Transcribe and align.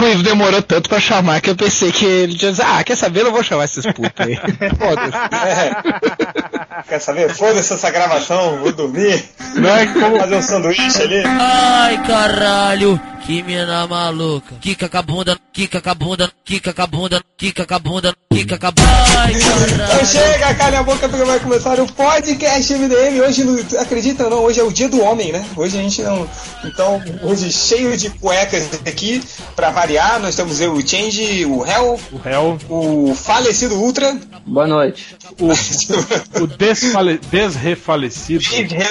O 0.00 0.06
Ivo 0.06 0.22
demorou 0.22 0.60
tanto 0.62 0.88
pra 0.88 1.00
chamar 1.00 1.40
que 1.40 1.50
eu 1.50 1.56
pensei 1.56 1.90
que 1.90 2.04
ele 2.04 2.34
tinha 2.36 2.50
dizer, 2.50 2.64
ah, 2.66 2.84
quer 2.84 2.96
saber? 2.96 3.20
Eu 3.20 3.24
não 3.26 3.32
vou 3.32 3.42
chamar 3.42 3.64
esses 3.64 3.84
putos 3.86 4.12
aí. 4.18 4.36
Foda-se. 4.78 5.16
É. 5.46 6.82
Quer 6.88 7.00
saber? 7.00 7.34
Foda-se 7.34 7.72
essa 7.72 7.90
gravação, 7.90 8.58
vou 8.58 8.72
dormir. 8.72 9.24
Não 9.54 9.70
é 9.70 9.86
como 9.86 10.18
fazer 10.18 10.36
um 10.36 10.42
sanduíche 10.42 11.02
ali. 11.02 11.22
Ai, 11.26 12.02
caralho, 12.06 13.00
que 13.26 13.42
mina 13.42 13.86
maluca. 13.88 14.54
Kika 14.60 14.88
com 14.88 14.98
a 14.98 15.02
bunda, 15.02 15.38
kika 15.52 15.80
com 15.80 15.90
a 15.90 15.94
bunda, 15.94 16.30
kika 16.44 16.72
com 16.72 16.82
a 16.82 16.86
bunda, 16.86 17.22
kika 17.36 17.66
com 17.66 17.74
a 17.74 17.78
bunda, 17.80 18.14
kika 18.32 18.56
com 18.58 18.66
a 18.66 18.70
bunda. 18.70 18.88
Ai, 19.18 19.32
Então 19.34 20.04
chega, 20.06 20.54
calha 20.54 20.78
a 20.78 20.82
boca 20.84 21.08
porque 21.08 21.24
vai 21.24 21.40
começar 21.40 21.80
o 21.80 21.92
podcast 21.92 22.72
MDM. 22.72 23.20
Hoje, 23.20 23.42
acredita 23.78 24.24
ou 24.24 24.30
não, 24.30 24.44
hoje 24.44 24.60
é 24.60 24.62
o 24.62 24.70
dia 24.70 24.88
do 24.88 25.00
homem, 25.02 25.32
né? 25.32 25.44
Hoje 25.56 25.76
a 25.76 25.82
gente 25.82 26.02
não. 26.02 26.28
Então, 26.64 27.02
hoje 27.22 27.52
cheio 27.52 27.96
de 27.96 28.10
cuecas 28.10 28.68
aqui, 28.86 29.20
pra 29.56 29.70
variar. 29.70 30.20
Nós 30.20 30.36
temos 30.36 30.60
eu, 30.60 30.72
o 30.74 30.86
Change, 30.88 31.44
o 31.46 31.66
Hell, 31.66 32.00
O 32.12 32.18
réu, 32.18 32.58
o 32.68 33.14
falecido 33.14 33.74
Ultra, 33.74 34.16
Boa 34.46 34.68
noite. 34.68 35.16
o, 35.40 36.42
o 36.42 36.46
desfale, 36.46 37.18
desrefalecido. 37.30 38.44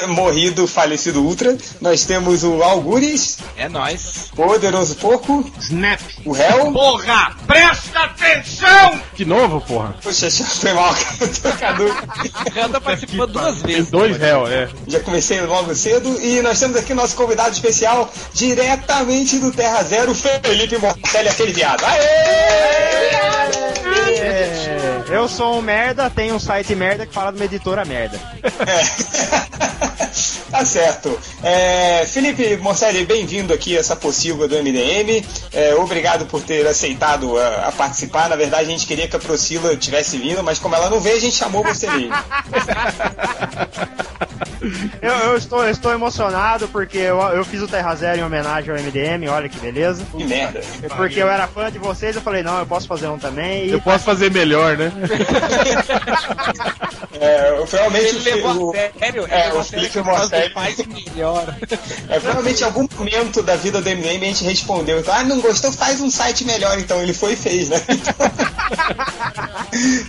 morrido 0.10 0.68
falecido 0.68 1.22
Ultra. 1.24 1.58
Nós 1.80 2.04
temos 2.06 2.44
o 2.44 2.62
Algures, 2.62 3.38
É 3.56 3.70
nóis. 3.70 4.25
Poderoso 4.36 4.96
porco, 4.96 5.50
Snap. 5.60 6.00
o 6.26 6.36
Hell. 6.36 6.72
Porra, 6.72 7.36
presta 7.48 8.00
atenção! 8.02 9.00
De 9.16 9.26
novo, 9.26 9.62
porra. 9.62 9.96
Poxa, 10.02 10.30
foi 10.32 10.74
mal, 10.74 10.94
cara. 10.94 11.16
eu 11.22 11.34
tô 11.42 11.52
caduco. 11.58 12.04
Já 12.54 12.70
tá 12.70 12.82
participando 12.82 13.32
duas 13.32 13.62
Tem 13.62 13.76
vezes. 13.76 13.92
dois 13.92 14.18
réu, 14.18 14.48
é. 14.48 14.70
Já 14.88 15.00
comecei 15.00 15.42
logo 15.42 15.74
cedo 15.76 16.20
e 16.22 16.42
nós 16.42 16.60
temos 16.60 16.78
aqui 16.78 16.94
o 16.94 16.96
nosso 16.96 17.16
convidado 17.16 17.52
especial 17.52 18.12
diretamente 18.34 19.38
do 19.40 19.52
Terra 19.52 19.84
Zero, 19.84 20.14
Felipe 20.16 20.78
Mortelli, 20.78 21.30
aquele 21.30 21.54
viado. 21.54 21.84
Aê! 21.84 23.16
É, 24.18 25.04
eu 25.10 25.28
sou 25.28 25.58
um 25.58 25.62
merda, 25.62 26.10
tenho 26.10 26.36
um 26.36 26.40
site 26.40 26.74
merda 26.76 27.06
que 27.06 27.14
fala 27.14 27.32
de 27.32 27.38
uma 27.38 27.46
editora 27.46 27.86
merda. 27.86 28.20
tá 30.50 30.66
certo. 30.66 31.18
É, 31.44 32.06
Felipe 32.08 32.58
Morcelli, 32.58 33.06
bem-vindo 33.06 33.54
aqui 33.54 33.78
a 33.78 33.80
essa 33.80 33.96
possível 34.16 34.48
do 34.48 34.56
MDM. 34.56 35.26
É, 35.52 35.76
obrigado 35.76 36.26
por 36.26 36.42
ter 36.42 36.66
aceitado 36.66 37.38
a, 37.38 37.68
a 37.68 37.72
participar. 37.72 38.30
Na 38.30 38.38
verdade, 38.38 38.64
a 38.64 38.72
gente 38.72 38.88
queria 38.88 39.08
que 39.08 39.16
a 39.16 39.20
Procila 39.20 39.76
tivesse 39.76 40.18
vindo, 40.18 40.42
mas 40.42 40.58
como 40.58 40.74
ela 40.74 40.90
não 40.90 41.02
veio, 41.02 41.18
a 41.18 41.20
gente 41.20 41.36
chamou 41.36 41.64
você 41.64 41.90
mesmo. 41.92 42.16
Eu, 45.02 45.12
eu 45.12 45.38
estou, 45.38 45.64
eu 45.64 45.72
estou 45.72 45.94
emocionado 45.94 46.68
porque 46.70 46.98
eu, 46.98 47.20
eu 47.22 47.46
fiz 47.46 47.62
o 47.62 47.68
Terra 47.68 47.96
Zero 47.96 48.20
em 48.20 48.24
homenagem 48.24 48.72
ao 48.72 48.78
MDM, 48.82 49.28
olha 49.30 49.50
que 49.50 49.60
beleza. 49.60 50.04
Que 50.16 50.24
merda. 50.24 50.62
Porque 50.96 51.22
eu 51.22 51.30
era 51.30 51.48
fã 51.48 51.72
de 51.72 51.78
vocês, 51.78 52.16
eu 52.16 52.22
falei, 52.22 52.44
não, 52.44 52.60
eu 52.60 52.66
posso 52.66 52.88
fazer 52.88 53.08
um 53.08 53.18
também. 53.18 53.68
E 53.68 53.72
Eu 53.72 53.82
posso 53.82 54.04
fazer 54.04 54.32
melhor, 54.32 54.78
né? 54.78 54.92
É, 57.18 57.64
realmente 57.72 58.08
Ele 58.08 58.20
levou 58.30 58.68
o, 58.68 58.72
a 58.72 58.74
sério? 59.00 59.24
Ele 59.24 59.34
é, 59.34 59.46
levou 59.46 59.58
o 59.58 59.62
a 59.62 59.64
sério 59.64 59.66
Felipe 59.90 59.92
que 59.94 60.00
o 60.00 60.04
caso 60.04 60.20
Morcelli- 60.20 60.54
faz 60.54 60.78
melhor. 60.86 61.56
É, 62.10 62.20
provavelmente 62.20 62.62
em 62.62 62.66
algum 62.66 62.88
momento 62.98 63.42
da 63.42 63.56
vida 63.56 63.82
do 63.82 63.90
MDM 63.90 64.22
a 64.22 64.26
gente 64.26 64.44
respondeu, 64.44 65.00
então, 65.00 65.14
ah, 65.14 65.24
não 65.24 65.40
gostou, 65.40 65.72
faz 65.72 66.02
um 66.02 66.12
site 66.12 66.44
melhor, 66.44 66.78
então 66.78 67.02
ele 67.02 67.14
foi 67.14 67.34
e 67.34 67.36
fez, 67.38 67.70
né? 67.70 67.80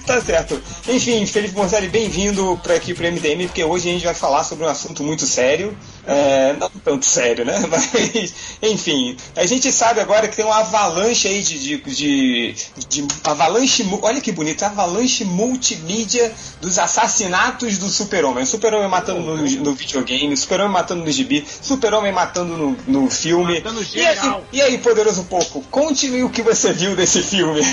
tá 0.06 0.20
certo. 0.20 0.60
Enfim, 0.88 1.24
Felipe 1.26 1.54
Morcelli, 1.54 1.88
bem-vindo 1.88 2.58
para 2.62 2.74
aqui 2.74 2.92
pro 2.92 3.04
MDM, 3.06 3.46
porque 3.46 3.62
hoje 3.64 3.88
a 3.88 3.92
gente 3.92 4.04
vai 4.04 4.14
falar 4.16 4.44
sobre 4.44 4.64
um 4.64 4.68
assunto 4.68 5.02
muito 5.02 5.26
sério. 5.26 5.76
É, 6.06 6.52
não 6.52 6.70
tanto 6.84 7.04
sério, 7.04 7.44
né? 7.44 7.60
Mas, 7.68 8.32
enfim, 8.62 9.16
a 9.34 9.44
gente 9.44 9.72
sabe 9.72 10.00
agora 10.00 10.28
que 10.28 10.36
tem 10.36 10.44
uma 10.44 10.60
avalanche 10.60 11.26
aí 11.26 11.42
de. 11.42 11.58
de, 11.58 11.76
de, 11.78 12.54
de 12.88 13.08
avalanche. 13.24 13.84
Olha 14.02 14.20
que 14.20 14.30
bonito, 14.30 14.62
avalanche 14.62 15.24
multimídia 15.24 16.32
dos 16.60 16.78
assassinatos 16.78 17.78
do 17.78 17.88
Super-Homem. 17.88 18.46
Super-Homem 18.46 18.88
matando 18.88 19.20
no, 19.20 19.36
no 19.36 19.74
videogame, 19.74 20.36
Super-Homem 20.36 20.72
matando 20.72 21.04
no 21.04 21.10
gibi, 21.10 21.44
Super-Homem 21.60 22.12
matando 22.12 22.56
no, 22.56 22.76
no 22.86 23.10
filme. 23.10 23.60
Matando 23.60 23.84
e, 23.92 24.06
aí, 24.06 24.34
e 24.52 24.62
aí, 24.62 24.78
poderoso 24.78 25.24
pouco, 25.24 25.60
conte-me 25.70 26.22
o 26.22 26.30
que 26.30 26.42
você 26.42 26.72
viu 26.72 26.94
desse 26.94 27.20
filme. 27.22 27.62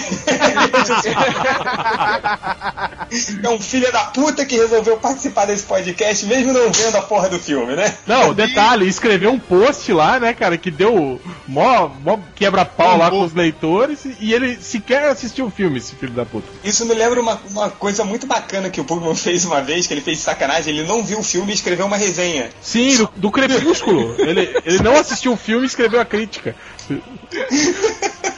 é 3.44 3.50
um 3.50 3.60
filho 3.60 3.92
da 3.92 4.06
puta 4.06 4.46
que 4.46 4.56
resolveu 4.56 4.98
participar 4.98 5.46
desse 5.46 5.64
podcast, 5.64 6.26
mesmo 6.26 6.54
não 6.54 6.72
vendo 6.72 6.96
a 6.96 7.02
porra 7.02 7.30
do 7.30 7.40
filme, 7.40 7.76
né? 7.76 7.94
Não, 8.08 8.23
detalhe, 8.32 8.88
escreveu 8.88 9.32
um 9.32 9.40
post 9.40 9.92
lá, 9.92 10.20
né, 10.20 10.34
cara, 10.34 10.56
que 10.58 10.70
deu 10.70 11.20
mó, 11.48 11.90
mó 12.04 12.20
quebra-pau 12.36 12.98
lá 12.98 13.10
com 13.10 13.22
os 13.22 13.34
leitores 13.34 14.06
e 14.20 14.34
ele 14.34 14.56
sequer 14.62 15.10
assistiu 15.10 15.48
o 15.48 15.50
filme, 15.50 15.80
esse 15.80 15.96
filho 15.96 16.14
da 16.14 16.26
puta. 16.26 16.48
Isso 16.64 16.86
me 16.86 16.94
lembra 16.94 17.20
uma, 17.20 17.42
uma 17.50 17.70
coisa 17.72 18.04
muito 18.04 18.28
bacana 18.28 18.70
que 18.70 18.80
o 18.80 18.84
Pugman 18.84 19.16
fez 19.18 19.46
uma 19.46 19.62
vez, 19.62 19.88
que 19.88 19.94
ele 19.94 20.02
fez 20.02 20.20
sacanagem, 20.20 20.78
ele 20.78 20.88
não 20.88 21.04
viu 21.04 21.20
o 21.20 21.24
filme 21.24 21.52
e 21.52 21.56
escreveu 21.56 21.88
uma 21.88 21.98
resenha. 21.98 22.50
Sim, 22.62 22.98
do, 22.98 23.10
do 23.16 23.32
Crepúsculo. 23.32 24.16
ele, 24.20 24.56
ele 24.64 24.80
não 24.84 24.96
assistiu 24.96 25.34
o 25.34 25.38
filme 25.38 25.64
e 25.64 25.68
escreveu 25.68 26.00
a 26.00 26.06
crítica. 26.06 26.56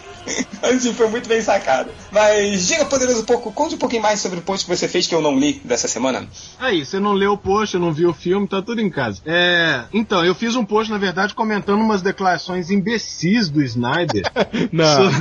Assim, 0.66 0.94
foi 0.94 1.08
muito 1.09 1.28
bem 1.28 1.42
sacado. 1.42 1.90
Mas 2.12 2.68
diga, 2.68 2.86
poderoso 2.86 3.24
pouco, 3.24 3.52
conte 3.52 3.76
um 3.76 3.78
pouquinho 3.78 4.02
mais 4.02 4.20
sobre 4.20 4.40
o 4.40 4.42
post 4.42 4.66
que 4.66 4.76
você 4.76 4.88
fez 4.88 5.08
que 5.08 5.16
eu 5.16 5.22
não 5.22 5.38
li 5.38 5.62
dessa 5.64 5.88
semana. 5.88 6.28
Aí, 6.59 6.86
você 6.86 7.00
não 7.00 7.14
leu 7.14 7.34
o 7.34 7.38
post, 7.38 7.78
não 7.78 7.94
viu 7.94 8.09
o 8.09 8.14
filme, 8.14 8.48
tá 8.48 8.62
tudo 8.62 8.81
em 8.81 8.90
casa. 8.90 9.22
É. 9.26 9.84
Então, 9.94 10.24
eu 10.26 10.34
fiz 10.36 10.56
um 10.56 10.66
post, 10.66 10.92
na 10.92 10.98
verdade, 10.98 11.34
comentando 11.34 11.81
umas 11.81 12.02
declarações 12.02 12.70
imbecis 12.72 13.50
do 13.50 13.62
Snyder. 13.64 14.24
Não. 14.72 15.12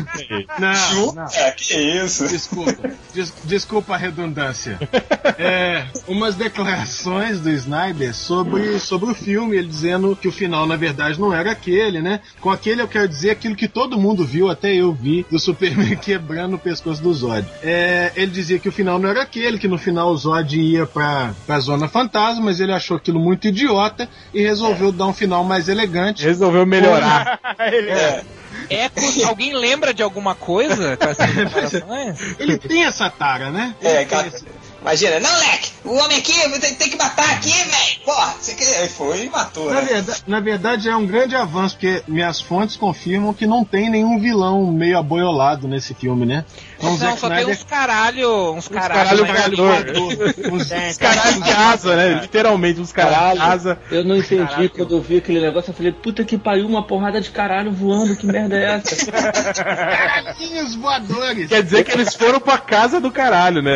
Não, 0.58 1.12
não. 1.14 1.26
É, 1.34 1.50
que 1.52 1.74
isso. 1.74 2.26
Desculpa. 2.28 2.90
Des- 3.12 3.32
desculpa 3.44 3.94
a 3.94 3.96
redundância. 3.96 4.78
É, 5.36 5.86
umas 6.06 6.36
declarações 6.36 7.40
do 7.40 7.50
Snyder 7.50 8.14
sobre, 8.14 8.78
sobre 8.78 9.10
o 9.10 9.14
filme, 9.14 9.56
ele 9.56 9.66
dizendo 9.66 10.14
que 10.14 10.28
o 10.28 10.32
final, 10.32 10.64
na 10.66 10.76
verdade, 10.76 11.18
não 11.18 11.32
era 11.32 11.50
aquele, 11.50 12.00
né? 12.00 12.20
Com 12.40 12.50
aquele 12.50 12.82
eu 12.82 12.86
quero 12.86 13.08
dizer 13.08 13.30
aquilo 13.30 13.56
que 13.56 13.66
todo 13.66 13.98
mundo 13.98 14.24
viu, 14.24 14.48
até 14.48 14.72
eu 14.74 14.92
vi, 14.92 15.26
do 15.30 15.38
Superman 15.44 15.96
quebrando 16.00 16.54
o 16.54 16.58
pescoço 16.58 17.02
do 17.02 17.12
Zod. 17.12 17.46
É, 17.62 18.12
ele 18.16 18.30
dizia 18.30 18.58
que 18.58 18.68
o 18.68 18.72
final 18.72 18.98
não 18.98 19.08
era 19.10 19.22
aquele, 19.22 19.58
que 19.58 19.68
no 19.68 19.78
final 19.78 20.08
o 20.10 20.16
Zod 20.16 20.58
ia 20.58 20.86
pra, 20.86 21.34
pra 21.46 21.58
Zona 21.60 21.88
Fantasma, 21.88 22.44
mas 22.44 22.60
ele 22.60 22.72
achou 22.72 22.96
aquilo 22.96 23.20
muito 23.20 23.46
idiota 23.48 24.08
e 24.32 24.40
resolveu 24.42 24.90
dar 24.90 25.06
um 25.06 25.12
final 25.12 25.44
mais 25.44 25.68
elegante. 25.68 26.24
Resolveu 26.24 26.64
melhorar. 26.66 27.38
É, 28.70 28.90
alguém 29.26 29.52
lembra 29.54 29.92
de 29.92 30.02
alguma 30.02 30.34
coisa 30.34 30.96
com 30.96 31.08
essas 31.08 31.28
declarações? 31.34 32.36
Ele 32.38 32.56
tem 32.56 32.84
essa 32.84 33.10
tara, 33.10 33.50
né? 33.50 33.74
É, 33.82 33.96
Ele 33.96 34.04
cara, 34.06 34.26
esse- 34.28 34.44
imagina, 34.84 35.18
não, 35.20 35.38
leque, 35.38 35.70
o 35.84 35.94
homem 35.94 36.18
aqui 36.18 36.32
tem, 36.60 36.74
tem 36.74 36.90
que 36.90 36.96
matar 36.96 37.28
aqui, 37.32 37.50
velho. 37.50 38.04
Porra, 38.04 38.34
você 38.38 38.54
que... 38.54 38.64
Aí 38.64 38.88
foi 38.88 39.24
e 39.24 39.30
matou, 39.30 39.70
Na 39.72 39.80
né? 39.80 39.86
verdade, 39.92 40.22
na 40.26 40.40
verdade 40.40 40.88
é 40.88 40.96
um 40.96 41.06
grande 41.06 41.34
avanço, 41.34 41.74
porque 41.76 42.02
minhas 42.06 42.40
fontes 42.40 42.76
confirmam 42.76 43.32
que 43.32 43.46
não 43.46 43.64
tem 43.64 43.88
nenhum 43.90 44.18
vilão 44.20 44.66
meio 44.70 44.98
aboiolado 44.98 45.66
nesse 45.66 45.94
filme, 45.94 46.26
né? 46.26 46.44
Então, 46.76 46.90
Não, 46.90 46.96
Zack 46.98 47.18
só 47.18 47.28
tem 47.28 47.38
Snyder- 47.38 47.56
uns 47.58 47.64
caralho, 47.64 48.52
uns 48.52 48.68
caralho 48.68 49.26
caralho, 49.26 49.56
voador. 49.56 50.34
uns- 50.52 50.68
Tem, 50.68 50.88
Os 50.90 50.98
caralho 50.98 51.42
de 51.42 51.50
asa, 51.50 51.96
né? 51.96 52.20
Literalmente, 52.22 52.80
os 52.80 52.92
caralho 52.92 53.38
de 53.40 53.44
asa. 53.46 53.78
Eu 53.90 54.04
não 54.04 54.16
entendi 54.16 54.68
quando 54.68 54.94
eu 54.96 55.00
vi 55.00 55.16
aquele 55.18 55.40
negócio. 55.40 55.70
Eu 55.70 55.74
falei, 55.74 55.92
puta 55.92 56.22
que 56.24 56.36
pariu, 56.36 56.66
uma 56.66 56.82
porrada 56.86 57.20
de 57.20 57.30
caralho 57.30 57.72
voando, 57.72 58.14
que 58.16 58.26
merda 58.26 58.56
é 58.56 58.64
essa? 58.76 59.10
caralhinhos 59.54 60.74
voadores. 60.74 61.48
Quer 61.48 61.62
dizer 61.62 61.84
que 61.84 61.92
eles 61.92 62.14
foram 62.14 62.38
pra 62.40 62.58
casa 62.58 63.00
do 63.00 63.10
caralho, 63.10 63.62
né? 63.62 63.72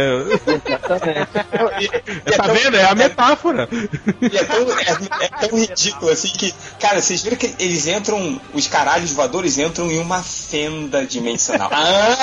Tá 0.99 2.47
vendo? 2.53 2.77
É 2.77 2.85
a 2.85 2.95
metáfora. 2.95 3.69
E 4.21 4.37
é 4.37 4.45
tão, 4.45 4.79
é- 4.79 5.25
é 5.25 5.29
tão 5.49 5.59
ridículo 5.59 6.11
assim 6.11 6.29
que, 6.29 6.53
cara, 6.81 7.01
vocês 7.01 7.23
viram 7.23 7.37
que 7.37 7.55
eles 7.59 7.87
entram, 7.87 8.41
os 8.53 8.67
caralhos 8.67 9.13
voadores 9.13 9.59
entram 9.59 9.91
em 9.91 9.99
uma 9.99 10.23
fenda 10.23 11.05
dimensional. 11.07 11.71
Ah, 11.73 12.17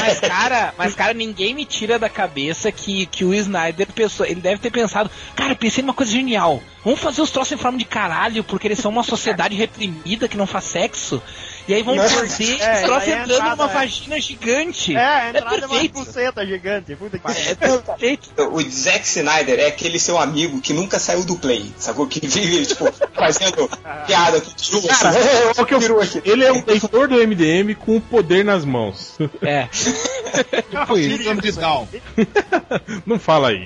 Mas 0.00 0.20
cara, 0.20 0.74
mas 0.76 0.94
cara, 0.94 1.14
ninguém 1.14 1.54
me 1.54 1.64
tira 1.64 1.98
da 1.98 2.08
cabeça 2.08 2.70
que, 2.72 3.06
que 3.06 3.24
o 3.24 3.34
Snyder 3.34 3.86
pensou, 3.92 4.26
ele 4.26 4.40
deve 4.40 4.58
ter 4.60 4.70
pensado, 4.70 5.10
cara, 5.34 5.54
pensei 5.54 5.82
numa 5.82 5.94
coisa 5.94 6.12
genial. 6.12 6.62
Vamos 6.84 7.00
fazer 7.00 7.20
os 7.22 7.30
troços 7.30 7.52
em 7.52 7.56
forma 7.56 7.78
de 7.78 7.84
caralho, 7.84 8.42
porque 8.44 8.66
eles 8.66 8.78
são 8.78 8.90
uma 8.90 9.02
sociedade 9.02 9.54
reprimida 9.54 10.28
que 10.28 10.36
não 10.36 10.46
faz 10.46 10.64
sexo. 10.64 11.22
E 11.70 11.74
aí 11.74 11.84
Não. 11.84 11.94
fazer 12.08 13.10
É, 13.10 13.20
é 13.20 13.22
entrando 13.22 13.62
é. 13.62 13.68
vagina 13.68 14.20
gigante. 14.20 14.96
É, 14.96 14.98
a 15.00 15.28
entrada 15.28 15.48
é 15.48 15.58
uma 15.58 15.68
perfeito. 15.68 15.92
buceta 15.94 16.44
gigante. 16.44 16.96
Puta 16.96 17.16
que 17.16 17.30
É 17.30 17.54
perfeito. 17.54 18.30
O 18.52 18.60
Zack 18.60 19.06
Snyder 19.06 19.60
é 19.60 19.66
aquele 19.68 20.00
seu 20.00 20.18
amigo 20.18 20.60
que 20.60 20.72
nunca 20.72 20.98
saiu 20.98 21.24
do 21.24 21.36
play, 21.36 21.70
sacou? 21.78 22.08
Que 22.08 22.26
vive, 22.26 22.66
tipo, 22.66 22.90
fazendo 23.14 23.68
piada 24.04 24.40
com 24.40 24.50
assim. 24.50 24.88
Cara, 24.88 25.16
é 25.18 25.60
o 25.62 25.64
que 25.64 25.74
eu- 25.74 26.00
aqui. 26.00 26.20
ele 26.24 26.44
é 26.44 26.52
um 26.52 26.64
leitor 26.66 27.06
do 27.06 27.14
MDM 27.24 27.72
com 27.76 27.96
o 27.98 28.00
poder 28.00 28.44
nas 28.44 28.64
mãos. 28.64 29.16
É. 29.40 29.68
Tipo 30.70 30.96
isso. 30.96 31.18
Não 33.06 33.18
fala 33.18 33.48
aí. 33.50 33.64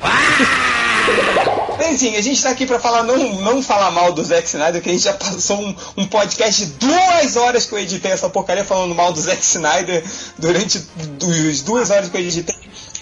Enfim, 1.91 2.17
a 2.17 2.21
gente 2.21 2.43
tá 2.43 2.51
aqui 2.51 2.67
pra 2.67 2.79
falar, 2.79 3.03
não, 3.03 3.41
não 3.41 3.63
falar 3.63 3.91
mal 3.91 4.13
do 4.13 4.23
Zack 4.23 4.47
Snyder, 4.47 4.81
que 4.81 4.89
a 4.89 4.93
gente 4.93 5.05
já 5.05 5.13
passou 5.13 5.61
um, 5.61 5.75
um 5.97 6.07
podcast 6.07 6.65
de 6.65 6.73
duas 6.73 7.37
horas 7.37 7.67
que 7.67 7.75
eu 7.75 7.79
editei 7.79 8.13
essa 8.13 8.29
porcaria 8.31 8.65
falando 8.65 8.95
mal 8.95 9.13
do 9.13 9.21
Zack 9.21 9.43
Snyder 9.43 10.05
durante 10.39 10.79
as 11.49 11.63
duas 11.63 11.91
horas 11.91 12.09
que 12.09 12.17
eu 12.17 12.21
editei. 12.21 12.55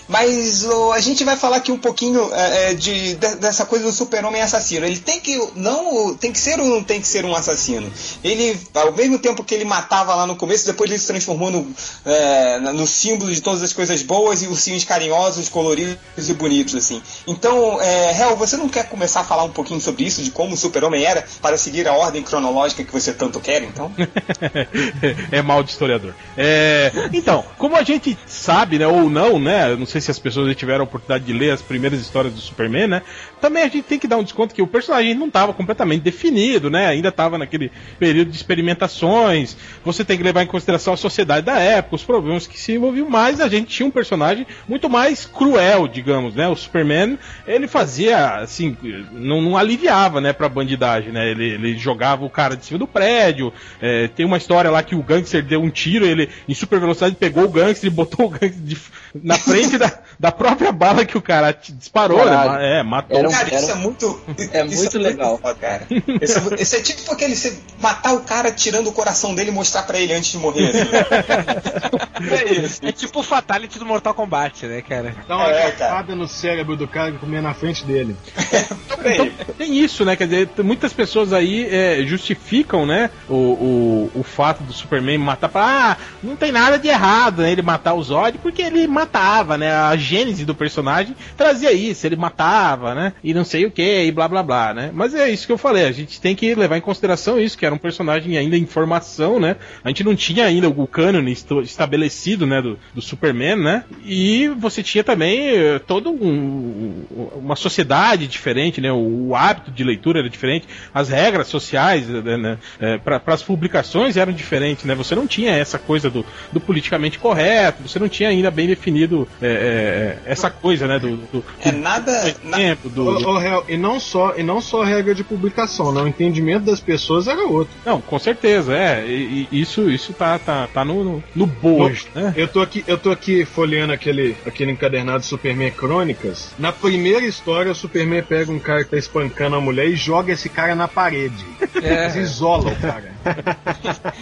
Mas 0.08 0.66
a 0.94 1.00
gente 1.00 1.24
vai 1.24 1.36
falar 1.36 1.56
aqui 1.56 1.72
um 1.72 1.78
pouquinho 1.78 2.28
é, 2.32 2.74
de, 2.74 3.14
de, 3.14 3.34
dessa 3.36 3.64
coisa 3.64 3.84
do 3.84 3.92
super-homem 3.92 4.42
assassino. 4.42 4.84
Ele 4.86 4.98
tem 4.98 5.20
que 5.20 5.40
não 5.54 6.14
tem 6.14 6.32
que 6.32 6.38
ser 6.38 6.60
ou 6.60 6.66
não 6.66 6.82
tem 6.82 7.00
que 7.00 7.06
ser 7.06 7.24
um 7.24 7.34
assassino. 7.34 7.90
Ele, 8.22 8.58
ao 8.74 8.92
mesmo 8.92 9.18
tempo 9.18 9.44
que 9.44 9.54
ele 9.54 9.64
matava 9.64 10.14
lá 10.14 10.26
no 10.26 10.36
começo, 10.36 10.66
depois 10.66 10.90
ele 10.90 10.98
se 10.98 11.06
transformou 11.06 11.50
no, 11.50 11.74
é, 12.04 12.58
no 12.58 12.86
símbolo 12.86 13.32
de 13.32 13.40
todas 13.40 13.62
as 13.62 13.72
coisas 13.72 14.02
boas 14.02 14.42
e 14.42 14.46
ursinhos 14.46 14.84
carinhosos, 14.84 15.48
coloridos 15.48 16.28
e 16.28 16.34
bonitos 16.34 16.74
assim. 16.74 17.02
Então, 17.26 17.80
é, 17.80 18.20
Hel, 18.20 18.36
você 18.36 18.56
não 18.56 18.68
quer 18.68 18.88
começar 18.88 19.20
a 19.20 19.24
falar 19.24 19.44
um 19.44 19.50
pouquinho 19.50 19.80
sobre 19.80 20.04
isso, 20.04 20.22
de 20.22 20.30
como 20.30 20.54
o 20.54 20.56
super-homem 20.56 21.04
era, 21.04 21.24
para 21.40 21.56
seguir 21.56 21.88
a 21.88 21.94
ordem 21.94 22.22
cronológica 22.22 22.84
que 22.84 22.92
você 22.92 23.12
tanto 23.12 23.40
quer, 23.40 23.62
então? 23.62 23.92
é 25.30 25.42
mal 25.42 25.62
de 25.62 25.70
historiador. 25.70 26.14
É, 26.36 26.92
então, 27.12 27.44
como 27.58 27.76
a 27.76 27.82
gente 27.82 28.16
sabe, 28.26 28.78
né, 28.78 28.86
ou 28.86 29.08
não, 29.08 29.38
né, 29.38 29.74
não 29.76 29.86
sei 29.92 30.00
se 30.00 30.10
as 30.10 30.18
pessoas 30.18 30.54
tiveram 30.56 30.80
a 30.80 30.84
oportunidade 30.84 31.24
de 31.24 31.32
ler 31.32 31.50
as 31.50 31.62
primeiras 31.62 32.00
histórias 32.00 32.32
do 32.32 32.40
Superman, 32.40 32.86
né? 32.88 33.02
Também 33.40 33.62
a 33.62 33.68
gente 33.68 33.82
tem 33.82 33.98
que 33.98 34.08
dar 34.08 34.16
um 34.16 34.22
desconto 34.22 34.54
que 34.54 34.62
o 34.62 34.66
personagem 34.66 35.14
não 35.14 35.26
estava 35.26 35.52
completamente 35.52 36.02
definido, 36.02 36.70
né? 36.70 36.86
Ainda 36.86 37.08
estava 37.08 37.38
naquele 37.38 37.70
período 37.98 38.30
de 38.30 38.36
experimentações. 38.36 39.56
Você 39.84 40.04
tem 40.04 40.16
que 40.16 40.22
levar 40.22 40.42
em 40.42 40.46
consideração 40.46 40.94
a 40.94 40.96
sociedade 40.96 41.46
da 41.46 41.58
época, 41.58 41.96
os 41.96 42.02
problemas 42.02 42.46
que 42.46 42.58
se 42.58 42.72
envolviam, 42.72 43.08
mas 43.08 43.40
a 43.40 43.48
gente 43.48 43.68
tinha 43.68 43.86
um 43.86 43.90
personagem 43.90 44.46
muito 44.66 44.88
mais 44.88 45.26
cruel, 45.26 45.86
digamos, 45.86 46.34
né? 46.34 46.48
O 46.48 46.56
Superman, 46.56 47.18
ele 47.46 47.68
fazia, 47.68 48.36
assim, 48.36 48.76
não, 49.12 49.40
não 49.42 49.56
aliviava, 49.56 50.20
né, 50.20 50.32
pra 50.32 50.48
bandidagem, 50.48 51.12
né? 51.12 51.30
Ele, 51.30 51.44
ele 51.44 51.78
jogava 51.78 52.24
o 52.24 52.30
cara 52.30 52.56
de 52.56 52.64
cima 52.64 52.78
do 52.78 52.86
prédio. 52.86 53.52
É, 53.80 54.08
tem 54.08 54.24
uma 54.24 54.36
história 54.36 54.70
lá 54.70 54.82
que 54.82 54.94
o 54.94 55.02
gangster 55.02 55.42
deu 55.42 55.62
um 55.62 55.70
tiro, 55.70 56.06
ele, 56.06 56.28
em 56.48 56.54
super 56.54 56.80
velocidade, 56.80 57.14
pegou 57.14 57.44
o 57.44 57.48
gangster 57.48 57.88
e 57.88 57.94
botou 57.94 58.26
o 58.26 58.30
gangster 58.30 58.62
de, 58.62 58.78
na 59.14 59.36
frente 59.36 59.76
da, 59.76 59.92
da 60.18 60.32
própria 60.32 60.72
bala 60.72 61.04
que 61.04 61.16
o 61.18 61.22
cara 61.22 61.52
disparou, 61.52 62.24
né? 62.24 62.78
É, 62.78 62.82
matou. 62.82 63.18
Era 63.18 63.28
um, 63.28 63.32
cara, 63.32 63.54
isso 63.54 63.70
é 63.70 63.74
muito. 63.74 64.20
É 64.52 64.64
muito 64.64 64.96
é 64.96 65.00
legal. 65.00 65.40
Muito, 65.42 65.60
cara. 65.60 65.86
Isso 66.20 66.38
é, 66.38 66.62
isso 66.62 66.76
é, 66.76 66.80
tipo 66.80 67.12
aquele 67.12 67.36
você 67.36 67.58
matar 67.80 68.14
o 68.14 68.20
cara 68.20 68.50
tirando 68.50 68.88
o 68.88 68.92
coração 68.92 69.34
dele 69.34 69.50
e 69.50 69.52
mostrar 69.52 69.82
pra 69.82 69.98
ele 69.98 70.12
antes 70.14 70.32
de 70.32 70.38
morrer. 70.38 70.70
Assim. 70.70 72.30
é, 72.30 72.52
isso. 72.64 72.80
é 72.84 72.92
tipo 72.92 73.20
o 73.20 73.22
Fatality 73.22 73.78
do 73.78 73.84
Mortal 73.84 74.14
Kombat, 74.14 74.66
né, 74.66 74.82
cara? 74.82 75.14
Dá 75.28 75.36
uma 75.36 75.50
é, 75.50 76.14
no 76.14 76.28
cérebro 76.28 76.76
do 76.76 76.88
cara 76.88 77.10
e 77.10 77.18
comer 77.18 77.42
na 77.42 77.54
frente 77.54 77.84
dele. 77.84 78.16
então, 79.04 79.30
tem 79.58 79.78
isso, 79.78 80.04
né? 80.04 80.16
Quer 80.16 80.26
dizer, 80.26 80.50
muitas 80.58 80.92
pessoas 80.92 81.32
aí 81.32 81.66
é, 81.70 82.02
justificam, 82.04 82.86
né, 82.86 83.10
o, 83.28 83.34
o, 83.34 84.10
o 84.14 84.22
fato 84.22 84.62
do 84.62 84.72
Superman 84.72 85.18
matar 85.18 85.48
pra. 85.48 85.62
Ah, 85.62 85.96
não 86.22 86.36
tem 86.36 86.52
nada 86.52 86.78
de 86.78 86.88
errado, 86.88 87.42
né? 87.42 87.52
Ele 87.52 87.62
matar 87.62 87.94
o 87.94 88.02
Zod, 88.02 88.38
porque 88.38 88.62
ele 88.62 88.86
matava, 89.02 89.58
né? 89.58 89.72
A 89.72 89.96
gênese 89.96 90.44
do 90.44 90.54
personagem 90.54 91.16
trazia 91.36 91.72
isso, 91.72 92.06
ele 92.06 92.16
matava, 92.16 92.94
né? 92.94 93.12
E 93.22 93.34
não 93.34 93.44
sei 93.44 93.66
o 93.66 93.70
que, 93.70 94.04
e 94.04 94.12
blá 94.12 94.28
blá 94.28 94.42
blá, 94.42 94.72
né? 94.72 94.90
Mas 94.92 95.14
é 95.14 95.28
isso 95.28 95.46
que 95.46 95.52
eu 95.52 95.58
falei, 95.58 95.84
a 95.84 95.92
gente 95.92 96.20
tem 96.20 96.34
que 96.34 96.54
levar 96.54 96.76
em 96.76 96.80
consideração 96.80 97.38
isso, 97.40 97.58
que 97.58 97.66
era 97.66 97.74
um 97.74 97.78
personagem 97.78 98.36
ainda 98.36 98.56
em 98.56 98.66
formação, 98.66 99.40
né? 99.40 99.56
A 99.82 99.88
gente 99.88 100.04
não 100.04 100.14
tinha 100.14 100.46
ainda 100.46 100.68
o 100.68 100.86
canon 100.86 101.22
estabelecido, 101.62 102.46
né, 102.46 102.62
do, 102.62 102.78
do 102.94 103.02
Superman, 103.02 103.56
né? 103.56 103.84
E 104.04 104.48
você 104.48 104.82
tinha 104.82 105.02
também 105.02 105.48
eh, 105.48 105.78
toda 105.80 106.08
um, 106.08 107.04
uma 107.34 107.56
sociedade 107.56 108.26
diferente, 108.26 108.80
né? 108.80 108.92
O, 108.92 109.28
o, 109.28 109.36
hábito 109.36 109.70
de 109.70 109.82
leitura 109.82 110.20
era 110.20 110.30
diferente, 110.30 110.66
as 110.94 111.08
regras 111.08 111.48
sociais, 111.48 112.08
eh, 112.08 112.36
né? 112.36 112.58
É, 112.78 112.98
para 112.98 113.20
as 113.26 113.42
publicações 113.42 114.16
eram 114.16 114.32
diferentes, 114.32 114.84
né? 114.84 114.94
Você 114.94 115.14
não 115.14 115.26
tinha 115.26 115.52
essa 115.52 115.78
coisa 115.78 116.08
do, 116.08 116.24
do 116.52 116.60
politicamente 116.60 117.18
correto, 117.18 117.82
você 117.86 117.98
não 117.98 118.08
tinha 118.08 118.28
ainda 118.28 118.50
bem 118.50 118.66
definido 118.66 118.91
é, 119.40 119.46
é, 119.46 120.18
essa 120.30 120.50
coisa, 120.50 120.86
né? 120.86 120.98
Do, 120.98 121.16
do, 121.16 121.44
é 121.60 121.72
nada. 121.72 122.34
Tempo, 122.54 122.88
do, 122.88 123.04
o, 123.04 123.38
o, 123.38 123.64
e 123.68 123.76
não 123.76 123.98
só 123.98 124.34
e 124.36 124.42
não 124.42 124.60
só 124.60 124.82
regra 124.82 125.14
de 125.14 125.24
publicação, 125.24 125.92
né? 125.92 126.02
O 126.02 126.08
entendimento 126.08 126.64
das 126.64 126.80
pessoas 126.80 127.28
era 127.28 127.46
outro. 127.46 127.72
Não, 127.84 128.00
com 128.00 128.18
certeza, 128.18 128.76
é. 128.76 129.06
E, 129.06 129.48
e 129.50 129.60
isso 129.60 129.90
isso 129.90 130.12
tá 130.12 130.38
tá, 130.38 130.68
tá 130.72 130.84
no, 130.84 131.04
no, 131.04 131.24
no 131.34 131.46
bojo, 131.46 132.06
né? 132.14 132.32
Eu 132.36 132.48
tô 132.48 132.60
aqui 132.60 132.84
eu 132.86 132.98
tô 132.98 133.10
aqui 133.10 133.44
folheando 133.44 133.92
aquele 133.92 134.36
aquele 134.46 134.72
encadernado 134.72 135.24
Superman 135.24 135.70
Crônicas. 135.70 136.52
Na 136.58 136.72
primeira 136.72 137.24
história, 137.24 137.72
o 137.72 137.74
Superman 137.74 138.22
pega 138.22 138.50
um 138.50 138.58
cara 138.58 138.84
que 138.84 138.90
tá 138.90 138.96
espancando 138.96 139.56
a 139.56 139.60
mulher 139.60 139.86
e 139.86 139.96
joga 139.96 140.32
esse 140.32 140.48
cara 140.48 140.74
na 140.74 140.88
parede. 140.88 141.44
É. 141.82 142.04
Eles 142.04 142.14
isolam 142.14 142.72
o 142.72 142.76
cara. 142.76 143.12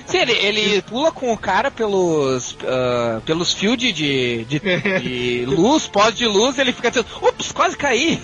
Sim, 0.06 0.18
ele, 0.18 0.32
ele 0.32 0.82
pula 0.82 1.12
com 1.12 1.30
o 1.30 1.36
cara 1.36 1.70
pelos 1.70 2.52
uh, 2.52 3.20
pelos 3.26 3.52
fios 3.52 3.76
de, 3.76 3.92
de, 3.92 4.44
de, 5.00 5.44
luz, 5.46 5.86
pós 5.86 6.14
de 6.14 6.26
luz, 6.26 6.58
ele 6.58 6.72
fica 6.72 6.88
assim, 6.88 7.04
ups, 7.22 7.52
quase 7.52 7.76
caí. 7.76 8.20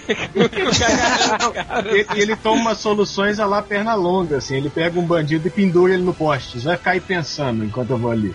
e 2.14 2.20
ele 2.20 2.36
toma 2.36 2.60
umas 2.60 2.78
soluções 2.78 3.38
a 3.38 3.46
lá 3.46 3.62
perna 3.62 3.94
longa, 3.94 4.38
assim, 4.38 4.56
ele 4.56 4.70
pega 4.70 4.98
um 4.98 5.04
bandido 5.04 5.46
e 5.48 5.50
pendura 5.50 5.94
ele 5.94 6.02
no 6.02 6.14
poste, 6.14 6.58
vai 6.58 6.76
ficar 6.76 6.92
aí 6.92 7.00
pensando 7.00 7.64
enquanto 7.64 7.90
eu 7.90 7.98
vou 7.98 8.10
ali. 8.10 8.34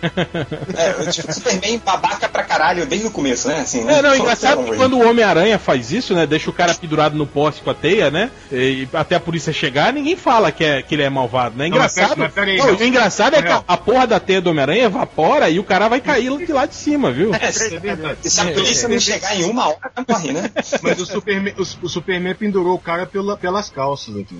É, 0.76 1.02
o 1.02 1.10
tipo 1.10 1.32
Superman 1.32 1.80
babaca 1.84 2.28
pra 2.28 2.42
caralho 2.42 2.86
desde 2.86 3.06
o 3.06 3.10
começo, 3.10 3.48
né? 3.48 3.60
Assim, 3.60 3.86
é, 3.88 4.02
não, 4.02 4.14
engraçado 4.14 4.64
que 4.64 4.76
quando 4.76 4.98
o 4.98 5.08
Homem-Aranha 5.08 5.58
faz 5.58 5.92
isso, 5.92 6.14
né, 6.14 6.26
deixa 6.26 6.50
o 6.50 6.52
cara 6.52 6.74
pendurado 6.74 7.16
no 7.16 7.26
poste 7.26 7.62
com 7.62 7.70
a 7.70 7.74
teia, 7.74 8.10
né, 8.10 8.30
e 8.50 8.88
até 8.92 9.16
a 9.16 9.20
polícia 9.20 9.52
chegar, 9.52 9.92
ninguém 9.92 10.16
fala 10.16 10.50
que, 10.50 10.64
é, 10.64 10.82
que 10.82 10.94
ele 10.94 11.02
é 11.02 11.10
malvado, 11.10 11.56
né? 11.56 11.68
Engraçado. 11.68 12.10
Não, 12.10 12.24
mas 12.24 12.32
pera, 12.32 12.46
mas 12.46 12.58
pera 12.58 12.70
aí, 12.70 12.76
o 12.76 12.84
engraçado 12.84 13.36
é 13.36 13.42
que 13.42 13.48
a, 13.48 13.62
a, 13.66 13.76
porra 13.76 14.06
da 14.06 14.20
teia 14.20 14.40
do 14.40 14.50
Homem-Aranha 14.50 14.84
evapora 14.84 15.48
e 15.50 15.58
o 15.58 15.64
cara 15.64 15.88
vai 15.88 16.00
cair 16.00 16.32
de 16.38 16.52
lá 16.52 16.66
de 16.66 16.74
cima, 16.74 17.10
viu? 17.10 17.32
É, 17.34 17.90
é 17.90 17.91
verdade. 17.94 18.18
E 18.24 18.30
se 18.30 18.40
a 18.40 18.52
polícia 18.52 18.88
não 18.88 18.98
chegar 18.98 19.36
em 19.36 19.44
uma 19.44 19.68
hora, 19.68 19.92
morre, 20.08 20.32
né? 20.32 20.50
Mas 20.82 21.00
o 21.00 21.06
Superman, 21.06 21.54
o, 21.56 21.62
o 21.62 21.88
Superman 21.88 22.34
pendurou 22.34 22.74
o 22.74 22.78
cara 22.78 23.06
pela, 23.06 23.36
pelas 23.36 23.68
calças 23.70 24.16
aqui. 24.16 24.38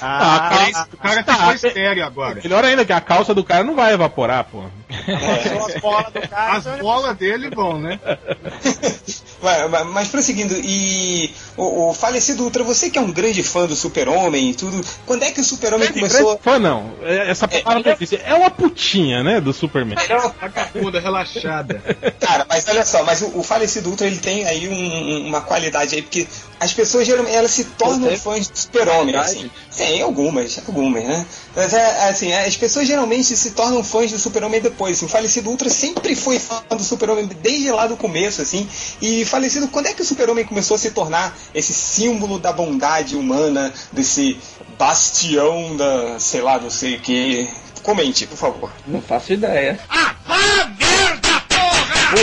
Ah, 0.00 0.50
ah 0.50 0.86
o 0.92 0.96
cara 0.96 1.24
ficou 1.24 1.36
tá 1.36 1.54
estéreo 1.54 2.04
agora. 2.04 2.40
Melhor 2.42 2.64
ainda 2.64 2.84
que 2.84 2.92
a 2.92 3.00
calça 3.00 3.34
do 3.34 3.44
cara 3.44 3.64
não 3.64 3.74
vai 3.74 3.92
evaporar, 3.92 4.44
pô. 4.44 4.64
É. 4.90 5.74
As 5.74 5.80
bolas 5.80 6.12
do 6.12 6.28
cara. 6.28 6.52
As 6.52 6.64
bolas 6.80 7.16
dele 7.16 7.50
vão, 7.50 7.78
né? 7.78 7.98
mas, 9.68 9.86
mas 9.86 10.08
prosseguindo, 10.08 10.54
e 10.56 11.32
o, 11.56 11.90
o, 11.90 11.94
falecido 11.94 12.44
Ultra, 12.44 12.64
você 12.64 12.90
que 12.90 12.98
é 12.98 13.00
um 13.00 13.12
grande 13.12 13.42
fã 13.42 13.66
do 13.66 13.76
Super-Homem 13.76 14.50
e 14.50 14.54
tudo, 14.54 14.84
quando 15.06 15.22
é 15.22 15.30
que 15.30 15.40
o 15.40 15.44
Super-Homem 15.44 15.92
começou. 15.92 16.38
Fã 16.42 16.58
não, 16.58 16.92
é, 17.02 17.30
essa 17.30 17.46
palavra 17.46 17.96
é, 18.00 18.30
é 18.30 18.34
uma 18.34 18.50
putinha, 18.50 19.22
né, 19.22 19.40
do 19.40 19.52
Superman. 19.52 19.96
É 20.08 20.16
uma 20.16 20.28
vagabunda 20.28 21.00
relaxada. 21.00 21.82
Cara, 22.20 22.46
mas 22.48 22.66
olha 22.68 22.84
só, 22.84 23.04
mas 23.04 23.22
o, 23.22 23.38
o 23.38 23.42
falecido 23.42 23.90
Ultra 23.90 24.06
ele 24.06 24.18
tem 24.18 24.44
aí 24.46 24.68
um, 24.68 25.26
uma 25.26 25.40
qualidade 25.40 25.94
aí, 25.94 26.02
porque 26.02 26.26
as 26.60 26.72
pessoas 26.72 27.06
geralmente 27.06 27.34
elas 27.34 27.50
se 27.50 27.64
tornam 27.64 28.16
fãs 28.16 28.48
do 28.48 28.58
super-homem, 28.58 29.14
assim. 29.16 29.50
Tem 29.76 30.02
algumas, 30.02 30.58
algumas, 30.66 31.04
né? 31.04 31.26
Mas 31.54 31.72
é 31.72 32.08
assim, 32.08 32.32
as 32.32 32.56
pessoas 32.56 32.86
geralmente 32.86 33.36
se 33.36 33.50
tornam 33.52 33.82
fãs 33.82 34.10
do 34.10 34.18
super-homem 34.18 34.60
depois, 34.60 34.96
assim. 34.96 35.06
O 35.06 35.08
falecido 35.08 35.50
Ultra 35.50 35.68
sempre 35.68 36.14
foi 36.14 36.38
fã 36.38 36.62
do 36.70 36.82
super-homem 36.82 37.26
desde 37.42 37.70
lá 37.70 37.86
do 37.86 37.96
começo, 37.96 38.40
assim. 38.42 38.68
E 39.00 39.24
falecido, 39.24 39.68
quando 39.68 39.86
é 39.86 39.92
que 39.92 40.02
o 40.02 40.04
super-homem 40.04 40.44
começou 40.44 40.76
a 40.76 40.78
se 40.78 40.90
tornar 40.90 41.36
esse 41.54 41.72
símbolo 41.72 42.38
da 42.38 42.52
bondade 42.52 43.16
humana, 43.16 43.72
desse 43.92 44.38
bastião 44.78 45.76
da, 45.76 46.18
sei 46.18 46.40
lá, 46.40 46.58
não 46.58 46.70
sei 46.70 46.96
o 46.96 47.00
que. 47.00 47.48
Comente, 47.82 48.26
por 48.26 48.38
favor. 48.38 48.72
Não 48.86 49.02
faço 49.02 49.34
ideia. 49.34 49.78
Ah, 49.90 50.14
ah 50.26 50.70
merda, 50.78 51.40
porra! 51.50 52.14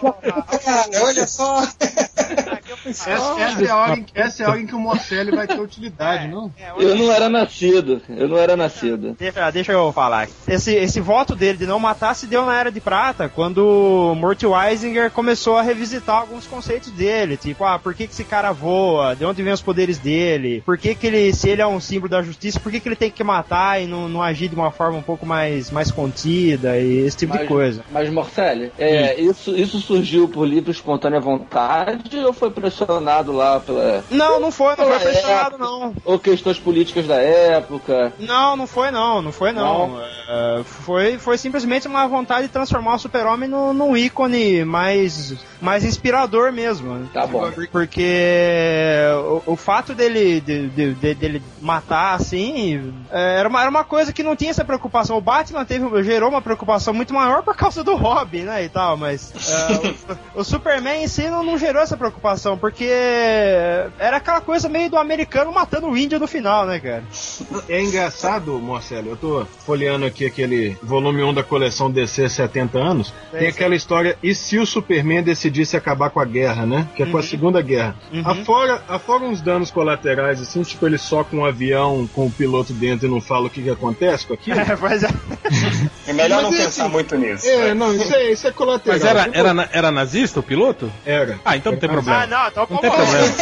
porra. 0.00 0.58
Cara, 0.58 0.88
olha 1.02 1.26
só. 1.26 1.66
Essa, 2.86 3.10
essa, 3.10 3.64
é 3.64 3.70
a 3.70 3.76
hora 3.76 3.98
em, 3.98 4.06
essa 4.14 4.42
é 4.42 4.46
a 4.46 4.50
hora 4.50 4.60
em 4.60 4.66
que 4.66 4.74
o 4.74 4.78
Morcelli 4.78 5.30
vai 5.30 5.46
ter 5.46 5.58
utilidade, 5.58 6.26
é, 6.26 6.28
não? 6.28 6.52
É, 6.58 6.70
eu 6.78 6.94
não 6.96 7.10
era 7.10 7.28
nascido. 7.28 8.02
Eu 8.08 8.28
não 8.28 8.38
era 8.38 8.56
nascido. 8.56 9.16
Deixa, 9.18 9.50
deixa 9.50 9.72
eu 9.72 9.92
falar. 9.92 10.28
Esse, 10.46 10.74
esse 10.74 11.00
voto 11.00 11.34
dele 11.34 11.58
de 11.58 11.66
não 11.66 11.78
matar 11.78 12.14
se 12.14 12.26
deu 12.26 12.44
na 12.44 12.58
Era 12.58 12.70
de 12.70 12.80
Prata, 12.80 13.28
quando 13.28 14.14
Morty 14.16 14.46
Weisinger 14.46 15.10
começou 15.10 15.56
a 15.56 15.62
revisitar 15.62 16.20
alguns 16.20 16.46
conceitos 16.46 16.90
dele. 16.90 17.36
Tipo, 17.36 17.64
ah, 17.64 17.78
por 17.78 17.94
que, 17.94 18.06
que 18.06 18.12
esse 18.12 18.24
cara 18.24 18.52
voa? 18.52 19.16
De 19.16 19.24
onde 19.24 19.42
vem 19.42 19.52
os 19.52 19.62
poderes 19.62 19.98
dele? 19.98 20.62
Por 20.64 20.76
que, 20.76 20.94
que 20.94 21.06
ele, 21.06 21.32
se 21.32 21.48
ele 21.48 21.62
é 21.62 21.66
um 21.66 21.80
símbolo 21.80 22.10
da 22.10 22.22
justiça, 22.22 22.60
por 22.60 22.70
que, 22.70 22.80
que 22.80 22.88
ele 22.88 22.96
tem 22.96 23.10
que 23.10 23.24
matar 23.24 23.80
e 23.80 23.86
não, 23.86 24.08
não 24.08 24.22
agir 24.22 24.48
de 24.48 24.54
uma 24.54 24.70
forma 24.70 24.98
um 24.98 25.02
pouco 25.02 25.24
mais, 25.24 25.70
mais 25.70 25.90
contida 25.90 26.78
e 26.78 26.98
esse 27.06 27.16
tipo 27.16 27.32
mas, 27.32 27.42
de 27.42 27.48
coisa? 27.48 27.84
Mas, 27.90 28.10
Morcelli, 28.10 28.72
é, 28.78 29.20
isso, 29.20 29.56
isso 29.56 29.78
surgiu 29.80 30.28
por 30.28 30.46
livre 30.46 30.70
espontânea 30.70 31.20
vontade 31.20 32.18
ou 32.18 32.32
foi 32.32 32.50
pressão 32.50 32.73
pressionado 32.74 33.32
lá 33.32 33.60
pela. 33.60 34.04
Não, 34.10 34.40
não 34.40 34.50
foi, 34.50 34.74
não 34.76 34.86
foi 34.86 34.98
pressionado, 34.98 35.54
época, 35.56 35.58
não. 35.64 35.94
Ou 36.04 36.18
questões 36.18 36.58
políticas 36.58 37.06
da 37.06 37.16
época. 37.16 38.12
Não, 38.18 38.56
não 38.56 38.66
foi 38.66 38.90
não, 38.90 39.22
não 39.22 39.32
foi 39.32 39.52
não. 39.52 39.88
Não? 39.88 40.00
É, 40.02 40.62
foi, 40.64 41.18
foi 41.18 41.38
simplesmente 41.38 41.86
uma 41.86 42.06
vontade 42.06 42.46
de 42.46 42.52
transformar 42.52 42.94
o 42.94 42.98
super-homem 42.98 43.48
num 43.48 43.96
ícone 43.96 44.64
mais, 44.64 45.34
mais 45.60 45.84
inspirador 45.84 46.52
mesmo. 46.52 47.06
Tá 47.12 47.26
bom. 47.26 47.50
Porque 47.70 49.04
o, 49.46 49.52
o 49.52 49.56
fato 49.56 49.94
dele, 49.94 50.40
de, 50.40 50.68
de- 50.68 50.94
de- 50.94 51.14
dele 51.14 51.42
matar 51.60 52.14
assim 52.14 52.92
é, 53.10 53.38
era, 53.38 53.48
uma, 53.48 53.60
era 53.60 53.70
uma 53.70 53.84
coisa 53.84 54.12
que 54.12 54.22
não 54.22 54.36
tinha 54.36 54.50
essa 54.50 54.64
preocupação. 54.64 55.16
O 55.16 55.20
Batman 55.20 55.64
teve, 55.64 56.02
gerou 56.02 56.28
uma 56.28 56.42
preocupação 56.42 56.92
muito 56.92 57.14
maior 57.14 57.42
por 57.42 57.56
causa 57.56 57.82
do 57.84 57.94
Robin, 57.94 58.42
né? 58.42 58.64
E 58.64 58.68
tal, 58.68 58.96
mas 58.96 59.32
é, 59.50 60.36
o, 60.36 60.40
o 60.40 60.44
Superman 60.44 61.04
em 61.04 61.08
si 61.08 61.28
não, 61.28 61.42
não 61.42 61.58
gerou 61.58 61.82
essa 61.82 61.96
preocupação, 61.96 62.56
porque 62.64 62.88
era 63.98 64.16
aquela 64.16 64.40
coisa 64.40 64.70
meio 64.70 64.88
do 64.88 64.96
americano 64.96 65.52
matando 65.52 65.86
o 65.86 65.94
índio 65.94 66.18
no 66.18 66.26
final, 66.26 66.64
né, 66.64 66.80
cara? 66.80 67.04
É 67.68 67.82
engraçado, 67.82 68.58
Marcelo, 68.58 69.10
eu 69.10 69.16
tô 69.18 69.46
folheando 69.66 70.06
aqui 70.06 70.24
aquele 70.24 70.74
volume 70.82 71.22
1 71.22 71.34
da 71.34 71.42
coleção 71.42 71.90
DC 71.90 72.26
70 72.26 72.78
anos. 72.78 73.12
Tem 73.30 73.48
aquela 73.48 73.76
história, 73.76 74.16
e 74.22 74.34
se 74.34 74.58
o 74.58 74.64
Superman 74.64 75.22
decidisse 75.22 75.76
acabar 75.76 76.08
com 76.08 76.20
a 76.20 76.24
guerra, 76.24 76.64
né? 76.64 76.88
Que 76.96 77.02
é 77.02 77.06
com 77.06 77.18
a 77.18 77.22
Segunda 77.22 77.60
Guerra. 77.60 77.96
Afora, 78.24 78.82
afora 78.88 79.24
uns 79.24 79.42
danos 79.42 79.70
colaterais, 79.70 80.40
assim, 80.40 80.62
tipo 80.62 80.86
ele 80.86 80.96
soca 80.96 81.36
um 81.36 81.44
avião 81.44 82.08
com 82.14 82.24
o 82.24 82.30
piloto 82.30 82.72
dentro 82.72 83.06
e 83.06 83.10
não 83.10 83.20
fala 83.20 83.48
o 83.48 83.50
que, 83.50 83.60
que 83.60 83.68
acontece 83.68 84.26
com 84.26 84.32
aquilo. 84.32 84.54
É, 84.64 84.76
mas 84.76 85.02
é. 85.02 85.08
É 86.06 86.12
melhor 86.12 86.42
Mas 86.42 86.52
não 86.52 86.58
é 86.58 86.64
pensar 86.64 86.84
assim, 86.84 86.92
muito 86.92 87.16
nisso. 87.16 87.46
É, 87.46 87.74
não, 87.74 87.94
isso 87.94 88.14
é, 88.14 88.30
isso 88.30 88.46
é 88.46 88.52
colateral. 88.52 88.98
Mas 88.98 89.06
era, 89.06 89.28
era, 89.32 89.68
era 89.70 89.90
nazista 89.90 90.40
o 90.40 90.42
piloto? 90.42 90.90
Era. 91.04 91.38
Ah, 91.44 91.56
então 91.56 91.72
não 91.72 91.78
tem 91.78 91.90
Ah, 91.90 91.92
problema. 91.92 92.20
Não, 92.56 92.62
então 92.64 92.66
Não 92.70 92.78
tem 92.78 92.90
problema. 92.90 93.34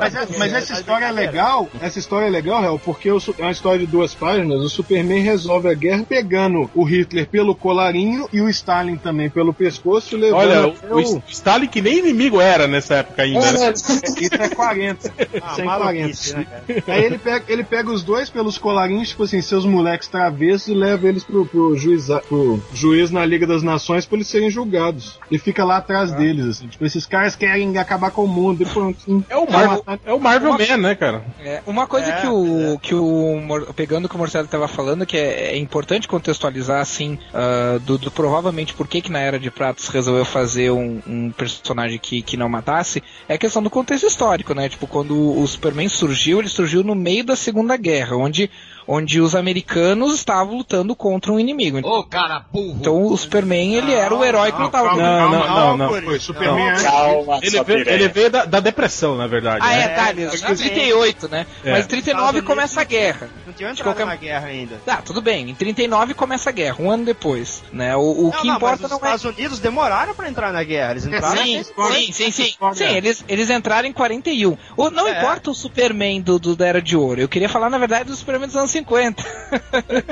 Mas, 0.00 0.14
é- 0.14 0.38
mas 0.38 0.52
essa 0.52 0.72
história 0.74 1.06
é 1.06 1.10
legal, 1.12 1.68
essa 1.80 1.98
história 1.98 2.26
é 2.26 2.30
legal, 2.30 2.60
Real, 2.60 2.78
porque 2.78 3.10
o 3.10 3.18
é 3.38 3.42
uma 3.42 3.50
história 3.52 3.78
de 3.80 3.86
duas 3.86 4.14
páginas. 4.14 4.60
O 4.60 4.68
Superman 4.68 5.22
resolve 5.22 5.68
a 5.68 5.74
guerra 5.74 6.04
pegando 6.08 6.70
o 6.74 6.84
Hitler 6.84 7.26
pelo 7.28 7.54
colarinho 7.54 8.28
e 8.32 8.40
o 8.40 8.48
Stalin 8.48 8.96
também 8.96 9.28
pelo 9.30 9.52
pescoço, 9.54 10.16
e 10.16 10.20
levando 10.20 10.38
Olha, 10.38 10.68
o, 10.90 11.16
o 11.16 11.22
Stalin 11.28 11.66
que 11.66 11.80
nem 11.80 11.98
inimigo 11.98 12.40
era 12.40 12.66
nessa 12.66 12.96
época 12.96 13.22
ainda, 13.22 13.52
né? 13.52 13.72
Isso 13.72 14.34
é 14.34 14.48
40. 14.48 15.12
Ah, 15.44 15.52
Isso 15.52 15.60
é 15.60 15.64
em 15.64 15.66
maluquice, 15.66 16.32
40. 16.32 16.38
né, 16.38 16.80
cara? 16.80 16.98
Aí 16.98 17.04
ele 17.04 17.18
pega, 17.18 17.44
ele 17.48 17.64
pega 17.64 17.90
os 17.90 18.02
dois 18.02 18.30
pelos 18.30 18.56
colarinhos, 18.58 19.08
tipo 19.10 19.24
assim, 19.24 19.40
seus 19.40 19.64
moleques 19.66 20.08
travessos, 20.08 20.68
e 20.68 20.74
leva 20.74 21.08
eles 21.08 21.24
pro, 21.24 21.44
pro, 21.44 21.76
juiza, 21.76 22.20
pro 22.28 22.62
juiz 22.72 23.10
na 23.10 23.24
Liga 23.24 23.46
das 23.46 23.62
Nações 23.62 24.06
pra 24.06 24.16
eles 24.16 24.28
serem 24.28 24.50
julgados. 24.50 25.18
E 25.30 25.38
fica 25.38 25.64
lá 25.64 25.78
atrás 25.78 26.12
Ah. 26.12 26.16
deles, 26.16 26.46
assim. 26.46 26.66
Tipo, 26.68 26.84
esses 26.84 27.04
caras 27.06 27.34
querem 27.36 27.76
acabar 27.78 28.10
com 28.10 28.24
o 28.24 28.28
mundo. 28.28 28.53
Pronto. 28.72 29.24
É 29.28 29.36
o 29.36 29.50
Marvel, 29.50 29.84
é 30.04 30.12
o 30.12 30.20
Marvel 30.20 30.52
Man, 30.52 30.76
né, 30.76 30.94
cara? 30.94 31.22
É, 31.40 31.62
uma 31.66 31.86
coisa 31.86 32.10
É, 32.10 32.20
que 32.20 32.26
o 32.26 32.78
que 32.78 32.94
o 32.94 33.72
pegando 33.74 34.06
o 34.06 34.08
que 34.08 34.16
o 34.16 34.18
Marcelo 34.18 34.44
estava 34.44 34.68
falando 34.68 35.06
que 35.06 35.16
é, 35.16 35.52
é 35.52 35.56
importante 35.56 36.06
contextualizar 36.06 36.80
assim 36.80 37.18
ah, 37.32 37.78
do, 37.82 37.98
do 37.98 38.10
provavelmente 38.10 38.74
por 38.74 38.86
que 38.86 39.00
que 39.00 39.10
na 39.10 39.20
era 39.20 39.38
de 39.38 39.50
pratos 39.50 39.88
resolveu 39.88 40.24
fazer 40.24 40.70
um, 40.70 41.00
um 41.06 41.30
personagem 41.30 41.98
que, 41.98 42.22
que 42.22 42.36
não 42.36 42.48
matasse 42.48 43.02
é 43.28 43.34
a 43.34 43.38
questão 43.38 43.62
do 43.62 43.70
contexto 43.70 44.06
histórico, 44.06 44.54
né? 44.54 44.68
Tipo 44.68 44.86
quando 44.86 45.38
o 45.38 45.46
Superman 45.46 45.88
surgiu, 45.88 46.38
ele 46.40 46.48
surgiu 46.48 46.82
no 46.82 46.94
meio 46.94 47.24
da 47.24 47.36
Segunda 47.36 47.76
Guerra, 47.76 48.16
onde 48.16 48.50
onde 48.86 49.20
os 49.20 49.34
americanos 49.34 50.14
estavam 50.14 50.56
lutando 50.58 50.94
contra 50.94 51.32
um 51.32 51.38
inimigo. 51.40 51.78
Ô, 51.86 52.02
cara 52.04 52.44
burro. 52.52 52.76
Então 52.80 53.02
o 53.06 53.16
Superman 53.16 53.74
ele 53.74 53.92
era 53.92 54.14
o 54.14 54.24
herói 54.24 54.52
que 54.52 54.60
lutava. 54.60 54.88
calma, 54.88 55.02
Não, 55.02 55.18
calma, 55.18 55.36
não, 55.36 55.44
calma, 55.46 55.60
não, 55.60 55.76
não. 55.76 55.88
Foi, 55.88 56.00
Não, 56.00 56.20
Superman 56.20 56.70
antes. 56.70 56.82
Calma, 56.82 57.38
Ele 57.42 57.64
veio, 57.64 57.88
ele 57.88 58.08
veio 58.08 58.30
da, 58.30 58.44
da 58.44 58.60
depressão, 58.60 59.16
na 59.16 59.26
verdade. 59.26 59.64
Ah, 59.64 59.68
né? 59.70 59.82
é, 59.84 59.88
tá, 59.88 60.10
ele 60.10 60.22
É, 60.22 60.24
em 60.24 60.28
exatamente. 60.34 60.62
38, 60.70 61.28
né? 61.28 61.46
É. 61.64 61.70
Mas 61.72 61.84
em 61.84 61.88
39 61.88 62.24
Estados 62.28 62.46
começa 62.46 62.80
a 62.80 62.84
guerra. 62.84 63.30
Não 63.46 63.52
tinha 63.52 63.70
entrado 63.70 63.84
qualquer- 63.86 64.06
na 64.06 64.16
guerra 64.16 64.46
ainda. 64.48 64.76
Tá, 64.84 64.96
tudo 64.98 65.20
bem. 65.22 65.50
Em 65.50 65.54
39 65.54 66.14
começa 66.14 66.50
a 66.50 66.52
guerra, 66.52 66.76
um 66.80 66.90
ano 66.90 67.04
depois, 67.04 67.62
né? 67.72 67.96
O, 67.96 68.00
o 68.00 68.22
não, 68.24 68.30
que 68.32 68.46
não, 68.48 68.56
importa 68.56 68.82
mas 68.82 68.90
não 68.90 68.96
os 68.98 69.02
é 69.02 69.06
Estados 69.14 69.24
Unidos 69.38 69.58
demoraram 69.58 70.14
pra 70.14 70.28
entrar 70.28 70.52
na 70.52 70.62
guerra. 70.62 70.92
Eles 70.92 71.06
entraram 71.06 71.42
Sim, 71.42 71.62
sim, 71.62 72.12
sim, 72.12 72.30
sim. 72.30 72.54
Sim, 72.74 72.84
eles, 72.84 73.24
eles 73.28 73.50
entraram 73.50 73.88
em 73.88 73.92
41. 73.92 74.56
O, 74.76 74.90
não 74.90 75.06
É. 75.08 75.18
importa 75.18 75.50
o 75.50 75.54
Superman 75.54 76.20
do, 76.20 76.38
do 76.38 76.54
da 76.56 76.66
Era 76.66 76.82
de 76.82 76.96
Ouro. 76.96 77.20
Eu 77.20 77.28
queria 77.28 77.48
falar, 77.48 77.70
na 77.70 77.78
verdade, 77.78 78.04
do 78.10 78.16
Superman 78.16 78.46
dos 78.48 78.56
anos 78.56 78.70
50. 78.74 79.22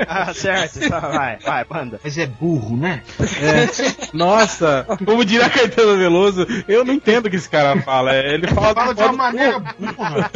Ah, 0.07 0.33
certo. 0.33 0.79
Vai, 0.89 1.37
vai, 1.37 1.65
manda. 1.69 1.99
Mas 2.03 2.17
é 2.17 2.25
burro, 2.25 2.77
né? 2.77 3.01
Nossa, 4.13 4.85
como 5.05 5.25
diria 5.25 5.49
Caetano 5.49 5.97
Veloso, 5.97 6.45
eu 6.67 6.83
não 6.85 6.93
entendo 6.93 7.25
o 7.25 7.29
que 7.29 7.35
esse 7.35 7.49
cara 7.49 7.81
fala. 7.81 8.13
É, 8.15 8.33
Ele 8.33 8.47
fala, 8.47 8.73
Fala 8.73 8.93
de 8.95 9.01
uma 9.03 9.13
maneira 9.13 9.59
burra. 9.59 10.31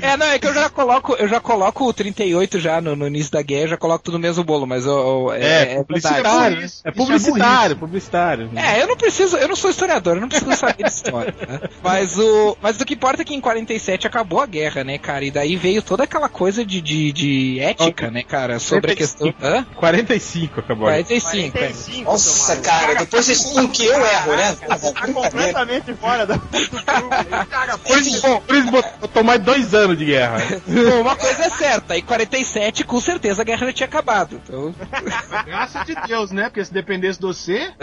É, 0.00 0.16
não, 0.16 0.26
é 0.26 0.38
que 0.38 0.46
eu 0.46 0.54
já 0.54 0.70
coloco, 0.70 1.12
eu 1.14 1.28
já 1.28 1.38
coloco 1.38 1.86
o 1.86 1.92
38 1.92 2.58
já 2.58 2.80
no, 2.80 2.96
no 2.96 3.06
início 3.06 3.30
da 3.30 3.42
guerra, 3.42 3.68
já 3.68 3.76
coloco 3.76 4.02
tudo 4.02 4.14
no 4.14 4.20
mesmo 4.20 4.42
bolo, 4.42 4.66
mas 4.66 4.86
eu, 4.86 4.92
eu- 4.92 5.32
É, 5.34 5.42
é, 5.44 5.72
é 5.74 5.84
publicitário. 5.84 6.64
Isso 6.64 6.80
É 6.84 6.88
é 6.88 6.92
publicitário, 6.92 7.76
publicitário. 7.76 8.50
É, 8.56 8.82
eu 8.82 8.86
não 8.88 8.96
preciso, 8.96 9.36
eu 9.36 9.48
não 9.48 9.56
sou 9.56 9.70
historiador, 9.70 10.16
eu 10.16 10.20
não 10.22 10.28
preciso 10.28 10.54
saber 10.56 10.84
de 10.84 10.88
história, 10.90 11.34
né? 11.46 11.60
Mas 11.82 12.18
o, 12.18 12.56
mas 12.62 12.80
o 12.80 12.84
que 12.84 12.94
importa 12.94 13.22
é 13.22 13.24
que 13.24 13.34
em 13.34 13.40
47 13.40 14.06
acabou 14.06 14.40
a 14.40 14.46
guerra, 14.46 14.82
né, 14.84 14.98
cara? 14.98 15.24
E 15.24 15.30
daí 15.32 15.56
veio 15.56 15.82
toda 15.82 16.04
aquela 16.04 16.28
coisa 16.28 16.64
de, 16.64 16.80
de, 16.80 17.12
de 17.12 17.60
ética, 17.60 18.10
né, 18.10 18.22
cara, 18.22 18.58
sobre 18.58 18.92
a 18.92 18.96
questão. 18.96 19.34
Hã? 19.42 19.64
45 19.76 20.60
acabou. 20.60 20.86
45, 20.86 21.58
é. 21.58 21.60
45, 21.60 22.10
Nossa, 22.10 22.54
seu 22.54 22.62
cara, 22.62 22.94
depois 22.94 23.24
vocês 23.24 23.52
falam 23.52 23.68
que 23.68 23.84
eu 23.84 24.04
erro, 24.04 24.36
né? 24.36 24.56
Tá 24.66 24.78
completamente 24.78 25.94
fora 25.94 26.26
da. 26.26 26.38
Por 26.38 27.98
isso, 27.98 28.20
bom, 28.20 28.40
por 28.40 28.56
isso 28.56 28.70
botou 29.00 29.24
mais 29.24 29.40
dois 29.40 29.74
anos 29.74 29.98
de 29.98 30.04
guerra. 30.04 30.38
Bom, 30.66 31.00
uma 31.00 31.16
coisa 31.16 31.44
é 31.44 31.50
certa, 31.50 31.96
em 31.96 32.02
47 32.02 32.84
com 32.84 33.00
certeza 33.00 33.42
a 33.42 33.44
guerra 33.44 33.66
já 33.66 33.72
tinha 33.72 33.86
acabado. 33.86 34.40
Então, 34.42 34.74
Graças 35.46 35.86
de 35.86 35.94
Deus, 36.06 36.30
né? 36.30 36.44
Porque 36.44 36.64
se 36.64 36.72
dependesse 36.72 37.18
de 37.18 37.26
você. 37.26 37.72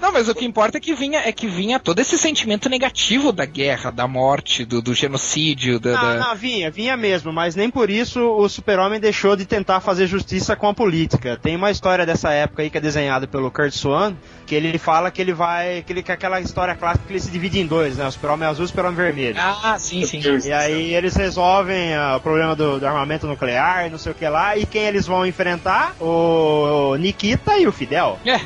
Não, 0.00 0.12
mas 0.12 0.28
o 0.28 0.34
que 0.34 0.44
importa 0.44 0.78
é 0.78 0.80
que 0.80 0.94
vinha, 0.94 1.20
é 1.20 1.32
que 1.32 1.46
vinha 1.46 1.78
todo 1.78 1.98
esse 2.00 2.18
sentimento 2.18 2.68
negativo 2.68 3.32
da 3.32 3.44
guerra, 3.44 3.55
da 3.94 4.06
morte, 4.06 4.64
do, 4.64 4.82
do 4.82 4.92
genocídio, 4.94 5.78
da. 5.80 5.92
Não, 5.92 6.00
da- 6.00 6.16
não, 6.28 6.34
vinha, 6.36 6.70
vinha 6.70 6.96
mesmo, 6.96 7.32
mas 7.32 7.54
nem 7.56 7.70
por 7.70 7.90
isso 7.90 8.20
o 8.20 8.48
super-homem 8.48 9.00
deixou 9.00 9.34
de 9.36 9.44
tentar 9.46 9.80
fazer 9.80 10.06
justiça 10.06 10.54
com 10.56 10.68
a 10.68 10.74
política. 10.74 11.38
Tem 11.40 11.56
uma 11.56 11.70
história 11.70 12.04
dessa 12.04 12.30
época 12.32 12.62
aí 12.62 12.70
que 12.70 12.78
é 12.78 12.80
desenhada 12.80 13.26
pelo 13.26 13.50
Kurt 13.50 13.72
Swan, 13.72 14.14
que 14.46 14.54
ele 14.54 14.76
fala 14.78 15.10
que 15.10 15.20
ele 15.20 15.32
vai, 15.32 15.82
que 15.86 15.92
ele 15.92 16.02
que 16.02 16.10
é 16.10 16.14
aquela 16.14 16.40
história 16.40 16.74
clássica 16.74 17.04
que 17.06 17.12
ele 17.12 17.20
se 17.20 17.30
divide 17.30 17.58
em 17.58 17.66
dois, 17.66 17.96
né? 17.96 18.06
O 18.06 18.12
super-homem 18.12 18.46
azul 18.48 18.64
e 18.64 18.66
o 18.66 18.68
super-homem 18.68 18.96
vermelho. 18.96 19.36
Ah, 19.38 19.76
sim, 19.78 20.04
sim. 20.04 20.20
E 20.44 20.52
aí 20.52 20.94
eles 20.94 21.14
resolvem 21.16 21.94
ah, 21.94 22.16
o 22.16 22.20
problema 22.20 22.54
do, 22.54 22.78
do 22.78 22.86
armamento 22.86 23.26
nuclear 23.26 23.86
e 23.86 23.90
não 23.90 23.98
sei 23.98 24.12
o 24.12 24.14
que 24.14 24.28
lá, 24.28 24.56
e 24.56 24.66
quem 24.66 24.82
eles 24.82 25.06
vão 25.06 25.26
enfrentar? 25.26 25.94
O, 26.00 26.90
o 26.92 26.96
Nikita 26.96 27.56
e 27.58 27.66
o 27.66 27.72
Fidel. 27.72 28.18
É, 28.26 28.40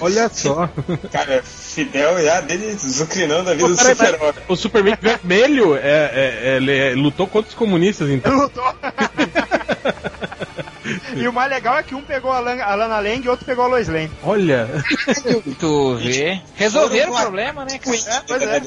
Olha 0.00 0.28
só. 0.28 0.68
Cara, 1.10 1.42
Fidel 1.42 2.22
já 2.22 2.40
dele 2.40 2.74
zucrinando 2.74 3.50
a 3.50 3.54
vida 3.54 3.68
do 3.68 3.76
cara, 3.76 3.94
super-homem. 3.94 4.35
O 4.48 4.56
Superman 4.56 4.96
vermelho 5.00 5.76
é, 5.76 5.80
é- 5.80 6.40
é- 6.42 6.56
ele 6.56 6.76
é- 6.76 6.94
lutou 6.94 7.26
contra 7.26 7.48
os 7.48 7.54
comunistas, 7.54 8.08
então. 8.10 8.34
Lutou. 8.36 8.64
e 11.14 11.26
o 11.28 11.32
mais 11.32 11.50
legal 11.50 11.76
é 11.78 11.82
que 11.82 11.94
um 11.94 12.02
pegou 12.02 12.30
a, 12.32 12.38
Lan- 12.40 12.62
a 12.62 12.74
Lana 12.74 12.98
Lang 13.00 13.22
e 13.24 13.28
o 13.28 13.30
outro 13.30 13.44
pegou 13.46 13.64
a 13.64 13.68
Lois 13.68 13.88
Lane. 13.88 14.10
Olha. 14.22 14.68
tu 15.58 15.96
vê. 15.96 16.40
Resolveram 16.54 17.12
o 17.12 17.16
problema, 17.20 17.64
né, 17.64 17.78
cara? 17.78 17.96
É, 17.96 18.20
pois 18.26 18.42
é. 18.42 18.62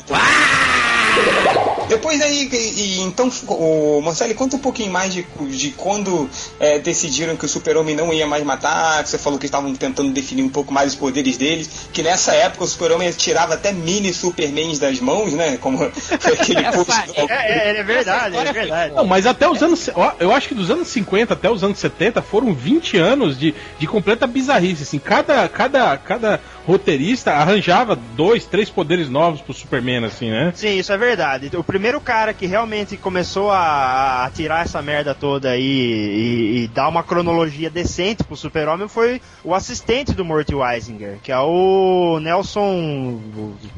Depois 1.87 2.21
aí, 2.21 2.47
e, 2.51 2.55
e 2.55 2.99
então, 3.01 3.31
o 3.47 3.99
Marcelo, 4.03 4.33
conta 4.35 4.55
um 4.55 4.59
pouquinho 4.59 4.91
mais 4.91 5.11
de, 5.11 5.25
de 5.49 5.71
quando 5.71 6.29
é, 6.59 6.77
decidiram 6.77 7.35
que 7.35 7.45
o 7.45 7.49
super-homem 7.49 7.95
não 7.95 8.13
ia 8.13 8.27
mais 8.27 8.43
matar, 8.43 9.01
que 9.03 9.09
você 9.09 9.17
falou 9.17 9.39
que 9.39 9.47
estavam 9.47 9.73
tentando 9.73 10.11
definir 10.11 10.43
um 10.43 10.49
pouco 10.49 10.71
mais 10.71 10.91
os 10.93 10.95
poderes 10.99 11.35
deles, 11.35 11.67
que 11.91 12.03
nessa 12.03 12.33
época 12.33 12.63
o 12.63 12.67
super-homem 12.67 13.11
tirava 13.11 13.55
até 13.55 13.71
mini 13.73 14.13
supermans 14.13 14.77
das 14.77 14.99
mãos, 14.99 15.33
né, 15.33 15.57
como 15.57 15.79
foi 15.89 16.33
aquele 16.33 16.61
post 16.71 16.91
é- 17.15 17.21
É, 17.27 17.69
é, 17.71 17.79
é 17.79 17.83
verdade, 17.83 18.37
é 18.37 18.53
verdade. 18.53 18.93
Não, 18.93 19.05
mas 19.05 19.25
até 19.25 19.49
os 19.49 19.61
anos. 19.63 19.89
Eu 20.19 20.31
acho 20.31 20.47
que 20.47 20.53
dos 20.53 20.69
anos 20.69 20.87
50 20.89 21.33
até 21.33 21.49
os 21.49 21.63
anos 21.63 21.79
70 21.79 22.08
foram 22.21 22.53
20 22.53 22.97
anos 22.97 23.37
de, 23.37 23.53
de 23.77 23.87
completa 23.87 24.25
bizarrice. 24.25 24.83
Assim, 24.83 24.99
cada, 24.99 25.47
cada, 25.47 25.97
cada 25.97 26.39
roteirista 26.65 27.33
arranjava 27.33 27.95
dois, 27.95 28.45
três 28.45 28.69
poderes 28.69 29.09
novos 29.09 29.41
pro 29.41 29.53
Superman, 29.53 30.05
assim, 30.05 30.29
né? 30.29 30.51
Sim, 30.55 30.77
isso 30.77 30.93
é 30.93 30.97
verdade. 30.97 31.49
O 31.57 31.63
primeiro 31.63 31.99
cara 31.99 32.33
que 32.33 32.45
realmente 32.45 32.95
começou 32.97 33.49
a, 33.51 34.25
a 34.25 34.29
tirar 34.29 34.63
essa 34.65 34.81
merda 34.81 35.15
toda 35.15 35.49
aí 35.49 35.61
e, 35.63 36.63
e 36.63 36.67
dar 36.67 36.87
uma 36.87 37.01
cronologia 37.03 37.69
decente 37.69 38.23
pro 38.23 38.35
Super-Homem 38.35 38.87
foi 38.87 39.19
o 39.43 39.53
assistente 39.55 40.13
do 40.13 40.23
Morty 40.23 40.53
Weisinger, 40.53 41.17
que 41.23 41.31
é 41.31 41.39
o 41.39 42.19
Nelson. 42.21 43.19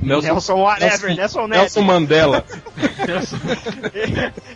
Nelson- 0.01 0.27
Nelson 0.27 0.55
whatever, 0.55 1.15
Nelson- 1.15 1.17
Nelson. 1.47 1.47
Nelson 1.47 1.81
Mandela. 1.81 2.45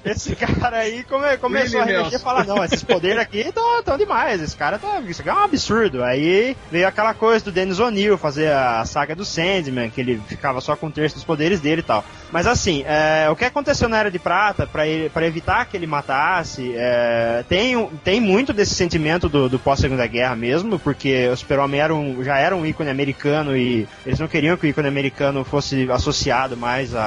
Esse 0.03 0.35
cara 0.35 0.77
aí 0.77 1.03
come- 1.03 1.37
começou 1.37 1.81
a 1.81 1.85
remexer 1.85 2.19
e 2.19 2.21
falar, 2.21 2.45
não, 2.45 2.63
esses 2.63 2.83
poderes 2.83 3.19
aqui 3.19 3.39
estão 3.39 3.81
tão 3.83 3.97
demais, 3.97 4.41
esse 4.41 4.55
cara 4.55 4.77
tá. 4.77 5.01
Isso 5.07 5.21
aqui 5.21 5.29
é 5.29 5.33
um 5.33 5.43
absurdo. 5.43 6.03
Aí 6.03 6.55
veio 6.71 6.87
aquela 6.87 7.13
coisa 7.13 7.45
do 7.45 7.51
Dennis 7.51 7.79
O'Neill 7.79 8.17
fazer 8.25 8.51
a 8.51 8.83
saga 8.85 9.15
do 9.15 9.23
Sandman, 9.23 9.89
que 9.91 10.01
ele 10.01 10.19
ficava 10.27 10.59
só 10.59 10.75
com 10.75 10.87
um 10.87 10.91
terço 10.91 11.15
dos 11.15 11.23
poderes 11.23 11.59
dele 11.61 11.81
e 11.81 11.83
tal. 11.83 12.03
Mas 12.31 12.47
assim, 12.47 12.83
é, 12.87 13.27
o 13.29 13.35
que 13.35 13.45
aconteceu 13.45 13.87
na 13.87 13.99
Era 13.99 14.09
de 14.09 14.17
Prata, 14.17 14.65
pra 14.65 14.87
evitar 15.27 15.65
que 15.65 15.77
ele 15.77 15.85
matasse, 15.85 16.73
é, 16.75 17.43
tem, 17.47 17.87
tem 18.03 18.19
muito 18.19 18.51
desse 18.51 18.73
sentimento 18.73 19.29
do, 19.29 19.47
do 19.47 19.59
pós-segunda 19.59 20.07
guerra 20.07 20.35
mesmo, 20.35 20.79
porque 20.79 21.27
o 21.27 21.37
Super-Homem 21.37 21.79
era 21.79 21.93
um- 21.93 22.23
já 22.23 22.37
era 22.39 22.55
um 22.55 22.65
ícone 22.65 22.89
americano 22.89 23.55
e 23.55 23.87
eles 24.05 24.19
não 24.19 24.27
queriam 24.27 24.57
que 24.57 24.65
o 24.65 24.69
ícone 24.69 24.87
americano 24.87 25.43
fosse 25.43 25.87
associado 25.91 26.57
mais 26.57 26.95
a, 26.95 27.01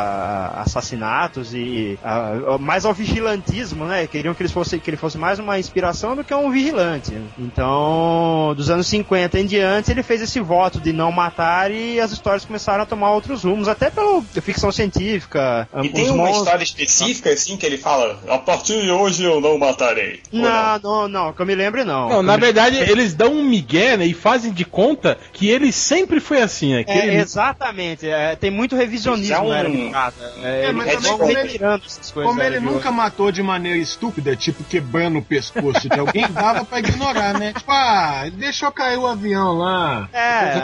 a 0.54 0.62
assassinatos 0.62 1.52
e 1.52 1.98
a- 2.04 2.54
a- 2.54 2.58
mais 2.58 2.84
ao 2.84 2.94
vigilantismo, 2.94 3.84
né? 3.86 4.06
Queriam 4.06 4.34
que, 4.34 4.42
eles 4.42 4.52
fosse, 4.52 4.78
que 4.78 4.88
ele 4.88 4.96
fosse 4.96 5.18
mais 5.18 5.38
uma 5.40 5.58
inspiração 5.58 6.14
do 6.14 6.22
que 6.22 6.32
um 6.32 6.50
vigilante. 6.50 7.12
Então, 7.38 8.54
dos 8.56 8.70
anos 8.70 8.86
50 8.86 9.38
em 9.40 9.46
diante, 9.46 9.90
ele 9.90 10.02
fez 10.02 10.22
esse 10.22 10.38
voto 10.40 10.80
de 10.80 10.92
não 10.98 11.12
matar 11.12 11.70
e 11.70 12.00
as 12.00 12.10
histórias 12.10 12.44
começaram 12.44 12.82
a 12.82 12.86
tomar 12.86 13.12
outros 13.12 13.44
rumos, 13.44 13.68
até 13.68 13.88
pela 13.88 14.20
ficção 14.42 14.72
científica. 14.72 15.68
E 15.82 15.88
tem 15.90 16.06
uma 16.10 16.16
monstros- 16.24 16.38
história 16.42 16.64
específica, 16.64 17.30
assim, 17.30 17.56
que 17.56 17.64
ele 17.64 17.78
fala: 17.78 18.18
a 18.28 18.38
partir 18.38 18.82
de 18.82 18.90
hoje 18.90 19.22
eu 19.24 19.40
não 19.40 19.56
matarei. 19.58 20.20
Ou 20.32 20.40
Não, 20.40 20.78
não, 20.82 21.08
não, 21.08 21.32
que 21.32 21.40
eu 21.40 21.46
me 21.46 21.54
lembre 21.54 21.84
não. 21.84 22.08
Não, 22.08 22.22
na 22.22 22.36
verdade, 22.36 22.76
eles 22.76 23.14
dão 23.14 23.32
um 23.32 23.44
migué, 23.44 23.96
né, 23.96 24.06
e 24.06 24.12
fazem 24.14 24.52
de 24.52 24.64
conta 24.64 25.16
que 25.32 25.48
ele 25.48 25.70
sempre 25.72 26.18
foi 26.20 26.42
assim, 26.42 26.74
né? 26.74 26.84
Que 26.84 26.90
É, 26.90 27.06
ele- 27.06 27.16
exatamente, 27.16 28.08
é, 28.08 28.34
tem 28.36 28.50
muito 28.50 28.74
revisionismo 28.74 29.44
um- 29.44 29.48
na 29.48 29.58
Era 29.58 29.70
de 29.70 29.88
Prata. 29.90 30.32
É, 30.42 30.64
É, 30.66 30.72
mas 30.72 30.92
também 30.94 31.12
como 31.18 31.30
ele- 31.30 31.40
essas 31.64 32.10
coisas. 32.10 32.28
Como 32.30 32.38
da 32.38 32.46
ele 32.46 32.60
nunca 32.60 32.90
matou 32.90 33.30
de 33.30 33.42
maneira 33.42 33.78
estúpida, 33.78 34.34
tipo 34.34 34.64
quebrando 34.64 35.18
o 35.18 35.22
pescoço 35.22 35.88
de 35.88 35.98
alguém, 35.98 36.26
dava 36.30 36.64
pra 36.64 36.80
ignorar, 36.80 37.38
né? 37.38 37.52
Tipo, 37.56 37.70
ah, 37.70 38.24
deixou 38.32 38.72
cair 38.72 38.98
o 38.98 39.06
avião 39.06 39.52
lá. 39.58 40.08
É, 40.12 40.58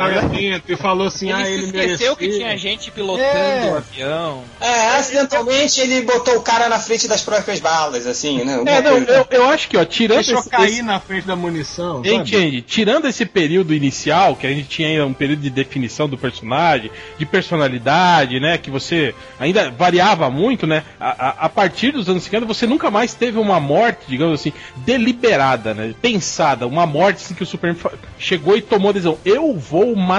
e 0.69 0.77
falou 0.77 1.07
assim, 1.07 1.31
Ele 1.33 1.43
ah, 1.43 1.45
se 1.47 1.53
ele 1.53 1.65
esqueceu 1.65 2.17
que 2.17 2.23
merecia. 2.25 2.45
tinha 2.47 2.59
gente 2.59 2.91
pilotando 2.91 3.25
É. 3.29 3.71
o 3.73 3.77
avião. 3.77 4.43
É, 4.61 4.97
acidentalmente 4.97 5.81
ele 5.81 6.03
botou 6.03 6.37
o 6.37 6.43
cara 6.43 6.69
na 6.69 6.79
frente 6.79 7.07
das 7.09 7.23
próprias 7.23 7.61
balas, 7.61 8.07
assim, 8.07 8.45
né? 8.45 8.63
É, 8.67 8.81
não, 8.83 8.93
coisa. 8.93 9.13
eu, 9.13 9.27
eu 9.31 9.49
acho 9.51 9.69
que, 9.69 9.77
ó, 9.77 9.85
tirando 9.85 10.17
Deixou 10.19 10.39
esse, 10.41 10.49
cair 10.51 10.67
esse- 10.73 10.83
na 10.83 10.99
frente 11.01 11.27
da 11.27 11.37
munição. 11.37 12.01
Entende? 12.05 12.63
Tirando 12.63 13.07
esse 13.07 13.25
período 13.27 13.75
inicial, 13.75 14.37
que 14.37 14.47
a 14.47 14.51
gente 14.51 14.69
tinha 14.69 14.89
ainda 14.89 15.07
um 15.07 15.13
período 15.15 15.41
de 15.43 15.51
definição 15.51 16.09
do 16.09 16.17
personagem, 16.19 16.91
de 17.19 17.27
personalidade, 17.27 18.41
né? 18.41 18.59
Que 18.59 18.71
você 18.71 19.15
ainda 19.39 19.71
variava 19.71 20.31
muito, 20.31 20.67
né? 20.67 20.83
A, 20.99 21.29
a- 21.29 21.35
a 21.47 21.49
partir 21.49 21.93
dos 21.93 22.09
anos 22.09 22.23
50, 22.25 22.47
você 22.47 22.67
nunca 22.67 22.91
mais 22.91 23.15
teve 23.15 23.39
uma 23.39 23.61
morte, 23.61 24.01
digamos 24.09 24.41
assim, 24.41 24.53
deliberada, 24.77 25.75
né? 25.75 25.95
Pensada, 26.01 26.67
uma 26.67 26.87
morte 26.87 27.17
assim, 27.17 27.35
que 27.35 27.43
o 27.43 27.47
Superman 27.47 27.81
chegou 28.19 28.57
e 28.57 28.63
tomou 28.63 28.91
a 28.91 28.93
decisão. 28.93 29.19
Eu 29.25 29.55
vou 29.55 29.95
matar, 29.97 30.14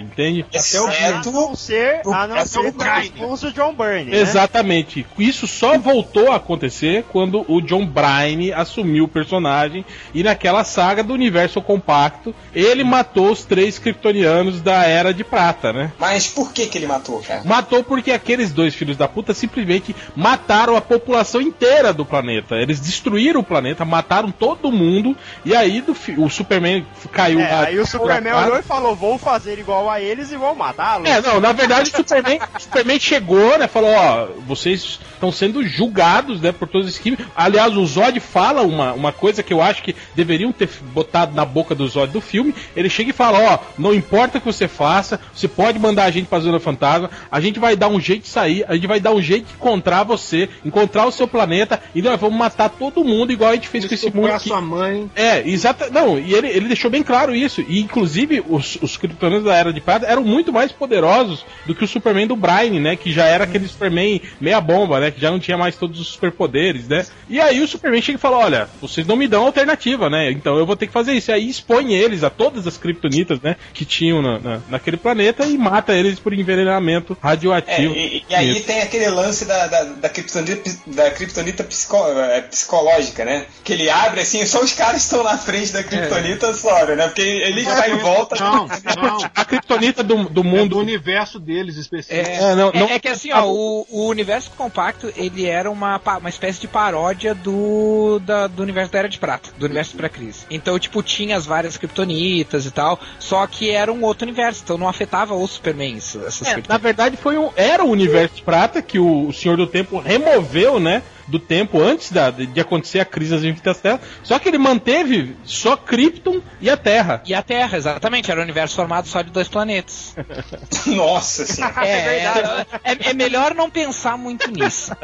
entende? 0.00 0.44
A 0.52 0.56
Exceto 0.56 1.30
não 1.30 1.54
ser, 1.54 2.00
a 2.04 2.26
não 2.26 2.36
Até 2.36 2.44
ser 2.46 2.58
o 2.58 2.72
do 2.72 3.52
John 3.52 3.72
Byrne. 3.74 4.10
né? 4.10 4.18
Exatamente. 4.20 5.06
Isso 5.18 5.46
só 5.46 5.78
voltou 5.78 6.32
a 6.32 6.36
acontecer 6.36 7.04
quando 7.10 7.44
o 7.48 7.60
John 7.60 7.86
Bryan 7.86 8.54
assumiu 8.56 9.04
o 9.04 9.08
personagem 9.08 9.84
e 10.14 10.22
naquela 10.22 10.64
saga 10.64 11.02
do 11.02 11.12
universo 11.14 11.60
compacto, 11.62 12.34
ele 12.54 12.84
matou 12.84 13.30
os 13.30 13.44
três 13.44 13.78
kryptonianos 13.78 14.60
da 14.60 14.84
Era 14.84 15.12
de 15.12 15.24
Prata, 15.24 15.72
né? 15.72 15.92
Mas 15.98 16.26
por 16.26 16.52
que 16.52 16.66
que 16.66 16.78
ele 16.78 16.86
matou, 16.86 17.20
cara? 17.20 17.42
Matou 17.44 17.82
porque 17.84 18.10
aqueles 18.12 18.52
dois 18.52 18.74
filhos 18.74 18.96
da 18.96 19.08
puta 19.08 19.34
simplesmente 19.34 19.94
mataram 20.14 20.76
a 20.76 20.80
população 20.80 21.40
inteira 21.40 21.92
do 21.92 22.04
planeta. 22.04 22.56
Eles 22.56 22.80
destruíram 22.80 23.40
o 23.40 23.44
planeta, 23.44 23.84
mataram 23.84 24.30
todo 24.30 24.70
mundo 24.72 25.16
e 25.44 25.54
aí 25.54 25.80
do 25.80 25.96
o 26.18 26.28
Superman 26.30 26.86
caiu 27.12 27.40
É, 27.40 27.48
lá- 27.52 27.64
aí 27.66 27.78
o 27.78 27.86
Superman 27.86 28.32
olhou 28.34 28.58
e 28.58 28.62
falou: 28.62 28.94
vou 28.94 29.18
fazer 29.18 29.37
igual 29.46 29.90
a 29.90 30.00
eles 30.00 30.32
e 30.32 30.36
vou 30.36 30.54
matá-los. 30.54 31.08
é, 31.08 31.20
não, 31.20 31.40
na 31.40 31.52
verdade 31.52 31.90
o 31.90 31.96
Superman, 31.96 32.40
Superman 32.58 33.00
chegou, 33.00 33.58
né, 33.58 33.66
falou, 33.66 33.90
ó, 33.90 34.28
vocês 34.46 34.98
estão 35.14 35.32
sendo 35.32 35.64
julgados, 35.64 36.40
né, 36.40 36.52
por 36.52 36.68
todos 36.68 36.88
esses 36.88 37.00
crimes. 37.00 37.20
Aliás, 37.36 37.76
o 37.76 37.84
Zod 37.86 38.18
fala 38.20 38.62
uma, 38.62 38.92
uma 38.92 39.12
coisa 39.12 39.42
que 39.42 39.52
eu 39.52 39.60
acho 39.60 39.82
que 39.82 39.94
deveriam 40.14 40.52
ter 40.52 40.68
botado 40.92 41.34
na 41.34 41.44
boca 41.44 41.74
do 41.74 41.86
Zod 41.86 42.12
do 42.12 42.20
filme. 42.20 42.54
Ele 42.76 42.88
chega 42.88 43.10
e 43.10 43.12
fala, 43.12 43.38
ó, 43.54 43.58
não 43.76 43.94
importa 43.94 44.38
o 44.38 44.40
que 44.40 44.46
você 44.46 44.68
faça, 44.68 45.20
você 45.34 45.48
pode 45.48 45.78
mandar 45.78 46.04
a 46.04 46.10
gente 46.10 46.26
pra 46.26 46.40
Zona 46.40 46.60
Fantasma, 46.60 47.10
a 47.30 47.40
gente 47.40 47.58
vai 47.58 47.76
dar 47.76 47.88
um 47.88 48.00
jeito 48.00 48.22
de 48.22 48.28
sair, 48.28 48.64
a 48.68 48.74
gente 48.74 48.86
vai 48.86 49.00
dar 49.00 49.12
um 49.12 49.20
jeito 49.20 49.46
de 49.46 49.54
encontrar 49.54 50.04
você, 50.04 50.48
encontrar 50.64 51.06
o 51.06 51.12
seu 51.12 51.26
planeta, 51.26 51.80
e 51.94 52.02
nós 52.02 52.20
vamos 52.20 52.38
matar 52.38 52.68
todo 52.68 53.04
mundo 53.04 53.32
igual 53.32 53.50
a 53.50 53.54
gente 53.54 53.68
fez 53.68 53.84
com 53.86 53.94
esse 53.94 54.10
mundo 54.10 54.30
aqui. 54.30 54.48
sua 54.48 54.60
mãe. 54.60 55.10
É, 55.14 55.46
exata. 55.48 55.90
Não, 55.90 56.18
e 56.18 56.34
ele, 56.34 56.48
ele 56.48 56.68
deixou 56.68 56.90
bem 56.90 57.02
claro 57.02 57.34
isso. 57.34 57.64
E 57.68 57.80
inclusive 57.80 58.42
os, 58.48 58.78
os 58.80 58.96
Da 59.42 59.54
Era 59.54 59.72
de 59.72 59.80
Prata 59.80 60.06
eram 60.06 60.22
muito 60.24 60.52
mais 60.52 60.72
poderosos 60.72 61.44
do 61.66 61.74
que 61.74 61.84
o 61.84 61.88
Superman 61.88 62.26
do 62.26 62.34
Brian, 62.36 62.80
né? 62.80 62.96
Que 62.96 63.12
já 63.12 63.24
era 63.26 63.44
aquele 63.44 63.68
Superman 63.68 64.20
meia 64.40 64.60
bomba, 64.60 64.98
né? 65.00 65.10
Que 65.10 65.20
já 65.20 65.30
não 65.30 65.38
tinha 65.38 65.56
mais 65.58 65.76
todos 65.76 66.00
os 66.00 66.08
superpoderes, 66.08 66.88
né? 66.88 67.04
E 67.28 67.40
aí 67.40 67.60
o 67.60 67.68
Superman 67.68 68.00
chega 68.02 68.18
e 68.18 68.20
fala: 68.20 68.38
Olha, 68.38 68.68
vocês 68.80 69.06
não 69.06 69.16
me 69.16 69.28
dão 69.28 69.44
alternativa, 69.46 70.08
né? 70.10 70.30
Então 70.30 70.56
eu 70.56 70.66
vou 70.66 70.76
ter 70.76 70.86
que 70.86 70.92
fazer 70.92 71.12
isso. 71.12 71.30
E 71.30 71.34
aí 71.34 71.48
expõe 71.48 71.94
eles 71.94 72.24
a 72.24 72.30
todas 72.30 72.66
as 72.66 72.76
Kryptonitas, 72.76 73.40
né? 73.40 73.56
Que 73.74 73.84
tinham 73.84 74.22
na, 74.22 74.38
na- 74.38 74.60
naquele 74.68 74.96
planeta 74.96 75.44
e 75.44 75.56
mata 75.58 75.92
eles 75.94 76.18
por 76.18 76.32
envenenamento 76.32 77.16
É, 77.22 77.26
radioativo. 77.26 77.94
e, 77.94 78.24
e 78.28 78.34
aí 78.34 78.50
Isso. 78.50 78.64
tem 78.66 78.80
aquele 78.80 79.08
lance 79.08 79.44
da, 79.44 79.66
da, 79.66 79.84
da 79.84 80.08
kryptonita, 80.08 80.70
da 80.86 81.10
kryptonita 81.10 81.64
psico- 81.64 81.96
é, 82.08 82.40
psicológica, 82.42 83.24
né? 83.24 83.46
Que 83.64 83.72
ele 83.74 83.88
abre 83.90 84.20
assim, 84.20 84.44
só 84.46 84.60
os 84.62 84.72
caras 84.72 85.02
estão 85.02 85.22
na 85.22 85.36
frente 85.38 85.72
da 85.72 85.82
kryptonita 85.82 86.52
só, 86.54 86.86
né? 86.86 87.06
Porque 87.06 87.20
ele 87.22 87.62
vai 87.62 87.92
e 87.92 87.96
volta. 87.96 88.36
Não, 88.36 88.66
não. 89.02 89.17
A 89.34 89.44
Kryptonita 89.44 90.02
do, 90.02 90.16
do 90.16 90.22
É 90.24 90.32
do 90.32 90.44
mundo. 90.44 90.78
universo 90.78 91.38
deles 91.38 91.76
específico. 91.76 92.14
É, 92.28 92.54
não, 92.54 92.70
É, 92.70 92.78
não- 92.80 92.88
é 92.88 92.98
que 92.98 93.08
assim, 93.08 93.32
ó, 93.32 93.44
o, 93.46 93.86
o 93.90 94.06
universo 94.08 94.50
compacto, 94.56 95.12
ele 95.16 95.46
era 95.46 95.70
uma, 95.70 96.00
uma 96.18 96.28
espécie 96.28 96.60
de 96.60 96.68
paródia 96.68 97.34
do, 97.34 98.18
da- 98.24 98.46
do 98.46 98.62
universo 98.62 98.92
da 98.92 98.98
Era 99.00 99.08
de 99.08 99.18
Prata, 99.18 99.50
do 99.56 99.64
universo 99.66 99.96
pré-crise. 99.96 100.46
Então, 100.50 100.78
tipo, 100.78 101.02
tinha 101.02 101.36
as 101.36 101.46
várias 101.46 101.76
kryptonitas 101.76 102.66
e 102.66 102.70
tal, 102.70 102.98
só 103.18 103.46
que 103.46 103.70
era 103.70 103.92
um 103.92 104.02
outro 104.04 104.24
universo, 104.26 104.62
então 104.64 104.78
não 104.78 104.88
afetava 104.88 105.34
os 105.34 105.50
Superman, 105.52 105.96
essas 105.96 106.42
É, 106.42 106.62
na 106.68 106.78
verdade 106.78 107.16
foi 107.16 107.36
um, 107.38 107.50
era 107.56 107.84
o 107.84 107.90
universo 107.90 108.36
de 108.36 108.42
prata 108.42 108.80
que 108.82 108.98
o, 108.98 109.28
o 109.28 109.32
Senhor 109.32 109.56
do 109.56 109.66
Tempo 109.66 109.98
removeu, 109.98 110.78
né? 110.80 111.02
Do 111.28 111.38
tempo 111.38 111.80
antes 111.82 112.10
da, 112.10 112.30
de, 112.30 112.46
de 112.46 112.60
acontecer 112.60 113.00
a 113.00 113.04
crise 113.04 113.32
das 113.32 113.40
infinitas 113.44 113.78
terras. 113.80 114.00
Só 114.22 114.38
que 114.38 114.48
ele 114.48 114.58
manteve 114.58 115.36
só 115.44 115.76
Krypton 115.76 116.40
e 116.60 116.70
a 116.70 116.76
Terra. 116.76 117.22
E 117.26 117.34
a 117.34 117.42
Terra, 117.42 117.76
exatamente, 117.76 118.30
era 118.30 118.40
um 118.40 118.42
universo 118.42 118.74
formado 118.76 119.06
só 119.06 119.20
de 119.22 119.30
dois 119.30 119.46
planetas. 119.48 120.16
Nossa 120.86 121.44
senhora. 121.46 121.86
É, 121.86 122.66
é, 122.84 123.10
é 123.10 123.14
melhor 123.14 123.54
não 123.54 123.70
pensar 123.70 124.16
muito 124.16 124.50
nisso. 124.50 124.92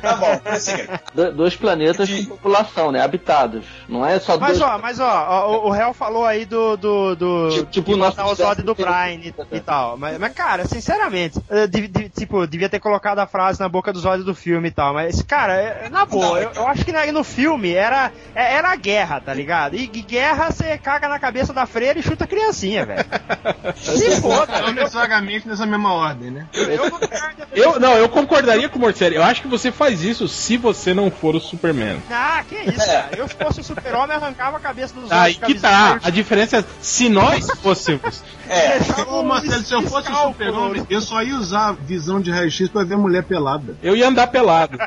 Tá 0.00 0.16
bom, 0.16 0.38
prossiga. 0.38 1.00
Do- 1.14 1.32
dois 1.32 1.56
planetas 1.56 2.08
De- 2.08 2.22
com 2.24 2.30
população, 2.36 2.92
né? 2.92 3.00
Habitados. 3.02 3.64
Não 3.88 4.04
é 4.04 4.18
só 4.18 4.36
Mas 4.38 4.58
dois. 4.58 4.70
ó, 4.70 4.78
mas 4.78 5.00
ó, 5.00 5.26
ó, 5.28 5.66
o, 5.66 5.70
o 5.70 5.74
Hell 5.74 5.94
falou 5.94 6.24
aí 6.26 6.44
do. 6.44 6.76
do, 6.76 7.14
do 7.16 7.48
Tipo- 7.50 7.70
tipo 7.70 7.88
de 7.88 7.94
o 7.94 7.96
nosso 7.96 8.16
matar 8.16 8.30
o 8.30 8.34
Zod 8.34 8.62
do 8.62 8.74
Brian 8.74 9.20
e, 9.22 9.34
e 9.52 9.60
tal. 9.60 9.96
Mas, 9.96 10.18
mas, 10.18 10.32
cara, 10.34 10.66
sinceramente, 10.66 11.38
eh, 11.48 11.66
dev- 11.66 11.88
dev- 11.88 12.10
tipo, 12.10 12.46
devia 12.46 12.68
ter 12.68 12.80
colocado 12.80 13.18
a 13.20 13.26
frase 13.26 13.60
na 13.60 13.68
boca 13.68 13.92
do 13.92 13.98
Zod 13.98 14.22
do 14.24 14.34
filme 14.34 14.68
e 14.68 14.70
tal. 14.70 14.92
Mas, 14.94 15.22
cara, 15.22 15.53
é- 15.54 15.88
na 15.90 16.04
boa, 16.04 16.40
eu, 16.40 16.50
eu 16.54 16.66
acho 16.68 16.84
que 16.84 16.92
na- 16.92 17.06
no 17.12 17.24
filme 17.24 17.72
era, 17.72 18.10
é- 18.34 18.54
era 18.56 18.70
a 18.70 18.76
guerra, 18.76 19.20
tá 19.20 19.32
ligado? 19.34 19.74
E, 19.76 19.86
guerra 19.86 20.50
você 20.50 20.76
caga 20.78 21.08
na 21.08 21.18
cabeça 21.18 21.52
da 21.52 21.66
freira 21.66 21.98
e 21.98 22.02
chuta 22.02 22.24
a 22.24 22.26
criancinha, 22.26 22.84
velho. 22.86 23.04
Se 23.76 24.20
foda, 24.20 24.60
Não 24.62 24.72
necessariamente 24.72 25.46
nessa 25.48 25.66
mesma 25.66 25.92
ordem, 25.92 26.30
né? 26.30 26.46
eu 27.52 27.78
não 27.80 27.94
Eu, 27.96 28.08
concordaria 28.08 28.68
com 28.68 28.78
o 28.78 28.80
Morcelli. 28.80 29.16
Eu 29.16 29.22
acho 29.22 29.42
que 29.42 29.48
você 29.48 29.70
faz 29.72 30.02
isso 30.02 30.28
se 30.28 30.56
você 30.56 30.92
não 30.94 31.10
for 31.10 31.34
o 31.34 31.40
Superman. 31.40 31.96
Ah, 32.10 32.42
que 32.48 32.54
isso, 32.56 32.84
cara. 32.86 33.08
Eu, 33.16 33.28
se 33.28 33.34
fosse 33.34 33.60
o 33.60 33.64
super-homem, 33.64 34.16
arrancava 34.16 34.56
a 34.56 34.60
cabeça 34.60 34.94
dos 34.94 35.10
Aí 35.10 35.34
outros. 35.34 35.52
que 35.54 35.60
tá. 35.60 35.98
A 36.02 36.10
diferença 36.10 36.58
é 36.58 36.64
se 36.80 37.08
nós 37.08 37.46
fôssemos. 37.62 38.22
É, 38.48 38.78
Ô, 39.08 39.22
Marcelo, 39.22 39.62
se 39.62 39.72
eu 39.72 39.82
fosse 39.82 40.10
o 40.12 40.16
super-homem, 40.28 40.86
eu 40.90 41.00
só 41.00 41.22
ia 41.22 41.34
usar 41.34 41.68
a 41.68 41.72
visão 41.72 42.20
de 42.20 42.30
raio-x 42.30 42.68
pra 42.68 42.84
ver 42.84 42.96
mulher 42.96 43.22
pelada. 43.24 43.74
Eu 43.82 43.96
ia 43.96 44.06
andar 44.08 44.26
pelado. 44.26 44.78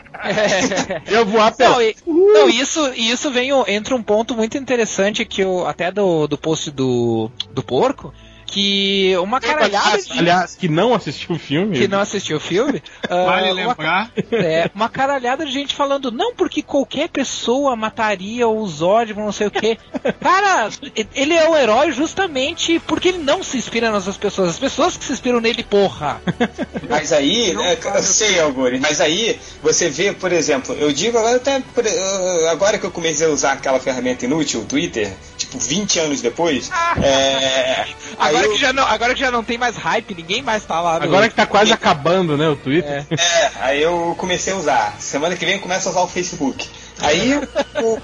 Eu 1.08 1.20
ia 1.20 1.26
voar 1.26 1.52
Não, 1.52 1.58
pelado. 1.58 1.82
e- 1.82 1.96
não, 2.06 2.50
isso, 2.50 2.94
isso 2.96 3.30
vem 3.32 3.50
entra 3.68 3.96
um 3.96 4.04
ponto 4.04 4.36
muito 4.36 4.58
interessante 4.58 5.26
que 5.26 5.42
eu, 5.42 5.66
até 5.68 5.92
do, 5.92 6.28
do 6.28 6.38
post 6.38 6.72
do, 6.72 7.32
do 7.52 7.64
porco. 7.64 8.14
Que 8.48 9.14
uma 9.18 9.42
caralhada 9.42 9.88
aliás, 9.90 10.08
de 10.08 10.18
aliás, 10.18 10.56
que 10.56 10.70
não 10.70 10.94
assistiu 10.96 11.36
o 11.36 11.40
filme. 11.40 11.78
que 11.78 11.88
não 11.88 12.00
assistiu 12.00 12.38
o 12.38 12.40
filme. 12.40 12.82
ah, 13.10 13.26
Vale 13.26 13.52
uma- 13.52 13.68
lembrar. 13.68 14.12
É, 14.32 14.72
uma 14.74 14.88
caralhada 14.90 15.46
de 15.46 15.52
gente 15.52 15.76
falando, 15.76 16.12
não, 16.12 16.34
porque 16.34 16.64
qualquer 16.64 17.10
pessoa 17.10 17.76
mataria 17.76 18.48
o 18.48 18.66
Zod, 18.66 19.14
não 19.14 19.32
sei 19.34 19.48
o 19.48 19.52
quê. 19.52 19.78
Cara, 20.22 20.70
ele 21.14 21.34
é 21.34 21.48
o 21.50 21.56
herói 21.56 21.92
justamente 21.92 22.80
porque 22.80 23.10
ele 23.10 23.18
não 23.18 23.44
se 23.44 23.58
inspira 23.58 23.92
nas 23.92 24.08
outras 24.08 24.18
pessoas. 24.18 24.50
As 24.52 24.60
pessoas 24.60 24.96
que 24.96 25.04
se 25.04 25.12
inspiram 25.12 25.42
nele, 25.42 25.64
porra. 25.64 26.22
Mas 26.90 27.12
aí, 27.12 27.54
né, 27.54 27.78
eu 27.96 28.04
sei, 28.04 28.40
Alguri, 28.40 28.80
mas 28.80 29.02
aí 29.02 29.38
você 29.62 29.90
vê, 29.90 30.14
por 30.14 30.32
exemplo, 30.32 30.74
eu 30.76 30.92
digo 30.94 31.18
agora 31.18 31.36
até 31.36 31.58
eh, 31.58 32.48
agora 32.50 32.78
que 32.78 32.86
eu 32.86 32.92
comecei 32.92 33.28
a 33.28 33.30
usar 33.30 33.54
aquela 33.54 33.80
ferramenta 33.80 34.24
inútil, 34.26 34.62
o 34.62 34.66
Twitter, 34.66 35.12
tipo 35.50 35.58
20 35.64 36.00
anos 36.00 36.22
depois, 36.22 36.70
é, 37.02 37.86
Agora 38.18 38.46
eu- 38.46 38.52
que, 38.54 38.58
já 38.58 38.74
não, 38.74 38.84
agora 38.84 39.14
que 39.14 39.20
já 39.20 39.32
não 39.32 39.44
tem 39.44 39.58
mais 39.58 39.76
hype, 39.78 40.16
ninguém 40.16 40.42
mais 40.42 40.64
tá 40.66 40.82
lá. 40.82 41.00
no- 41.00 41.06
Agora 41.06 41.30
que 41.30 41.36
tá 41.36 41.46
quase 41.46 41.72
acabando, 41.72 42.38
né, 42.38 42.48
o 42.50 42.56
Twitter. 42.56 43.06
É, 43.10 43.52
aí 43.62 43.82
eu 43.82 44.16
comecei 44.18 44.54
a 44.54 44.56
usar. 44.58 44.96
Semana 45.00 45.36
que 45.36 45.46
vem 45.46 45.56
eu 45.56 45.62
começo 45.62 45.88
a 45.88 45.92
usar 45.92 46.02
o 46.02 46.08
Facebook. 46.08 46.68
Aí, 47.00 47.34
o- 47.84 48.02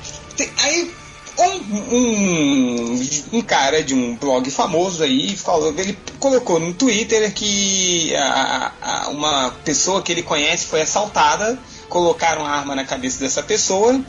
aí 0.63 0.91
um, 1.36 1.95
um, 1.95 3.10
um 3.34 3.41
cara 3.41 3.84
de 3.84 3.93
um 3.95 4.15
blog 4.15 4.49
famoso 4.51 5.03
aí 5.03 5.36
falou, 5.36 5.73
ele 5.77 5.97
colocou 6.19 6.60
no 6.60 6.73
Twitter 6.73 7.34
que 7.34 8.15
a- 8.15 8.71
a- 8.82 9.08
uma 9.10 9.51
pessoa 9.65 10.01
que 10.01 10.12
ele 10.12 10.21
conhece 10.23 10.65
foi 10.67 10.82
assaltada, 10.82 11.58
colocaram 11.89 12.45
a 12.45 12.51
arma 12.51 12.75
na 12.75 12.86
cabeça 12.86 13.19
dessa 13.19 13.41
pessoa 13.41 13.99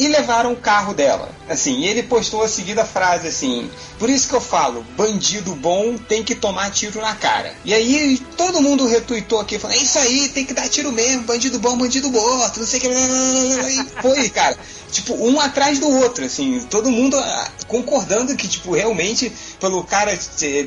e 0.00 0.08
levaram 0.08 0.52
o 0.52 0.56
carro 0.56 0.94
dela. 0.94 1.28
Assim, 1.48 1.84
ele 1.84 2.02
postou 2.04 2.42
a 2.42 2.48
seguida 2.48 2.84
frase 2.84 3.26
assim: 3.28 3.70
Por 3.98 4.08
isso 4.08 4.28
que 4.28 4.34
eu 4.34 4.40
falo, 4.40 4.84
bandido 4.96 5.54
bom 5.54 5.96
tem 5.98 6.22
que 6.22 6.34
tomar 6.34 6.70
tiro 6.70 7.00
na 7.00 7.14
cara. 7.14 7.52
E 7.64 7.74
aí 7.74 8.18
todo 8.36 8.60
mundo 8.62 8.86
retuitou 8.86 9.40
aqui, 9.40 9.58
falando: 9.58 9.76
É 9.78 9.82
isso 9.82 9.98
aí, 9.98 10.28
tem 10.28 10.44
que 10.44 10.54
dar 10.54 10.68
tiro 10.68 10.90
mesmo, 10.92 11.22
bandido 11.24 11.58
bom, 11.58 11.76
bandido 11.76 12.10
morto, 12.10 12.60
não 12.60 12.66
sei 12.66 12.78
o 12.78 12.82
que. 12.82 12.88
E 12.88 13.84
foi, 14.02 14.28
cara. 14.30 14.56
Tipo, 14.90 15.14
um 15.14 15.38
atrás 15.38 15.78
do 15.78 15.88
outro, 15.88 16.24
assim, 16.24 16.66
todo 16.68 16.90
mundo 16.90 17.16
ah, 17.16 17.48
concordando 17.68 18.34
que, 18.34 18.48
tipo, 18.48 18.72
realmente, 18.74 19.32
pelo 19.60 19.84
cara 19.84 20.18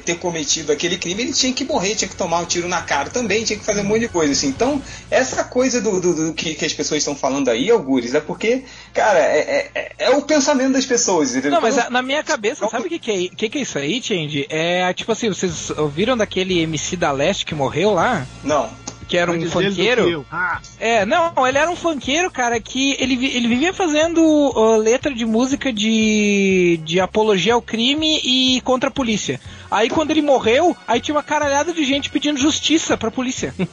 ter 0.06 0.18
cometido 0.18 0.72
aquele 0.72 0.98
crime, 0.98 1.24
ele 1.24 1.34
tinha 1.34 1.52
que 1.52 1.66
morrer, 1.66 1.94
tinha 1.96 2.08
que 2.08 2.16
tomar 2.16 2.40
um 2.40 2.46
tiro 2.46 2.70
na 2.70 2.82
cara 2.84 3.10
também, 3.10 3.44
tinha 3.44 3.60
que 3.60 3.66
fazer 3.66 3.82
um 3.82 3.84
monte 3.84 4.00
de 4.02 4.08
coisa, 4.08 4.32
assim. 4.32 4.48
Então, 4.48 4.82
essa 5.12 5.44
coisa 5.44 5.82
do, 5.82 6.00
do- 6.00 6.28
do 6.28 6.34
que, 6.34 6.56
que 6.56 6.64
as 6.64 6.72
pessoas 6.72 7.00
estão 7.00 7.16
falando 7.18 7.50
aí, 7.50 7.70
Algures, 7.70 8.14
é 8.16 8.22
porque, 8.22 8.64
cara, 8.94 9.20
é, 9.24 9.72
é- 9.76 9.92
é 10.00 10.10
o 10.12 10.22
pensamento 10.22 10.74
das 10.74 10.86
pessoas, 10.86 11.32
entendeu? 11.32 11.52
Não, 11.52 11.62
mas 11.62 11.76
Então, 11.76 11.88
a- 11.88 11.90
na 11.92 12.02
minha 12.02 12.24
cabeça, 12.24 12.68
sabe 12.70 12.88
o 12.88 12.90
que, 12.90 13.00
que, 13.00 13.12
é, 13.12 13.36
que, 13.36 13.50
que 13.50 13.58
é 13.58 13.62
isso 13.62 13.78
aí, 13.78 14.02
Change? 14.02 14.46
É 14.50 14.92
tipo 14.94 15.12
assim, 15.12 15.30
vocês 15.30 15.70
ouviram 15.72 16.16
daquele 16.18 16.60
MC 16.62 16.96
da 16.98 17.12
Leste 17.12 17.46
que 17.46 17.56
morreu 17.56 17.94
lá? 17.94 18.26
Não. 18.44 18.70
Que 19.08 19.18
era 19.18 19.30
um 19.32 19.46
funkeiro? 19.50 20.26
Ah, 20.32 20.60
É, 20.80 21.06
não, 21.06 21.34
ele 21.46 21.58
era 21.58 21.70
um 21.70 21.76
funkeiro, 21.76 22.32
cara, 22.32 22.60
que 22.60 22.96
ele, 23.00 23.14
ele 23.36 23.48
vivia 23.50 23.74
fazendo 23.74 24.24
ó, 24.56 24.78
letra 24.78 25.14
de 25.14 25.26
música 25.26 25.72
de, 25.74 26.80
de 26.84 27.00
apologia 27.02 27.54
ao 27.54 27.62
crime 27.62 28.20
e 28.24 28.62
contra 28.62 28.90
a 28.90 28.92
polícia. 28.92 29.40
Aí 29.74 29.90
quando 29.90 30.12
ele 30.12 30.22
morreu, 30.22 30.76
aí 30.88 31.02
tinha 31.02 31.16
uma 31.16 31.24
caralhada 31.24 31.74
de 31.74 31.84
gente 31.84 32.10
pedindo 32.10 32.40
justiça 32.40 32.96
pra 32.96 33.10
polícia. 33.12 33.54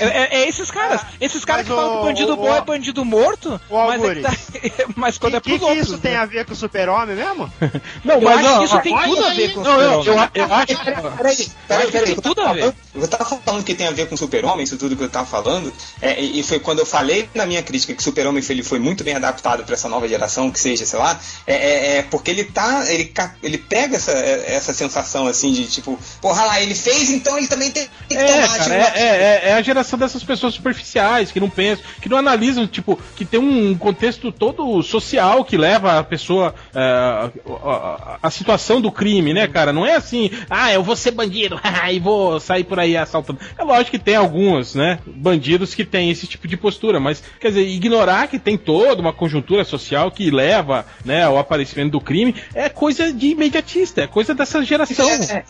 é, 0.00 0.04
é- 0.04 0.42
é 0.42 0.48
esses 0.48 0.70
caras. 0.70 1.00
Esses 1.20 1.44
caras 1.44 1.64
que 1.66 1.72
Mas 1.72 1.80
falam 1.80 1.96
que 1.98 2.02
o- 2.02 2.06
bandido 2.08 2.32
o- 2.32 2.36
bom 2.36 2.54
é 2.54 2.60
bandido 2.60 3.04
morto, 3.04 3.60
o 3.70 3.86
mas, 3.86 4.02
é 4.04 4.14
tá- 4.20 4.32
mas 4.96 5.18
quando 5.18 5.34
é 5.34 5.38
O 5.38 5.40
que, 5.40 5.50
pros 5.50 5.60
que 5.60 5.66
outros. 5.66 5.88
isso 5.88 5.98
tem 5.98 6.12
né? 6.12 6.18
a 6.18 6.24
ver 6.26 6.44
com 6.44 6.52
o 6.52 6.56
super-homem 6.56 7.14
mesmo? 7.16 7.50
Não, 8.04 8.16
Eu 8.16 8.20
mas 8.22 8.38
acho 8.38 8.48
ó, 8.54 8.58
que 8.58 8.64
isso 8.64 8.76
ó, 8.76 8.80
tem 8.80 8.96
tudo 9.02 9.24
a 9.24 9.28
ver 9.30 9.52
com 9.54 9.60
o 9.60 9.64
não, 9.64 9.80
eu, 9.80 9.98
super-homem. 9.98 10.30
eu, 10.34 10.46
eu 10.46 10.54
acho. 10.54 10.66
Peraí, 10.66 10.96
peraí, 11.16 11.86
que 11.86 11.92
peraí. 11.92 12.06
tem 12.06 12.14
eu 12.16 12.22
tudo 12.22 12.34
tava 12.34 12.50
a 12.50 12.52
ver. 12.54 12.60
falando- 12.60 12.76
Eu 12.94 13.08
tava 13.08 13.24
falando 13.24 13.64
que 13.64 13.74
tem 13.74 13.86
a 13.86 13.90
ver 13.90 14.08
com 14.08 14.14
o 14.14 14.18
super-homem, 14.18 14.64
isso 14.64 14.76
tudo 14.76 14.96
que 14.96 15.04
eu 15.04 15.08
tava 15.08 15.26
falando, 15.26 15.72
é, 16.02 16.20
e 16.20 16.42
foi 16.42 16.58
quando 16.58 16.80
eu 16.80 16.86
falei 16.86 17.28
na 17.34 17.46
minha 17.46 17.62
crítica 17.62 17.92
que 17.94 18.00
o 18.00 18.02
super-homem 18.02 18.42
ele 18.48 18.62
foi 18.62 18.78
muito 18.78 19.04
bem 19.04 19.14
adaptado 19.14 19.62
pra 19.64 19.74
essa 19.74 19.88
nova 19.88 20.08
geração, 20.08 20.50
que 20.50 20.58
seja, 20.58 20.84
sei 20.86 20.98
lá, 20.98 21.18
é, 21.46 21.54
é- 21.54 21.96
é 21.98 22.02
porque 22.02 22.30
ele 22.30 22.44
tá, 22.44 22.84
ele, 22.90 23.12
ele 23.42 23.58
pega 23.58 23.96
essa, 23.96 24.12
é- 24.12 24.54
essa 24.54 24.72
sensação 24.72 25.27
assim 25.28 25.52
de 25.52 25.66
tipo, 25.66 25.98
porra 26.20 26.44
lá, 26.44 26.60
ele 26.60 26.74
fez, 26.74 27.10
então 27.10 27.36
ele 27.38 27.46
também 27.46 27.70
tem, 27.70 27.86
tem 28.08 28.18
que 28.18 28.24
É, 28.24 28.42
tomar 28.42 28.58
cara, 28.58 28.74
é, 28.74 28.78
na- 28.78 28.96
é- 28.96 29.00
é- 29.00 29.48
é 29.50 29.52
a 29.54 29.62
geração 29.62 29.98
dessas 29.98 30.22
pessoas 30.22 30.54
superficiais, 30.54 31.30
que 31.30 31.40
não 31.40 31.48
pensam, 31.50 31.84
que 32.00 32.08
não 32.08 32.16
analisam, 32.18 32.66
tipo, 32.66 32.98
que 33.16 33.24
tem 33.24 33.38
um 33.40 33.76
contexto 33.76 34.30
todo 34.32 34.82
social 34.82 35.44
que 35.44 35.56
leva 35.56 35.98
a 35.98 36.04
pessoa 36.04 36.54
é, 36.74 36.80
a, 36.80 37.30
a- 37.64 38.18
a 38.22 38.30
situação 38.30 38.80
do 38.80 38.90
crime, 38.90 39.32
né, 39.32 39.46
cara? 39.46 39.72
Não 39.72 39.86
é 39.86 39.94
assim, 39.96 40.30
ah, 40.50 40.72
eu 40.72 40.82
vou 40.82 40.96
ser 40.96 41.10
bandido 41.12 41.60
e 41.92 41.98
vou 42.00 42.38
sair 42.40 42.64
por 42.64 42.78
aí 42.78 42.96
assaltando. 42.96 43.38
É 43.56 43.62
lógico 43.62 43.92
que 43.92 43.98
tem 43.98 44.16
alguns, 44.16 44.74
né, 44.74 44.98
bandidos 45.06 45.74
que 45.74 45.84
têm 45.84 46.10
esse 46.10 46.26
tipo 46.26 46.46
de 46.48 46.56
postura, 46.56 46.98
mas, 47.00 47.22
quer 47.40 47.48
dizer, 47.48 47.66
ignorar 47.68 48.28
que 48.28 48.38
tem 48.38 48.56
toda 48.56 49.00
uma 49.00 49.12
conjuntura 49.12 49.64
social 49.64 50.10
que 50.10 50.30
leva, 50.30 50.86
né, 51.04 51.24
ao 51.24 51.38
aparecimento 51.38 51.92
do 51.92 52.00
crime 52.00 52.34
é 52.54 52.68
coisa 52.68 53.12
de 53.12 53.28
imediatista, 53.28 54.02
é 54.02 54.06
coisa 54.06 54.34
dessa 54.34 54.62
geração. 54.64 55.06
É, 55.20 55.44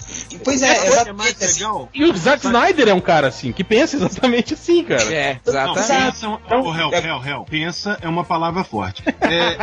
pois 0.45 0.63
é, 0.63 0.69
é 0.69 0.87
exatamente 0.87 1.45
assim. 1.45 1.61
legal. 1.61 1.89
E 1.95 2.05
o 2.05 2.17
Zack 2.17 2.47
Snyder 2.47 2.89
é 2.89 2.95
um 2.95 3.01
cara 3.01 3.29
assim, 3.29 3.53
que 3.53 3.65
pensa 3.65 3.97
exatamente 3.97 4.55
assim, 4.55 4.85
cara. 4.85 5.03
É, 5.13 5.41
Não, 5.47 5.53
exatamente. 5.53 6.13
pensa, 6.13 6.27
é 6.27 6.57
oh, 6.57 6.75
hell, 6.75 6.93
hell, 6.93 7.25
hell. 7.25 7.47
pensa 7.49 7.99
é 8.01 8.09
uma 8.09 8.25
palavra 8.25 8.65
forte. 8.65 9.03
É, 9.21 9.57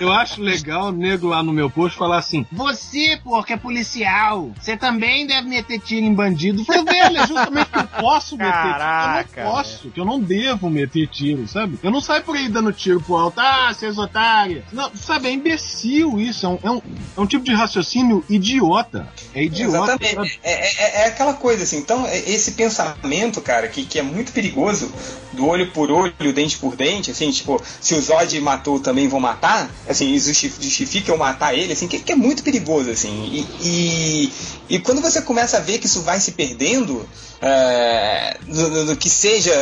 eu, 0.00 0.08
eu 0.08 0.12
acho 0.12 0.40
legal 0.40 0.88
o 0.88 0.92
nego 0.92 1.28
lá 1.28 1.42
no 1.42 1.52
meu 1.52 1.68
post 1.70 1.96
falar 1.96 2.18
assim: 2.18 2.46
Você, 2.52 3.18
pô, 3.22 3.42
que 3.42 3.52
é 3.52 3.56
policial, 3.56 4.52
você 4.60 4.76
também 4.76 5.26
deve 5.26 5.48
meter 5.48 5.80
tiro 5.80 6.04
em 6.04 6.14
bandido. 6.14 6.60
Eu 6.60 6.64
falei, 6.64 6.84
velho, 6.84 7.18
é 7.18 7.26
justamente 7.26 7.70
que 7.70 7.78
eu 7.78 7.86
posso 8.00 8.36
meter 8.36 8.52
Caraca, 8.52 9.24
tiro. 9.24 9.40
Eu 9.40 9.44
não 9.44 9.52
posso, 9.52 9.90
que 9.90 10.00
eu 10.00 10.04
não 10.04 10.20
devo 10.20 10.70
meter 10.70 11.06
tiro, 11.08 11.46
sabe? 11.48 11.78
Eu 11.82 11.90
não 11.90 12.00
saio 12.00 12.22
por 12.22 12.36
aí 12.36 12.48
dando 12.48 12.72
tiro 12.72 13.00
pro 13.00 13.16
alto, 13.16 13.40
ah, 13.40 13.72
seus 13.74 13.98
otários. 13.98 14.64
Não, 14.72 14.90
sabe, 14.94 15.28
é 15.28 15.32
imbecil 15.32 16.18
isso. 16.20 16.46
É 16.46 16.48
um, 16.48 16.58
é 16.62 16.70
um, 16.70 16.82
é 17.16 17.20
um 17.20 17.26
tipo 17.26 17.44
de 17.44 17.52
raciocínio 17.54 18.24
idiota. 18.28 19.05
É 19.34 19.42
idiota. 19.44 19.92
Exatamente. 19.94 20.40
É, 20.42 20.52
é- 20.52 21.02
é 21.02 21.06
aquela 21.06 21.34
coisa 21.34 21.62
assim. 21.62 21.78
Então, 21.78 22.06
é- 22.06 22.18
esse 22.30 22.52
pensamento, 22.52 23.40
cara, 23.40 23.68
que, 23.68 23.84
que 23.84 23.98
é 23.98 24.02
muito 24.02 24.32
perigoso, 24.32 24.92
do 25.32 25.46
olho 25.46 25.70
por 25.72 25.90
olho, 25.90 26.14
dente 26.34 26.56
por 26.58 26.74
dente, 26.76 27.10
assim, 27.10 27.30
tipo, 27.30 27.62
se 27.80 27.94
o 27.94 28.00
Zod 28.00 28.40
matou, 28.40 28.80
também 28.80 29.06
vou 29.06 29.20
matar, 29.20 29.70
assim, 29.88 30.12
isso 30.14 30.28
justi- 30.28 30.52
justifica 30.60 31.12
eu 31.12 31.18
matar 31.18 31.54
ele, 31.54 31.72
assim, 31.72 31.86
que, 31.86 31.98
que 31.98 32.12
é 32.12 32.16
muito 32.16 32.42
perigoso, 32.42 32.90
assim. 32.90 33.24
E, 33.30 33.46
e, 33.60 34.32
e 34.70 34.78
quando 34.78 35.00
você 35.02 35.20
começa 35.20 35.58
a 35.58 35.60
ver 35.60 35.78
que 35.78 35.86
isso 35.86 36.00
vai 36.02 36.18
se 36.20 36.32
perdendo, 36.32 37.06
é, 37.42 38.36
no 38.46 38.96
que 38.96 39.10
seja, 39.10 39.52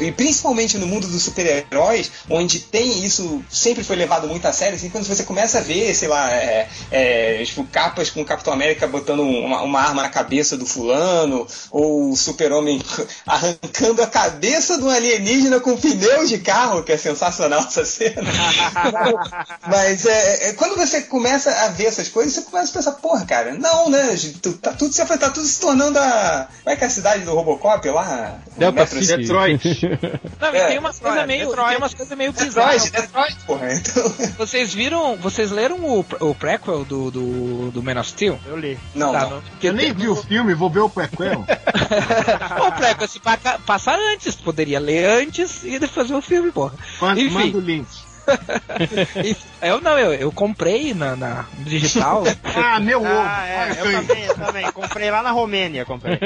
e 0.00 0.10
principalmente 0.10 0.76
no 0.76 0.86
mundo 0.86 1.06
dos 1.06 1.22
super-heróis, 1.22 2.10
onde 2.28 2.58
tem 2.60 3.04
isso, 3.04 3.42
sempre 3.48 3.84
foi 3.84 3.94
levado 3.96 4.26
muito 4.26 4.46
a 4.46 4.52
sério, 4.52 4.74
assim, 4.74 4.90
quando 4.90 5.04
você 5.06 5.22
começa 5.22 5.58
a 5.58 5.62
ver, 5.62 5.94
sei 5.94 6.08
lá, 6.08 6.30
é, 6.32 6.68
é, 6.90 7.44
tipo, 7.44 7.64
capas 7.64 8.10
com 8.10 8.22
o 8.22 8.24
Capitão 8.24 8.52
América 8.52 8.81
botando 8.86 9.20
uma, 9.20 9.62
uma 9.62 9.80
arma 9.80 10.02
na 10.02 10.08
cabeça 10.08 10.56
do 10.56 10.66
fulano, 10.66 11.46
ou 11.70 12.10
o 12.10 12.16
super-homem 12.16 12.80
arrancando 13.26 14.02
a 14.02 14.06
cabeça 14.06 14.78
de 14.78 14.84
um 14.84 14.90
alienígena 14.90 15.60
com 15.60 15.76
pneus 15.76 16.28
de 16.28 16.38
carro, 16.38 16.82
que 16.82 16.92
é 16.92 16.96
sensacional 16.96 17.60
essa 17.60 17.84
cena. 17.84 18.22
Mas 19.66 20.06
é, 20.06 20.48
é, 20.48 20.52
quando 20.54 20.76
você 20.76 21.02
começa 21.02 21.50
a 21.64 21.68
ver 21.68 21.86
essas 21.86 22.08
coisas, 22.08 22.32
você 22.34 22.42
começa 22.42 22.70
a 22.70 22.74
pensar, 22.74 22.92
porra, 22.92 23.24
cara, 23.24 23.54
não, 23.54 23.88
né? 23.90 24.14
Tá 24.60 24.72
tudo, 24.72 24.92
se- 24.92 25.04
tá 25.04 25.30
tudo 25.30 25.46
se 25.46 25.60
tornando 25.60 25.98
a. 25.98 26.48
Como 26.62 26.72
é 26.74 26.76
que 26.76 26.84
é 26.84 26.86
a 26.86 26.90
cidade 26.90 27.24
do 27.24 27.34
Robocop 27.34 27.88
lá? 27.90 28.38
Delta 28.56 28.86
City. 28.86 29.16
Detroit. 29.16 29.62
Não, 30.40 30.48
É, 30.48 30.66
tem 30.68 30.78
umas 30.78 30.98
coisas 30.98 31.26
meio, 31.26 31.46
Detroit. 31.46 31.68
tem 31.68 31.76
umas 31.78 31.94
coisas 31.94 32.18
meio 32.18 32.32
bizarras. 32.32 32.82
Detroit, 32.84 33.06
Detroit, 33.06 33.36
porra. 33.46 33.72
Então, 33.74 34.14
Vocês 34.38 34.74
viram, 34.74 35.16
vocês 35.16 35.50
leram 35.50 35.78
o, 35.80 36.04
o 36.20 36.34
prequel 36.34 36.84
do, 36.84 37.10
do, 37.10 37.70
do 37.70 37.82
Man 37.82 37.98
of 38.00 38.08
Steel? 38.10 38.38
Eu 38.46 38.56
li. 38.56 38.71
Não, 38.94 39.12
Tá, 39.12 39.20
não. 39.20 39.30
não. 39.30 39.42
Eu 39.62 39.72
nem 39.72 39.92
vi 39.92 40.08
o 40.08 40.16
filme, 40.16 40.54
vou 40.54 40.68
ver 40.70 40.80
o 40.80 40.88
prequel. 40.90 41.44
o 42.66 42.72
prequel 42.72 43.08
se 43.08 43.20
paca- 43.20 43.58
passar 43.66 43.98
antes, 43.98 44.34
poderia 44.36 44.78
ler 44.80 45.04
antes 45.22 45.62
e 45.64 45.78
depois 45.78 45.90
fazer 45.92 46.14
o 46.14 46.22
filme, 46.22 46.50
porra. 46.52 46.74
Manda, 47.00 47.20
Enfim. 47.20 47.34
manda 47.46 47.58
o 47.58 47.60
link. 47.60 47.88
Eu 49.60 49.80
não, 49.80 49.98
eu, 49.98 50.12
eu 50.14 50.30
comprei 50.32 50.94
na, 50.94 51.16
na 51.16 51.44
digital. 51.58 52.22
Ah, 52.54 52.78
meu 52.78 53.00
ovo. 53.00 53.08
Ah, 53.10 53.46
é, 53.46 53.70
eu 53.72 53.92
também, 54.06 54.24
eu 54.24 54.34
também. 54.34 54.72
Comprei 54.72 55.10
lá 55.10 55.22
na 55.22 55.30
Romênia, 55.32 55.84
comprei. 55.84 56.18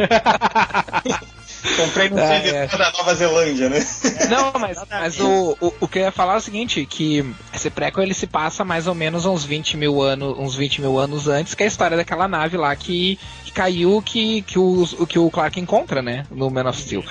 Comprei 1.77 2.09
no 2.09 2.19
Ah, 2.19 2.35
é. 2.35 2.67
da 2.67 2.93
Nova 2.93 3.15
Zelândia, 3.15 3.69
né? 3.69 3.85
Não, 4.29 4.53
mas, 4.59 4.79
mas 4.89 5.21
o, 5.21 5.57
o, 5.61 5.73
o 5.81 5.89
que 5.89 5.99
eu 5.99 6.03
ia 6.03 6.13
falar 6.13 6.35
é 6.35 6.37
o 6.37 6.41
seguinte, 6.41 6.87
que 6.87 7.25
Esse 7.53 7.71
prequel 7.71 8.03
ele 8.03 8.15
se 8.15 8.27
passa 8.27 8.65
mais 8.65 8.87
ou 8.87 8.95
menos 8.95 9.25
uns 9.25 9.45
20 9.45 9.77
mil 9.77 10.03
anos, 10.03 10.39
uns 10.39 10.55
20 10.55 10.81
mil 10.81 10.99
anos 10.99 11.29
antes, 11.29 11.55
que 11.55 11.63
é 11.63 11.67
a 11.67 11.69
história 11.69 11.97
daquela 11.97 12.29
nave 12.29 12.57
lá 12.57 12.75
que 12.75 13.19
caiu, 13.57 14.03
que, 14.03 14.43
que, 14.43 14.59
o, 14.59 14.85
que 15.09 15.19
o 15.19 15.31
Clark 15.31 15.59
encontra, 15.59 16.03
né? 16.03 16.27
No 16.31 16.51
Man 16.51 16.69
of 16.69 16.79
Steel. 16.79 17.03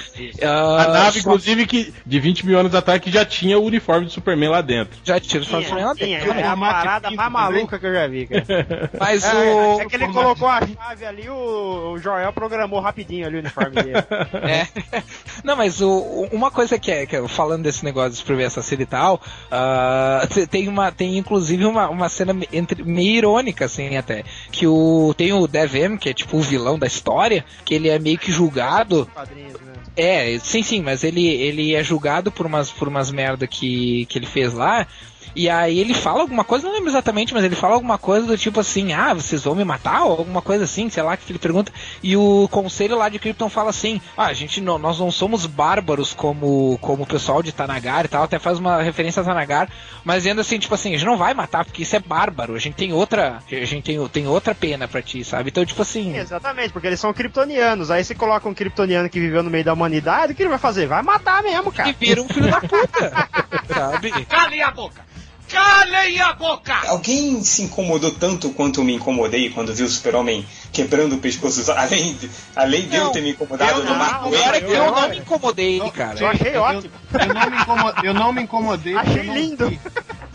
A 0.44 0.84
Ah, 0.84 0.88
nave, 0.94 1.20
só- 1.22 1.30
inclusive, 1.30 1.66
que 1.66 1.92
de 2.06 2.20
20 2.20 2.46
mil 2.46 2.60
anos 2.60 2.76
atrás, 2.76 3.02
que 3.02 3.10
já 3.12 3.26
tinha 3.26 3.58
o 3.58 3.64
uniforme 3.66 4.06
do 4.06 4.12
Superman 4.12 4.50
lá 4.50 4.62
dentro. 4.62 4.98
Já 5.04 5.20
tira 5.20 5.42
o 5.42 5.46
Superman 5.46 5.86
lá 5.86 5.96
Tinha, 5.96 6.20
dentro. 6.20 6.34
é 6.40 6.44
a 6.44 6.56
parada 6.56 7.10
mais 7.12 7.32
maluca 7.32 7.80
que 7.80 7.86
eu 7.88 7.94
já 7.94 8.08
vi, 8.08 8.28
cara. 8.28 8.46
Mas 9.00 9.24
É, 9.24 9.34
o. 9.34 9.82
é 9.82 9.86
que 9.88 9.96
ele 9.96 10.08
colocou 10.10 10.48
a 10.48 10.60
chave 10.62 11.06
ali, 11.06 11.28
o, 11.30 11.94
o 11.94 11.98
Joel 11.98 12.32
programou 12.32 12.80
rapidinho 12.80 13.26
ali 13.26 13.38
o 13.38 13.40
uniforme 13.40 13.76
dele. 13.82 13.96
É. 14.46 14.68
Não, 15.44 15.56
mas 15.56 15.82
o, 15.82 16.28
uma 16.32 16.52
coisa 16.52 16.78
que 16.78 16.92
é, 16.92 17.06
que 17.06 17.16
é- 17.16 17.28
falando 17.28 17.64
desse 17.64 17.84
negócio 17.84 18.12
de 18.12 18.18
escrever 18.18 18.44
essa 18.44 18.62
série 18.62 18.84
e 18.84 18.86
tal, 18.86 19.20
te- 20.32 20.48
tem 20.48 20.68
uma, 20.68 20.92
tem 20.92 21.18
inclusive 21.18 21.66
uma, 21.66 21.90
uma 21.90 22.10
cena 22.10 22.36
entre, 22.52 22.84
meio 22.84 23.16
irônica, 23.18 23.66
assim, 23.66 23.96
até, 23.98 24.24
que 24.52 24.68
o, 24.68 25.14
tem 25.18 25.34
o 25.34 25.48
Dev 25.48 25.74
M, 25.76 25.98
que 25.98 26.10
é 26.10 26.14
tipo 26.14 26.35
o 26.36 26.42
vilão 26.42 26.78
da 26.78 26.88
história, 26.88 27.46
que 27.64 27.74
ele 27.74 27.90
é 27.90 27.98
meio 27.98 28.18
que 28.18 28.32
julgado, 28.32 29.10
né? 29.16 29.74
é, 29.96 30.40
sim, 30.40 30.62
sim, 30.62 30.82
mas 30.82 31.04
ele, 31.04 31.26
ele 31.26 31.74
é 31.74 31.84
julgado 31.84 32.32
por 32.32 32.46
umas, 32.46 32.70
por 32.70 32.88
umas 32.88 33.10
merda 33.12 33.48
que, 33.48 34.06
que 34.08 34.20
ele 34.20 34.26
fez 34.26 34.54
lá. 34.54 34.86
E 35.36 35.50
aí 35.50 35.80
ele 35.80 35.94
fala 35.94 36.22
alguma 36.22 36.44
coisa, 36.44 36.66
não 36.68 36.74
lembro 36.74 36.90
exatamente, 36.90 37.34
mas 37.34 37.44
ele 37.44 37.56
fala 37.56 37.74
alguma 37.76 37.98
coisa 37.98 38.28
do 38.28 38.38
tipo 38.38 38.60
assim, 38.60 38.94
ah, 38.94 39.14
vocês 39.14 39.44
vão 39.44 39.56
me 39.56 39.64
matar? 39.64 40.04
Ou 40.04 40.12
alguma 40.12 40.42
coisa 40.42 40.64
assim, 40.66 40.90
sei 40.90 41.04
lá, 41.04 41.16
que 41.16 41.32
ele 41.32 41.40
pergunta. 41.40 41.72
E 42.04 42.16
o 42.18 42.48
conselho 42.50 42.98
lá 42.98 43.10
de 43.10 43.20
Krypton 43.20 43.50
fala 43.50 43.70
assim, 43.70 44.02
ah, 44.18 44.26
a 44.28 44.34
gente 44.34 44.62
não, 44.62 44.78
nós 44.78 45.00
não 45.00 45.12
somos 45.12 45.46
bárbaros 45.46 46.14
como, 46.14 46.78
como 46.82 47.04
o 47.04 47.08
pessoal 47.08 47.42
de 47.44 47.52
Tanagar 47.52 48.06
e 48.06 48.08
tal, 48.08 48.24
até 48.24 48.40
faz 48.40 48.60
uma 48.60 48.82
referência 48.82 49.22
a 49.22 49.26
Tanagar, 49.26 49.70
mas 50.04 50.24
dizendo 50.24 50.42
assim, 50.42 50.60
tipo 50.60 50.74
assim, 50.76 50.90
a 50.94 50.98
gente 50.98 51.06
não 51.08 51.18
vai 51.18 51.34
matar, 51.34 51.66
porque 51.66 51.84
isso 51.84 51.96
é 51.96 52.00
bárbaro, 52.00 52.56
a 52.56 52.60
gente 52.60 52.76
tem 52.76 52.94
outra, 52.94 53.40
a 53.52 53.66
gente 53.66 53.84
tem, 53.84 54.08
tem 54.10 54.28
outra 54.28 54.54
pena 54.56 54.88
pra 54.88 55.02
ti, 55.02 55.24
sabe? 55.24 55.50
Então, 55.50 55.66
tipo 55.66 55.82
assim. 55.82 56.16
Exatamente, 56.18 56.72
porque 56.72 56.88
eles 56.88 57.00
são 57.00 57.14
kryptonianos. 57.14 57.92
Aí 57.92 58.04
você 58.04 58.16
coloca 58.16 58.48
um 58.48 58.54
kryptoniano 58.54 59.10
que 59.10 59.20
viveu 59.20 59.44
no 59.44 59.50
meio 59.50 59.64
da 59.64 59.74
humanidade, 59.74 60.34
o 60.34 60.36
que 60.36 60.42
ele 60.44 60.50
vai 60.50 60.58
fazer? 60.60 60.88
Vai 60.88 61.02
matar 61.02 61.44
mesmo, 61.44 61.70
E 61.72 61.74
cara. 61.76 61.96
vira 62.00 62.22
um 62.22 62.28
filho 62.28 62.50
da 62.50 62.62
puta, 62.62 63.30
sabe? 63.76 64.12
Calem 64.26 64.62
a 64.62 64.72
boca! 64.72 65.06
Calem 65.48 66.20
a 66.22 66.34
boca! 66.34 66.76
Alguém 66.88 67.44
se 67.44 67.64
incomodou 67.64 68.12
tanto 68.12 68.50
quanto 68.50 68.80
eu 68.80 68.84
me 68.84 68.96
incomodei 68.96 69.50
quando 69.52 69.74
vi 69.74 69.84
o 69.84 69.88
Super-Homem 69.88 70.46
quebrando 70.72 71.16
o 71.16 71.20
pescoço, 71.20 71.70
além 71.72 72.16
de, 72.16 72.30
além 72.56 72.88
de 72.88 72.96
eu 72.96 73.04
Não, 73.06 73.12
ter 73.12 73.22
me 73.22 73.32
incomodado 73.32 73.72
Eu 73.72 73.84
no 73.84 73.92
não, 73.92 73.96
Marco 73.98 74.30
Wayne, 74.32 74.66
que 74.66 74.72
eu 74.72 74.92
não 74.92 75.10
me 75.10 75.18
incomodei, 75.18 75.80
cara. 75.92 76.20
Eu 76.20 76.28
achei 76.28 76.56
eu, 76.56 76.62
ótimo. 76.62 76.94
Eu, 77.14 77.34
não 77.34 77.52
me 77.52 77.62
incomodei, 77.62 78.10
eu 78.10 78.14
não 78.14 78.34
me 78.34 78.42
incomodei. 78.42 78.96
Achei 78.96 79.20
eu 79.20 79.24
não 79.26 79.36
lindo. 79.36 79.80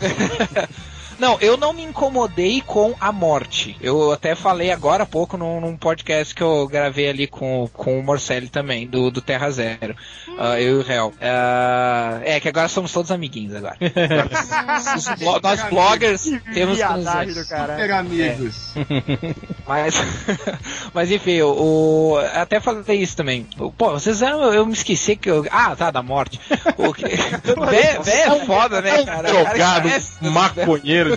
Não, 1.21 1.37
eu 1.39 1.55
não 1.55 1.71
me 1.71 1.83
incomodei 1.83 2.61
com 2.65 2.95
a 2.99 3.11
morte. 3.11 3.77
Eu 3.79 4.11
até 4.11 4.33
falei 4.33 4.71
agora 4.71 5.03
há 5.03 5.05
pouco 5.05 5.37
num, 5.37 5.61
num 5.61 5.77
podcast 5.77 6.33
que 6.33 6.41
eu 6.41 6.67
gravei 6.67 7.09
ali 7.09 7.27
com, 7.27 7.69
com 7.73 7.99
o 7.99 8.03
Morcelli 8.03 8.49
também, 8.49 8.87
do, 8.87 9.11
do 9.11 9.21
Terra 9.21 9.51
Zero. 9.51 9.95
Ah, 10.39 10.59
eu 10.59 10.77
e 10.77 10.79
o 10.79 10.81
Real. 10.81 11.13
Ah, 11.21 12.19
é, 12.23 12.39
que 12.39 12.49
agora 12.49 12.67
somos 12.67 12.91
todos 12.91 13.11
amiguinhos 13.11 13.53
agora. 13.55 13.77
Os 14.97 15.07
blo- 15.19 15.39
nós 15.43 15.61
bloggers 15.69 16.23
Que 16.23 16.39
temos 16.55 16.77
que 16.79 16.83
nos- 16.85 17.03
viadagem 17.03 17.33
do 17.35 17.45
caralho. 17.47 17.71
Super 17.81 17.91
amigos. 17.91 18.73
Mas, 19.67 19.95
mas 20.91 21.11
enfim, 21.11 21.41
o, 21.41 21.51
o- 22.13 22.17
até 22.33 22.59
falei 22.59 22.99
isso 22.99 23.15
também. 23.15 23.45
Pô, 23.77 23.91
vocês 23.91 24.23
eram, 24.23 24.51
eu 24.53 24.65
me 24.65 24.73
esqueci 24.73 25.15
que 25.15 25.29
eu, 25.29 25.45
ah, 25.51 25.75
tá, 25.75 25.91
da 25.91 26.01
morte. 26.01 26.39
O 26.77 26.91
que, 26.93 27.03
vé, 28.01 28.21
é 28.23 28.45
foda, 28.45 28.81
né, 28.81 29.03
cara? 29.03 29.03
O 29.03 29.05
cara 29.05 29.43
Drogado, 29.43 29.87
esquece 29.87 30.11
das- 30.21 30.21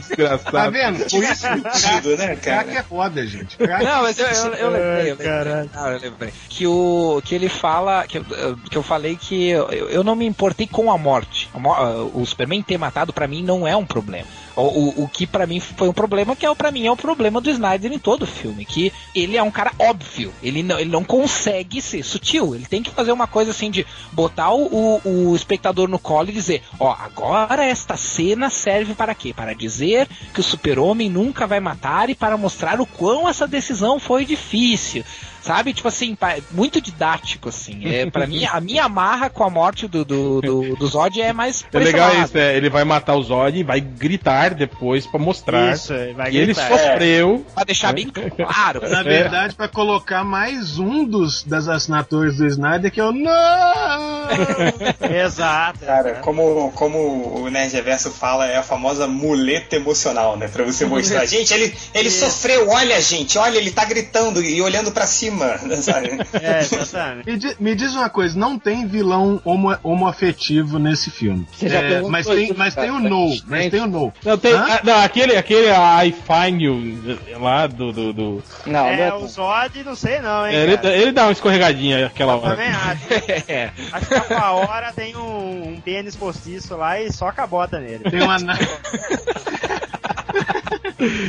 maconheiro 0.00 0.38
Tá 0.38 0.38
desgraçado. 0.38 0.70
vendo? 0.72 0.98
Por 1.10 1.22
isso 1.24 1.48
que 1.48 1.78
sentido, 1.78 2.16
né, 2.16 2.36
crack 2.36 2.40
cara? 2.66 2.72
é 2.78 2.82
foda, 2.82 3.26
gente. 3.26 3.56
Crack 3.56 3.84
Não, 3.84 4.02
mas 4.02 4.18
eu, 4.18 4.26
eu, 4.26 4.54
eu 4.54 4.70
lembrei, 4.70 5.10
eu 5.12 5.16
lembrei. 5.16 5.70
Não, 5.74 5.88
eu 5.92 5.98
lembrei. 6.00 6.32
Que, 6.48 6.66
o, 6.66 7.20
que 7.24 7.34
ele 7.34 7.48
fala, 7.48 8.06
que, 8.06 8.18
eu- 8.18 8.24
que 8.70 8.76
eu 8.78 8.82
falei 8.82 9.16
que 9.16 9.48
eu, 9.48 9.68
eu 9.70 10.04
não 10.04 10.14
me 10.14 10.26
importei 10.26 10.66
com 10.66 10.90
a 10.90 10.98
morte. 10.98 11.48
A 11.54 11.58
mo- 11.58 12.10
O 12.14 12.24
Superman 12.26 12.62
ter 12.62 12.78
matado 12.78 13.12
pra 13.12 13.26
mim 13.28 13.42
não 13.42 13.66
é 13.66 13.76
um 13.76 13.86
problema. 13.86 14.26
O, 14.56 14.62
o, 14.62 15.04
o 15.04 15.08
que 15.08 15.26
pra 15.26 15.46
mim 15.46 15.58
foi 15.60 15.88
um 15.88 15.92
problema, 15.92 16.36
que 16.36 16.46
é, 16.46 16.54
pra 16.54 16.70
mim 16.70 16.86
é 16.86 16.90
o 16.90 16.96
problema 16.96 17.40
do 17.40 17.50
Snyder 17.50 17.92
em 17.92 17.98
todo 17.98 18.22
o 18.22 18.26
filme. 18.26 18.64
Que 18.64 18.92
ele 19.14 19.36
é 19.36 19.42
um 19.42 19.50
cara 19.50 19.72
óbvio. 19.78 20.32
Ele 20.42 20.62
não, 20.62 20.78
ele 20.78 20.90
não 20.90 21.04
consegue 21.04 21.80
ser 21.80 22.02
sutil. 22.02 22.54
Ele 22.54 22.66
tem 22.66 22.82
que 22.82 22.90
fazer 22.90 23.12
uma 23.12 23.26
coisa 23.26 23.50
assim 23.50 23.70
de 23.70 23.86
botar 24.12 24.52
o, 24.52 25.00
o, 25.04 25.30
o 25.30 25.36
espectador 25.36 25.88
no 25.88 25.98
colo 25.98 26.28
e 26.28 26.32
dizer: 26.32 26.62
Ó, 26.78 26.92
agora 26.92 27.64
esta 27.64 27.96
cena 27.96 28.50
serve 28.50 28.94
para 28.94 29.14
quê? 29.14 29.32
Para 29.34 29.54
dizer 29.54 30.08
que 30.32 30.40
o 30.40 30.44
super-homem 30.44 31.10
nunca 31.10 31.46
vai 31.46 31.60
matar 31.60 32.10
e 32.10 32.14
para 32.14 32.36
mostrar 32.36 32.80
o 32.80 32.86
quão 32.86 33.28
essa 33.28 33.46
decisão 33.46 33.98
foi 33.98 34.24
difícil. 34.24 35.04
Sabe? 35.44 35.74
Tipo 35.74 35.88
assim, 35.88 36.16
muito 36.52 36.80
didático, 36.80 37.50
assim. 37.50 37.82
É, 37.84 38.10
pra 38.10 38.26
mim, 38.26 38.46
a 38.46 38.58
minha 38.62 38.84
amarra 38.84 39.28
com 39.28 39.44
a 39.44 39.50
morte 39.50 39.86
do, 39.86 40.02
do, 40.02 40.40
do, 40.40 40.76
do 40.76 40.86
Zod 40.86 41.20
é 41.20 41.34
mais. 41.34 41.66
É 41.70 41.78
legal 41.78 42.10
isso, 42.22 42.38
é, 42.38 42.56
ele 42.56 42.70
vai 42.70 42.82
matar 42.82 43.14
o 43.14 43.22
Zod 43.22 43.58
e 43.58 43.62
vai 43.62 43.78
gritar 43.78 44.54
depois 44.54 45.06
pra 45.06 45.20
mostrar 45.20 45.74
Isso, 45.74 45.92
vai 46.16 46.30
que 46.30 46.36
ele 46.38 46.54
gritar. 46.54 46.68
sofreu. 46.70 47.44
Pra 47.54 47.64
deixar 47.64 47.92
bem 47.92 48.08
claro. 48.08 48.88
Na 48.88 49.02
verdade, 49.02 49.54
pra 49.54 49.68
colocar 49.68 50.24
mais 50.24 50.78
um 50.78 51.04
dos, 51.04 51.42
das 51.42 51.68
assinaturas 51.68 52.38
do 52.38 52.46
Snyder, 52.46 52.90
que 52.90 53.00
é 53.00 53.04
o 53.04 53.12
Não! 53.12 54.28
Exato. 55.14 55.80
Cara, 55.84 56.14
como, 56.22 56.72
como 56.72 57.42
o 57.42 57.50
Nerd 57.50 57.70
Reverso 57.74 58.10
fala, 58.10 58.46
é 58.46 58.56
a 58.56 58.62
famosa 58.62 59.06
muleta 59.06 59.76
emocional, 59.76 60.38
né? 60.38 60.48
Pra 60.48 60.64
você 60.64 60.86
mostrar. 60.86 61.26
gente, 61.28 61.52
ele, 61.52 61.76
ele 61.92 62.10
sofreu, 62.10 62.70
olha, 62.70 62.98
gente, 63.02 63.36
olha, 63.36 63.58
ele 63.58 63.70
tá 63.70 63.84
gritando 63.84 64.42
e 64.42 64.62
olhando 64.62 64.90
pra 64.90 65.06
cima, 65.06 65.33
sabe? 65.82 66.10
É, 66.42 66.60
exatamente. 66.60 67.30
Me, 67.30 67.36
di- 67.38 67.56
me 67.60 67.74
diz 67.74 67.94
uma 67.94 68.08
coisa, 68.10 68.38
não 68.38 68.58
tem 68.58 68.86
vilão 68.86 69.40
homo, 69.44 69.76
homoafetivo 69.82 70.78
nesse 70.78 71.10
filme. 71.10 71.46
Você 71.52 71.68
já 71.68 71.80
É, 71.80 72.00
mas, 72.02 72.26
tem, 72.26 72.44
isso, 72.44 72.54
mas 72.56 72.74
tem 72.74 72.90
o. 72.90 72.98
No, 73.00 73.28
mas 73.46 73.70
tem 73.70 73.80
o 73.80 73.86
No. 73.86 74.12
Não, 74.24 74.38
tem, 74.38 74.52
Hã? 74.52 74.66
ah, 74.68 74.80
não, 74.84 74.98
aquele, 75.02 75.36
aquele 75.36 75.68
I 75.70 76.12
Find 76.12 76.60
You 76.60 77.18
lá 77.40 77.66
do. 77.66 77.92
do, 77.92 78.12
do- 78.12 78.44
Não, 78.66 78.86
É, 78.86 79.10
não 79.10 79.22
o 79.22 79.28
Zod, 79.28 79.82
não 79.84 79.94
sei 79.94 80.20
não, 80.20 80.46
hein, 80.46 80.54
É, 80.56 80.62
ele, 80.64 80.78
ele 81.02 81.12
dá 81.12 81.24
uma 81.24 81.32
escorregadinha 81.32 82.06
aquela 82.06 82.36
hora. 82.36 82.50
Também 82.56 82.70
acho. 82.70 83.04
É. 83.48 83.70
Acho 83.92 84.06
que 84.06 84.32
a 84.34 84.52
hora 84.52 84.92
tem 84.92 85.16
um, 85.16 85.68
um 85.74 85.80
pênis 85.80 86.16
postiço 86.16 86.76
lá 86.76 87.00
e 87.00 87.12
só 87.12 87.30
cabota 87.32 87.78
nele. 87.78 88.04
Tem 88.10 88.22
uma 88.22 88.36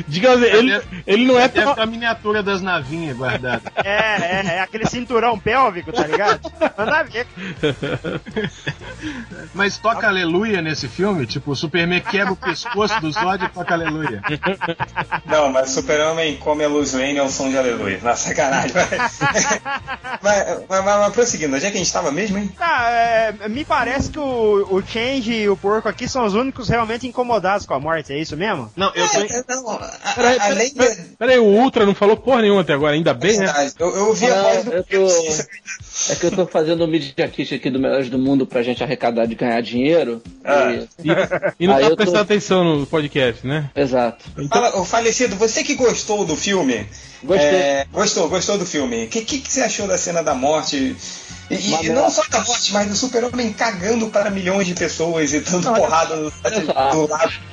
Digamos, 0.07 0.41
ele, 0.43 0.81
ele 1.05 1.25
não 1.25 1.39
é 1.39 1.47
tão. 1.47 1.73
a 1.77 1.85
miniatura 1.85 2.41
das 2.43 2.61
navinhas 2.61 3.15
guardada. 3.17 3.61
É, 3.85 3.91
é, 3.91 4.45
é 4.55 4.59
aquele 4.61 4.85
cinturão 4.88 5.38
pélvico, 5.38 5.91
tá 5.91 6.07
ligado? 6.07 6.39
Manda 6.77 7.03
ver. 7.03 7.27
Mas 9.53 9.77
toca 9.77 10.07
aleluia 10.07 10.61
nesse 10.61 10.88
filme? 10.88 11.25
Tipo, 11.25 11.51
o 11.51 11.55
Superman 11.55 12.01
quebra 12.01 12.33
o 12.33 12.35
pescoço 12.35 12.99
do 12.99 13.11
Zod 13.11 13.45
e 13.45 13.49
toca 13.49 13.73
aleluia. 13.73 14.21
Não, 15.25 15.51
mas 15.51 15.69
Super-Homem 15.71 16.38
come 16.38 16.63
a 16.63 16.67
Luz 16.67 16.93
Wayne 16.93 17.19
ao 17.19 17.29
som 17.29 17.49
de 17.49 17.57
aleluia. 17.57 17.99
Na 18.01 18.15
sacanagem. 18.15 18.71
mas, 20.21 20.47
mas, 20.69 20.85
mas, 20.85 20.99
mas 20.99 21.13
prosseguindo, 21.13 21.55
onde 21.55 21.65
é 21.65 21.71
que 21.71 21.77
a 21.77 21.79
gente 21.79 21.93
tava 21.93 22.11
mesmo, 22.11 22.38
hein? 22.38 22.51
Tá, 22.57 22.89
é, 22.89 23.47
me 23.49 23.63
parece 23.63 24.09
que 24.09 24.19
o, 24.19 24.67
o 24.71 24.81
Change 24.85 25.31
e 25.33 25.49
o 25.49 25.55
Porco 25.57 25.88
aqui 25.88 26.07
são 26.07 26.25
os 26.25 26.33
únicos 26.33 26.69
realmente 26.69 27.07
incomodados 27.07 27.65
com 27.65 27.73
a 27.73 27.79
morte, 27.79 28.11
é 28.13 28.19
isso 28.19 28.35
mesmo? 28.35 28.71
Não, 28.75 28.91
eu 28.95 29.07
tô. 29.07 29.19
É, 29.19 29.43
não, 29.49 29.64
a- 29.64 29.64
a- 29.64 29.64
Peraí, 30.15 30.38
além 30.39 30.69
peraí, 30.71 30.95
de. 30.95 31.01
peraí, 31.17 31.39
o 31.39 31.43
Ultra 31.45 31.86
não 31.86 31.95
falou 31.95 32.15
porra 32.17 32.41
nenhuma 32.41 32.62
até 32.62 32.73
agora, 32.73 32.95
ainda 32.95 33.13
bem, 33.13 33.38
né? 33.38 33.71
Eu, 33.80 33.95
eu 33.95 34.08
ouvi 34.08 34.25
a 34.32 34.41
voz 34.41 34.63
do 34.65 34.73
eu 34.73 34.84
tô- 34.84 35.08
É 36.12 36.15
que 36.15 36.25
eu 36.25 36.32
tô 36.32 36.45
fazendo 36.45 36.84
o 36.84 36.88
Media 36.88 37.28
Kit 37.28 37.56
aqui 37.56 37.69
do 37.69 37.80
Melhores 37.80 38.10
do 38.10 38.19
Mundo 38.19 38.45
pra 38.45 38.62
gente 38.62 38.84
arrecadar 38.84 39.25
de 39.25 39.36
ganhar 39.36 39.62
dinheiro. 39.62 40.21
Ah. 40.43 40.71
E- 40.73 40.88
E, 41.04 41.63
e 41.63 41.67
não 41.67 41.75
tá 41.75 41.82
eu 41.82 41.89
tô- 41.91 41.95
prestando 41.97 42.21
atenção 42.21 42.63
no 42.63 42.86
podcast, 42.86 43.45
né? 43.47 43.69
Exato. 43.75 44.25
Fala, 44.49 44.78
ô, 44.78 44.84
falecido, 44.86 45.36
você 45.36 45.63
que 45.63 45.73
gostou 45.75 46.25
do 46.25 46.36
filme. 46.36 46.86
Gostei. 47.23 47.47
é, 47.47 47.86
gostou, 47.91 48.30
gostou 48.30 48.58
do 48.58 48.65
filme. 48.65 49.06
O 49.06 49.08
que, 49.08 49.21
que, 49.21 49.39
que 49.39 49.51
você 49.51 49.62
achou 49.62 49.88
da 49.88 49.97
cena 49.97 50.21
da 50.21 50.36
morte? 50.36 50.95
E, 51.49 51.55
e 51.55 51.69
não 51.69 51.81
merda. 51.84 52.10
só 52.10 52.23
da 52.29 52.41
morte, 52.43 52.73
mas 52.73 52.88
do 52.88 52.95
super-homem 52.95 53.53
cagando 53.53 54.08
para 54.08 54.29
milhões 54.29 54.65
de 54.67 54.73
pessoas 54.73 55.34
e 55.34 55.39
dando 55.41 55.63
Não, 55.65 55.73
porrada 55.75 56.15
só. 56.31 56.49
do 56.49 57.08
lado 57.08 57.08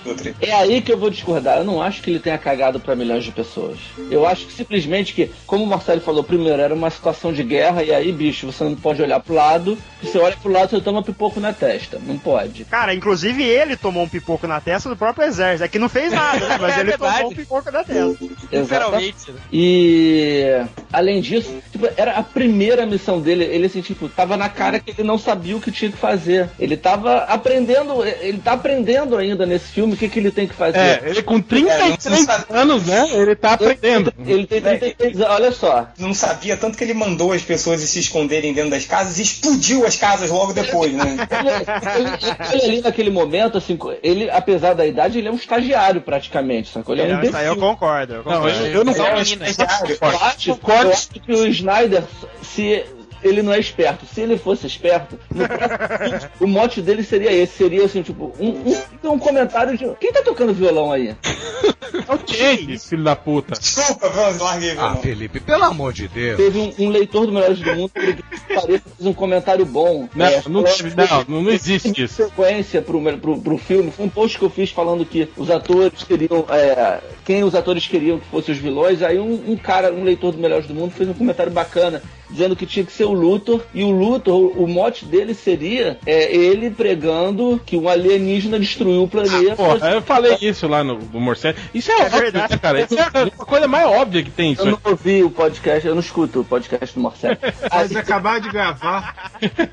do 0.05 0.09
outro. 0.11 0.35
É 0.41 0.53
aí 0.53 0.81
que 0.81 0.93
eu 0.93 0.99
vou 0.99 1.11
discordar. 1.11 1.59
Eu 1.59 1.65
não 1.65 1.83
acho 1.83 2.01
que 2.03 2.11
ele 2.11 2.19
tenha 2.19 2.39
cagado 2.39 2.81
pra 2.81 2.95
milhões 2.97 3.25
de 3.25 3.31
pessoas. 3.33 3.79
Eu 4.11 4.27
acho 4.27 4.47
que 4.47 4.53
simplesmente 4.53 5.13
que, 5.13 5.31
como 5.47 5.65
o 5.65 5.67
Marcelo 5.67 6.01
falou 6.01 6.25
primeiro, 6.25 6.61
era 6.61 6.75
uma 6.75 6.91
situação 6.91 7.33
de 7.33 7.43
guerra 7.43 7.83
e 7.83 7.93
aí, 7.93 8.11
bicho, 8.13 8.47
você 8.51 8.65
não 8.65 8.75
pode 8.75 9.03
olhar 9.03 9.21
pro 9.21 9.35
lado. 9.35 9.77
Você 10.03 10.19
olha 10.19 10.37
pro 10.37 10.51
lado, 10.51 10.71
você 10.71 10.81
toma 10.81 11.03
pipoco 11.03 11.39
na 11.41 11.53
testa. 11.53 11.99
Não 12.05 12.19
pode. 12.19 12.65
Cara, 12.65 12.95
inclusive 12.95 13.43
ele 13.43 13.77
tomou 13.77 14.03
um 14.05 14.09
pipoco 14.09 14.47
na 14.47 14.61
testa 14.61 14.89
do 14.89 14.97
próprio 14.97 15.27
exército. 15.27 15.65
É 15.65 15.69
que 15.69 15.79
não 15.79 15.89
fez 15.89 16.13
nada, 16.13 16.49
né? 16.49 16.59
Mas 16.61 16.73
É 16.77 16.81
ele 16.81 16.91
verdade. 16.91 17.17
tomou 17.19 17.33
um 17.33 17.35
pipoco 17.35 17.71
na 17.71 17.85
testa. 17.85 18.17
Literalmente. 18.51 19.31
né? 19.31 19.41
E 19.53 20.65
além 20.93 21.21
disso, 21.21 21.55
tipo, 21.71 21.89
era 21.97 22.13
a 22.13 22.23
primeira 22.23 22.87
missão 22.87 23.21
dele. 23.21 23.45
Ele, 23.45 23.69
assim, 23.83 23.93
tipo, 23.95 24.09
tava 24.09 24.37
na 24.37 24.49
cara 24.49 24.79
que 24.79 24.91
ele 24.93 25.03
não 25.03 25.19
sabia 25.19 25.57
o 25.57 25.61
que 25.61 25.71
tinha 25.71 25.91
que 25.91 25.97
fazer. 25.99 26.49
Ele 26.59 26.77
tava 26.77 27.19
aprendendo, 27.25 28.05
ele 28.05 28.39
tá 28.39 28.53
aprendendo 28.53 29.17
ainda 29.17 29.45
nesse 29.45 29.67
filme 29.73 29.95
o 29.95 29.97
que, 29.97 30.09
que 30.09 30.19
ele 30.19 30.31
tem 30.31 30.47
que 30.47 30.55
fazer. 30.55 30.79
É, 30.79 31.03
ele 31.05 31.23
com 31.23 31.41
33 31.41 32.07
É, 32.29 32.45
não 32.53 32.57
anos, 32.61 32.87
né? 32.87 33.09
Ele 33.13 33.35
tá 33.37 33.53
aprendendo. 33.53 34.13
Ele 34.27 34.47
tem 34.47 34.61
33 34.61 35.17
anos, 35.21 35.31
olha 35.31 35.53
só. 35.53 35.89
Não 35.99 36.15
sabia, 36.15 36.57
tanto 36.57 36.79
que 36.79 36.85
ele 36.85 36.95
mandou 36.95 37.33
as 37.33 37.43
pessoas 37.43 37.81
se 37.81 37.99
esconderem 37.99 38.53
dentro 38.55 38.71
das 38.71 38.87
casas 38.87 39.19
e 39.19 39.23
explodiu 39.23 39.87
as 39.87 39.97
casas 39.97 40.31
logo 40.31 40.53
depois, 40.53 40.93
né? 40.93 41.03
Ele, 41.95 42.09
ele- 42.09 42.53
ele 42.53 42.63
ali 42.73 42.81
naquele 42.81 43.11
momento, 43.11 43.59
assim, 43.59 43.79
ele, 44.03 44.31
apesar 44.31 44.75
da 44.75 44.87
idade, 44.87 45.19
ele 45.19 45.29
é 45.29 45.31
um 45.31 45.35
estagiário 45.37 46.01
praticamente, 46.01 46.71
sacou? 46.73 46.95
Ele 46.95 47.03
é 47.03 47.17
um 47.17 47.23
Não, 47.31 47.39
aí 47.39 47.47
eu 47.47 47.57
concordo. 47.57 48.15
Eu 48.15 48.25
Não, 48.25 48.33
concordo. 48.33 48.49
eu, 48.59 48.67
eu 48.67 48.85
não 48.85 48.93
Ele 48.93 49.03
é 49.03 49.13
um 49.13 49.17
gosto. 49.17 49.45
estagiário. 49.45 49.99
Eu 50.01 50.09
acho, 50.09 50.51
eu 50.51 50.91
acho 50.93 51.09
que 51.11 51.33
o 51.33 51.47
Snyder, 51.47 52.03
se 52.43 52.85
ele 53.23 53.43
não 53.43 53.53
é 53.53 53.59
esperto, 53.59 54.05
se 54.07 54.21
ele 54.21 54.37
fosse 54.39 54.67
esperto, 54.67 55.19
no 55.35 55.47
próximo 55.49 56.31
o 56.41 56.47
mote 56.47 56.81
dele 56.83 57.03
seria 57.03 57.33
esse, 57.33 57.57
seria 57.57 57.85
assim, 57.85 58.03
tipo, 58.03 58.33
um, 58.39 58.73
um, 59.05 59.13
um 59.13 59.19
comentário 59.19 59.77
de. 59.77 59.87
Quem 60.01 60.13
tá 60.13 60.23
tocando 60.23 60.53
violão 60.53 60.93
aí? 60.93 61.09
É 62.09 62.15
o 62.15 62.19
Change, 62.27 62.79
filho 62.79 63.05
da 63.05 63.15
puta. 63.15 63.55
Desculpa, 63.59 64.09
vamos, 64.09 64.39
larguei, 64.41 64.75
Ah. 64.79 64.97
Felipe, 64.97 65.41
pelo 65.41 65.65
amor 65.65 65.93
de 65.93 66.09
Deus. 66.09 66.37
Teve 66.39 66.59
um, 66.59 66.73
um 66.87 66.89
leitor 66.89 67.27
do 67.27 67.33
Melhores 67.33 67.61
do 67.61 67.75
Mundo 67.77 67.91
que 67.91 68.55
pareça 68.55 68.83
fez 68.97 69.07
um 69.07 69.13
comentário 69.13 69.65
bom. 69.67 70.09
Não, 70.15 70.27
é, 70.27 70.43
não, 70.49 70.65
falando- 70.65 71.25
não, 71.29 71.43
não 71.43 71.51
existe 71.51 72.03
isso. 72.03 72.15
sequência 72.25 72.81
pro, 72.81 73.01
pro, 73.19 73.41
pro 73.41 73.59
filme. 73.59 73.91
Foi 73.91 74.07
um 74.07 74.09
post 74.09 74.39
que 74.39 74.45
eu 74.45 74.51
fiz 74.51 74.71
falando 74.71 75.05
que 75.05 75.29
os 75.37 75.51
atores 75.51 76.03
queriam. 76.03 76.45
é, 76.49 77.01
quem 77.25 77.45
os 77.45 77.55
atores 77.55 77.87
queriam 77.87 78.19
que 78.19 78.27
fossem 78.27 78.55
os 78.55 78.61
vilões. 78.61 79.03
Aí 79.03 79.19
um, 79.19 79.53
um 79.53 79.57
cara, 79.57 79.93
um 79.93 80.03
leitor 80.03 80.33
do 80.33 80.39
Melhores 80.39 80.67
do 80.67 80.75
Mundo, 80.75 80.93
fez 80.93 81.09
um 81.09 81.15
comentário 81.15 81.53
bacana. 81.53 82.03
Dizendo 82.33 82.57
que 82.57 82.67
tinha 82.67 82.85
que 82.85 82.93
ser 82.93 83.05
o 83.05 83.13
Luthor, 83.13 83.61
e 83.75 83.85
o 83.85 83.91
Luthor, 83.91 84.59
o, 84.59 84.67
mote 84.67 85.05
dele 85.05 85.35
seria 85.35 85.99
é, 86.07 86.35
ele 86.35 86.71
pregando 86.71 87.61
que 87.65 87.77
um 87.77 87.89
alienígena 87.89 88.59
destruiu 88.59 89.03
o 89.05 89.09
planeta. 89.09 89.55
Porra, 89.57 89.91
eu 89.93 90.03
falei 90.03 90.37
isso 90.41 90.67
lá 90.67 90.83
no, 90.83 90.99
no 90.99 91.21
Morcego. 91.21 91.59
Isso 91.75 91.91
é, 91.93 91.97
óbvio, 92.07 92.21
verdade. 92.21 92.53
né, 92.53 92.59
cara? 92.59 92.81
Isso 92.81 92.99
é 92.99 93.03
a 93.03 93.31
coisa 93.45 93.69
mais 93.69 93.87
óbvia 93.87 94.23
que 94.23 94.31
tem 94.31 94.53
isso. 94.53 94.63
Eu 94.63 94.73
não 94.73 94.79
ouvi 94.85 95.23
o 95.23 95.31
podcast, 95.31 95.87
eu 95.87 95.95
não 95.95 96.01
escuto 96.01 96.41
o 96.41 96.45
podcast 96.45 96.95
do 96.95 97.01
Marcelo. 97.03 97.37
Mas 97.71 97.95
acabar 97.95 98.41
de 98.41 98.49
gravar. 98.51 99.33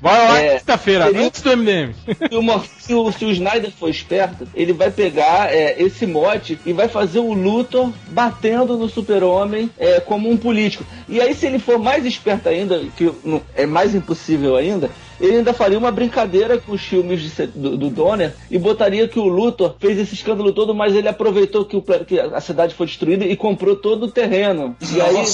Vai 0.00 0.28
lá 0.28 0.40
É, 0.42 0.58
seria- 0.58 1.26
antes 1.26 1.42
do 1.42 1.56
MDM. 1.56 1.92
se, 2.30 2.36
o, 2.36 2.42
Mor- 2.42 2.64
se 2.78 2.94
o- 2.94 3.12
se 3.12 3.24
o 3.24 3.30
Snyder 3.30 3.70
for 3.72 3.88
esperto, 3.88 4.46
ele 4.54 4.72
vai 4.72 4.90
pegar 4.90 5.52
é, 5.52 5.80
esse 5.82 6.06
mote 6.06 6.58
e 6.64 6.72
vai 6.72 6.88
fazer 6.88 7.18
o 7.18 7.32
Luthor 7.32 7.90
batendo 8.10 8.76
no 8.76 8.88
super-homem 8.88 9.70
é, 9.78 10.00
como 10.00 10.30
um 10.30 10.36
político. 10.36 10.84
E 11.08 11.20
aí, 11.20 11.34
se 11.34 11.46
ele 11.46 11.57
for 11.58 11.78
mais 11.78 12.04
esperto 12.06 12.48
ainda, 12.48 12.80
que 12.96 13.10
não- 13.24 13.42
é 13.54 13.66
mais 13.66 13.94
impossível 13.94 14.56
ainda, 14.56 14.90
ele 15.20 15.38
ainda 15.38 15.52
faria 15.52 15.76
uma 15.76 15.90
brincadeira 15.90 16.58
com 16.58 16.72
os 16.72 16.80
filmes 16.80 17.20
de 17.20 17.46
do, 17.48 17.76
do 17.76 17.90
Donner 17.90 18.32
e 18.50 18.56
botaria 18.58 19.08
que 19.08 19.18
o 19.18 19.24
Luthor 19.26 19.74
fez 19.80 19.98
esse 19.98 20.14
escândalo 20.14 20.52
todo, 20.52 20.72
mas 20.74 20.94
ele 20.94 21.08
aproveitou 21.08 21.64
que, 21.64 21.76
o 21.76 21.82
que 21.82 22.20
a 22.20 22.40
cidade 22.40 22.74
foi 22.74 22.86
destruída 22.86 23.24
e 23.24 23.36
comprou 23.36 23.74
todo 23.74 24.04
o 24.04 24.10
terreno. 24.10 24.76
E 24.92 25.00
aí, 25.00 25.24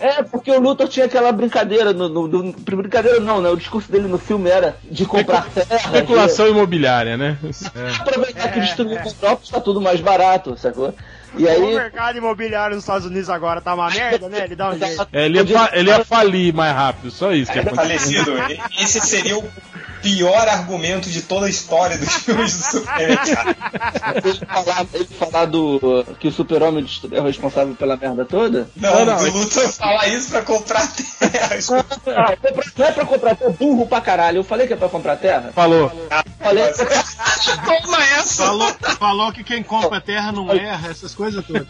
é, 0.00 0.22
porque 0.22 0.50
o 0.50 0.58
Luthor 0.60 0.88
tinha 0.88 1.06
aquela 1.06 1.30
brincadeira, 1.30 1.92
no, 1.92 2.08
no- 2.08 2.26
no- 2.26 2.52
brincadeira 2.52 3.20
não, 3.20 3.40
né? 3.40 3.48
O 3.50 3.56
discurso 3.56 3.90
dele 3.90 4.08
no 4.08 4.18
filme 4.18 4.50
era 4.50 4.76
de 4.90 5.04
comprar 5.04 5.48
terra. 5.50 5.76
Especulação 5.76 6.48
imobiliária, 6.48 7.16
né? 7.16 7.38
de 7.42 7.68
aproveitar 8.00 8.48
que 8.52 8.60
destruiu 8.60 8.96
o 8.96 9.04
Metrópolis, 9.04 9.48
tá 9.48 9.60
tudo 9.60 9.80
mais 9.80 10.00
barato, 10.00 10.56
sacou? 10.58 10.92
E 11.36 11.44
O 11.44 11.48
aí. 11.48 11.74
mercado 11.74 12.16
imobiliário 12.18 12.74
nos 12.76 12.84
Estados 12.84 13.06
Unidos 13.06 13.28
agora 13.28 13.60
tá 13.60 13.74
uma 13.74 13.90
merda, 13.90 14.28
né? 14.28 14.44
Ele 14.44 14.54
dá 14.56 14.70
um 14.70 14.78
jeito. 14.78 15.08
É, 15.12 15.26
ele, 15.26 15.42
ia 15.42 15.70
ele 15.72 15.90
ia 15.90 16.04
falir 16.04 16.52
mais 16.54 16.74
rápido, 16.74 17.10
só 17.10 17.32
isso 17.32 17.50
que 17.52 17.58
aconteceu. 17.58 18.24
Falecido, 18.24 18.64
esse 18.80 19.00
seria 19.00 19.38
o 19.38 19.44
pior 20.04 20.46
argumento 20.46 21.08
de 21.08 21.22
toda 21.22 21.46
a 21.46 21.48
história 21.48 21.96
dos 21.96 22.12
filmes 22.16 22.54
do 22.54 22.62
Superman, 22.62 23.16
cara. 23.16 23.56
Ele 24.22 24.38
falar, 24.46 24.86
ele 24.92 25.04
falar 25.06 25.44
do. 25.46 26.04
que 26.20 26.28
o 26.28 26.32
super-homem 26.32 26.86
é 27.10 27.20
o 27.20 27.24
responsável 27.24 27.74
pela 27.74 27.96
merda 27.96 28.24
toda? 28.26 28.68
Não, 28.76 29.06
Não, 29.06 29.06
não, 29.06 29.16
do 29.30 29.38
Luthor 29.38 29.66
falar 29.72 30.06
isso 30.08 30.28
pra 30.30 30.42
comprar 30.42 30.86
terras. 30.86 31.70
Ah, 32.06 32.36
não 32.76 32.86
é 32.86 32.92
pra- 32.92 33.02
é 33.02 33.06
comprar 33.06 33.34
terra, 33.34 33.50
é 33.50 33.54
burro 33.54 33.86
pra 33.86 34.00
caralho. 34.00 34.38
Eu 34.38 34.44
falei 34.44 34.66
que 34.66 34.72
é 34.74 34.76
pra 34.76 34.88
comprar 34.90 35.16
terra? 35.16 35.50
Falou. 35.54 35.90
Falei. 36.38 36.64
Toma 37.64 38.04
essa! 38.18 38.44
Falou, 38.46 38.74
falou 38.98 39.32
que 39.32 39.42
quem 39.42 39.62
compra 39.62 40.00
terra 40.00 40.30
não 40.32 40.50
erra, 40.52 40.90
essas 40.90 41.14
coisas 41.14 41.44
todas. 41.46 41.66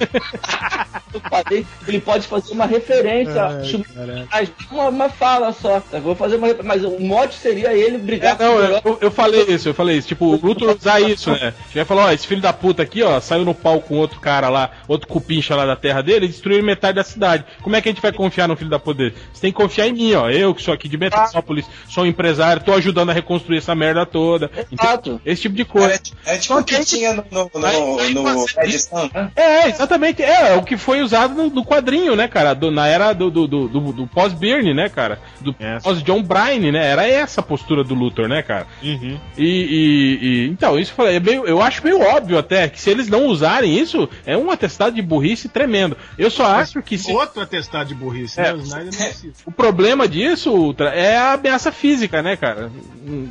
Eu 1.12 1.20
falei, 1.30 1.64
ele 1.86 2.00
pode 2.00 2.26
fazer 2.26 2.52
uma 2.52 2.66
referência, 2.66 3.44
acho, 3.44 3.84
mas 4.30 4.48
uma, 4.70 4.88
uma 4.88 5.08
fala 5.08 5.52
só. 5.52 5.80
tá? 5.80 5.98
Vou 6.00 6.14
fazer 6.16 6.36
uma, 6.36 6.48
mas 6.64 6.82
o 6.84 6.98
mote 6.98 7.36
seria 7.36 7.72
ele 7.72 7.98
É, 8.24 8.36
não, 8.38 8.58
eu, 8.58 8.80
eu- 8.84 8.98
eu 9.02 9.10
falei 9.10 9.42
isso, 9.48 9.68
eu 9.68 9.74
falei 9.74 9.98
isso. 9.98 10.08
Tipo, 10.08 10.26
o 10.26 10.36
Luthor 10.46 10.74
usar 10.78 11.00
isso, 11.00 11.30
né? 11.30 11.52
Já 11.74 11.84
falou, 11.84 12.04
ó, 12.04 12.10
esse 12.12 12.26
filho 12.26 12.40
da 12.40 12.52
puta 12.52 12.82
aqui, 12.82 13.02
ó, 13.02 13.20
saiu 13.20 13.44
no 13.44 13.54
pau 13.54 13.80
com 13.80 13.96
outro 13.96 14.20
cara 14.20 14.48
lá, 14.48 14.70
outro 14.88 15.06
cupincha 15.08 15.54
lá 15.54 15.64
da 15.66 15.76
terra 15.76 16.02
dele, 16.02 16.26
destruiu 16.28 16.62
metade 16.62 16.96
da 16.96 17.04
cidade. 17.04 17.44
Como 17.62 17.76
é 17.76 17.80
que 17.80 17.88
a 17.88 17.92
gente 17.92 18.02
vai 18.02 18.12
confiar 18.12 18.48
no 18.48 18.56
filho 18.56 18.70
da 18.70 18.78
puta 18.78 18.98
dele? 18.98 19.14
Você 19.32 19.40
tem 19.42 19.52
que 19.52 19.56
confiar 19.56 19.86
em 19.88 19.92
mim, 19.92 20.14
ó. 20.14 20.30
Eu 20.30 20.54
que 20.54 20.62
sou 20.62 20.72
aqui 20.74 20.88
de 20.88 20.96
Metrópolis, 20.96 21.66
sou 21.88 22.04
um 22.04 22.06
empresário, 22.06 22.62
tô 22.62 22.72
ajudando 22.72 23.10
a 23.10 23.12
reconstruir 23.12 23.58
essa 23.58 23.74
merda 23.74 24.04
toda. 24.06 24.50
Então, 24.72 24.86
Exato. 24.88 25.20
esse 25.24 25.42
tipo 25.42 25.54
de 25.54 25.62
É, 25.62 25.64
coisa. 25.64 26.00
é 26.26 26.36
tipo 26.38 26.58
o 26.58 26.64
que 26.64 26.84
tinha 26.84 27.12
no, 27.14 27.24
no, 27.30 27.50
no, 27.54 28.22
no 28.24 28.44
Red 28.56 28.78
Sun. 28.78 29.10
É, 29.36 29.68
exatamente. 29.68 30.22
É, 30.22 30.54
o 30.54 30.62
que 30.62 30.76
foi 30.76 31.02
usado 31.02 31.34
no, 31.34 31.50
no 31.50 31.64
quadrinho, 31.64 32.14
né, 32.16 32.28
cara? 32.28 32.54
Do- 32.54 32.70
na 32.70 32.86
era 32.86 33.12
do, 33.12 33.30
do, 33.30 33.46
do, 33.46 33.68
do- 33.68 33.92
do 33.92 34.06
pós-Byrne, 34.06 34.72
né, 34.74 34.88
cara? 34.88 35.18
Do 35.40 35.54
pós-John 35.82 36.22
Bryan, 36.22 36.72
né? 36.72 36.86
Era 36.86 37.06
essa 37.08 37.40
a 37.40 37.44
postura 37.44 37.82
do 37.82 37.94
Luthor, 37.94 38.13
né, 38.28 38.42
cara? 38.42 38.66
E, 38.82 39.18
e- 39.36 40.18
e- 40.22 40.48
então, 40.48 40.78
isso 40.78 40.92
eu 40.92 40.96
falei, 40.96 41.16
é 41.16 41.20
meio, 41.20 41.46
eu 41.46 41.60
acho 41.62 41.82
meio 41.84 42.00
óbvio 42.00 42.38
até 42.38 42.68
que 42.68 42.80
se 42.80 42.90
eles 42.90 43.08
não 43.08 43.26
usarem 43.26 43.78
isso, 43.78 44.08
é 44.24 44.36
um 44.36 44.50
atestado 44.50 44.94
de 44.94 45.02
burrice 45.02 45.48
tremendo. 45.48 45.96
Eu 46.18 46.30
só 46.30 46.46
acho 46.46 46.82
que 46.82 46.96
se, 46.96 47.12
Outro 47.12 47.40
atestado 47.42 47.88
de 47.88 47.94
burrice, 47.94 48.40
É. 48.40 48.44
né? 48.44 48.52
O 48.54 48.58
Snyder 48.58 48.84
não 48.84 48.92
precisa. 48.92 49.32
o 49.46 49.52
problema 49.52 50.06
disso, 50.08 50.50
Ultra, 50.52 50.90
é 50.90 51.16
a 51.16 51.32
ameaça 51.34 51.70
física, 51.72 52.22
né, 52.22 52.36
cara? 52.36 52.70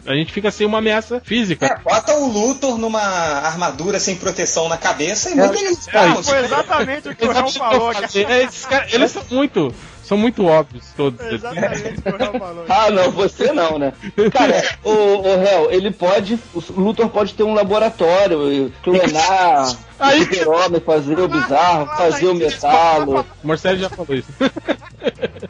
A 0.06 0.14
gente 0.16 0.32
fica 0.32 0.52
sem 0.52 0.66
uma 0.68 0.78
ameaça 0.80 1.22
física. 1.24 1.66
É, 1.66 1.78
bota 1.80 2.14
o 2.16 2.28
Luthor 2.28 2.78
numa 2.78 3.02
armadura 3.02 4.00
sem 4.00 4.16
proteção 4.16 4.70
na 4.70 4.78
cabeça 4.78 5.30
e 5.32 5.36
muda 5.36 5.56
ele 5.58 5.70
nos 5.70 5.86
carros. 5.88 6.28
Foi 6.28 6.40
exatamente 6.40 7.10
o 7.10 7.16
que 7.16 7.26
o 7.26 7.32
eu 7.32 7.48
falou, 7.50 7.92
cara. 7.92 8.08
É, 8.16 8.44
esses 8.44 8.66
caras, 8.66 8.94
eles 8.94 9.12
são 9.12 9.24
muito. 9.32 9.74
São 10.04 10.18
muito 10.18 10.46
óbvios 10.46 10.86
todos. 10.96 11.20
Exatamente 11.26 12.00
o 12.00 12.02
que 12.02 12.10
o 12.10 12.18
Real 12.18 12.34
falou. 12.40 12.66
Ah, 12.70 12.90
não, 12.92 13.12
você 13.12 13.52
não, 13.54 13.80
né? 13.80 13.94
Cara, 14.32 14.78
o, 14.84 14.90
o 14.90 15.28
Hel, 15.28 15.72
ele 15.72 15.92
pode. 15.92 16.38
O 16.54 16.82
Luthor 16.82 17.10
pode 17.10 17.34
ter 17.34 17.44
um 17.44 17.54
laboratório, 17.54 18.52
e 18.52 18.74
clonar 18.84 19.76
Aí- 20.00 20.22
o 20.22 20.24
super-homem, 20.24 20.82
fazer 20.82 21.20
o 21.20 21.28
bizarro, 21.28 21.86
fazer 21.98 22.28
o 22.28 22.36
metalo. 22.36 23.26
O 23.44 23.48
Marcelo 23.48 23.80
já 23.80 23.90
falou 23.90 24.14
isso. 24.16 24.30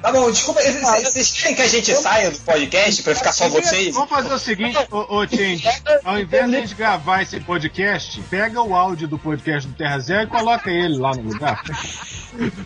Tá 0.01 0.11
bom, 0.11 0.29
desculpa, 0.31 0.59
vocês 0.61 1.31
querem 1.31 1.55
que 1.55 1.61
a 1.61 1.67
gente 1.67 1.93
saia 1.95 2.31
do 2.31 2.39
podcast 2.39 3.03
pra 3.03 3.13
ficar 3.15 3.31
só 3.31 3.47
vocês? 3.47 3.93
Vamos 3.93 4.09
fazer 4.09 4.33
o 4.33 4.39
seguinte, 4.39 4.77
ô, 4.91 5.17
ô 5.17 5.27
Change, 5.27 5.63
ao 6.03 6.19
invés 6.19 6.49
de 6.49 6.55
a 6.55 6.59
gente 6.59 6.75
gravar 6.75 7.21
esse 7.21 7.39
podcast, 7.39 8.19
pega 8.29 8.61
o 8.61 8.75
áudio 8.75 9.07
do 9.07 9.17
podcast 9.19 9.69
do 9.69 9.75
Terra 9.75 9.99
Zero 9.99 10.23
e 10.23 10.27
coloca 10.27 10.69
ele 10.71 10.97
lá 10.97 11.11
no 11.15 11.21
lugar. 11.21 11.61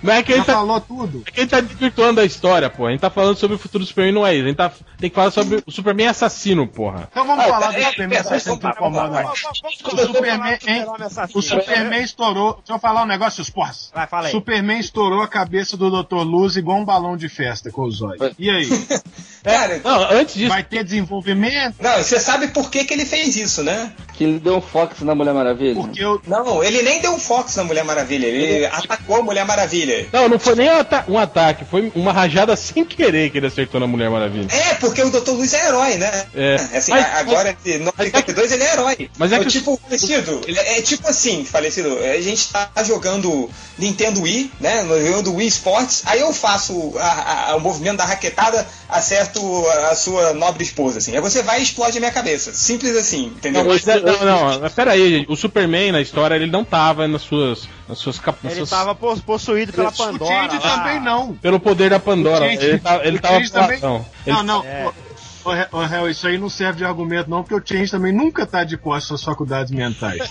Não 0.01 0.13
é 0.13 0.23
que 0.23 0.31
ele 0.31 0.43
tá, 0.45 0.53
falou 0.53 0.79
tudo. 0.79 1.23
é 1.27 1.31
que 1.31 1.41
ele 1.41 1.47
tá 1.49 1.59
desvirtuando 1.59 2.21
a 2.21 2.25
história, 2.25 2.69
pô. 2.69 2.87
A 2.87 2.91
gente 2.91 3.01
tá 3.01 3.09
falando 3.09 3.35
sobre 3.37 3.55
o 3.57 3.59
futuro 3.59 3.83
do 3.83 3.87
Superman, 3.87 4.13
não 4.13 4.25
é 4.25 4.33
isso. 4.33 4.45
A 4.45 4.47
gente 4.47 4.57
tá, 4.57 4.71
tem 4.97 5.09
que 5.09 5.15
falar 5.15 5.29
sobre 5.31 5.61
o 5.65 5.71
Superman 5.71 6.07
assassino, 6.07 6.65
porra. 6.67 7.09
Então 7.11 7.27
vamos 7.27 7.43
Ah, 7.43 7.49
falar 7.49 7.71
do 7.71 7.77
é, 7.77 7.89
Superman, 7.89 8.17
é, 8.17 8.23
lá, 8.23 8.29
vamos 8.39 8.63
lá, 8.63 8.71
incomodam. 8.71 9.11
vai. 9.11 9.25
O 9.25 9.97
Superman, 10.07 10.57
hein? 10.65 10.85
O 11.35 11.41
Superman 11.41 11.76
estourou. 12.03 12.53
Deixa 12.57 12.73
eu 12.73 12.79
falar 12.79 13.03
um 13.03 13.07
negócio, 13.07 13.41
os 13.41 13.49
porras. 13.49 13.91
Vai, 13.93 14.07
fala 14.07 14.27
aí. 14.27 14.31
Superman 14.31 14.79
estourou 14.79 15.21
a 15.21 15.27
cabeça 15.27 15.75
do 15.77 15.89
Dr. 16.03 16.17
Luz 16.23 16.55
igual 16.55 16.77
um 16.77 16.85
balão 16.85 17.15
de 17.17 17.29
festa 17.29 17.71
com 17.71 17.83
os 17.83 18.01
olhos. 18.01 18.31
E 18.39 18.49
aí? 18.49 18.67
Cara, 19.43 19.79
Não, 19.83 20.11
antes 20.11 20.35
disso, 20.35 20.49
Vai 20.49 20.63
ter 20.63 20.83
desenvolvimento? 20.83 21.75
não, 21.79 21.97
você 21.97 22.19
sabe 22.19 22.49
por 22.49 22.69
que, 22.69 22.83
que 22.83 22.93
ele 22.93 23.05
fez 23.05 23.37
isso, 23.37 23.63
né? 23.63 23.93
Que 24.13 24.23
ele 24.25 24.39
deu 24.39 24.57
um 24.57 24.61
Fox 24.61 25.01
na 25.01 25.15
Mulher 25.15 25.33
Maravilha. 25.33 25.75
Porque 25.75 26.03
eu. 26.03 26.21
Não, 26.27 26.61
ele 26.63 26.81
nem 26.81 26.99
deu 27.01 27.13
um 27.13 27.19
fox 27.19 27.55
na 27.55 27.63
Mulher 27.63 27.83
Maravilha, 27.85 28.25
ele 28.25 28.65
atacou 28.65 29.17
a 29.17 29.21
Mulher 29.21 29.45
Maravilha. 29.45 30.07
não, 30.11 30.27
não 30.27 30.39
foi 30.39 30.55
nem 30.55 30.69
um, 30.69 30.79
ata- 30.79 31.05
um 31.07 31.17
ataque, 31.17 31.63
foi 31.63 31.91
uma 31.95 32.11
rajada 32.11 32.55
sem 32.57 32.83
querer 32.83 33.29
que 33.29 33.37
ele 33.37 33.47
acertou 33.47 33.79
na 33.79 33.87
Mulher 33.87 34.09
Maravilha. 34.09 34.47
É, 34.51 34.73
porque 34.75 35.01
o 35.01 35.09
Dr. 35.09 35.31
Luz 35.31 35.53
é 35.53 35.67
herói, 35.67 35.95
né? 35.95 36.25
É. 36.35 36.55
Assim, 36.55 36.91
Mas- 36.91 37.15
agora, 37.15 37.55
de 37.63 37.77
92, 37.77 38.51
ele 38.51 38.63
é 38.63 38.73
herói. 38.73 39.09
Mas 39.17 39.31
é 39.31 39.35
é 39.35 39.39
que- 39.39 39.45
tipo, 39.45 39.77
falecido, 39.81 40.41
ele 40.47 40.59
é 40.59 40.81
tipo 40.81 41.07
assim, 41.07 41.45
falecido, 41.57 41.97
a 41.99 42.21
gente 42.21 42.49
tá 42.51 42.69
jogando 42.83 43.49
Nintendo 43.77 44.21
Wii, 44.21 44.51
né? 44.59 44.85
Jogando 44.87 45.35
Wii 45.35 45.47
Sports, 45.47 46.03
aí 46.05 46.19
eu 46.21 46.33
faço 46.33 46.93
a, 46.97 47.51
a- 47.51 47.55
o 47.55 47.59
movimento 47.59 47.97
da 47.97 48.05
raquetada 48.05 48.65
acerto 48.89 49.39
a 49.89 49.95
sua 49.95 50.33
nobre 50.33 50.63
esposa, 50.63 50.97
assim. 50.99 51.13
Aí 51.13 51.21
você 51.21 51.43
vai 51.43 51.59
e 51.59 51.63
explode 51.63 51.97
a 51.97 51.99
minha 51.99 52.11
cabeça. 52.11 52.53
Simples 52.53 52.95
assim, 52.95 53.25
entendeu? 53.35 53.63
Não, 53.63 53.71
mas 53.71 53.87
é- 53.87 53.99
não, 53.99 54.25
não, 54.25 54.59
mas 54.59 54.73
pera 54.73 54.91
aí, 54.93 55.09
gente. 55.19 55.31
O 55.31 55.35
Superman 55.35 55.91
na 55.91 56.01
história 56.01 56.35
ele 56.35 56.47
não 56.49 56.63
tava 56.63 57.07
nas 57.07 57.21
suas. 57.21 57.67
Nas 57.87 57.99
suas, 57.99 58.19
cap- 58.19 58.37
Ele 58.43 58.55
suas- 58.55 58.69
tava 58.69 58.93
pos- 58.93 59.21
possuído 59.21 59.71
pela 59.71 59.89
O 59.89 59.93
Pandora. 59.93 60.49
Change 60.51 60.57
lá. 60.63 60.77
também 60.79 60.99
não. 60.99 61.33
Pelo 61.35 61.57
poder 61.59 61.89
da 61.89 61.99
Pandora. 61.99 62.45
O 62.45 62.49
ele, 62.49 62.79
tá- 62.79 62.99
ele 63.03 63.17
o 63.17 63.21
tava 63.21 63.49
também- 63.49 63.79
não, 63.79 64.05
ele- 64.25 64.35
Não, 64.35 64.43
não. 64.43 64.63
É. 64.65 64.89
Ô, 65.71 65.83
Hel- 65.83 66.09
isso 66.09 66.27
aí 66.27 66.37
não 66.37 66.49
serve 66.49 66.79
de 66.79 66.85
argumento, 66.85 67.29
não, 67.29 67.43
porque 67.43 67.55
o 67.55 67.61
Change 67.63 67.91
também 67.91 68.11
nunca 68.13 68.45
tá 68.45 68.63
de 68.63 68.77
costas 68.77 69.19
às 69.19 69.23
faculdades 69.23 69.71
mentais. 69.71 70.29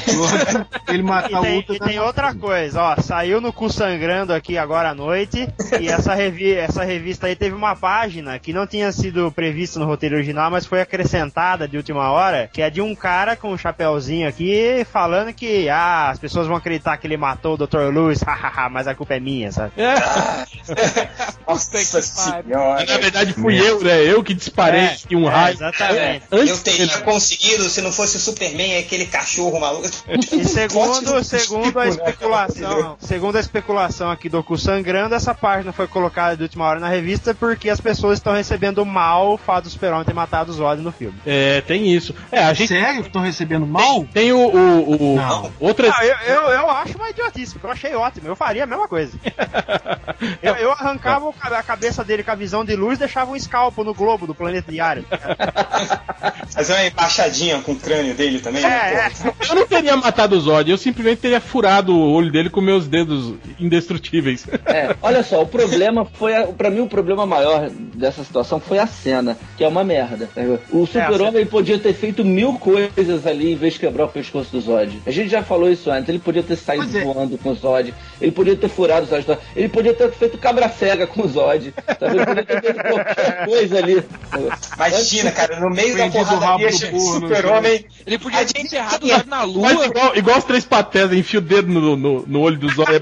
Ele 0.88 0.98
E 0.98 1.02
matar 1.02 1.40
o 1.40 1.42
tem, 1.42 1.56
Ultra 1.56 1.74
e 1.74 1.78
tá 1.78 1.86
tem 1.86 1.98
outra 2.00 2.34
coisa, 2.34 2.82
ó, 2.82 2.96
saiu 3.00 3.40
no 3.40 3.52
cu 3.52 3.70
sangrando 3.70 4.32
aqui 4.32 4.56
agora 4.58 4.90
à 4.90 4.94
noite, 4.94 5.48
e 5.80 5.88
essa, 5.88 6.14
revi 6.14 6.52
essa 6.54 6.84
revista 6.84 7.26
aí 7.26 7.36
teve 7.36 7.54
uma 7.54 7.76
página 7.76 8.38
que 8.38 8.52
não 8.52 8.66
tinha 8.66 8.90
sido 8.92 9.30
prevista 9.32 9.78
no 9.78 9.86
roteiro 9.86 10.16
original, 10.16 10.50
mas 10.50 10.66
foi 10.66 10.80
acrescentada 10.80 11.68
de 11.68 11.76
última 11.76 12.10
hora, 12.10 12.48
que 12.52 12.62
é 12.62 12.70
de 12.70 12.80
um 12.80 12.94
cara 12.94 13.36
com 13.36 13.52
um 13.52 13.58
chapéuzinho 13.58 14.28
aqui, 14.28 14.86
falando 14.90 15.32
que, 15.32 15.68
ah, 15.68 16.10
as 16.10 16.18
pessoas 16.18 16.46
vão 16.46 16.56
acreditar 16.56 16.96
que 16.96 17.06
ele 17.06 17.16
matou 17.16 17.54
o 17.54 17.66
Dr. 17.66 17.92
Lewis, 17.92 18.20
hahaha, 18.26 18.68
mas 18.68 18.86
a 18.88 18.94
culpa 18.94 19.14
é 19.14 19.20
minha, 19.20 19.52
sabe? 19.52 19.72
Nossa 21.46 21.70
pariu. 21.70 22.42
senhora. 22.44 22.84
Na 22.84 22.98
verdade 22.98 23.32
fui 23.32 23.58
eu, 23.58 23.82
né? 23.82 24.02
Eu 24.04 24.22
que 24.22 24.34
disparei 24.58 24.80
É, 24.80 25.16
um 25.16 25.28
é, 25.28 25.32
raio. 25.32 25.54
exatamente. 25.54 26.24
Antes 26.30 26.48
Eu 26.50 26.58
teria 26.58 26.98
conseguido 26.98 27.64
se 27.68 27.80
não 27.80 27.92
fosse 27.92 28.16
o 28.16 28.20
Superman, 28.20 28.78
aquele 28.78 29.06
cachorro 29.06 29.60
maluco. 29.60 29.88
E 30.32 30.44
segundo, 30.44 31.22
segundo 31.24 31.78
a 31.78 31.86
especulação, 31.88 32.96
segundo 33.00 33.36
a 33.36 33.40
especulação 33.40 34.10
aqui 34.10 34.28
do 34.28 34.42
Cu 34.42 34.56
Sangrando, 34.58 35.14
essa 35.14 35.34
página 35.34 35.72
foi 35.72 35.86
colocada 35.86 36.36
de 36.36 36.42
última 36.42 36.64
hora 36.66 36.80
na 36.80 36.88
revista 36.88 37.34
porque 37.34 37.70
as 37.70 37.80
pessoas 37.80 38.18
estão 38.18 38.32
recebendo 38.34 38.84
mal 38.84 39.34
o 39.34 39.38
fato 39.38 39.64
do 39.64 39.70
Super-Homem 39.70 40.04
ter 40.04 40.14
matado 40.14 40.50
os 40.50 40.56
Zod 40.56 40.82
no 40.82 40.92
filme. 40.92 41.18
É, 41.24 41.60
tem 41.62 41.92
isso. 41.94 42.14
É, 42.32 42.42
a 42.42 42.52
gente 42.52 42.68
Sério 42.68 43.02
que 43.02 43.08
estão 43.08 43.22
recebendo 43.22 43.66
mal? 43.66 44.04
tem 44.12 44.32
o. 44.32 44.38
o, 44.38 45.12
o 45.12 45.16
Não. 45.16 45.52
outra. 45.60 45.92
Ah, 45.94 46.04
eu, 46.04 46.16
eu, 46.34 46.42
eu 46.50 46.70
acho 46.70 46.96
uma 46.96 47.10
idiotice, 47.10 47.52
porque 47.52 47.66
eu 47.66 47.70
achei 47.70 47.94
ótimo, 47.94 48.28
eu 48.28 48.36
faria 48.36 48.64
a 48.64 48.66
mesma 48.66 48.88
coisa. 48.88 49.12
Eu, 50.42 50.54
eu 50.56 50.72
arrancava 50.72 51.32
a 51.42 51.62
cabeça 51.62 52.02
dele 52.02 52.22
com 52.24 52.30
a 52.30 52.34
visão 52.34 52.64
de 52.64 52.74
luz 52.74 52.96
e 52.96 53.00
deixava 53.00 53.30
um 53.30 53.36
escalpo 53.36 53.84
no 53.84 53.94
globo 53.94 54.26
do 54.26 54.34
planeta 54.34 54.47
diário. 54.68 55.04
Fazer 56.54 56.72
uma 56.72 56.86
embaixadinha 56.86 57.60
com 57.60 57.72
o 57.72 57.76
crânio 57.76 58.14
dele 58.14 58.40
também. 58.40 58.62
né, 58.62 58.68
É, 58.68 59.06
é. 59.06 59.10
pô? 59.10 59.34
Eu 59.50 59.54
não 59.54 59.66
teria 59.66 59.96
matado 59.96 60.36
o 60.36 60.40
Zod, 60.40 60.70
eu 60.70 60.78
simplesmente 60.78 61.18
teria 61.20 61.40
furado 61.40 61.94
o 61.94 62.12
olho 62.12 62.30
dele 62.32 62.50
com 62.50 62.60
meus 62.60 62.86
dedos 62.88 63.34
indestrutíveis. 63.60 64.46
É, 64.66 64.94
olha 65.02 65.22
só, 65.22 65.42
o 65.42 65.46
problema 65.46 66.04
foi. 66.04 66.34
A, 66.34 66.46
pra 66.46 66.70
mim, 66.70 66.80
o 66.80 66.86
problema 66.88 67.26
maior 67.26 67.68
dessa 67.70 68.24
situação 68.24 68.58
foi 68.60 68.78
a 68.78 68.86
cena, 68.86 69.36
que 69.56 69.62
é 69.64 69.68
uma 69.68 69.84
merda. 69.84 70.28
O 70.70 70.86
Super-Homem 70.86 71.46
podia 71.46 71.78
ter 71.78 71.92
feito 71.92 72.24
mil 72.24 72.54
coisas 72.54 73.26
ali 73.26 73.52
em 73.52 73.56
vez 73.56 73.74
de 73.74 73.80
quebrar 73.80 74.06
o 74.06 74.08
pescoço 74.08 74.50
do 74.50 74.60
Zod. 74.60 75.00
A 75.06 75.10
gente 75.10 75.28
já 75.28 75.42
falou 75.42 75.70
isso 75.70 75.90
antes. 75.90 76.08
Ele 76.08 76.18
podia 76.18 76.42
ter 76.42 76.56
saído 76.56 76.84
Pois 76.84 76.94
é. 76.96 77.04
voando 77.04 77.38
com 77.38 77.50
o 77.50 77.54
Zod. 77.54 77.92
Ele 78.20 78.32
podia 78.32 78.56
ter 78.56 78.68
furado 78.68 79.06
o 79.06 79.08
Zod. 79.08 79.38
Ele 79.54 79.68
podia 79.68 79.94
ter 79.94 80.10
feito 80.12 80.38
cabra 80.38 80.68
cega 80.68 81.06
com 81.06 81.22
o 81.22 81.28
Zod. 81.28 81.72
Sabe? 81.98 82.16
Ele 82.16 82.24
podia 82.26 82.44
ter 82.44 82.60
feito 82.60 82.82
qualquer 82.82 83.44
coisa 83.46 83.78
ali. 83.78 84.02
Imagina, 84.76 85.32
cara, 85.32 85.60
no 85.60 85.70
meio 85.70 85.96
da 85.96 86.08
Prendido 86.08 86.22
o 86.22 86.26
porrada 86.26 86.46
rabo 86.46 86.66
do 86.66 86.78
chega 86.78 86.96
o 86.96 87.00
super-homem. 87.00 87.86
Ele 88.06 88.18
podia 88.18 88.44
ter 88.44 88.60
enterrado 88.60 89.06
o 89.06 89.12
é? 89.12 89.24
Na 89.24 89.42
lua. 89.42 89.72
Mas 89.72 89.86
igual, 89.86 90.16
igual 90.16 90.38
os 90.38 90.44
três 90.44 90.64
patés, 90.64 91.12
enfia 91.12 91.40
o 91.40 91.42
dedo 91.42 91.68
no, 91.68 91.96
no, 91.96 92.26
no 92.26 92.40
olho 92.40 92.58
do 92.58 92.68
Zod. 92.68 92.88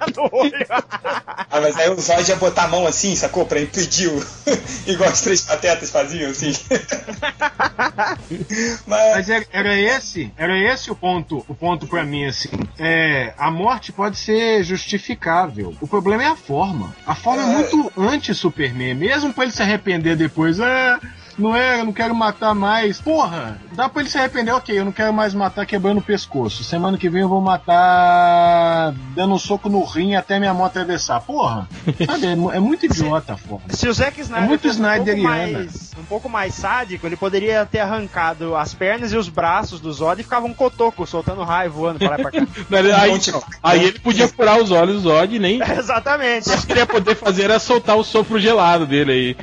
Ah, 1.49 1.61
mas 1.61 1.79
aí 1.79 1.89
o 1.89 1.99
Zod 1.99 2.29
ia 2.29 2.37
botar 2.37 2.65
a 2.65 2.69
mão 2.69 2.87
assim, 2.87 3.15
sacou? 3.15 3.47
Pra 3.47 3.61
impedir 3.61 4.09
o... 4.09 4.27
Igual 4.87 5.11
os 5.11 5.21
três 5.21 5.43
patetas 5.43 5.91
faziam, 5.91 6.31
assim. 6.31 6.53
mas... 8.87 9.17
Mas 9.17 9.31
era, 9.31 9.47
era 9.53 9.75
esse, 9.75 10.31
era 10.37 10.59
esse 10.59 10.91
o 10.91 10.95
ponto, 10.95 11.45
o 11.49 11.55
ponto 11.55 11.87
para 11.87 12.05
mim 12.05 12.27
assim. 12.27 12.51
É, 12.79 13.33
a 13.39 13.51
morte 13.51 13.93
pode 13.93 14.19
ser 14.19 14.63
justificável. 14.63 15.75
O 15.81 15.87
problema 15.87 16.23
é 16.23 16.27
a 16.27 16.37
forma. 16.37 16.95
A 17.07 17.15
forma 17.15 17.43
é, 17.43 17.47
muito 17.47 17.93
anti-Superman, 17.97 18.95
mesmo 18.95 19.33
pra 19.33 19.45
ele 19.45 19.53
se 19.53 19.63
arrepender 19.63 20.17
depois. 20.17 20.61
É, 20.61 20.99
não 21.39 21.55
é, 21.55 21.81
eu 21.81 21.85
não 21.85 21.93
quero 21.93 22.15
matar 22.15 22.55
mais. 22.55 23.01
Porra, 23.01 23.61
dá 23.73 23.89
pra 23.89 24.03
ele 24.03 24.11
se 24.11 24.19
arrepender, 24.19 24.53
ok, 24.53 24.79
eu 24.79 24.85
não 24.85 24.93
quero 24.93 25.13
mais 25.13 25.35
matar 25.35 25.67
quebrando 25.67 25.99
o 25.99 26.03
pescoço. 26.03 26.65
Semana 26.65 26.99
que 26.99 27.09
vem 27.09 27.23
eu 27.23 27.29
vou 27.29 27.41
matar 27.41 28.93
dando 29.15 29.35
um 29.35 29.39
soco 29.39 29.69
no 29.69 29.85
rim 29.85 30.15
até 30.15 30.39
minha 30.39 30.55
moto 30.55 30.77
atravessar. 30.77 31.21
Porra, 31.21 31.69
sabe, 32.07 32.27
é, 32.27 32.33
é 32.33 32.61
muito 32.61 32.87
idiota 32.87 33.35
a 33.35 33.37
forma. 33.37 33.65
Se 33.71 33.89
o 33.89 33.93
Zack 33.93 34.21
Snyder 34.21 34.45
É 34.45 34.47
muito 34.47 34.63
fosse 34.63 34.81
um 34.81 34.83
pouco, 34.83 34.95
Snyderiana. 34.99 35.59
mais, 35.59 35.91
um 35.99 36.05
pouco 36.05 36.29
mais 36.29 36.55
sádico, 36.55 37.07
ele 37.07 37.17
poderia 37.17 37.65
ter 37.67 37.81
arrancado 37.81 38.57
as 38.57 38.75
pernas 38.75 39.13
e 39.13 39.17
os 39.17 39.29
braços 39.29 39.81
do 39.81 39.93
Zod 39.93 40.21
e 40.21 40.25
ficava 40.25 40.47
um 40.47 40.55
cotoco 40.55 41.07
soltando 41.07 41.43
raio 41.43 41.71
voando 41.71 41.99
pra 41.99 42.11
lá 42.11 42.17
e 42.19 42.23
pra 42.23 42.31
cá. 42.31 42.39
aí, 43.03 43.21
aí 43.63 43.85
ele 43.85 43.99
podia 43.99 44.29
furar 44.29 44.59
os 44.59 44.71
olhos 44.71 45.03
do 45.03 45.09
Zod 45.09 45.35
e 45.35 45.39
nem. 45.39 45.61
Exatamente. 45.77 46.51
O 46.51 46.67
que 46.67 46.73
ele 46.73 46.81
ia 46.81 46.87
poder 46.87 47.15
fazer 47.15 47.45
era 47.45 47.59
soltar 47.59 47.97
o 47.97 48.05
sopro 48.05 48.39
gelado 48.39 48.87
dele 48.87 49.13
aí. 49.13 49.37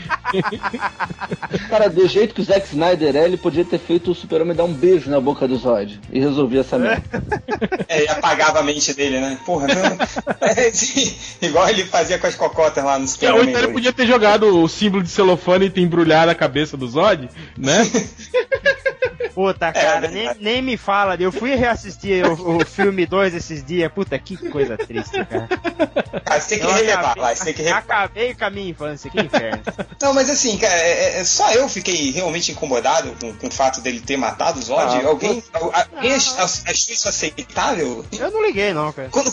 Cara, 1.84 1.89
do 1.89 2.07
jeito 2.07 2.34
que 2.34 2.41
o 2.41 2.43
Zack 2.43 2.67
Snyder 2.67 3.15
é, 3.15 3.25
ele 3.25 3.36
podia 3.36 3.65
ter 3.65 3.77
feito 3.77 4.11
o 4.11 4.15
Super-Homem 4.15 4.55
dar 4.55 4.63
um 4.63 4.73
beijo 4.73 5.09
na 5.09 5.19
boca 5.19 5.45
do 5.45 5.57
Zod 5.57 5.99
e 6.11 6.19
resolver 6.19 6.59
essa 6.59 6.77
merda. 6.77 7.03
É, 7.89 8.03
e 8.05 8.07
apagava 8.07 8.59
a 8.59 8.63
mente 8.63 8.93
dele, 8.93 9.19
né? 9.19 9.38
Porra, 9.45 9.67
não... 9.67 9.97
é, 10.47 10.71
sim, 10.71 11.13
igual 11.41 11.67
ele 11.67 11.84
fazia 11.84 12.17
com 12.17 12.27
as 12.27 12.36
cocotas 12.36 12.84
lá 12.84 12.97
no 12.97 13.03
Ou 13.03 13.07
Super-Homem. 13.07 13.49
então 13.49 13.63
ele 13.63 13.73
podia 13.73 13.91
ter 13.91 14.07
jogado 14.07 14.63
o 14.63 14.67
símbolo 14.69 15.03
de 15.03 15.09
celofane 15.09 15.65
e 15.65 15.69
ter 15.69 15.81
embrulhado 15.81 16.31
a 16.31 16.36
cabeça 16.36 16.77
do 16.77 16.88
Zod, 16.88 17.29
né? 17.57 17.79
Puta, 19.34 19.71
cara, 19.73 20.05
É, 20.07 20.09
nem, 20.11 20.29
nem 20.39 20.61
me 20.61 20.77
fala. 20.77 21.15
Eu 21.19 21.31
fui 21.31 21.55
reassistir 21.55 22.25
o, 22.25 22.57
o 22.57 22.65
filme 22.65 23.05
2 23.05 23.34
esses 23.34 23.63
dias. 23.63 23.91
Puta, 23.91 24.17
que 24.19 24.38
coisa 24.49 24.77
triste, 24.77 25.23
cara. 25.25 25.49
Você 26.39 26.49
tem 26.49 26.59
que 26.59 26.65
Eu 26.65 26.73
relevar 26.73 26.99
acabei, 27.11 27.23
lá, 27.23 27.36
tem 27.36 27.53
que 27.53 27.61
relevar. 27.61 27.79
acabei 27.79 28.34
com 28.36 28.45
a 28.45 28.49
minha 28.49 28.69
infância, 28.69 29.09
que 29.09 29.19
inferno. 29.19 29.61
Não, 30.01 30.13
mas 30.13 30.29
assim, 30.29 30.57
cara, 30.57 30.73
é, 30.73 31.19
é- 31.19 31.23
só 31.23 31.51
eu 31.51 31.67
fiquei 31.69 32.11
realmente 32.11 32.51
incomodado 32.51 33.13
com, 33.19 33.34
com 33.34 33.47
o 33.47 33.51
fato 33.51 33.81
dele 33.81 33.99
ter 33.99 34.17
matado 34.17 34.59
o 34.59 34.61
Zod. 34.61 34.81
Ah, 35.03 35.07
Alguém, 35.07 35.43
alguém 35.53 36.13
ach- 36.13 36.36
ach- 36.39 36.63
achou 36.67 36.93
isso 36.93 37.07
aceitável? 37.09 38.05
Eu 38.11 38.31
não 38.31 38.45
liguei, 38.45 38.73
não, 38.73 38.91
cara. 38.91 39.09
Quando, 39.09 39.31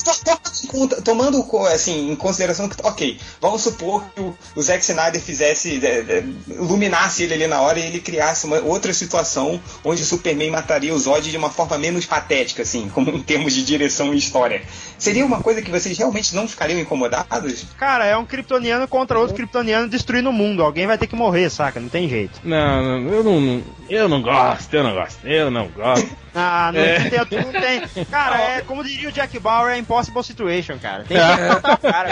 tomando 1.03 1.45
assim, 1.67 2.11
em 2.11 2.17
consideração 2.17 2.69
que, 2.69 2.77
ok, 2.83 3.19
vamos 3.41 3.63
supor 3.63 4.05
que 4.15 4.21
o, 4.21 4.37
o 4.57 4.63
Zack 4.63 4.83
Snyder 4.83 5.21
fizesse, 5.21 5.85
é, 5.85 5.89
é, 6.19 6.25
iluminasse 6.49 7.23
ele 7.23 7.35
ali 7.35 7.47
na 7.47 7.61
hora 7.61 7.79
e 7.79 7.87
ele 7.87 8.01
criasse 8.01 8.47
uma 8.47 8.59
outra 8.61 8.93
situação 8.93 9.61
onde 9.91 10.03
o 10.03 10.05
Superman 10.07 10.51
mataria 10.51 10.95
o 10.95 10.99
Zod 10.99 11.31
de 11.31 11.37
uma 11.37 11.51
forma 11.51 11.77
menos 11.79 12.07
patética, 12.07 12.63
assim, 12.63 12.89
como 12.95 13.11
em 13.11 13.23
termos 13.23 13.55
de 13.55 13.65
direção 13.65 14.15
e 14.15 14.19
história. 14.19 14.63
Seria 14.99 15.25
uma 15.25 15.41
coisa 15.41 15.63
que 15.63 15.71
vocês 15.71 15.97
realmente 15.99 16.35
não 16.35 16.47
ficariam 16.47 16.79
incomodados? 16.81 17.65
Cara, 17.79 18.05
é 18.07 18.17
um 18.17 18.25
kryptoniano 18.27 18.87
contra 18.87 19.19
outro 19.19 19.35
kryptoniano 19.35 19.89
destruindo 19.89 20.31
o 20.31 20.33
mundo. 20.33 20.63
Alguém 20.63 20.87
vai 20.87 20.99
ter 20.99 21.07
que 21.07 21.17
morrer, 21.17 21.51
saca? 21.51 21.81
Não 21.81 21.89
tem 21.89 22.09
jeito. 22.09 22.41
Não, 22.45 22.83
não, 22.83 23.13
eu 23.13 23.25
não, 23.25 23.41
não- 23.41 23.63
eu 23.89 24.09
não 24.09 24.23
gosto, 24.23 24.73
eu 24.75 24.85
não 24.85 24.95
gosto, 24.95 25.27
eu 25.27 25.51
não 25.51 25.69
gosto. 25.69 26.09
Ah, 26.35 26.71
não, 26.73 26.81
É. 26.81 27.25
tem, 27.25 27.39
não 27.45 27.53
tem. 27.53 28.05
Cara, 28.07 28.39
é 28.41 28.61
como 28.63 28.85
diria 28.85 29.09
o 29.09 29.13
Jack 29.13 29.39
Bauer, 29.39 29.73
é 29.75 29.79
impossible 29.79 30.23
situation, 30.23 30.79
cara. 30.79 31.05
Tem 31.05 31.17
que 31.17 31.49
matar 31.49 31.75
o 31.75 31.79
cara. 31.79 32.09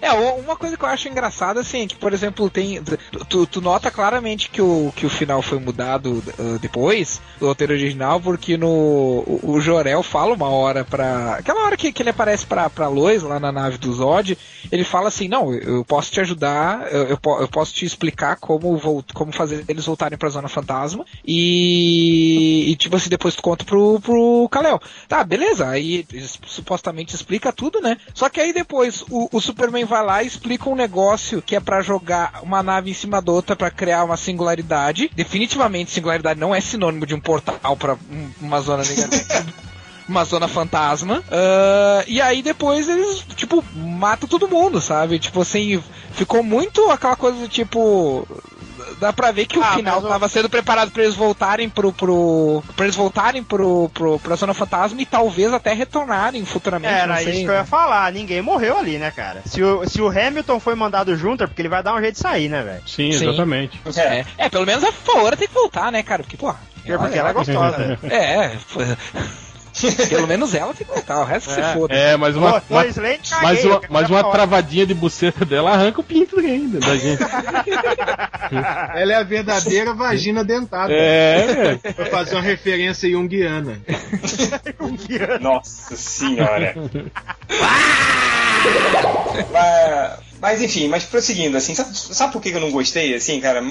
É, 0.00 0.06
é, 0.06 0.12
uma 0.12 0.56
coisa 0.56 0.76
que 0.76 0.82
eu 0.84 0.88
acho 0.88 1.08
engraçada, 1.08 1.60
assim, 1.60 1.82
é 1.82 1.86
que, 1.86 1.96
por 1.96 2.12
exemplo, 2.12 2.48
tem. 2.48 2.82
Tu, 3.28 3.46
tu- 3.46 3.60
nota 3.60 3.90
claramente 3.90 4.48
que 4.50 4.62
o, 4.62 4.92
que 4.94 5.04
o 5.06 5.10
final 5.10 5.42
foi 5.42 5.58
mudado 5.58 6.22
uh, 6.38 6.58
depois 6.60 7.20
do 7.38 7.46
roteiro 7.46 7.72
original, 7.72 8.20
porque 8.20 8.56
no. 8.56 8.66
O, 8.68 9.40
o 9.42 9.60
Jorel 9.60 10.02
fala 10.02 10.34
uma 10.34 10.48
hora 10.48 10.84
pra. 10.84 11.36
Aquela 11.36 11.64
hora 11.64 11.76
que, 11.76 11.92
que 11.92 12.02
ele 12.02 12.10
aparece 12.10 12.46
pra, 12.46 12.70
pra 12.70 12.88
Lois 12.88 13.22
lá 13.22 13.38
na 13.40 13.50
nave 13.52 13.76
do 13.78 13.92
Zod, 13.92 14.36
ele 14.70 14.84
fala 14.84 15.08
assim: 15.08 15.28
Não, 15.28 15.52
eu, 15.52 15.84
posso 15.84 16.10
te 16.12 16.20
ajudar, 16.20 16.86
eu, 16.92 17.04
eu, 17.08 17.18
eu 17.40 17.48
posso 17.48 17.74
te 17.74 17.84
explicar 17.84 18.36
como, 18.36 18.76
vol- 18.76 19.04
como 19.14 19.32
fazer 19.32 19.64
eles 19.68 19.84
voltarem 19.84 20.16
pra 20.18 20.28
Zona 20.28 20.48
Fantasma. 20.48 21.04
E, 21.26 22.70
e, 22.70 22.76
tipo 22.76 22.96
assim, 22.96 23.08
depois 23.10 23.25
tu 23.34 23.42
conta 23.42 23.64
pro, 23.64 23.98
pro 24.00 24.48
Kalel. 24.50 24.80
Tá, 25.08 25.24
beleza. 25.24 25.66
Aí 25.68 26.06
supostamente 26.46 27.14
explica 27.14 27.52
tudo, 27.52 27.80
né? 27.80 27.96
Só 28.14 28.28
que 28.28 28.40
aí 28.40 28.52
depois 28.52 29.02
o, 29.10 29.28
o 29.32 29.40
Superman 29.40 29.84
vai 29.84 30.04
lá 30.04 30.22
e 30.22 30.26
explica 30.26 30.68
um 30.70 30.76
negócio 30.76 31.42
que 31.42 31.56
é 31.56 31.60
pra 31.60 31.80
jogar 31.82 32.40
uma 32.42 32.62
nave 32.62 32.90
em 32.90 32.94
cima 32.94 33.20
da 33.20 33.32
outra 33.32 33.56
pra 33.56 33.70
criar 33.70 34.04
uma 34.04 34.16
singularidade. 34.16 35.10
Definitivamente, 35.14 35.90
singularidade 35.90 36.38
não 36.38 36.54
é 36.54 36.60
sinônimo 36.60 37.06
de 37.06 37.14
um 37.14 37.20
portal 37.20 37.76
pra 37.76 37.94
um- 37.94 38.30
uma 38.40 38.60
zona 38.60 38.82
negativa. 38.88 39.46
Uma 40.08 40.24
zona 40.24 40.46
fantasma. 40.46 41.20
Ah, 41.30 42.04
e 42.06 42.20
aí 42.20 42.40
depois 42.40 42.88
eles, 42.88 43.24
tipo, 43.34 43.64
matam 43.74 44.28
todo 44.28 44.46
mundo, 44.48 44.80
sabe? 44.80 45.18
Tipo 45.18 45.40
assim, 45.40 45.82
ficou 46.12 46.44
muito 46.44 46.88
aquela 46.90 47.16
coisa 47.16 47.38
do 47.38 47.48
tipo. 47.48 48.24
Dá 48.98 49.12
pra 49.12 49.30
ver 49.32 49.46
que 49.46 49.58
o 49.58 49.62
Ah, 49.62 49.72
final 49.74 49.98
o- 50.00 50.08
tava 50.08 50.28
sendo 50.28 50.48
preparado 50.48 50.90
pra 50.90 51.02
eles 51.02 51.14
voltarem 51.14 51.68
pro. 51.68 51.92
pro 51.92 52.62
pra 52.76 52.84
eles 52.86 52.96
voltarem 52.96 53.42
pro, 53.42 53.88
pro, 53.92 54.18
pra 54.18 54.36
Zona 54.36 54.54
Fantasma 54.54 55.00
e 55.00 55.06
talvez 55.06 55.52
até 55.52 55.72
retornarem 55.72 56.44
futuramente. 56.44 56.92
Era 56.94 57.06
não 57.14 57.22
sei. 57.22 57.32
isso 57.34 57.42
que 57.44 57.50
eu 57.50 57.54
ia 57.54 57.64
falar, 57.64 58.12
ninguém 58.12 58.40
morreu 58.42 58.78
ali, 58.78 58.98
né, 58.98 59.10
cara? 59.10 59.42
Se 59.46 59.62
o, 59.62 59.88
se 59.88 60.00
o 60.00 60.08
Hamilton 60.08 60.58
foi 60.60 60.74
mandado 60.74 61.16
junto, 61.16 61.44
é 61.44 61.46
porque 61.46 61.62
ele 61.62 61.68
vai 61.68 61.82
dar 61.82 61.94
um 61.94 62.00
jeito 62.00 62.14
de 62.14 62.20
sair, 62.20 62.48
né, 62.48 62.62
velho? 62.62 62.82
Sim, 62.86 63.12
Sim. 63.12 63.28
exatamente. 63.28 63.80
É. 63.96 64.00
É, 64.00 64.26
é, 64.38 64.48
pelo 64.48 64.66
menos 64.66 64.84
a 64.84 64.92
Fora 64.92 65.36
tem 65.36 65.48
que 65.48 65.54
voltar, 65.54 65.90
né, 65.92 66.02
cara? 66.02 66.22
Porque, 66.22 66.36
porra. 66.36 66.58
É 66.84 66.96
porque 66.96 67.18
ela 67.18 67.30
é 67.30 67.32
gostosa. 67.32 67.78
né? 67.78 67.98
É, 68.08 68.50
foi- 68.66 68.84
pelo 70.08 70.26
menos 70.26 70.54
ela 70.54 70.72
tem 70.72 70.86
que 70.86 70.92
voltar, 70.92 71.20
o 71.20 71.24
resto 71.24 71.50
se 71.50 71.62
foda. 71.74 71.94
É, 71.94 72.16
mas 72.16 72.36
uma, 72.36 72.60
Pô, 72.60 72.74
uma, 72.74 72.84
caguei, 72.84 73.20
mas 73.42 73.64
uma, 73.64 73.80
mas 73.88 74.10
uma 74.10 74.24
travadinha 74.30 74.86
de 74.86 74.94
buceta 74.94 75.44
dela 75.44 75.72
arranca 75.72 76.00
o 76.00 76.04
pinto 76.04 76.38
ainda 76.38 76.78
da 76.80 76.96
gente. 76.96 77.22
Ela 78.94 79.12
é 79.12 79.16
a 79.16 79.22
verdadeira 79.22 79.92
vagina 79.94 80.44
dentada. 80.44 80.92
É, 80.92 81.76
Pra 81.94 82.06
fazer 82.06 82.34
uma 82.34 82.42
referência 82.42 83.10
junguiana. 83.10 83.80
Nossa 85.40 85.96
senhora. 85.96 86.74
mas, 89.52 90.25
mas, 90.40 90.62
enfim, 90.62 90.88
mas 90.88 91.04
prosseguindo, 91.04 91.56
assim, 91.56 91.74
sabe, 91.74 91.96
sabe 91.96 92.32
por 92.32 92.42
que 92.42 92.50
eu 92.50 92.60
não 92.60 92.70
gostei, 92.70 93.14
assim, 93.14 93.40
cara? 93.40 93.62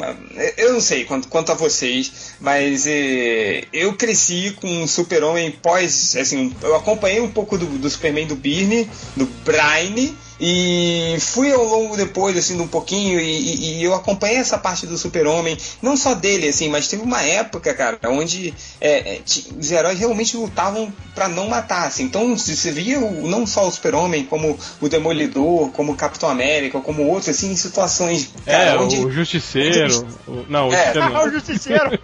Eu 0.58 0.74
não 0.74 0.82
sei 0.82 1.06
quanto, 1.06 1.28
quanto 1.28 1.52
a 1.52 1.56
vocês, 1.56 2.34
mas 2.40 2.86
eh, 2.88 3.66
eu 3.72 3.94
cresci 3.94 4.56
com 4.60 4.68
um 4.68 4.88
super-homem 4.88 5.52
pós, 5.52 6.16
assim, 6.16 6.54
eu 6.62 6.76
acompanhei 6.76 7.22
um 7.22 7.32
pouco 7.32 7.58
do, 7.58 7.66
do 7.66 7.90
Superman 7.90 8.28
do 8.28 8.36
Byrne, 8.36 8.90
do 9.16 9.26
Brine, 9.26 10.18
e 10.40 11.16
fui 11.20 11.52
ao 11.52 11.64
longo 11.64 11.96
depois, 11.96 12.36
assim, 12.38 12.56
de 12.56 12.62
um 12.62 12.68
pouquinho, 12.68 13.20
e, 13.20 13.24
e- 13.24 13.80
e 13.80 13.84
eu 13.84 13.94
acompanhei 13.94 14.38
essa 14.38 14.58
parte 14.58 14.86
do 14.86 14.98
super-homem, 14.98 15.58
não 15.82 15.96
só 15.96 16.14
dele, 16.14 16.48
assim, 16.48 16.70
mas 16.70 16.88
teve 16.88 17.04
uma 17.04 17.22
época, 17.22 17.74
cara, 17.74 18.00
onde 18.06 18.54
é, 18.82 19.16
é, 19.16 19.22
os 19.58 19.72
heróis 19.72 19.98
realmente 20.00 20.36
lutavam 20.38 20.92
pra 21.14 21.28
não 21.28 21.48
matar, 21.48 21.88
assim. 21.88 22.04
Então, 22.04 22.38
você 22.38 22.72
via 22.72 23.00
o- 23.00 23.28
não 23.28 23.48
só 23.48 23.68
o 23.68 23.72
super-homem, 23.72 24.26
como 24.26 24.58
o 24.82 24.90
Demolidor, 24.90 25.70
como 25.72 25.94
o 25.94 25.96
Capitão 25.96 26.30
América, 26.30 26.80
como 26.82 27.04
outros, 27.08 27.30
assim, 27.30 27.52
em 27.52 27.56
situações, 27.56 28.30
cara, 28.46 28.64
é 28.72 28.78
onde... 28.78 28.98
o 28.98 29.12
Justiceiro. 29.12 30.06
o- 30.28 30.46
não, 30.50 30.70
o 30.70 30.74
É, 30.74 30.94
Justiceiro 30.94 31.06
Ah, 31.06 31.10
não. 31.10 31.24
o 31.26 31.32
justiceiro. 31.32 32.00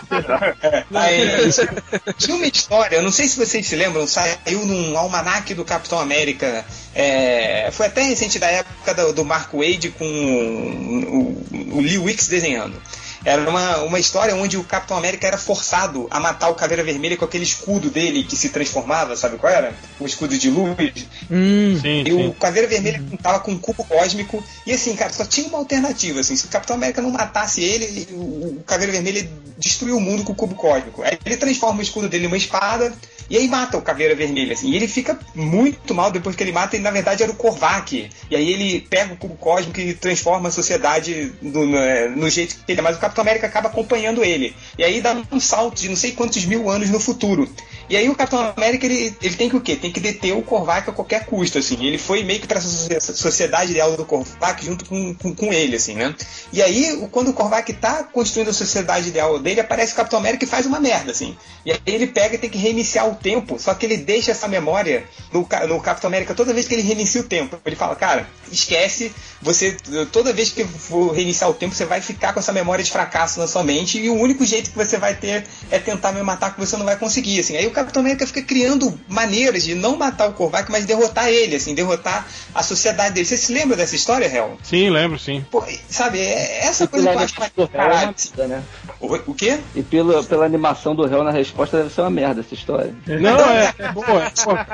Aí, 0.94 2.14
tinha 2.18 2.36
uma 2.36 2.46
história, 2.46 2.96
eu 2.96 3.02
não 3.02 3.12
sei 3.12 3.28
se 3.28 3.36
vocês 3.38 3.66
se 3.66 3.76
lembram, 3.76 4.06
saiu 4.06 4.64
num 4.66 4.96
almanaque 4.96 5.54
do 5.54 5.64
Capitão 5.64 5.98
América. 6.00 6.64
É, 6.94 7.70
foi 7.72 7.86
até 7.86 8.02
recente 8.02 8.38
da 8.38 8.48
época 8.48 8.94
do, 8.94 9.12
do 9.12 9.24
Mark 9.24 9.52
Wade 9.52 9.90
com 9.90 10.04
o, 10.04 11.74
o, 11.74 11.76
o 11.76 11.80
Lee 11.80 11.98
Wicks 11.98 12.28
desenhando. 12.28 12.80
Era 13.22 13.48
uma, 13.48 13.82
uma 13.82 13.98
história 13.98 14.34
onde 14.34 14.56
o 14.56 14.64
Capitão 14.64 14.96
América 14.96 15.26
era 15.26 15.36
forçado 15.36 16.08
a 16.10 16.18
matar 16.18 16.48
o 16.48 16.54
Caveira 16.54 16.82
Vermelha 16.82 17.18
com 17.18 17.24
aquele 17.26 17.44
escudo 17.44 17.90
dele 17.90 18.24
que 18.24 18.34
se 18.34 18.48
transformava, 18.48 19.14
sabe 19.14 19.36
qual 19.36 19.52
era? 19.52 19.74
O 19.98 20.06
escudo 20.06 20.38
de 20.38 20.48
luz. 20.48 21.06
Hum, 21.30 21.78
Sim, 21.80 22.04
E 22.06 22.12
o 22.14 22.18
sim. 22.18 22.34
Caveira 22.40 22.66
Vermelha 22.66 23.02
tava 23.22 23.40
com 23.40 23.50
um 23.50 23.58
cubo 23.58 23.84
cósmico. 23.84 24.42
E 24.66 24.72
assim, 24.72 24.96
cara, 24.96 25.12
só 25.12 25.26
tinha 25.26 25.46
uma 25.48 25.58
alternativa. 25.58 26.20
Assim, 26.20 26.34
se 26.34 26.46
o 26.46 26.48
Capitão 26.48 26.76
América 26.76 27.02
não 27.02 27.10
matasse 27.10 27.62
ele, 27.62 28.08
o 28.12 28.40
o 28.60 28.62
Caveira 28.64 28.92
Vermelha 28.92 29.28
destruiu 29.58 29.96
o 29.96 30.00
mundo 30.00 30.24
com 30.24 30.32
o 30.32 30.36
cubo 30.36 30.54
cósmico. 30.54 31.02
Aí 31.02 31.18
ele 31.24 31.36
transforma 31.36 31.80
o 31.80 31.82
escudo 31.82 32.08
dele 32.08 32.24
em 32.24 32.26
uma 32.26 32.36
espada. 32.36 32.92
E 33.30 33.36
aí 33.36 33.46
mata 33.46 33.78
o 33.78 33.82
Caveira 33.82 34.16
Vermelha, 34.16 34.54
assim. 34.54 34.70
E 34.70 34.76
ele 34.76 34.88
fica 34.88 35.16
muito 35.36 35.94
mal 35.94 36.10
depois 36.10 36.34
que 36.34 36.42
ele 36.42 36.50
mata. 36.50 36.76
E 36.76 36.80
na 36.80 36.90
verdade 36.90 37.22
era 37.22 37.30
o 37.30 37.36
Korvac. 37.36 38.10
E 38.28 38.36
aí 38.36 38.50
ele 38.50 38.80
pega 38.80 39.14
o 39.14 39.16
cubo 39.16 39.36
cósmico 39.36 39.78
e 39.78 39.94
transforma 39.94 40.48
a 40.48 40.52
sociedade 40.52 41.32
no, 41.40 41.64
no, 41.64 42.10
no 42.16 42.28
jeito 42.28 42.56
que 42.56 42.72
ele 42.72 42.80
é. 42.80 42.82
Mas 42.82 42.96
o 42.96 43.00
Capitão 43.00 43.22
América 43.22 43.46
acaba 43.46 43.68
acompanhando 43.68 44.24
ele. 44.24 44.54
E 44.76 44.82
aí 44.82 45.00
dá 45.00 45.16
um 45.30 45.38
salto 45.38 45.80
de 45.80 45.88
não 45.88 45.96
sei 45.96 46.10
quantos 46.10 46.44
mil 46.44 46.68
anos 46.68 46.90
no 46.90 46.98
futuro. 46.98 47.48
E 47.90 47.96
aí 47.96 48.08
o 48.08 48.14
Capitão 48.14 48.54
América, 48.56 48.86
ele, 48.86 49.16
ele 49.20 49.34
tem 49.34 49.48
que 49.48 49.56
o 49.56 49.60
quê? 49.60 49.74
Tem 49.74 49.90
que 49.90 49.98
deter 49.98 50.32
o 50.32 50.42
Korvac 50.42 50.88
a 50.88 50.92
qualquer 50.92 51.26
custo, 51.26 51.58
assim. 51.58 51.84
Ele 51.84 51.98
foi 51.98 52.22
meio 52.22 52.38
que 52.38 52.46
pra 52.46 52.58
essa 52.58 53.12
sociedade 53.12 53.72
ideal 53.72 53.96
do 53.96 54.04
Korvac 54.04 54.64
junto 54.64 54.84
com, 54.84 55.12
com, 55.14 55.34
com 55.34 55.52
ele, 55.52 55.74
assim, 55.74 55.94
né? 55.94 56.14
E 56.52 56.62
aí, 56.62 57.04
quando 57.10 57.30
o 57.30 57.32
Korvac 57.32 57.72
tá 57.72 58.04
construindo 58.04 58.50
a 58.50 58.52
sociedade 58.52 59.08
ideal 59.08 59.40
dele, 59.40 59.60
aparece 59.60 59.92
o 59.92 59.96
Capitão 59.96 60.20
América 60.20 60.44
e 60.44 60.48
faz 60.48 60.66
uma 60.66 60.78
merda, 60.78 61.10
assim. 61.10 61.36
E 61.66 61.72
aí 61.72 61.80
ele 61.84 62.06
pega 62.06 62.36
e 62.36 62.38
tem 62.38 62.48
que 62.48 62.58
reiniciar 62.58 63.08
o 63.08 63.16
tempo, 63.16 63.58
só 63.58 63.74
que 63.74 63.84
ele 63.84 63.96
deixa 63.96 64.30
essa 64.30 64.46
memória 64.46 65.04
no, 65.32 65.46
no 65.68 65.80
Capitão 65.80 66.08
América 66.08 66.32
toda 66.32 66.54
vez 66.54 66.68
que 66.68 66.74
ele 66.74 66.82
reinicia 66.82 67.20
o 67.20 67.24
tempo. 67.24 67.58
Ele 67.66 67.74
fala, 67.76 67.96
cara, 67.96 68.28
esquece, 68.52 69.12
você, 69.42 69.76
toda 70.12 70.32
vez 70.32 70.50
que 70.50 70.64
for 70.64 71.12
reiniciar 71.12 71.50
o 71.50 71.54
tempo, 71.54 71.74
você 71.74 71.84
vai 71.84 72.00
ficar 72.00 72.32
com 72.32 72.38
essa 72.38 72.52
memória 72.52 72.84
de 72.84 72.90
fracasso 72.90 73.40
na 73.40 73.48
sua 73.48 73.64
mente 73.64 73.98
e 73.98 74.08
o 74.08 74.14
único 74.14 74.44
jeito 74.44 74.70
que 74.70 74.76
você 74.76 74.96
vai 74.96 75.14
ter 75.14 75.44
é 75.70 75.78
tentar 75.78 76.12
me 76.12 76.22
matar 76.22 76.54
que 76.54 76.60
você 76.60 76.76
não 76.76 76.84
vai 76.84 76.96
conseguir, 76.96 77.40
assim. 77.40 77.56
Aí 77.56 77.66
o 77.66 77.70
Capitão 77.80 78.02
América 78.02 78.26
fica 78.26 78.42
criando 78.42 78.98
maneiras 79.08 79.64
de 79.64 79.74
não 79.74 79.96
matar 79.96 80.28
o 80.28 80.32
Korvac, 80.34 80.70
mas 80.70 80.84
derrotar 80.84 81.28
ele, 81.28 81.56
assim, 81.56 81.74
derrotar 81.74 82.26
a 82.54 82.62
sociedade 82.62 83.14
dele. 83.14 83.26
Você 83.26 83.36
se 83.36 83.52
lembra 83.52 83.76
dessa 83.76 83.96
história, 83.96 84.26
Hel? 84.26 84.58
Sim, 84.62 84.90
lembro, 84.90 85.18
sim. 85.18 85.44
Pô, 85.50 85.64
sabe, 85.88 86.20
é 86.20 86.66
essa 86.66 86.84
E 86.84 86.88
coisa 86.88 87.08
que 87.08 87.14
eu 87.14 87.20
acho 87.20 87.40
mais 87.40 87.52
é 88.36 88.46
né? 88.46 88.62
O, 89.00 89.14
o 89.14 89.34
quê? 89.34 89.58
E 89.74 89.82
pela, 89.82 90.22
pela 90.22 90.44
animação 90.44 90.94
do 90.94 91.06
réu 91.06 91.24
na 91.24 91.30
resposta 91.30 91.78
deve 91.78 91.90
ser 91.90 92.02
uma 92.02 92.10
merda 92.10 92.40
essa 92.40 92.54
história. 92.54 92.94
Não, 93.06 93.38
é, 93.50 93.74
é 93.78 93.92
boa, 93.92 94.24
é 94.24 94.44
boa. 94.44 94.66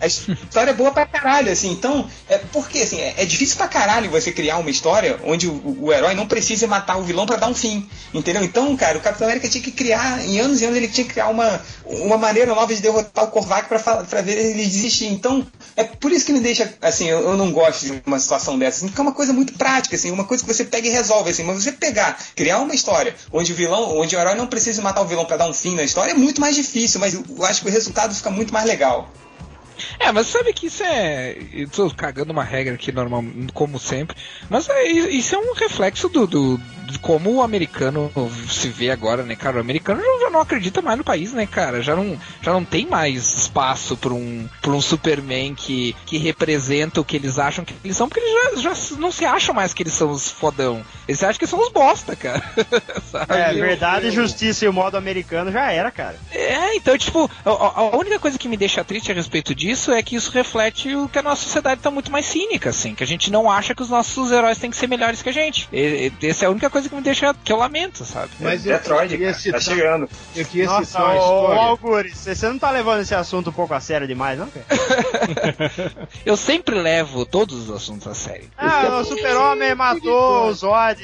A 0.00 0.06
história 0.06 0.70
é 0.70 0.74
boa 0.74 0.90
pra 0.90 1.04
caralho, 1.04 1.52
assim. 1.52 1.70
Então, 1.70 2.08
é 2.28 2.38
porque 2.52 2.78
assim, 2.78 2.98
é, 2.98 3.14
é 3.18 3.24
difícil 3.26 3.56
pra 3.56 3.68
caralho 3.68 4.10
você 4.10 4.32
criar 4.32 4.56
uma 4.56 4.70
história 4.70 5.18
onde 5.24 5.46
o, 5.46 5.76
o 5.80 5.92
herói 5.92 6.14
não 6.14 6.26
precisa 6.26 6.66
matar 6.66 6.96
o 6.96 7.02
vilão 7.02 7.26
pra 7.26 7.36
dar 7.36 7.48
um 7.48 7.54
fim. 7.54 7.88
Entendeu? 8.14 8.42
Então, 8.42 8.74
cara, 8.76 8.96
o 8.96 9.00
Capitão 9.00 9.26
América 9.26 9.48
tinha 9.48 9.62
que 9.62 9.70
criar, 9.70 10.24
em 10.24 10.40
anos 10.40 10.60
e 10.60 10.64
anos, 10.64 10.76
ele 10.76 10.88
tinha 10.88 11.06
que 11.06 11.12
criar 11.12 11.28
uma, 11.28 11.60
uma 12.06 12.16
maneira 12.18 12.54
nova 12.54 12.72
de 12.74 12.80
derrotar 12.80 13.24
o 13.24 13.30
Korvac 13.30 13.68
pra 13.68 14.22
ver 14.22 14.38
ele 14.38 14.64
desistir. 14.64 15.06
Então, 15.06 15.46
é 15.76 15.84
por 15.84 16.12
isso 16.12 16.24
que 16.26 16.32
me 16.32 16.40
deixa, 16.40 16.72
assim, 16.80 17.08
eu, 17.08 17.20
eu 17.20 17.36
não 17.36 17.50
gosto 17.52 17.84
de 17.86 18.02
uma 18.06 18.18
situação 18.18 18.58
dessa, 18.58 18.78
assim, 18.78 18.86
porque 18.88 19.00
é 19.00 19.02
uma 19.02 19.12
coisa 19.12 19.32
muito 19.32 19.52
prática, 19.54 19.96
assim, 19.96 20.10
uma 20.10 20.24
coisa 20.24 20.44
que 20.44 20.52
você 20.52 20.64
pega 20.64 20.86
e 20.86 20.90
resolve, 20.90 21.30
assim, 21.30 21.42
mas 21.44 21.62
você 21.62 21.72
pegar, 21.72 22.18
criar 22.34 22.58
uma 22.58 22.74
história 22.74 23.14
onde 23.32 23.52
o 23.52 23.56
vilão, 23.56 23.98
onde 23.98 24.14
o 24.16 24.18
herói 24.18 24.34
não 24.34 24.46
precisa 24.46 24.80
matar 24.82 25.02
o 25.02 25.06
vilão 25.06 25.24
pra 25.24 25.36
dar 25.36 25.48
um 25.48 25.52
fim 25.54 25.74
na 25.74 25.82
história 25.82 26.12
é 26.12 26.14
muito 26.14 26.40
mais 26.40 26.54
difícil, 26.56 27.00
mas 27.00 27.14
eu, 27.14 27.24
acho 27.44 27.62
que 27.62 27.68
o 27.68 27.72
resultado 27.72 28.14
fica 28.14 28.30
muito 28.30 28.52
mais 28.52 28.66
legal. 28.66 29.10
É, 29.98 30.10
mas 30.10 30.28
sabe 30.28 30.52
que 30.54 30.68
isso 30.68 30.82
é. 30.82 31.36
Eu 31.52 31.68
tô 31.68 31.90
cagando 31.90 32.32
uma 32.32 32.42
regra 32.44 32.74
aqui 32.74 32.90
normal, 32.90 33.22
como 33.52 33.78
sempre. 33.78 34.16
Mas 34.48 34.68
é, 34.70 34.84
isso 34.88 35.34
é 35.34 35.38
um 35.38 35.52
reflexo 35.52 36.08
do, 36.08 36.26
do- 36.26 36.60
como 37.00 37.34
o 37.34 37.42
americano 37.42 38.10
se 38.48 38.68
vê 38.68 38.90
agora, 38.90 39.22
né, 39.22 39.34
cara? 39.36 39.56
O 39.56 39.60
americano 39.60 40.00
já, 40.20 40.30
não 40.30 40.40
acredita 40.40 40.82
mais 40.82 40.98
no 40.98 41.04
país, 41.04 41.32
né, 41.32 41.46
cara? 41.46 41.82
Já 41.82 41.94
não, 41.96 42.18
já 42.42 42.52
não 42.52 42.64
tem 42.64 42.86
mais 42.86 43.34
espaço 43.34 43.96
pra 43.96 44.12
um, 44.12 44.48
pra 44.60 44.72
um 44.72 44.80
Superman 44.80 45.54
que, 45.54 45.94
que 46.04 46.18
representa 46.18 47.00
o 47.00 47.04
que 47.04 47.16
eles 47.16 47.38
acham 47.38 47.64
que 47.64 47.74
eles 47.84 47.96
são, 47.96 48.08
porque 48.08 48.20
eles 48.20 48.60
já, 48.62 48.74
já 48.74 48.96
não 48.98 49.10
se 49.10 49.24
acham 49.24 49.54
mais 49.54 49.72
que 49.72 49.82
eles 49.82 49.92
são 49.94 50.10
os 50.10 50.30
fodão. 50.30 50.82
Eles 51.08 51.22
acham 51.22 51.38
que 51.38 51.46
são 51.46 51.60
os 51.60 51.70
bosta, 51.70 52.14
cara. 52.16 52.42
É, 53.28 53.52
verdade, 53.54 54.10
justiça 54.10 54.64
e 54.64 54.68
o 54.68 54.72
modo 54.72 54.96
americano 54.96 55.50
já 55.50 55.70
era, 55.72 55.90
cara. 55.90 56.16
É, 56.30 56.74
então, 56.76 56.96
tipo, 56.98 57.30
a, 57.44 57.50
a- 57.50 57.72
a 57.92 57.96
única 57.96 58.18
coisa 58.18 58.38
que 58.38 58.48
me 58.48 58.56
deixa 58.56 58.84
triste 58.84 59.10
a 59.10 59.14
respeito 59.14 59.54
disso 59.54 59.92
é 59.92 60.02
que 60.02 60.16
isso 60.16 60.30
reflete 60.30 60.94
o 60.94 61.08
que 61.08 61.18
a 61.18 61.22
nossa 61.22 61.42
sociedade 61.44 61.80
tá 61.80 61.90
muito 61.90 62.10
mais 62.10 62.26
cínica, 62.26 62.70
assim, 62.70 62.94
que 62.94 63.02
a 63.02 63.06
gente 63.06 63.30
não 63.30 63.50
acha 63.50 63.74
que 63.74 63.82
os 63.82 63.88
nossos 63.88 64.30
heróis 64.30 64.58
têm 64.58 64.70
que 64.70 64.76
ser 64.76 64.86
melhores 64.86 65.22
que 65.22 65.28
a 65.28 65.32
gente. 65.32 65.68
E, 65.72 66.12
e- 66.20 66.26
essa 66.26 66.44
é 66.44 66.48
a 66.48 66.50
única 66.50 66.68
coisa 66.68 66.75
que 66.82 66.94
me 66.94 67.02
deixa, 67.02 67.34
que 67.34 67.52
eu 67.52 67.56
lamento, 67.56 68.04
sabe? 68.04 68.30
Mas 68.40 68.64
eu 68.66 68.72
Detroit, 68.72 69.08
queria 69.10 69.28
cara, 69.28 69.38
citar, 69.38 69.60
tá 69.60 69.64
chegando. 69.64 70.08
eu 70.34 70.44
queria 70.44 70.66
Nossa, 70.66 70.84
citar 70.84 71.02
uma 71.02 71.14
ô, 71.14 71.16
ô, 71.16 71.42
história. 71.42 71.62
Algures, 71.62 72.18
você 72.18 72.48
não 72.48 72.58
tá 72.58 72.70
levando 72.70 73.00
esse 73.00 73.14
assunto 73.14 73.50
um 73.50 73.52
pouco 73.52 73.74
a 73.74 73.80
sério 73.80 74.06
demais, 74.06 74.38
não, 74.38 74.48
cara? 74.48 74.66
Eu 76.24 76.36
sempre 76.36 76.74
levo 76.74 77.24
todos 77.24 77.68
os 77.68 77.70
assuntos 77.70 78.06
a 78.06 78.14
sério. 78.14 78.48
Ah, 78.56 78.98
o 79.00 79.04
super-homem 79.04 79.74
matou 79.74 80.48
os 80.48 80.58
Zod, 80.58 81.00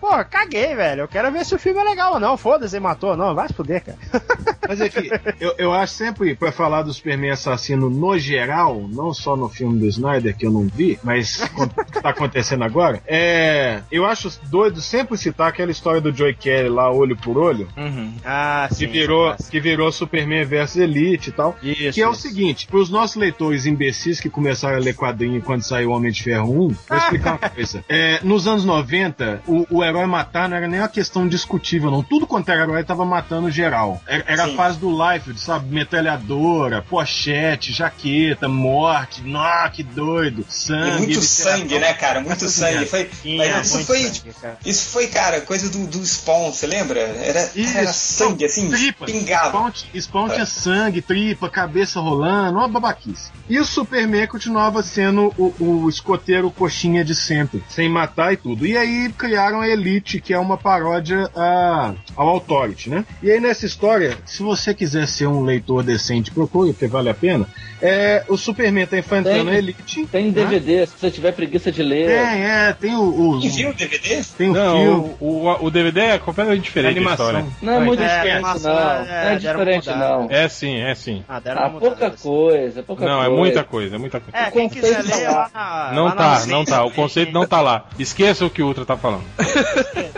pô, 0.00 0.08
caguei, 0.24 0.74
velho. 0.74 1.02
Eu 1.02 1.08
quero 1.08 1.30
ver 1.32 1.44
se 1.44 1.54
o 1.54 1.58
filme 1.58 1.80
é 1.80 1.84
legal 1.84 2.14
ou 2.14 2.20
não. 2.20 2.36
Foda-se, 2.36 2.76
ele 2.76 2.82
matou 2.82 3.10
ou 3.10 3.16
não. 3.16 3.34
Vai 3.34 3.48
se 3.48 3.54
fuder, 3.54 3.84
cara. 3.84 3.98
Mas 4.68 4.80
é 4.80 4.88
que 4.88 5.10
eu, 5.40 5.54
eu 5.56 5.72
acho 5.72 5.94
sempre, 5.94 6.34
pra 6.34 6.52
falar 6.52 6.82
do 6.82 6.92
Superman 6.92 7.30
assassino 7.30 7.88
no 7.88 8.18
geral, 8.18 8.86
não 8.88 9.14
só 9.14 9.34
no 9.34 9.48
filme 9.48 9.78
do 9.78 9.86
Snyder, 9.86 10.36
que 10.36 10.44
eu 10.44 10.50
não 10.50 10.66
vi, 10.68 10.98
mas 11.02 11.40
o 11.56 11.68
que 11.68 12.02
tá 12.02 12.10
acontecendo 12.10 12.64
agora, 12.64 13.02
é. 13.06 13.80
Eu 13.90 14.04
acho 14.04 14.30
doido 14.50 14.82
sempre 14.82 15.07
citar 15.16 15.48
aquela 15.48 15.70
história 15.70 16.00
do 16.00 16.12
Joy 16.12 16.34
Kelly 16.34 16.68
lá, 16.68 16.90
olho 16.92 17.16
por 17.16 17.38
olho, 17.38 17.68
Uhum. 17.76 18.12
Ah, 18.24 18.66
que 18.68 18.74
sim. 18.76 18.86
virou, 18.86 19.34
sim. 19.38 19.50
que 19.50 19.60
virou 19.60 19.90
Superman 19.92 20.44
vs 20.44 20.76
Elite 20.76 21.30
e 21.30 21.32
tal. 21.32 21.56
Isso, 21.62 21.92
que 21.94 22.02
é 22.02 22.08
o 22.08 22.12
isso. 22.12 22.22
seguinte, 22.22 22.66
para 22.66 22.78
os 22.78 22.90
nossos 22.90 23.16
leitores 23.16 23.66
imbecis 23.66 24.20
que 24.20 24.28
começaram 24.30 24.76
a 24.76 24.80
ler 24.80 24.94
quadrinho 24.94 25.40
quando 25.42 25.62
saiu 25.62 25.90
Homem 25.90 26.10
de 26.12 26.22
Ferro 26.22 26.50
1, 26.52 26.68
vou 26.88 26.98
explicar 26.98 27.38
uma 27.38 27.48
coisa. 27.50 27.84
É, 27.88 28.20
nos 28.22 28.46
anos 28.46 28.64
90, 28.64 29.42
o, 29.46 29.66
o 29.70 29.84
herói 29.84 30.06
matar 30.06 30.48
não 30.48 30.56
era 30.56 30.66
nem 30.68 30.80
uma 30.80 30.88
questão 30.88 31.26
discutível, 31.28 31.90
não. 31.90 32.02
Tudo 32.02 32.26
quanto 32.26 32.48
era 32.50 32.62
herói 32.62 32.84
tava 32.84 33.04
matando 33.04 33.50
geral. 33.50 34.00
Era, 34.06 34.24
era 34.26 34.44
a 34.44 34.48
Sim. 34.48 34.56
fase 34.56 34.78
do 34.78 34.90
Life, 34.90 35.38
sabe? 35.38 35.72
Metralhadora, 35.72 36.82
pochete, 36.82 37.72
jaqueta, 37.72 38.48
morte. 38.48 39.22
Nó, 39.22 39.68
que 39.68 39.82
doido. 39.82 40.44
E 40.48 40.52
Sangue. 40.52 40.98
muito 40.98 41.20
visceração. 41.20 41.58
sangue, 41.60 41.78
né, 41.78 41.92
cara? 41.94 42.20
Muito 42.20 42.46
sangue. 42.48 42.86
Foi, 42.86 43.04
Tinha 43.22 43.36
mas 43.54 43.66
isso 43.66 43.74
muito 43.76 43.86
foi, 43.86 43.98
sangue, 44.04 44.34
cara. 44.40 44.58
isso 44.64 44.90
foi, 44.90 44.97
cara, 45.06 45.40
coisa 45.40 45.70
do, 45.70 45.86
do 45.86 46.04
Spawn, 46.04 46.52
você 46.52 46.66
lembra? 46.66 46.98
Era, 47.00 47.50
era 47.74 47.92
sangue, 47.92 48.44
assim, 48.44 48.68
tripa. 48.68 49.06
pingava. 49.06 49.50
Spawn, 49.50 50.00
Spawn 50.00 50.28
tinha 50.30 50.46
sangue, 50.46 51.00
tripa, 51.00 51.48
cabeça 51.48 52.00
rolando, 52.00 52.58
uma 52.58 52.68
babaquice. 52.68 53.30
E 53.48 53.58
o 53.58 53.64
Superman 53.64 54.26
continuava 54.26 54.82
sendo 54.82 55.32
o, 55.38 55.54
o 55.58 55.88
escoteiro 55.88 56.50
coxinha 56.50 57.04
de 57.04 57.14
sempre, 57.14 57.62
sem 57.68 57.88
matar 57.88 58.32
e 58.32 58.36
tudo. 58.36 58.66
E 58.66 58.76
aí 58.76 59.12
criaram 59.16 59.60
a 59.60 59.68
Elite, 59.68 60.20
que 60.20 60.34
é 60.34 60.38
uma 60.38 60.56
paródia 60.56 61.30
a, 61.34 61.94
ao 62.16 62.28
Authority, 62.28 62.90
né? 62.90 63.04
E 63.22 63.30
aí 63.30 63.40
nessa 63.40 63.64
história, 63.64 64.18
se 64.26 64.42
você 64.42 64.74
quiser 64.74 65.06
ser 65.06 65.26
um 65.26 65.42
leitor 65.42 65.82
decente, 65.82 66.30
procure, 66.30 66.72
porque 66.72 66.86
vale 66.86 67.08
a 67.08 67.14
pena. 67.14 67.46
É, 67.80 68.24
o 68.28 68.36
Superman 68.36 68.86
tá 68.86 68.98
enfrentando 68.98 69.44
Tem. 69.46 69.54
a 69.54 69.58
Elite. 69.58 70.06
Tem 70.06 70.30
DVD, 70.30 70.86
se 70.86 70.94
você 70.98 71.10
tiver 71.10 71.32
preguiça 71.32 71.70
de 71.70 71.82
ler. 71.82 72.06
Tem, 72.08 72.44
é, 72.44 72.72
tem 72.72 72.94
o, 72.96 73.02
o, 73.36 73.40
E 73.44 73.48
viu 73.48 73.70
o 73.70 73.74
DVD? 73.74 74.20
tem 74.36 74.50
o 74.50 74.52
Não, 74.52 74.76
filme. 74.76 75.14
o, 75.20 75.26
o, 75.46 75.64
o 75.66 75.70
DVD 75.70 76.00
é 76.00 76.18
completamente 76.18 76.62
diferente 76.62 77.02
da 77.02 77.10
história. 77.10 77.44
Não 77.62 77.74
é 77.74 77.80
muito 77.80 78.02
É, 78.02 78.06
diferente, 78.06 78.34
animação, 78.34 78.74
não. 78.74 78.80
é, 78.80 78.84
Não 78.84 79.14
é 79.30 79.38
deram 79.38 79.58
diferente, 79.60 79.88
mudada. 79.90 80.08
não. 80.18 80.26
É 80.30 80.48
sim, 80.48 80.80
é 80.80 80.94
sim. 80.94 81.24
Ah, 81.28 81.40
deram 81.40 81.62
Ah, 81.64 81.70
pouca 81.70 82.10
coisa, 82.10 82.82
pouca 82.82 83.04
Não, 83.06 83.16
coisa. 83.18 83.30
é 83.32 83.36
muita 83.36 83.64
coisa, 83.64 83.94
é 83.94 83.98
muita 83.98 84.20
coisa. 84.20 84.36
É, 84.46 84.50
quem 84.50 84.68
conceito 84.68 84.96
quiser 85.02 85.16
ler 85.18 85.26
tá 85.26 85.32
lá 85.32 85.50
na. 85.54 85.92
Não 85.94 86.04
lá 86.06 86.12
tá, 86.12 86.46
não 86.46 86.64
tá. 86.64 86.84
O 86.84 86.90
conceito 86.90 87.32
não 87.32 87.46
tá 87.46 87.60
lá. 87.60 87.84
Esqueça 87.98 88.44
o 88.44 88.50
que 88.50 88.62
o 88.62 88.66
Ultra 88.66 88.84
tá 88.84 88.96
falando. 88.96 89.22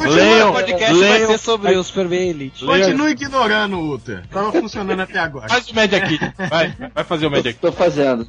O 0.00 0.08
Leiam, 0.08 0.52
podcast 0.52 0.92
vai 0.98 1.10
leiam. 1.10 1.26
ser 1.30 1.38
sobre 1.38 1.74
o 1.76 1.82
Superman 1.82 2.28
Elite. 2.30 2.64
Continue 2.64 3.12
ignorando 3.12 3.76
o 3.78 3.90
Ultra. 3.90 4.22
Tava 4.30 4.52
funcionando 4.52 5.00
até 5.00 5.18
agora. 5.18 5.48
Faz 5.48 5.68
o 5.68 5.74
Media 5.74 6.00
Kit. 6.00 6.20
Vai, 6.48 6.72
vai 6.96 7.04
fazer 7.04 7.26
o 7.26 7.30
Media 7.30 7.52
Kit. 7.52 7.60
Tô 7.60 7.70
fazendo. 7.70 8.26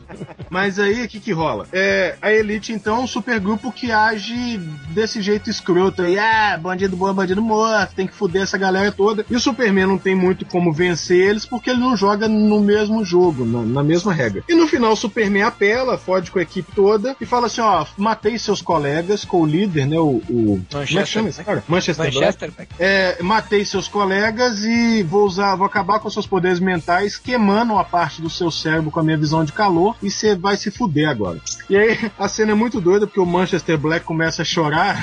Mas 0.50 0.78
aí, 0.78 1.06
o 1.06 1.08
que 1.08 1.22
que 1.22 1.32
rola? 1.32 1.66
É, 1.72 2.18
a 2.22 2.34
Elite, 2.34 2.74
então, 2.74 2.98
é 2.98 3.00
um 3.00 3.08
supergrupo 3.08 3.72
que 3.72 3.94
age 3.94 4.58
desse 4.90 5.22
jeito 5.22 5.50
escroto 5.50 6.02
aí. 6.02 6.20
Ah, 6.20 6.60
bandido 6.62 6.98
bom, 6.98 7.14
bandido 7.14 7.42
morto, 7.42 7.96
tem 7.96 8.06
que 8.06 8.14
fuder 8.14 8.42
essa 8.42 8.58
galera 8.58 8.92
toda. 8.92 9.26
E 9.30 9.36
o 9.36 9.40
Superman 9.40 9.86
não 9.86 9.98
tem 9.98 10.14
muito 10.14 10.46
como 10.46 10.74
vencer 10.74 11.30
eles 11.30 11.46
porque 11.46 11.70
ele 11.70 11.80
não 11.80 11.96
joga 11.96 12.28
no 12.28 12.60
mesmo 12.60 13.06
jogo, 13.06 13.46
na, 13.46 13.62
na 13.62 13.84
mesma 13.84 14.12
regra. 14.12 14.44
E 14.50 14.54
no 14.54 14.68
final, 14.68 14.92
o 14.92 14.98
Superman 14.98 15.44
apela, 15.44 15.98
fode 15.98 16.30
com 16.30 16.40
a 16.40 16.42
equipe 16.42 16.70
toda 16.76 17.16
e 17.22 17.26
fala 17.26 17.48
assim: 17.48 17.62
ó, 17.62 17.86
matei 17.98 18.38
seus 18.38 18.62
colegas 18.62 19.24
com 19.24 19.42
o 19.42 19.46
líder, 19.46 19.86
né? 19.86 19.98
O. 19.98 20.22
o 20.30 20.62
como 20.70 20.84
é 20.84 20.86
que 20.86 21.06
chama 21.06 21.30
esse 21.30 21.42
cara? 21.42 21.64
Manchester, 21.70 22.12
Black. 22.12 22.20
Manchester, 22.20 22.68
É, 22.78 23.18
matei 23.24 23.64
seus 23.64 23.88
colegas 23.88 24.66
e 24.66 25.04
vou 25.04 25.26
usar, 25.26 25.56
vou 25.56 25.66
acabar 25.66 26.00
com 26.00 26.10
seus 26.10 26.28
poderes 26.28 26.60
mentais, 26.60 27.16
queimando 27.16 27.74
uma 27.74 27.86
parte 27.86 28.22
do 28.22 28.30
seu 28.30 28.52
cérebro 28.58 28.92
com 28.92 29.00
a 29.00 29.04
minha 29.04 29.18
visão 29.18 29.44
de 29.44 29.54
calor 29.54 29.96
e 30.02 30.10
você 30.10 30.36
vai 30.36 30.58
se 30.58 30.72
fuder 30.72 31.10
agora. 31.10 31.40
E 31.70 31.76
aí 31.76 32.12
a 32.18 32.28
cena 32.28 32.52
é 32.52 32.56
muito 32.56 32.80
doida 32.82 33.06
porque 33.06 33.20
o 33.20 33.26
Manchester 33.26 33.78
Black 33.78 34.06
começa 34.06 34.42
a 34.42 34.46
chorar 34.46 34.98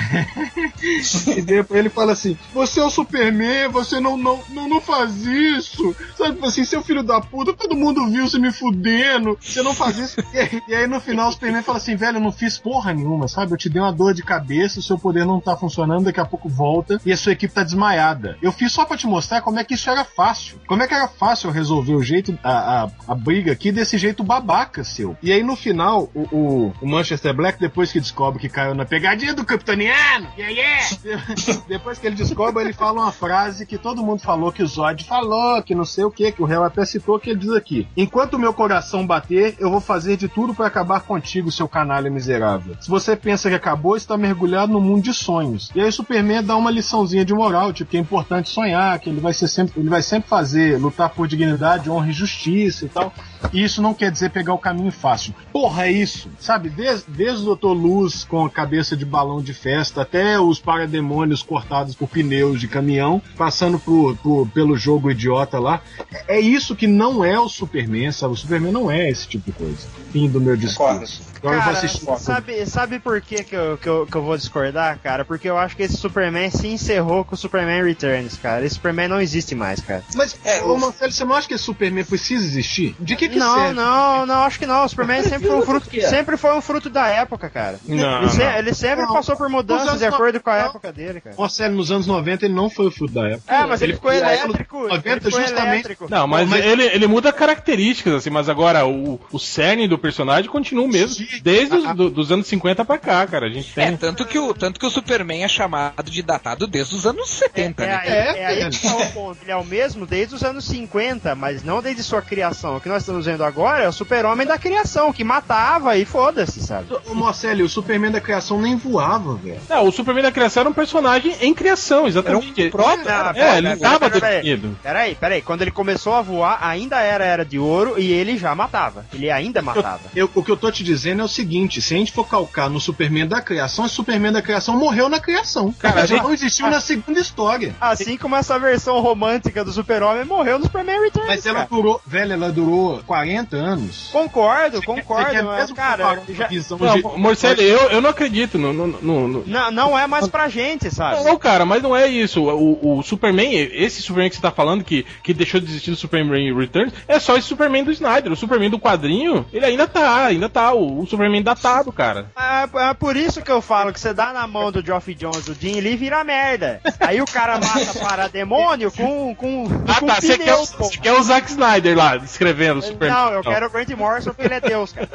e 1.35 1.41
depois 1.41 1.79
ele 1.79 1.89
fala 1.89 2.13
assim: 2.13 2.37
Você 2.53 2.79
é 2.79 2.83
o 2.83 2.89
Superman, 2.89 3.69
você 3.69 3.99
não, 3.99 4.17
não, 4.17 4.39
não, 4.49 4.67
não 4.67 4.81
faz 4.81 5.25
isso. 5.25 5.95
Sabe 6.17 6.39
assim, 6.43 6.63
seu 6.63 6.81
filho 6.81 7.03
da 7.03 7.21
puta, 7.21 7.53
todo 7.53 7.75
mundo 7.75 8.07
viu 8.07 8.27
você 8.27 8.39
me 8.39 8.51
fudendo, 8.51 9.37
você 9.39 9.61
não 9.61 9.73
faz 9.73 9.97
isso. 9.97 10.23
E 10.33 10.39
aí, 10.39 10.61
e 10.67 10.75
aí 10.75 10.87
no 10.87 10.99
final 10.99 11.29
o 11.29 11.31
Superman 11.31 11.63
fala 11.63 11.77
assim: 11.77 11.95
Velho, 11.95 12.17
eu 12.17 12.21
não 12.21 12.31
fiz 12.31 12.57
porra 12.57 12.93
nenhuma, 12.93 13.27
sabe? 13.27 13.51
Eu 13.51 13.57
te 13.57 13.69
dei 13.69 13.81
uma 13.81 13.91
dor 13.91 14.13
de 14.13 14.23
cabeça, 14.23 14.79
o 14.79 14.83
seu 14.83 14.97
poder 14.97 15.25
não 15.25 15.39
tá 15.39 15.55
funcionando, 15.55 16.05
daqui 16.05 16.19
a 16.19 16.25
pouco 16.25 16.49
volta 16.49 16.99
e 17.05 17.11
a 17.11 17.17
sua 17.17 17.31
equipe 17.31 17.53
tá 17.53 17.63
desmaiada. 17.63 18.37
Eu 18.41 18.51
fiz 18.51 18.71
só 18.71 18.85
pra 18.85 18.97
te 18.97 19.07
mostrar 19.07 19.41
como 19.41 19.59
é 19.59 19.63
que 19.63 19.73
isso 19.73 19.89
era 19.89 20.03
fácil. 20.03 20.59
Como 20.67 20.81
é 20.81 20.87
que 20.87 20.93
era 20.93 21.07
fácil 21.07 21.51
resolver 21.51 21.95
o 21.95 22.03
jeito, 22.03 22.37
a, 22.43 22.83
a, 22.83 22.89
a 23.07 23.15
briga 23.15 23.44
aqui 23.51 23.71
desse 23.71 23.97
jeito 23.97 24.23
babaca 24.23 24.83
seu. 24.83 25.17
E 25.21 25.31
aí 25.31 25.43
no 25.43 25.55
final, 25.55 26.09
o, 26.13 26.21
o, 26.31 26.73
o 26.81 26.87
Manchester 26.87 27.33
Black, 27.33 27.59
depois 27.59 27.91
que 27.91 27.99
descobre 27.99 28.39
que 28.39 28.49
caiu 28.49 28.75
na 28.75 28.85
pegadinha 28.85 29.33
do 29.33 29.45
Kryptoniano, 29.45 30.27
yeah, 30.37 30.49
yeah! 30.49 30.85
depois 31.67 31.97
que 31.99 32.07
ele 32.07 32.15
descobre, 32.15 32.63
ele 32.63 32.73
fala 32.73 33.01
uma 33.01 33.11
frase 33.11 33.65
que 33.65 33.77
todo 33.77 34.03
mundo 34.03 34.21
falou, 34.21 34.51
que 34.51 34.63
o 34.63 34.67
Zod 34.67 35.03
falou, 35.03 35.61
que 35.63 35.75
não 35.75 35.85
sei 35.85 36.03
o 36.03 36.11
que, 36.11 36.31
que 36.31 36.41
o 36.41 36.45
réu 36.45 36.63
até 36.63 36.85
citou, 36.85 37.19
que 37.19 37.29
ele 37.29 37.39
diz 37.39 37.51
aqui: 37.51 37.87
Enquanto 37.95 38.39
meu 38.39 38.53
coração 38.53 39.05
bater, 39.05 39.55
eu 39.59 39.69
vou 39.69 39.81
fazer 39.81 40.17
de 40.17 40.27
tudo 40.27 40.53
pra 40.53 40.67
acabar 40.67 41.01
contigo, 41.01 41.51
seu 41.51 41.67
canalha 41.67 42.09
miserável. 42.09 42.75
Se 42.79 42.89
você 42.89 43.15
pensa 43.15 43.49
que 43.49 43.55
acabou, 43.55 43.95
está 43.95 44.17
mergulhado 44.17 44.73
no 44.73 44.81
mundo 44.81 45.03
de 45.03 45.13
sonhos. 45.13 45.71
E 45.75 45.81
aí 45.81 45.91
Superman 45.91 46.43
dá 46.43 46.55
uma 46.55 46.71
liçãozinha 46.71 47.25
de 47.25 47.33
moral, 47.33 47.73
tipo, 47.73 47.91
que 47.91 47.97
é 47.97 47.99
importante 47.99 48.49
sonhar, 48.49 48.99
que 48.99 49.09
ele 49.09 49.19
vai 49.19 49.33
ser 49.33 49.47
sempre, 49.47 49.79
ele 49.79 49.89
vai 49.89 50.01
sempre 50.01 50.29
fazer, 50.29 50.77
lutar 50.79 51.09
por 51.09 51.27
dignidade, 51.27 51.89
honra 51.89 52.09
e 52.09 52.13
justiça 52.13 52.85
e 52.85 52.89
tal. 52.89 53.13
E 53.53 53.63
isso 53.63 53.81
não 53.81 53.93
quer 53.93 54.11
dizer 54.11 54.29
pegar 54.31 54.53
o 54.53 54.57
caminho 54.57 54.91
fácil. 54.91 55.33
Porra, 55.51 55.87
é 55.87 55.91
isso. 55.91 56.29
Sabe, 56.39 56.69
desde, 56.69 57.05
desde 57.09 57.47
o 57.47 57.55
Dr. 57.55 57.67
Luz 57.67 58.23
com 58.23 58.45
a 58.45 58.49
cabeça 58.49 58.95
de 58.95 59.05
balão 59.05 59.41
de 59.41 59.53
festa 59.53 60.01
até 60.01 60.39
os 60.39 60.59
parademônios 60.59 61.41
cortados 61.43 61.95
por 61.95 62.07
pneus 62.07 62.59
de 62.59 62.67
caminhão, 62.67 63.21
passando 63.37 63.79
por, 63.79 64.15
por- 64.17 64.47
pelo 64.49 64.77
jogo 64.77 65.11
idiota 65.11 65.59
lá. 65.59 65.81
É 66.27 66.39
isso 66.39 66.75
que 66.75 66.87
não 66.87 67.23
é 67.23 67.39
o 67.39 67.47
Superman, 67.49 68.11
sabe? 68.11 68.33
O 68.33 68.37
Superman 68.37 68.71
não 68.71 68.89
é 68.91 69.09
esse 69.09 69.27
tipo 69.27 69.45
de 69.45 69.57
coisa. 69.57 69.87
Fim 70.11 70.29
do 70.29 70.39
meu 70.41 70.55
discurso. 70.55 71.23
Agora 71.37 71.57
eu 71.57 71.61
vou 71.61 71.73
Cara, 71.73 71.85
assistir. 71.85 72.05
sabe, 72.19 72.65
sabe 72.65 72.99
por 72.99 73.21
que, 73.21 73.43
que, 73.43 73.55
eu, 73.55 73.77
que, 73.77 73.87
eu, 73.87 74.07
que 74.07 74.15
eu 74.15 74.23
vou 74.23 74.35
discordar, 74.35 74.97
cara? 74.99 75.23
Porque 75.23 75.47
eu 75.47 75.57
acho 75.57 75.75
que 75.75 75.83
esse 75.83 75.95
Superman 75.95 76.49
se 76.49 76.67
encerrou 76.67 77.23
com 77.23 77.35
o 77.35 77.37
Superman 77.37 77.83
Returns, 77.83 78.35
cara. 78.37 78.65
Esse 78.65 78.75
Superman 78.75 79.07
não 79.09 79.21
existe 79.21 79.53
mais, 79.53 79.79
cara. 79.79 80.03
Mas, 80.15 80.35
É, 80.43 80.63
ô 80.63 80.73
o- 80.73 80.79
Marcelo, 80.79 81.11
você 81.11 81.23
não 81.25 81.35
acha 81.35 81.47
que 81.47 81.53
esse 81.53 81.63
Superman 81.63 82.03
precisa 82.03 82.43
existir? 82.43 82.95
De 82.99 83.15
que 83.15 83.29
que 83.29 83.34
não, 83.39 83.55
serve? 83.55 83.73
não, 83.73 84.25
não, 84.25 84.35
acho 84.43 84.59
que 84.59 84.65
não. 84.65 84.85
O 84.85 84.89
Superman 84.89 85.23
sempre 85.23 85.47
foi 85.47 85.55
um 85.57 85.61
fruto, 85.61 85.89
quê? 85.89 86.01
sempre 86.01 86.37
foi 86.37 86.55
um 86.57 86.61
fruto 86.61 86.89
da 86.89 87.07
época, 87.07 87.49
cara. 87.49 87.79
Não, 87.87 88.21
ele, 88.21 88.29
se- 88.29 88.43
não. 88.43 88.51
ele 88.57 88.73
sempre 88.73 89.05
Não. 89.05 89.13
passou 89.13 89.35
por 89.35 89.49
mudanças 89.49 89.99
de 89.99 90.05
acordo 90.05 90.39
com 90.39 90.49
a 90.49 90.57
não. 90.59 90.65
época 90.69 90.91
dele, 90.91 91.21
cara. 91.21 91.35
Marcelo, 91.37 91.75
nos 91.75 91.91
anos 91.91 92.07
90 92.07 92.45
ele 92.45 92.53
não 92.53 92.69
foi 92.69 92.87
o 92.87 92.91
fruto 92.91 93.13
da 93.13 93.27
época. 93.27 93.53
É, 93.53 93.65
mas 93.65 93.81
ele, 93.81 93.93
ficou 93.93 94.11
ele- 94.11 94.21
elétrico. 94.21 94.77
Ele 94.85 94.95
90 94.95 95.21
ficou 95.25 95.41
justamente- 95.41 95.67
elétrico. 95.73 96.07
Não, 96.09 96.27
mas, 96.27 96.49
Mas- 96.49 96.65
Ele, 96.65 96.83
ele 96.83 97.07
muda 97.07 97.31
características, 97.31 98.13
assim, 98.15 98.29
mas 98.29 98.49
agora 98.49 98.85
o, 98.85 99.19
o 99.31 99.39
cerne 99.39 99.87
do 99.87 99.97
personagem 99.97 100.49
continua 100.49 100.85
o 100.85 100.87
mesmo. 100.87 101.15
Sim. 101.15 101.27
Desde 101.41 101.75
os 101.75 101.85
Ah, 101.85 101.93
do- 101.93 102.09
dos 102.09 102.31
anos 102.31 102.47
50 102.47 102.83
pra 102.83 102.97
cá, 102.97 103.25
cara. 103.27 103.45
A 103.47 103.49
gente 103.49 103.71
É, 103.79 103.87
tem. 103.87 103.97
tanto 103.97 104.25
que, 104.25 104.37
o, 104.39 104.53
tanto 104.53 104.79
que 104.79 104.85
o 104.85 104.89
Superman 104.89 105.43
é 105.43 105.47
chamado 105.47 106.09
de 106.09 106.21
datado 106.21 106.67
desde 106.67 106.95
os 106.95 107.05
anos 107.05 107.29
70, 107.29 107.83
É, 107.83 107.87
né? 107.87 107.95
aí, 107.95 108.09
É, 108.09 108.39
é 108.41 108.45
aí 108.47 108.69
que 108.69 108.81
tá 108.81 108.95
o 108.95 109.11
ponto. 109.11 109.37
Ele 109.41 109.51
é 109.51 109.55
o 109.55 109.63
mesmo 109.65 110.05
desde 110.05 110.35
os 110.35 110.43
anos 110.43 110.65
50, 110.65 111.35
mas 111.35 111.63
não 111.63 111.81
desde 111.81 112.01
sua 112.03 112.21
criação. 112.21 112.77
O 112.77 112.81
que 112.81 112.89
nós 112.89 113.03
estamos 113.03 113.24
vendo 113.25 113.43
agora 113.43 113.83
é 113.83 113.87
o 113.87 113.91
super-homem 113.91 114.45
da 114.47 114.57
criação, 114.57 115.11
que 115.11 115.23
matava 115.23 115.97
e 115.97 116.05
foda-se, 116.05 116.61
sabe? 116.61 116.87
Ô, 117.09 117.13
Marcelo, 117.13 117.63
o 117.63 117.69
Superman 117.69 118.11
da 118.11 118.21
criação 118.21 118.61
nem 118.61 118.75
voava, 118.75 119.35
velho. 119.35 119.59
Não, 119.69 119.87
o 119.87 119.91
Superman 119.91 120.23
da 120.23 120.31
criação 120.31 120.61
era 120.61 120.69
um 120.69 120.73
personagem 120.73 121.35
em 121.41 121.53
criação, 121.53 122.07
exatamente. 122.07 122.59
Era 122.61 122.67
um 122.67 122.71
proto- 122.71 122.97
Não, 123.05 123.29
É, 123.41 123.57
ele 123.57 123.69
não 123.69 123.77
pera, 123.77 123.89
tava 123.91 124.09
pera, 124.09 124.19
pera, 124.21 124.35
definido. 124.35 124.77
Peraí, 124.81 125.15
peraí. 125.15 125.41
Quando 125.41 125.61
ele 125.61 125.71
começou 125.71 126.13
a 126.13 126.21
voar, 126.21 126.59
ainda 126.61 126.99
era 127.01 127.25
Era 127.25 127.43
de 127.45 127.57
Ouro 127.59 127.99
e 127.99 128.11
ele 128.11 128.37
já 128.37 128.53
matava. 128.55 129.05
Ele 129.13 129.29
ainda 129.31 129.61
matava. 129.61 130.01
Eu- 130.15 130.29
o 130.33 130.43
que 130.43 130.51
eu 130.51 130.57
tô 130.57 130.71
te 130.71 130.83
dizendo 130.83 131.21
é 131.21 131.25
o 131.25 131.27
seguinte: 131.27 131.81
se 131.81 131.93
a 131.93 131.97
gente 131.97 132.11
for 132.11 132.27
calcar 132.27 132.69
no 132.69 132.79
Superman 132.79 133.27
da 133.27 133.41
criação, 133.41 133.85
esse 133.85 133.95
Superman 133.95 134.31
da 134.31 134.41
criação 134.41 134.77
morreu 134.77 135.09
na 135.09 135.19
criação. 135.19 135.73
Cara, 135.79 136.01
já 136.01 136.15
gente- 136.15 136.23
não 136.23 136.33
existiu 136.33 136.69
na 136.69 136.79
segunda 136.79 137.19
história. 137.19 137.75
Assim 137.81 138.17
como 138.17 138.35
essa 138.35 138.57
versão 138.59 138.99
romântica 138.99 139.63
do 139.63 139.71
Super-Homem 139.71 140.25
morreu 140.25 140.59
no 140.59 140.65
Superman 140.65 141.01
Returns. 141.01 141.27
Mas 141.27 141.45
ela 141.45 141.59
cara. 141.59 141.69
durou, 141.71 142.01
velho, 142.05 142.33
ela 142.33 142.51
durou 142.51 143.01
40 143.05 143.55
anos. 143.55 144.09
Concordo, 144.11 144.77
Você 144.79 144.85
concordo, 144.85 145.31
quer 145.31 145.43
mas, 145.43 145.71
cara, 145.71 146.21
já- 146.29 146.47
visão 146.47 146.77
Não, 146.79 146.93
de- 146.95 147.01
Morcelli, 147.17 147.63
eu, 147.63 147.79
eu 147.91 148.01
não 148.01 148.09
acredito 148.09 148.57
no. 148.57 148.73
no, 148.73 148.87
no- 148.87 149.27
no- 149.27 149.43
não, 149.45 149.71
não 149.71 149.97
é 149.99 150.07
mais 150.07 150.27
pra 150.27 150.47
gente, 150.49 150.89
sabe? 150.93 151.23
Não, 151.23 151.37
cara, 151.37 151.65
mas 151.65 151.81
não 151.81 151.95
é 151.95 152.07
isso. 152.07 152.43
O, 152.43 152.97
o 152.99 153.03
Superman, 153.03 153.53
esse 153.53 154.01
Superman 154.01 154.29
que 154.29 154.35
você 154.35 154.41
tá 154.41 154.51
falando, 154.51 154.83
que, 154.83 155.05
que 155.23 155.33
deixou 155.33 155.59
de 155.59 155.67
existir 155.67 155.91
do 155.91 155.97
Superman 155.97 156.53
Returns, 156.57 156.93
é 157.07 157.19
só 157.19 157.37
esse 157.37 157.47
Superman 157.47 157.83
do 157.83 157.91
Snyder. 157.91 158.31
O 158.31 158.35
Superman 158.35 158.69
do 158.69 158.79
quadrinho, 158.79 159.45
ele 159.53 159.65
ainda 159.65 159.87
tá, 159.87 160.25
ainda 160.25 160.49
tá. 160.49 160.73
O, 160.73 161.01
o 161.01 161.07
Superman 161.07 161.41
datado, 161.43 161.91
cara. 161.91 162.27
É, 162.37 162.89
é 162.89 162.93
por 162.93 163.15
isso 163.15 163.41
que 163.41 163.51
eu 163.51 163.61
falo 163.61 163.93
que 163.93 163.99
você 163.99 164.13
dá 164.13 164.33
na 164.33 164.47
mão 164.47 164.71
do 164.71 164.83
Geoff 164.85 165.13
Jones, 165.13 165.45
do 165.45 165.53
Jim 165.53 165.79
Lee, 165.79 165.95
vira 165.95 166.23
merda. 166.23 166.81
Aí 166.99 167.21
o 167.21 167.25
cara 167.25 167.57
mata 167.59 167.99
para 167.99 168.27
demônio 168.27 168.91
com, 168.91 169.35
com, 169.35 169.65
Ah, 169.87 169.99
com 169.99 170.07
tá. 170.07 170.15
Você 170.15 170.37
quer, 170.37 170.55
o- 170.55 170.89
quer 171.01 171.13
o 171.13 171.23
Zack 171.23 171.49
Snyder 171.51 171.95
lá, 171.97 172.15
escrevendo 172.17 172.77
o 172.77 172.79
Superman. 172.95 173.17
Não, 173.17 173.31
eu 173.33 173.41
quero 173.43 173.65
o 173.65 173.69
Grant 173.69 173.89
Morrison 173.91 174.31
porque 174.31 174.43
ele 174.47 174.53
é 174.55 174.61
Deus, 174.61 174.91
cara. 174.93 175.09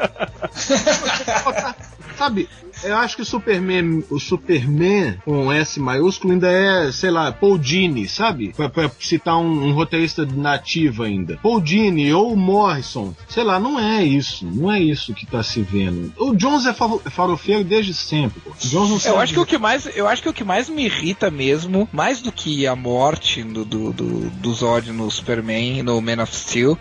Sabe, 2.16 2.48
eu 2.84 2.96
acho 2.98 3.16
que 3.16 3.22
o 3.22 3.24
Superman, 3.24 4.04
o 4.10 4.20
Superman 4.20 5.16
com 5.24 5.50
S 5.50 5.80
maiúsculo 5.80 6.34
ainda 6.34 6.50
é, 6.52 6.92
sei 6.92 7.10
lá, 7.10 7.32
Paul 7.32 7.56
Dini, 7.56 8.06
sabe? 8.06 8.52
Pra, 8.52 8.68
pra 8.68 8.90
citar 9.00 9.38
um, 9.38 9.68
um 9.68 9.72
roteirista 9.72 10.26
nativo 10.26 11.02
ainda. 11.02 11.38
Paul 11.42 11.62
Dini 11.62 12.12
ou 12.12 12.36
Morrison. 12.36 13.14
Sei 13.26 13.42
lá, 13.42 13.58
não 13.58 13.80
é 13.80 14.04
isso. 14.04 14.44
Não 14.44 14.70
é 14.70 14.78
isso 14.78 15.14
que 15.14 15.24
tá 15.24 15.42
se 15.42 15.62
vendo. 15.62 16.12
O 16.18 16.34
Jones 16.36 16.66
é 16.66 16.74
faro- 16.74 17.00
farofeiro 17.10 17.64
desde 17.64 17.94
sempre. 17.94 18.38
Pô. 18.40 18.50
O 18.50 18.68
Jones 18.68 18.90
não 18.90 18.98
sabe 19.00 19.14
Eu 19.14 19.20
acho 19.20 19.32
que 19.32 19.40
o 19.40 19.46
que 19.46 19.56
mais, 19.58 19.96
eu 19.96 20.06
acho 20.06 20.22
que 20.22 20.28
o 20.28 20.34
que 20.34 20.44
mais 20.44 20.68
me 20.68 20.84
irrita 20.84 21.30
mesmo, 21.30 21.88
mais 21.90 22.20
do 22.20 22.30
que 22.30 22.66
a 22.66 22.76
morte 22.76 23.42
do, 23.42 23.64
do, 23.64 23.92
do, 23.94 24.30
do 24.30 24.52
Zod 24.54 24.92
no 24.92 25.10
Superman 25.10 25.78
e 25.78 25.82
no 25.82 25.98
Man 26.02 26.22
of 26.22 26.36
Steel, 26.36 26.78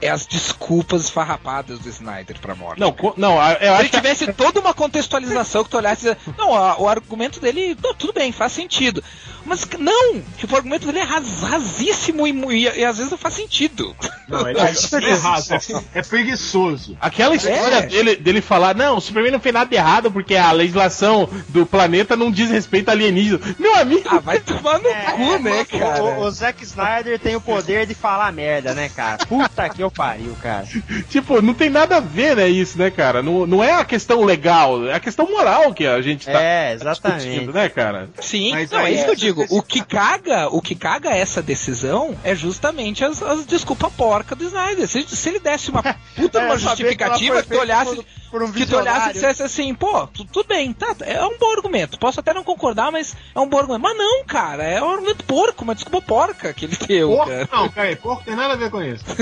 é 0.00 0.08
as 0.08 0.26
desculpas 0.26 1.10
farrapadas 1.10 1.78
do 1.78 1.88
Snyder 1.88 2.38
pra 2.40 2.54
morte. 2.54 2.80
Não, 2.80 2.94
não, 3.16 3.34
eu 3.34 3.58
Se 3.58 3.66
acho 3.72 3.80
ele 3.80 3.88
que 3.88 3.96
tivesse 3.96 4.32
toda 4.32 4.60
uma 4.60 4.72
legislação 5.18 5.62
que 5.62 5.70
tu 5.70 5.76
olhasse 5.76 6.08
e 6.08 6.16
não, 6.38 6.50
o 6.50 6.88
argumento 6.88 7.40
dele, 7.40 7.76
não, 7.82 7.94
tudo 7.94 8.12
bem, 8.12 8.32
faz 8.32 8.52
sentido. 8.52 9.02
Mas 9.44 9.66
não, 9.78 10.20
tipo, 10.36 10.54
o 10.54 10.56
argumento 10.56 10.86
dele 10.86 10.98
é 11.00 11.02
ras- 11.04 11.42
rasíssimo 11.42 12.26
e, 12.26 12.30
e, 12.32 12.62
e 12.80 12.84
às 12.84 12.96
vezes 12.98 13.10
não 13.10 13.18
faz 13.18 13.34
sentido. 13.34 13.94
Não, 14.28 14.42
Mas 14.42 14.56
é 14.58 14.70
isso- 14.72 14.96
errado. 14.96 15.84
É 15.94 16.02
preguiçoso. 16.02 16.96
Aquela 17.00 17.34
história 17.34 17.76
É. 17.76 17.82
dele, 17.86 18.16
dele 18.16 18.40
falar, 18.40 18.74
não, 18.74 18.96
o 18.96 19.00
Superman 19.00 19.32
não 19.32 19.40
fez 19.40 19.52
nada 19.54 19.74
errado 19.74 20.10
porque 20.10 20.36
a 20.36 20.52
legislação 20.52 21.28
do 21.48 21.64
planeta 21.66 22.16
não 22.16 22.30
diz 22.30 22.50
respeito 22.50 22.88
a 22.88 22.92
alienígena. 22.92 23.40
Meu 23.58 23.74
amigo, 23.76 24.08
Ah, 24.10 24.18
vai 24.18 24.40
tomar 24.40 24.78
no 24.78 24.88
É, 24.88 25.04
cu, 25.12 25.38
né, 25.42 25.60
o- 25.62 25.78
cara? 25.78 26.02
O, 26.02 26.20
o 26.22 26.30
Zack 26.30 26.62
Snyder 26.64 27.18
tem 27.18 27.36
o 27.36 27.40
poder 27.40 27.86
de 27.86 27.94
falar 27.94 28.32
merda, 28.32 28.74
né, 28.74 28.88
cara? 28.94 29.18
Puta 29.26 29.68
que 29.68 29.82
eu 29.82 29.90
pariu, 29.90 30.36
cara. 30.42 30.66
tipo, 31.08 31.40
não 31.42 31.54
tem 31.54 31.70
nada 31.70 31.96
a 31.96 32.00
ver, 32.00 32.36
né, 32.36 32.48
isso, 32.48 32.78
né, 32.78 32.90
cara? 32.90 33.22
Não, 33.22 33.46
não 33.46 33.62
é 33.64 33.72
a 33.72 33.84
questão 33.84 34.24
legal, 34.24 34.86
é 34.86 34.94
a 34.94 35.00
questão 35.00 35.28
moral 35.30 35.72
que 35.72 35.86
a 35.86 36.00
gente 36.02 36.26
tá 36.26 36.40
É, 36.40 36.76
discutindo, 36.76 36.90
exatamente. 36.90 37.52
né, 37.52 37.68
cara? 37.68 38.08
Sim, 38.20 38.52
Mas 38.52 38.70
não, 38.70 38.80
é 38.80 38.92
isso 38.92 39.04
que 39.04 39.10
eu 39.10 39.14
essa 39.14 39.20
digo. 39.32 39.46
O 39.48 39.62
que 39.62 39.84
caga, 39.84 40.48
o 40.48 40.60
que 40.60 40.74
caga 40.74 41.10
essa 41.10 41.42
decisão 41.42 42.16
é 42.24 42.34
justamente 42.34 43.04
as, 43.04 43.22
as 43.22 43.44
desculpas 43.46 43.92
porca 43.92 44.34
do 44.34 44.44
Snyder. 44.44 44.86
Se, 44.86 45.02
se 45.02 45.28
ele 45.28 45.40
desse 45.40 45.70
uma 45.70 45.82
puta 46.16 46.40
É, 46.40 46.44
uma 46.46 46.58
justificativa 46.58 47.42
que 47.42 47.48
que 47.48 47.56
olhasse, 47.56 47.94
feita 47.94 48.19
por- 48.30 48.42
um 48.42 48.52
que 48.52 48.66
tu 48.66 48.76
olhasse 48.76 49.10
e 49.10 49.12
dissesse 49.14 49.42
assim, 49.42 49.74
pô, 49.74 50.06
tu- 50.06 50.24
tudo 50.24 50.46
bem, 50.48 50.72
tá, 50.72 50.94
é 51.00 51.22
um 51.24 51.36
bom 51.38 51.52
argumento. 51.52 51.98
Posso 51.98 52.20
até 52.20 52.32
não 52.32 52.44
concordar, 52.44 52.90
mas 52.92 53.16
é 53.34 53.40
um 53.40 53.48
bom 53.48 53.58
argumento. 53.58 53.82
Mas 53.82 53.96
não, 53.96 54.24
cara, 54.24 54.62
é 54.64 54.82
um 54.82 54.90
argumento 54.90 55.24
porco, 55.24 55.64
uma 55.64 55.74
desculpa 55.74 56.00
porca 56.06 56.52
que 56.52 56.64
ele 56.64 56.76
deu, 56.86 57.08
Porco, 57.10 57.30
cara. 57.30 57.48
não, 57.52 57.68
cara, 57.68 57.96
porco 57.96 58.24
tem 58.24 58.34
nada 58.36 58.54
a 58.54 58.56
ver 58.56 58.70
com 58.70 58.82
isso. 58.82 59.04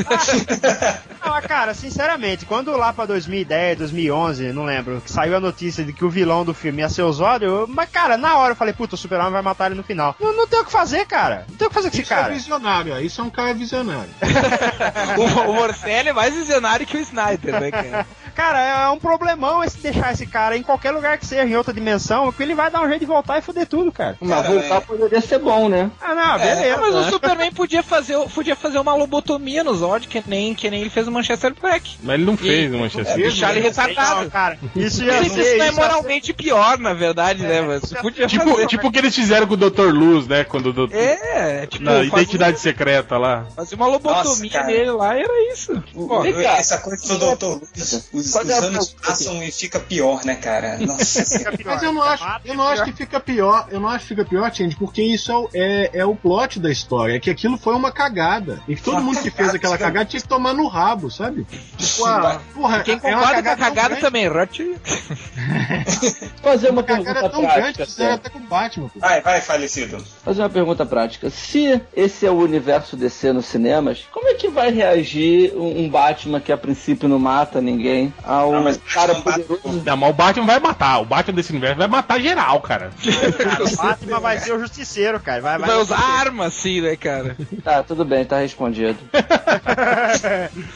Não, 1.24 1.30
mas, 1.34 1.46
cara, 1.46 1.74
sinceramente, 1.74 2.46
quando 2.46 2.74
lá 2.76 2.92
pra 2.92 3.04
2010, 3.06 3.78
2011, 3.78 4.52
não 4.52 4.64
lembro, 4.64 5.00
que 5.00 5.10
saiu 5.10 5.36
a 5.36 5.40
notícia 5.40 5.84
de 5.84 5.92
que 5.92 6.04
o 6.04 6.10
vilão 6.10 6.44
do 6.44 6.54
filme 6.54 6.80
ia 6.80 6.88
ser 6.88 7.02
o 7.02 7.12
eu- 7.42 7.66
mas, 7.68 7.90
cara, 7.90 8.16
na 8.16 8.36
hora 8.36 8.52
eu 8.52 8.56
falei, 8.56 8.72
puta, 8.72 8.94
o 8.94 8.98
Superman 8.98 9.30
vai 9.30 9.42
matar 9.42 9.66
ele 9.66 9.74
no 9.74 9.82
final. 9.82 10.14
Não, 10.20 10.32
não 10.34 10.46
tem 10.46 10.60
o 10.60 10.64
que 10.64 10.72
fazer, 10.72 11.04
cara. 11.06 11.44
Não 11.48 11.56
tem 11.56 11.66
o 11.66 11.70
que 11.70 11.74
fazer 11.74 11.90
com 11.90 11.94
esse 11.96 12.02
Isso 12.02 12.12
é 12.12 12.16
cara. 12.16 12.32
visionário, 12.32 12.94
ó. 12.94 12.98
isso 12.98 13.20
é 13.20 13.24
um 13.24 13.30
cara 13.30 13.52
visionário. 13.54 14.10
o, 15.18 15.50
o 15.50 15.54
Morcelli 15.54 16.08
é 16.10 16.12
mais 16.12 16.34
visionário 16.34 16.86
que 16.86 16.96
o 16.96 17.00
Snyder, 17.00 17.60
né, 17.60 17.70
cara? 17.70 18.06
Cara, 18.38 18.60
é 18.60 18.88
um 18.90 19.00
problemão 19.00 19.64
esse 19.64 19.78
deixar 19.78 20.12
esse 20.12 20.24
cara 20.24 20.56
em 20.56 20.62
qualquer 20.62 20.92
lugar 20.92 21.18
que 21.18 21.26
seja, 21.26 21.42
em 21.44 21.56
outra 21.56 21.74
dimensão, 21.74 22.26
porque 22.26 22.40
ele 22.44 22.54
vai 22.54 22.70
dar 22.70 22.82
um 22.82 22.86
jeito 22.88 23.00
de 23.00 23.06
voltar 23.06 23.36
e 23.36 23.42
foder 23.42 23.66
tudo, 23.66 23.90
cara. 23.90 24.16
Mas 24.20 24.30
Cara, 24.30 24.48
voltar 24.48 24.76
é. 24.76 24.80
poderia 24.80 25.20
ser 25.20 25.40
bom, 25.40 25.68
né? 25.68 25.90
Ah, 26.00 26.14
não, 26.14 26.38
beleza. 26.38 26.76
Mas 26.80 26.94
o 26.94 27.10
Superman 27.10 27.50
podia 27.52 27.82
fazer, 27.82 28.16
podia 28.32 28.54
fazer 28.54 28.78
uma 28.78 28.94
lobotomia 28.94 29.64
no 29.64 29.74
Zod, 29.74 30.06
que 30.06 30.22
nem, 30.24 30.54
que 30.54 30.70
nem 30.70 30.82
ele 30.82 30.90
fez 30.90 31.06
no 31.06 31.12
Manchester 31.12 31.52
Black. 31.60 31.96
Mas 32.00 32.14
ele 32.14 32.24
não 32.24 32.36
fez 32.36 32.72
o 32.72 32.78
Manchester. 32.78 33.14
fez, 33.16 33.26
Deixar 33.32 33.50
ele 33.50 33.60
né? 33.60 33.66
retardado. 33.68 34.20
Não, 34.22 34.30
cara, 34.30 34.56
isso 34.76 35.02
ia 35.02 35.14
não 35.14 35.18
ser. 35.24 35.26
isso 35.26 35.38
é 35.38 35.42
isso 35.42 35.56
ia 35.56 35.64
ser- 35.64 35.72
moralmente 35.72 36.32
pior, 36.32 36.78
na 36.78 36.94
verdade, 36.94 37.42
né? 37.42 37.60
Mas 37.60 37.92
podia 37.92 38.28
Tipo, 38.28 38.50
fazer. 38.52 38.66
tipo 38.68 38.86
o 38.86 38.92
que 38.92 38.98
eles 39.00 39.14
fizeram 39.16 39.48
com 39.48 39.54
o 39.54 39.56
Dr. 39.56 39.90
Luz, 39.92 40.28
né? 40.28 40.44
Quando 40.44 40.66
o 40.66 40.72
Dr. 40.86 40.94
É, 40.94 41.66
tipo, 41.66 41.82
Na 41.84 42.04
identidade 42.04 42.60
secreta 42.60 43.18
lá. 43.18 43.46
fazer 43.56 43.74
uma 43.74 43.88
lobotomia 43.88 44.50
Nossa, 44.52 44.64
nele 44.64 44.90
lá 44.92 45.16
e 45.16 45.22
era 45.22 45.52
isso. 45.52 45.82
Pô, 45.92 46.20
Vem 46.22 46.34
cá. 46.34 46.56
essa 46.58 46.78
coisa 46.78 47.02
do 47.08 47.18
Doutor 47.18 47.60
Luz, 47.60 48.08
os, 48.12 48.27
Qual 48.32 48.44
os 48.44 48.50
é 48.50 48.54
a 48.54 48.58
anos 48.58 48.92
passam 48.92 49.42
e 49.42 49.50
fica 49.50 49.78
pior, 49.80 50.24
né, 50.24 50.34
cara? 50.34 50.78
Nossa. 50.78 51.24
Mas 51.64 51.82
eu 51.82 51.92
não 51.92 52.02
acho, 52.02 52.24
eu 52.44 52.54
não 52.54 52.64
acho 52.68 52.84
que 52.84 52.92
fica 52.92 53.20
pior, 53.20 53.66
eu 53.70 53.80
não 53.80 53.88
acho 53.88 54.02
que 54.04 54.08
fica 54.08 54.24
pior, 54.24 54.52
Change, 54.54 54.76
porque 54.76 55.02
isso 55.02 55.30
é, 55.32 55.36
o- 55.36 55.48
é, 55.54 55.90
é 56.00 56.04
o 56.04 56.14
plot 56.14 56.58
da 56.60 56.70
história, 56.70 57.14
é 57.16 57.20
que 57.20 57.30
aquilo 57.30 57.56
foi 57.58 57.74
uma 57.74 57.90
cagada. 57.92 58.60
E 58.68 58.74
que 58.76 58.82
todo 58.82 58.94
Uma 58.94 59.02
mundo 59.02 59.20
que 59.22 59.30
fez 59.30 59.54
aquela 59.54 59.76
cagada 59.78 60.04
tinha 60.06 60.20
que 60.20 60.28
tomar 60.28 60.52
no 60.54 60.66
rabo, 60.66 61.10
sabe? 61.10 61.46
Tipo, 61.76 62.04
ah, 62.06 62.40
porra, 62.54 62.82
Quem 62.82 62.94
é 63.02 63.16
uma 63.16 63.18
concorda 63.26 63.42
com 63.42 63.48
a 63.48 63.56
tão 63.56 63.64
cagada 63.66 63.88
grande, 63.88 64.00
também, 64.00 64.28
Rut. 64.28 64.76
Fazer 66.42 66.70
uma 66.70 66.82
pergunta 66.82 67.14
tão 67.28 67.40
grande 67.42 67.54
prática. 67.54 67.84
que 67.84 67.90
fizeram 67.90 68.14
até 68.14 68.28
com 68.30 68.38
o 68.38 68.42
Batman. 68.42 68.88
pô. 68.88 69.00
Vai, 69.00 69.20
vai, 69.20 69.40
falecido. 69.40 70.04
Fazer 70.24 70.42
uma 70.42 70.50
pergunta 70.50 70.86
prática. 70.86 71.30
Se 71.30 71.80
esse 71.94 72.26
é 72.26 72.30
o 72.30 72.34
universo 72.38 72.96
DC 72.96 73.32
nos 73.32 73.46
cinemas, 73.46 74.06
como 74.12 74.28
é 74.28 74.34
que 74.34 74.48
vai 74.48 74.70
reagir 74.70 75.52
um 75.56 75.88
Batman 75.88 76.40
que 76.40 76.52
a 76.52 76.56
princípio 76.56 77.08
não 77.08 77.18
mata 77.18 77.60
ninguém 77.60 78.07
ao 78.24 78.54
Ah, 78.54 78.60
mas 78.60 78.76
cara 78.92 79.14
poderoso? 79.16 79.82
Não, 79.84 79.96
mas 79.96 80.10
o 80.10 80.12
Batman 80.12 80.46
vai 80.46 80.60
matar. 80.60 81.00
O 81.00 81.04
Batman 81.04 81.34
desse 81.34 81.50
universo 81.50 81.76
vai 81.76 81.88
matar 81.88 82.20
geral, 82.20 82.60
cara. 82.60 82.90
Cara, 83.38 83.64
o 83.64 83.76
Batman 83.76 84.20
vai 84.20 84.38
ser 84.38 84.52
o 84.52 84.58
justiceiro, 84.60 85.18
cara. 85.20 85.40
Vai, 85.40 85.58
vai, 85.58 85.68
Vai 85.68 85.78
usar 85.78 85.98
arma 85.98 86.46
assim, 86.46 86.80
né, 86.80 86.96
cara? 86.96 87.36
Tá, 87.64 87.82
tudo 87.82 88.04
bem, 88.04 88.24
tá 88.24 88.38
respondido. 88.38 88.96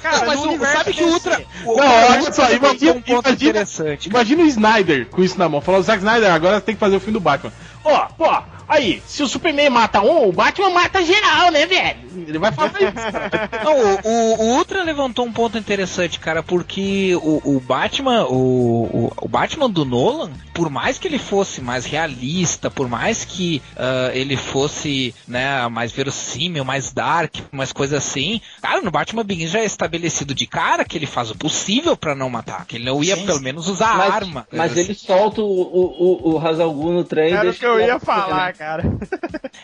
Cara, 0.02 0.18
Não, 0.18 0.26
mas 0.26 0.38
o- 0.40 0.42
universo 0.48 0.76
sabe 0.78 0.92
que 0.92 1.02
o 1.02 1.08
Ultra. 1.08 1.44
O, 1.64 1.76
Não, 1.76 1.84
o 1.86 2.12
olha 2.12 2.32
só, 2.32 2.50
imagina- 2.50 2.92
um 2.92 3.00
ponto 3.02 3.28
imagina- 3.28 3.50
interessante. 3.50 4.08
Imagina 4.08 4.42
o 4.42 4.46
Snyder 4.46 5.06
com 5.08 5.22
isso 5.22 5.38
na 5.38 5.48
mão. 5.48 5.60
Falou, 5.60 5.82
Zack 5.82 5.98
Snyder, 5.98 6.32
agora 6.32 6.60
tem 6.60 6.74
que 6.74 6.80
fazer 6.80 6.96
o 6.96 7.00
fim 7.00 7.12
do 7.12 7.20
Batman. 7.20 7.52
Ó, 7.84 8.06
pô, 8.16 8.42
aí, 8.68 9.02
se 9.06 9.22
o 9.22 9.28
Superman 9.28 9.70
mata 9.70 10.00
um, 10.00 10.28
o 10.28 10.32
Batman 10.32 10.70
mata 10.70 11.02
geral, 11.02 11.50
né, 11.50 11.66
velho? 11.66 11.98
Ele 12.28 12.38
vai 12.38 12.52
fazer 12.52 12.84
isso. 12.84 12.92
Não, 13.64 13.76
o, 13.76 13.98
o- 14.04 14.42
o 14.42 14.56
Ultra 14.56 14.82
levantou 14.82 15.24
um 15.26 15.32
ponto 15.32 15.56
interessante, 15.58 16.18
cara, 16.18 16.42
porque 16.42 17.14
o, 17.16 17.56
o 17.56 17.60
Batman, 17.60 18.24
o, 18.26 18.84
o, 18.84 19.12
o 19.22 19.28
Batman 19.28 19.68
do 19.70 19.84
Nolan, 19.84 20.30
por 20.54 20.68
mais 20.70 20.98
que 20.98 21.08
ele 21.08 21.18
fosse 21.18 21.60
mais 21.60 21.84
realista, 21.86 22.70
por 22.70 22.88
mais 22.88 23.24
que 23.24 23.62
ah, 23.76 24.10
ele 24.12 24.36
fosse, 24.36 25.14
né, 25.26 25.66
mais 25.68 25.92
verossímil, 25.92 26.64
mais 26.64 26.92
dark, 26.92 27.36
mais 27.50 27.72
coisa 27.72 27.96
assim, 27.98 28.40
cara, 28.60 28.80
no 28.82 28.90
Batman 28.90 29.24
Begins 29.24 29.50
já 29.50 29.60
é 29.60 29.64
estabelecido 29.64 30.34
de 30.34 30.46
cara 30.46 30.84
que 30.84 30.96
ele 30.98 31.06
faz 31.06 31.30
o 31.30 31.36
possível 31.36 31.96
pra 31.96 32.14
não 32.14 32.28
matar, 32.30 32.66
que 32.66 32.76
ele 32.76 32.84
não 32.84 33.02
ia 33.02 33.16
Sim, 33.16 33.26
pelo 33.26 33.40
menos 33.40 33.68
usar 33.68 33.96
Mas, 33.96 34.14
arma. 34.14 34.46
mas 34.52 34.72
assim. 34.72 34.80
ele 34.80 34.94
solta 34.94 35.40
o, 35.40 35.44
o, 35.44 36.30
o, 36.30 36.34
o 36.34 36.46
Hazalgu 36.46 36.92
no 36.92 37.04
trem 37.04 37.32
Era 37.32 37.50
o 37.50 37.54
que 37.54 37.64
eu 37.64 37.80
ia 37.80 37.98
lá 38.06 38.51
cara. 38.52 38.82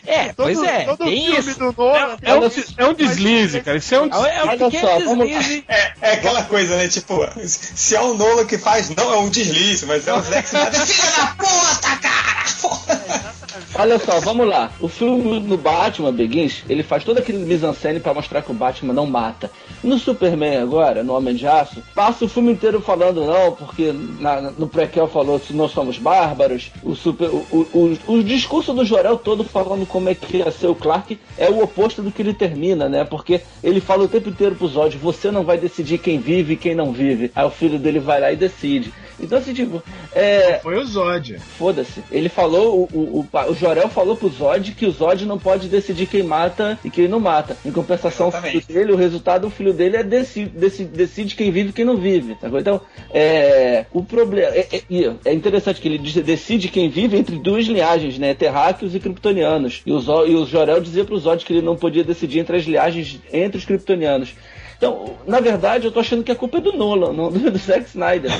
É, 0.05 0.25
Todo, 0.33 0.45
pois 0.45 0.63
é, 0.63 0.83
todo 0.85 1.05
tem 1.05 1.25
filme 1.25 1.39
isso. 1.39 1.59
do 1.59 1.73
Nolan 1.77 2.17
É 2.21 2.33
um, 2.33 2.37
Olha- 2.39 2.49
des- 2.49 2.73
é 2.77 2.85
um 2.85 2.93
deslize, 2.93 3.61
cara. 3.61 3.77
Isso 3.77 3.95
é 3.95 4.01
um 4.01 4.05
É, 4.05 4.35
é 4.37 4.43
um 4.43 4.47
Olha 4.49 4.57
pequeno 4.65 4.87
só, 4.87 4.99
vamos- 4.99 5.27
deslize. 5.27 5.65
É, 5.69 5.93
é 6.01 6.11
aquela 6.13 6.43
coisa, 6.43 6.75
né? 6.77 6.87
Tipo, 6.87 7.27
se 7.45 7.95
é 7.95 8.01
o 8.01 8.13
Nolan 8.13 8.45
que 8.45 8.57
faz, 8.57 8.89
não 8.89 9.13
é 9.13 9.17
um 9.17 9.29
deslize, 9.29 9.85
mas 9.85 10.07
é 10.07 10.13
o 10.13 10.21
Zack 10.21 10.45
Snyder. 10.47 10.85
Filha 10.85 11.11
da 11.11 11.27
puta, 11.35 11.97
cara! 11.97 13.33
Olha 13.75 13.99
só, 13.99 14.19
vamos 14.19 14.47
lá. 14.47 14.71
O 14.79 14.87
filme 14.87 15.39
no 15.39 15.57
Batman 15.57 16.11
Begins, 16.11 16.63
ele 16.67 16.83
faz 16.83 17.03
todo 17.03 17.19
aquele 17.19 17.37
mise-en-scène 17.39 17.99
pra 17.99 18.13
mostrar 18.13 18.41
que 18.41 18.51
o 18.51 18.53
Batman 18.55 18.93
não 18.93 19.05
mata. 19.05 19.49
No 19.83 19.97
Superman 19.97 20.57
agora, 20.57 21.03
no 21.03 21.13
Homem 21.13 21.35
de 21.35 21.47
Aço, 21.47 21.81
passa 21.95 22.25
o 22.25 22.29
filme 22.29 22.51
inteiro 22.51 22.81
falando 22.81 23.25
não, 23.25 23.51
porque 23.53 23.93
na- 24.19 24.41
no 24.57 24.67
prequel 24.67 25.07
falou 25.07 25.39
que 25.39 25.53
nós 25.53 25.71
somos 25.71 25.97
bárbaros. 25.97 26.71
O, 26.83 26.95
super, 26.95 27.29
o, 27.29 27.45
o, 27.51 27.97
o, 28.07 28.13
o 28.15 28.23
discurso 28.23 28.73
do 28.73 28.83
Jorel 28.83 29.17
todo 29.17 29.43
falando 29.43 29.85
como 29.85 30.09
é 30.09 30.15
que 30.15 30.37
ia 30.37 30.51
ser 30.51 30.67
o 30.67 30.75
Clark 30.75 31.17
é 31.37 31.49
o 31.49 31.63
oposto 31.63 32.01
do 32.01 32.11
que 32.11 32.21
ele 32.21 32.33
termina, 32.33 32.89
né? 32.89 33.03
Porque 33.03 33.41
ele 33.63 33.79
fala 33.79 34.03
o 34.03 34.07
tempo 34.07 34.29
inteiro 34.29 34.55
pro 34.55 34.67
Zod, 34.67 34.97
você 34.97 35.31
não 35.31 35.43
vai 35.43 35.57
decidir 35.57 35.97
quem 35.99 36.19
vive 36.19 36.53
e 36.53 36.57
quem 36.57 36.75
não 36.75 36.91
vive. 36.91 37.31
Aí 37.35 37.45
o 37.45 37.49
filho 37.51 37.79
dele 37.79 37.99
vai 37.99 38.19
lá 38.19 38.31
e 38.31 38.35
decide. 38.35 38.91
Então, 39.21 39.37
assim, 39.37 39.53
tipo, 39.53 39.81
é, 40.13 40.59
Foi 40.59 40.77
o 40.77 40.85
Zod. 40.85 41.37
Foda-se. 41.57 42.03
Ele 42.11 42.29
falou, 42.29 42.87
o, 42.93 42.97
o, 42.97 43.19
o, 43.19 43.51
o 43.51 43.55
Jorel 43.55 43.89
falou 43.89 44.15
pro 44.15 44.29
Zod 44.29 44.71
que 44.71 44.85
o 44.85 44.91
Zod 44.91 45.25
não 45.25 45.37
pode 45.37 45.67
decidir 45.67 46.05
quem 46.07 46.23
mata 46.23 46.79
e 46.83 46.89
quem 46.89 47.07
não 47.07 47.19
mata. 47.19 47.57
Em 47.65 47.71
compensação, 47.71 48.29
o 48.29 48.73
dele, 48.73 48.91
o 48.91 48.95
resultado 48.95 49.43
do 49.43 49.49
filho 49.49 49.73
dele 49.73 49.97
é 49.97 50.03
decide, 50.03 50.49
decide, 50.49 50.89
decide 50.89 51.35
quem 51.35 51.51
vive 51.51 51.69
e 51.69 51.73
quem 51.73 51.85
não 51.85 51.97
vive. 51.97 52.35
sacou? 52.39 52.59
Então, 52.59 52.81
é, 53.13 53.85
o 53.91 54.03
problema. 54.03 54.53
É, 54.53 54.67
é- 54.73 55.15
é 55.25 55.33
interessante 55.33 55.79
que 55.81 55.87
ele 55.87 55.97
decide 56.21 56.67
quem 56.67 56.89
vive 56.89 57.17
entre 57.17 57.37
duas 57.37 57.65
linhagens, 57.65 58.17
né? 58.17 58.33
Terráqueos 58.33 58.95
e 58.95 58.99
kryptonianos. 58.99 59.81
E 59.85 59.91
o, 59.91 59.99
Zo, 59.99 60.25
e 60.25 60.35
o 60.35 60.45
Jorel 60.45 60.81
dizia 60.81 61.05
pro 61.05 61.17
Zod 61.17 61.45
que 61.45 61.53
ele 61.53 61.61
não 61.61 61.75
podia 61.75 62.03
decidir 62.03 62.39
entre 62.39 62.57
as 62.57 62.63
linhagens 62.65 63.19
entre 63.31 63.57
os 63.57 63.65
kryptonianos. 63.65 64.33
Então, 64.79 65.17
na 65.27 65.41
verdade, 65.41 65.85
eu 65.85 65.91
tô 65.91 65.99
achando 65.99 66.23
que 66.23 66.31
a 66.31 66.35
culpa 66.35 66.57
é 66.59 66.61
do 66.61 66.71
Nolan, 66.71 67.11
não 67.11 67.29
do, 67.29 67.51
do 67.51 67.57
Zack 67.57 67.85
Snyder. 67.89 68.31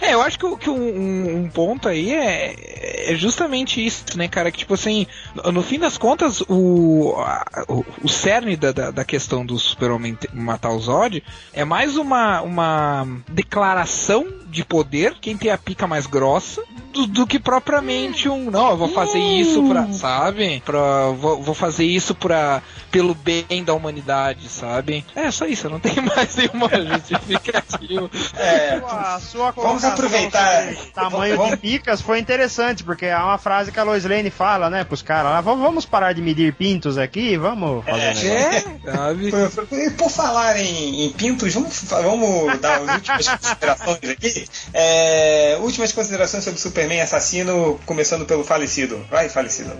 É, 0.00 0.14
eu 0.14 0.20
acho 0.22 0.38
que, 0.38 0.56
que 0.58 0.70
um, 0.70 1.38
um 1.44 1.48
ponto 1.50 1.88
aí 1.88 2.12
é, 2.12 3.10
é 3.12 3.14
justamente 3.16 3.84
isso, 3.84 4.04
né, 4.16 4.28
cara? 4.28 4.50
Que, 4.52 4.58
tipo 4.58 4.74
assim, 4.74 5.06
no, 5.52 5.62
fim 5.62 5.78
das 5.78 5.98
contas, 5.98 6.40
o, 6.48 7.14
a- 7.18 7.64
o, 7.68 7.84
o 8.04 8.08
cerne 8.08 8.56
da, 8.56 8.70
da, 8.70 8.90
da 8.90 9.04
questão 9.04 9.44
do 9.44 9.58
Super-Homem 9.58 10.16
matar 10.32 10.70
o 10.70 10.78
Zod 10.78 11.22
é 11.52 11.64
mais 11.64 11.96
uma, 11.96 12.42
uma 12.42 13.06
declaração 13.28 14.26
de 14.50 14.64
poder, 14.64 15.14
quem 15.20 15.36
tem 15.36 15.50
a 15.50 15.56
pica 15.58 15.86
mais 15.86 16.06
grossa, 16.06 16.62
do, 16.92 17.06
do 17.06 17.26
que 17.26 17.38
propriamente 17.38 18.28
um. 18.28 18.50
Não, 18.50 18.70
eu 18.70 18.76
vou 18.76 18.88
fazer 18.88 19.20
isso 19.20 19.62
pra. 19.68 19.86
Sabe? 19.92 20.60
Pra, 20.64 21.10
vou, 21.10 21.40
vou 21.42 21.54
fazer 21.54 21.84
isso 21.84 22.14
pra, 22.14 22.60
pelo 22.90 23.14
bem 23.14 23.62
da 23.64 23.72
humanidade, 23.74 24.48
sabe? 24.48 25.04
É 25.14 25.30
só 25.30 25.46
isso, 25.46 25.66
eu 25.66 25.70
não 25.70 25.78
tenho 25.80 26.02
mais 26.14 26.34
nenhuma 26.36 26.68
justificativa. 26.68 28.10
É, 28.36 28.50
É, 28.74 28.82
a 28.84 29.20
sua 29.20 29.50
vamos 29.52 29.84
aproveitar. 29.84 30.74
Tamanho 30.94 31.36
Vamos- 31.36 31.52
de 31.52 31.56
picas 31.58 32.00
foi 32.00 32.18
interessante, 32.18 32.82
porque 32.82 33.06
é 33.06 33.16
uma 33.16 33.38
frase 33.38 33.70
que 33.70 33.78
a 33.78 33.82
Lois 33.84 34.04
Lane 34.04 34.30
fala, 34.30 34.68
né, 34.68 34.82
pros 34.84 35.02
caras 35.02 35.30
lá. 35.32 35.40
Vamos, 35.40 35.86
parar 35.86 36.12
de 36.12 36.20
medir 36.22 36.52
pintos 36.54 36.98
aqui, 36.98 37.36
vamos 37.36 37.84
fazer 37.84 38.00
um 38.00 38.14
negócio. 38.14 38.28
É, 38.30 38.92
sabe? 38.92 39.30
Por, 39.30 39.66
por- 39.66 39.78
e 39.78 39.90
por 39.90 40.10
falar 40.10 40.56
em, 40.58 41.06
em 41.06 41.12
pintos, 41.12 41.54
vamos, 41.54 41.84
vamos 41.84 42.60
dar 42.60 42.80
as 42.82 42.94
últimas 42.96 43.28
considerações 43.38 43.98
aqui. 44.10 44.39
É, 44.72 45.56
últimas 45.60 45.92
considerações 45.92 46.44
sobre 46.44 46.60
Superman 46.60 47.00
assassino, 47.00 47.80
começando 47.86 48.26
pelo 48.26 48.44
falecido. 48.44 49.04
Vai, 49.10 49.28
falecido. 49.28 49.72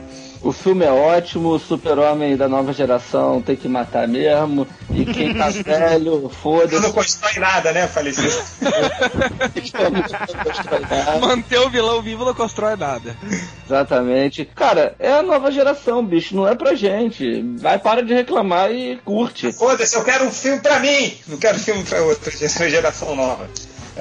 O 0.42 0.52
filme 0.52 0.86
é 0.86 0.90
ótimo, 0.90 1.50
o 1.50 1.58
super-homem 1.58 2.34
da 2.34 2.48
nova 2.48 2.72
geração 2.72 3.42
tem 3.42 3.54
que 3.56 3.68
matar 3.68 4.08
mesmo. 4.08 4.66
E 4.90 5.04
quem 5.04 5.34
tá 5.36 5.50
velho, 5.62 6.22
Não 6.22 6.30
foda-se. 6.30 6.92
constrói 6.92 7.38
nada, 7.38 7.72
né, 7.72 7.86
falecido? 7.86 8.32
Manter 11.20 11.58
o 11.58 11.68
vilão 11.68 12.00
vivo 12.00 12.24
não 12.24 12.34
constrói 12.34 12.76
nada. 12.76 13.14
Exatamente. 13.66 14.46
Cara, 14.54 14.94
é 14.98 15.12
a 15.12 15.22
nova 15.22 15.50
geração, 15.50 16.04
bicho. 16.04 16.34
Não 16.34 16.48
é 16.48 16.54
pra 16.54 16.74
gente. 16.74 17.42
Vai, 17.58 17.78
para 17.78 18.02
de 18.02 18.14
reclamar 18.14 18.72
e 18.72 18.96
curte. 19.04 19.52
Foda-se, 19.52 19.94
eu 19.96 20.04
quero 20.04 20.24
um 20.24 20.30
filme 20.30 20.60
pra 20.60 20.80
mim, 20.80 21.14
não 21.26 21.36
quero 21.36 21.58
filme 21.58 21.84
pra 21.84 22.02
outra 22.02 22.30
geração 22.68 23.14
nova. 23.14 23.46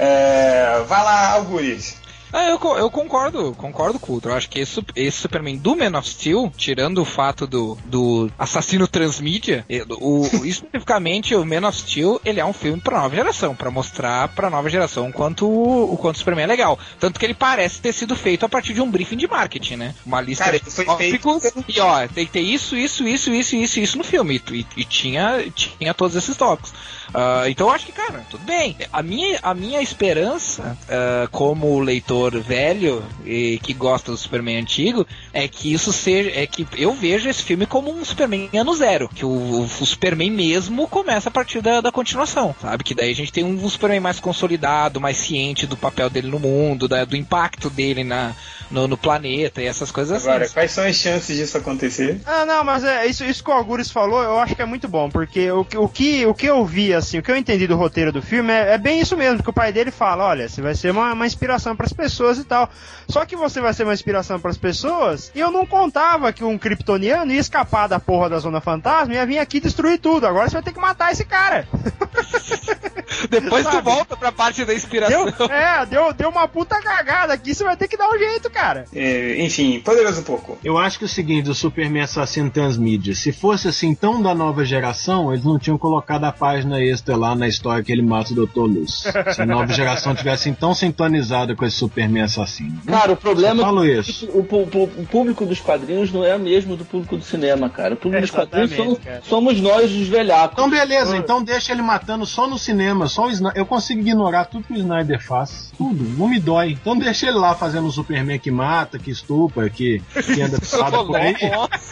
É, 0.02 0.82
vai 0.88 1.04
lá, 1.04 1.32
Algures. 1.34 2.00
Ah, 2.32 2.44
eu, 2.48 2.60
eu 2.76 2.88
concordo, 2.90 3.52
concordo 3.58 3.98
com 3.98 4.12
o. 4.12 4.20
Eu 4.22 4.34
acho 4.34 4.48
que 4.48 4.60
esse, 4.60 4.80
esse 4.94 5.18
Superman 5.18 5.56
do 5.56 5.74
Man 5.74 5.98
of 5.98 6.08
Steel, 6.08 6.52
tirando 6.56 6.98
o 6.98 7.04
fato 7.04 7.44
do, 7.44 7.76
do 7.86 8.30
assassino 8.38 8.86
transmídia, 8.86 9.66
o, 10.00 10.24
especificamente 10.44 11.34
o 11.34 11.44
Man 11.44 11.66
of 11.66 11.76
Steel, 11.76 12.20
ele 12.24 12.38
é 12.38 12.44
um 12.44 12.52
filme 12.52 12.80
pra 12.80 13.00
nova 13.00 13.16
geração, 13.16 13.52
pra 13.56 13.68
mostrar 13.68 14.28
pra 14.28 14.48
nova 14.48 14.70
geração 14.70 15.08
o 15.08 15.12
quanto 15.12 15.44
o, 15.48 15.96
quanto 15.96 16.14
o 16.16 16.18
Superman 16.20 16.44
é 16.44 16.46
legal. 16.46 16.78
Tanto 17.00 17.18
que 17.18 17.26
ele 17.26 17.34
parece 17.34 17.80
ter 17.80 17.92
sido 17.92 18.14
feito 18.14 18.46
a 18.46 18.48
partir 18.48 18.74
de 18.74 18.80
um 18.80 18.88
briefing 18.88 19.16
de 19.16 19.26
marketing, 19.26 19.74
né? 19.76 19.94
Uma 20.06 20.20
lista 20.20 20.44
Cara, 20.44 20.60
de 20.60 20.70
tópicos 20.84 21.42
feito- 21.42 21.64
e 21.68 21.80
ó, 21.80 22.06
tem 22.06 22.26
que 22.26 22.32
ter 22.32 22.42
isso, 22.42 22.76
isso, 22.76 23.08
isso, 23.08 23.34
isso, 23.34 23.56
isso, 23.56 23.80
isso 23.80 23.98
no 23.98 24.04
filme. 24.04 24.40
E, 24.52 24.64
e 24.76 24.84
tinha, 24.84 25.50
tinha 25.52 25.92
todos 25.92 26.14
esses 26.14 26.36
tópicos. 26.36 26.72
Ah, 27.14 27.44
então 27.48 27.68
eu 27.68 27.72
acho 27.74 27.86
que, 27.86 27.92
cara, 27.92 28.24
tudo 28.30 28.44
bem. 28.44 28.76
A 28.92 29.02
minha, 29.02 29.38
a 29.42 29.54
minha 29.54 29.80
esperança, 29.82 30.76
ah, 30.88 31.28
como 31.30 31.78
leitor 31.80 32.38
velho 32.40 33.02
e 33.24 33.58
que 33.62 33.72
gosta 33.74 34.10
do 34.12 34.16
Superman 34.18 34.58
antigo, 34.58 35.06
é 35.32 35.46
que 35.48 35.72
isso 35.72 35.92
seja. 35.92 36.30
É 36.34 36.46
que 36.46 36.66
eu 36.76 36.92
vejo 36.92 37.28
esse 37.28 37.42
filme 37.42 37.66
como 37.66 37.90
um 37.92 38.04
Superman 38.04 38.48
ano 38.54 38.74
zero. 38.74 39.08
Que 39.08 39.24
o, 39.24 39.62
o 39.62 39.66
Superman 39.86 40.30
mesmo 40.30 40.86
começa 40.88 41.28
a 41.28 41.32
partir 41.32 41.60
da, 41.60 41.80
da 41.80 41.92
continuação, 41.92 42.54
sabe? 42.60 42.84
Que 42.84 42.94
daí 42.94 43.10
a 43.10 43.14
gente 43.14 43.32
tem 43.32 43.44
um 43.44 43.68
Superman 43.68 44.00
mais 44.00 44.20
consolidado, 44.20 45.00
mais 45.00 45.16
ciente 45.16 45.66
do 45.66 45.76
papel 45.76 46.08
dele 46.10 46.28
no 46.28 46.38
mundo, 46.38 46.86
da- 46.88 47.04
do 47.04 47.16
impacto 47.16 47.68
dele 47.70 48.04
na, 48.04 48.34
no, 48.70 48.86
no 48.86 48.96
planeta 48.96 49.60
e 49.62 49.66
essas 49.66 49.90
coisas 49.90 50.22
Agora, 50.26 50.44
assim. 50.44 50.54
quais 50.54 50.70
são 50.70 50.84
as 50.84 50.96
chances 50.96 51.36
disso 51.36 51.56
acontecer? 51.58 52.20
Ah, 52.26 52.44
não, 52.46 52.62
mas 52.64 52.84
é 52.84 53.06
isso, 53.06 53.24
isso 53.24 53.42
que 53.42 53.50
o 53.50 53.54
Algures 53.54 53.90
falou, 53.90 54.22
eu 54.22 54.38
acho 54.38 54.54
que 54.54 54.62
é 54.62 54.66
muito 54.66 54.88
bom, 54.88 55.08
porque 55.10 55.50
o, 55.50 55.64
que- 55.64 55.76
o, 55.76 55.88
que, 55.88 56.26
o 56.26 56.34
que 56.34 56.46
eu 56.46 56.64
vi, 56.64 56.92
assim, 57.00 57.18
o 57.18 57.22
que 57.22 57.30
eu 57.30 57.36
entendi 57.36 57.66
do 57.66 57.76
roteiro 57.76 58.12
do 58.12 58.22
filme 58.22 58.52
é, 58.52 58.74
é 58.74 58.78
bem 58.78 59.00
isso 59.00 59.16
mesmo, 59.16 59.42
que 59.42 59.50
o 59.50 59.52
pai 59.52 59.72
dele 59.72 59.90
fala, 59.90 60.24
olha, 60.24 60.48
você 60.48 60.62
vai 60.62 60.74
ser 60.74 60.90
uma, 60.90 61.12
uma 61.12 61.26
inspiração 61.26 61.76
pras 61.76 61.92
pessoas 61.92 62.38
e 62.38 62.44
tal. 62.44 62.70
Só 63.08 63.26
que 63.26 63.36
você 63.36 63.60
vai 63.60 63.74
ser 63.74 63.84
uma 63.84 63.92
inspiração 63.92 64.38
pras 64.40 64.56
pessoas, 64.56 65.30
e 65.34 65.40
eu 65.40 65.50
não 65.50 65.66
contava 65.66 66.32
que 66.32 66.44
um 66.44 66.56
kryptoniano 66.56 67.32
ia 67.32 67.40
escapar 67.40 67.88
da 67.88 67.98
porra 67.98 68.30
da 68.30 68.38
Zona 68.38 68.60
Fantasma 68.60 69.12
e 69.12 69.16
ia 69.16 69.26
vir 69.26 69.38
aqui 69.38 69.60
destruir 69.60 69.98
tudo. 69.98 70.26
Agora 70.26 70.48
você 70.48 70.54
vai 70.54 70.62
ter 70.62 70.72
que 70.72 70.80
matar 70.80 71.12
esse 71.12 71.24
cara. 71.24 71.66
Depois 73.28 73.66
tu 73.66 73.72
sabe? 73.72 73.84
volta 73.84 74.16
pra 74.16 74.30
parte 74.30 74.64
da 74.64 74.72
inspiração. 74.72 75.26
Deu, 75.26 75.46
é, 75.46 75.86
deu, 75.86 76.12
deu 76.12 76.28
uma 76.28 76.46
puta 76.46 76.80
cagada 76.80 77.32
aqui, 77.32 77.54
você 77.54 77.64
vai 77.64 77.76
ter 77.76 77.88
que 77.88 77.96
dar 77.96 78.08
um 78.08 78.18
jeito, 78.18 78.48
cara. 78.50 78.84
É, 78.94 79.42
enfim, 79.44 79.80
poderoso 79.80 80.20
um 80.20 80.24
pouco. 80.24 80.58
Eu 80.62 80.78
acho 80.78 80.98
que 80.98 81.04
é 81.04 81.06
o 81.06 81.08
seguinte, 81.08 81.50
o 81.50 81.54
Superman 81.54 82.02
assassino 82.02 82.50
transmídia, 82.50 83.14
se 83.14 83.32
fosse 83.32 83.68
assim 83.68 83.94
tão 83.94 84.22
da 84.22 84.34
nova 84.34 84.64
geração, 84.64 85.32
eles 85.32 85.44
não 85.44 85.58
tinham 85.58 85.76
colocado 85.76 86.24
a 86.24 86.32
página 86.32 86.82
extra 86.90 87.16
lá 87.16 87.34
na 87.34 87.46
história 87.48 87.82
que 87.82 87.90
ele 87.92 88.02
mata 88.02 88.32
o 88.32 88.46
Dr. 88.46 88.60
Luz. 88.62 89.04
Se 89.34 89.42
a 89.42 89.46
nova 89.46 89.72
geração 89.72 90.14
tivesse 90.14 90.50
tão 90.52 90.74
sintonizada 90.74 91.54
com 91.54 91.64
esse 91.64 91.76
Superman 91.76 92.22
assassino. 92.24 92.80
Cara, 92.86 93.12
o 93.12 93.16
problema 93.16 93.62
falo 93.62 93.84
é 93.84 93.98
isso. 93.98 94.26
que 94.26 94.38
o, 94.38 94.42
pu- 94.44 94.66
pu- 94.66 94.90
o 94.98 95.06
público 95.06 95.44
dos 95.46 95.60
quadrinhos 95.60 96.12
não 96.12 96.24
é 96.24 96.34
o 96.36 96.38
mesmo 96.40 96.76
do 96.76 96.84
público 96.84 97.16
do 97.16 97.24
cinema, 97.24 97.68
cara. 97.70 97.94
O 97.94 97.96
público 97.96 98.22
dos 98.22 98.30
quadrinhos 98.30 98.72
somos, 98.74 98.98
somos 99.22 99.60
nós, 99.60 99.90
os 99.92 100.08
velhacos. 100.08 100.52
Então 100.52 100.68
beleza, 100.70 101.16
então 101.16 101.42
deixa 101.42 101.72
ele 101.72 101.82
matando 101.82 102.26
só 102.26 102.46
no 102.48 102.58
cinema, 102.58 103.06
só 103.08 103.26
o 103.26 103.30
Snyder. 103.30 103.60
Eu 103.60 103.66
consigo 103.66 104.00
ignorar 104.00 104.46
tudo 104.46 104.64
que 104.64 104.72
o 104.72 104.76
Snyder 104.76 105.22
faz. 105.22 105.72
Tudo, 105.76 106.04
não 106.18 106.28
me 106.28 106.38
dói. 106.40 106.72
Então 106.72 106.96
deixa 106.96 107.26
ele 107.28 107.36
lá 107.38 107.54
fazendo 107.54 107.86
o 107.86 107.92
Superman 107.92 108.38
que 108.38 108.50
mata, 108.50 108.98
que 108.98 109.10
estupra, 109.10 109.68
que, 109.70 110.00
que 110.34 110.40
anda 110.42 110.58
pisado 110.60 111.04
por 111.06 111.16
aí. 111.16 111.34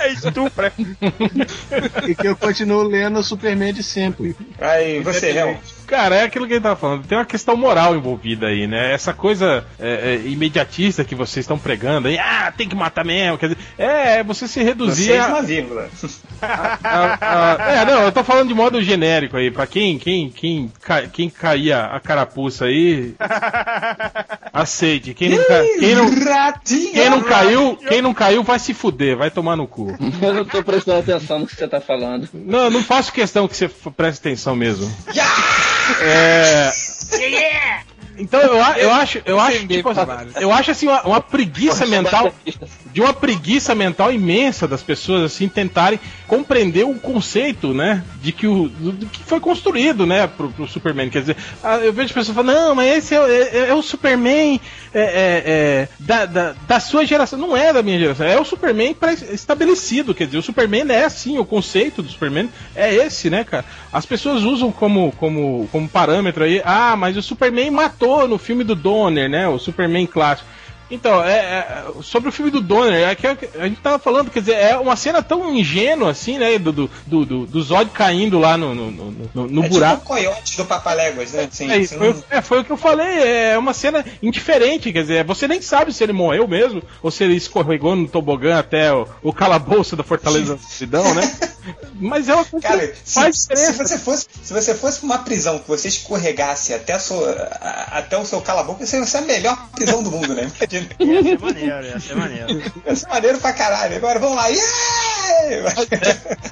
É 0.01 0.13
estupra. 0.13 0.73
e 2.09 2.15
que 2.15 2.27
eu 2.27 2.37
continuo 2.37 2.83
lendo 2.83 3.19
o 3.19 3.23
Superman 3.23 3.73
de 3.73 3.83
sempre. 3.83 4.35
Aí, 4.61 4.88
você, 5.03 5.31
Hel. 5.31 5.59
Cara, 5.89 6.17
é 6.17 6.23
aquilo 6.25 6.47
que 6.47 6.53
ele 6.53 6.61
tava 6.61 6.77
falando. 6.77 7.07
Tem 7.07 7.17
uma 7.17 7.25
questão 7.25 7.57
moral 7.57 7.97
envolvida 7.97 8.47
aí, 8.47 8.67
né? 8.67 8.93
Essa 8.93 9.13
coisa 9.15 9.65
é, 9.81 10.21
é, 10.23 10.29
imediatista 10.29 11.03
que 11.03 11.15
vocês 11.15 11.45
estão 11.45 11.59
pregando 11.59 12.09
aí, 12.09 12.19
ah, 12.19 12.53
tem 12.57 12.69
que 12.69 12.77
matar 12.77 13.05
mesmo. 13.05 13.39
Quer 13.39 13.49
dizer, 13.49 13.61
é, 13.79 14.23
você 14.23 14.47
se 14.47 14.63
reduzir 14.63 15.05
Vocês, 15.07 15.25
a, 15.25 15.29
uma 15.29 15.43
vírgula. 15.43 15.89
a- 16.43 17.19
a- 17.21 17.73
É, 17.73 17.85
não, 17.87 18.03
eu 18.03 18.13
tô 18.13 18.23
falando 18.23 18.49
de 18.49 18.55
modo 18.55 18.83
genérico 18.83 19.37
aí. 19.37 19.51
Pra 19.51 19.67
quem, 19.67 19.99
quem, 19.99 20.29
quem, 20.31 20.71
ca- 20.83 21.07
quem 21.09 21.31
caía 21.31 21.87
a 21.87 21.99
carapuça 22.01 22.67
aí, 22.67 23.15
aceite. 24.53 25.15
Quem 25.15 25.31
não, 25.31 25.45
ca- 25.45 25.63
quem 25.79 25.95
não, 25.95 26.25
Ratinho! 26.25 26.93
quem 26.93 27.11
não 27.11 27.23
caiu, 27.23 27.77
quem 27.77 28.03
não 28.03 28.15
caiu 28.15 28.43
vai 28.43 28.59
se 28.59 28.75
fuder, 28.75 29.17
vai 29.17 29.31
tomar 29.31 29.57
no 29.57 29.67
cu. 29.67 29.97
Eu 30.21 30.35
não 30.35 30.45
tô 30.45 30.63
prestando 30.63 30.99
atenção 31.01 31.39
no 31.41 31.47
que 31.47 31.55
você 31.57 31.67
tá 31.67 31.81
falando. 31.81 32.29
Não, 32.35 32.69
não 32.71 32.83
faço 32.83 33.13
questão 33.13 33.49
que 33.49 33.57
você 33.57 33.69
preste 33.97 34.21
atenção 34.21 34.55
mesmo. 34.55 34.91
É. 36.01 36.73
Então 38.19 38.41
eu, 38.41 38.63
a- 38.63 38.79
eu 38.79 38.93
acho, 38.93 39.21
eu 39.25 39.39
acho, 39.41 39.59
tipo, 39.79 39.89
assim, 39.91 40.01
eu 40.41 40.53
acho 40.53 40.71
assim 40.71 40.87
uma, 40.89 41.03
uma 41.03 41.21
preguiça 41.21 41.85
mental, 41.87 42.33
de 42.93 43.01
uma 43.01 43.13
preguiça 43.15 43.75
mental 43.75 44.13
imensa 44.13 44.67
das 44.67 44.83
pessoas 44.83 45.23
assim 45.25 45.49
tentarem 45.49 46.01
compreender 46.27 46.85
o 46.85 46.95
conceito, 46.95 47.73
né, 47.73 48.03
de 48.21 48.33
que 48.33 48.47
o 48.47 48.69
do, 48.69 49.07
que 49.07 49.23
foi 49.25 49.41
construído, 49.41 50.05
né, 50.07 50.27
pro, 50.27 50.51
pro 50.51 50.67
Superman. 50.69 51.09
Quer 51.11 51.21
dizer, 51.21 51.37
eu 51.83 51.93
vejo 51.93 52.13
pessoas 52.13 52.35
falando, 52.35 52.55
não, 52.57 52.75
mas 52.75 52.99
esse 52.99 53.15
é, 53.15 53.21
o- 53.21 53.27
é- 53.31 53.69
é 53.71 53.75
o 53.75 53.83
Superman 53.83 54.61
é, 54.93 55.01
é, 55.01 55.43
é, 55.47 55.89
da, 56.01 56.27
da, 56.27 56.55
da 56.67 56.81
sua 56.81 57.05
geração. 57.05 57.39
Não 57.39 57.57
é 57.57 57.73
da 57.73 57.83
minha 57.83 57.99
geração, 57.99 58.27
é 58.27 58.39
o 58.41 58.45
Superman 58.45 58.95
pré- 58.95 59.15
estabelecido. 59.33 60.15
Quer 60.15 60.27
dizer, 60.27 60.39
o 60.39 60.43
Superman 60.43 60.87
é 60.91 61.05
assim, 61.05 61.39
o 61.39 61.45
conceito 61.45 62.03
do 62.03 62.11
Superman 62.11 62.49
é 62.75 62.95
esse, 62.95 63.31
né, 63.31 63.45
cara? 63.45 63.65
As 63.93 64.05
pessoas 64.07 64.43
usam 64.43 64.73
como, 64.73 65.13
como, 65.13 65.69
como 65.71 65.89
parâmetro 65.89 66.45
aí, 66.45 66.61
ah, 66.65 66.97
mas 66.97 67.17
o 67.17 67.23
Superman 67.23 67.71
matou 67.71 68.08
no 68.27 68.39
filme 68.39 68.65
do 68.65 68.75
Donner, 68.75 69.29
né? 69.29 69.49
O 69.49 69.59
Superman 69.59 70.07
clássico. 70.07 70.49
Então, 70.91 71.23
é, 71.23 71.39
é, 71.39 71.85
sobre 72.03 72.29
o 72.31 72.33
filme 72.33 72.51
do 72.51 72.61
Donner, 72.61 73.09
é 73.09 73.15
que 73.15 73.27
a 73.27 73.37
gente 73.67 73.81
tava 73.81 73.99
falando, 73.99 74.31
quer 74.31 74.41
dizer, 74.41 74.55
é 74.55 74.77
uma 74.77 74.97
cena 74.97 75.23
tão 75.23 75.55
ingênua 75.55 76.11
assim, 76.11 76.39
né? 76.39 76.59
Do, 76.59 76.73
do, 76.73 76.91
do, 77.07 77.47
do, 77.47 77.63
Zod 77.63 77.91
caindo 77.91 78.39
lá 78.39 78.57
no, 78.57 78.75
no, 78.75 78.91
no, 79.35 79.47
no- 79.47 79.65
é 79.65 79.69
buraco. 79.69 80.01
tipo 80.01 80.05
o 80.13 80.17
coiote 80.17 80.57
do 80.57 80.65
Papaléguas, 80.65 81.33
né? 81.33 81.49
Assim, 81.51 81.71
É, 81.71 81.81
você 81.83 81.97
foi, 81.99 82.13
não- 82.15 82.25
é, 82.31 82.41
foi 82.41 82.61
o 82.61 82.65
que 82.65 82.71
eu 82.73 82.77
falei, 82.77 83.07
é 83.23 83.59
uma 83.59 83.75
cena 83.75 84.05
indiferente, 84.23 84.93
quer 84.93 85.03
dizer, 85.03 85.25
você 85.25 85.47
nem 85.47 85.61
sabe 85.61 85.93
se 85.93 86.03
ele 86.03 86.13
morreu 86.15 86.49
mesmo, 86.49 86.83
ou 87.03 87.11
se 87.11 87.23
ele 87.23 87.35
escorregou 87.37 87.95
no 87.95 88.09
tobogã 88.09 88.59
até 88.59 88.93
o, 88.93 89.07
o 89.23 89.33
calabouço 89.33 89.95
da 89.95 90.03
Fortaleza 90.03 90.57
da 90.57 90.63
Cidão, 90.63 91.15
né? 91.15 91.23
Mas 92.01 92.29
é 92.31 92.35
uma 92.35 92.45
coisa 92.47 92.67
Cara, 92.67 92.87
que 92.89 92.97
se, 93.05 93.15
faz 93.15 93.39
se 93.41 93.49
diferença. 93.49 93.85
você 93.87 93.99
fosse, 93.99 94.27
se 94.43 94.53
você 94.55 94.75
fosse 94.75 95.03
uma 95.03 95.19
prisão 95.19 95.59
que 95.59 95.69
você 95.69 95.89
escorregasse 95.89 96.73
até, 96.73 96.99
sua, 96.99 97.31
até 97.93 98.17
o 98.17 98.25
seu 98.25 98.41
calabouço, 98.41 98.81
ia 98.97 99.05
ser 99.05 99.19
a 99.19 99.21
melhor 99.23 99.69
prisão 99.75 100.03
do 100.03 100.11
mundo, 100.11 100.33
né? 100.35 100.51
Imagina. 100.57 100.78
Ia 101.01 101.23
ser 101.23 101.39
maneiro, 101.41 101.87
ia 101.87 102.01
ser 102.01 102.15
maneiro. 102.17 102.63
Ia 102.87 102.97
ser 102.97 103.09
maneiro 103.09 103.39
pra 103.39 103.53
caralho. 103.53 103.97
Agora 103.97 104.19
vamos 104.19 104.37
lá. 104.37 104.47
Yeah! 104.49 105.75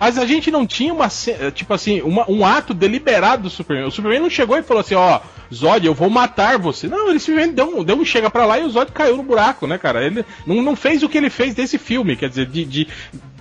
Mas 0.00 0.18
a 0.18 0.24
gente 0.26 0.50
não 0.50 0.66
tinha 0.66 0.92
uma, 0.92 1.08
ce- 1.08 1.50
tipo 1.52 1.72
assim, 1.74 2.00
uma- 2.02 2.30
um 2.30 2.44
ato 2.44 2.72
deliberado 2.74 3.44
do 3.44 3.50
Superman. 3.50 3.86
O 3.86 3.90
Superman 3.90 4.20
não 4.20 4.30
chegou 4.30 4.56
e 4.56 4.62
falou 4.62 4.80
assim, 4.80 4.94
ó, 4.94 5.20
Zod, 5.52 5.84
eu 5.86 5.94
vou 5.94 6.08
matar 6.10 6.58
você. 6.58 6.86
Não, 6.88 7.08
ele 7.10 7.18
simplesmente 7.18 7.54
deu 7.54 7.78
um, 7.78 7.84
deu 7.84 7.96
um 7.96 8.04
chega 8.04 8.30
pra 8.30 8.44
lá 8.46 8.58
e 8.58 8.64
o 8.64 8.70
Zod 8.70 8.92
caiu 8.92 9.16
no 9.16 9.22
buraco, 9.22 9.66
né, 9.66 9.78
cara? 9.78 10.04
Ele 10.04 10.24
não, 10.46 10.62
não 10.62 10.76
fez 10.76 11.02
o 11.02 11.08
que 11.08 11.18
ele 11.18 11.30
fez 11.30 11.54
desse 11.54 11.78
filme, 11.78 12.16
quer 12.16 12.28
dizer, 12.28 12.46
de, 12.46 12.64
de 12.64 12.88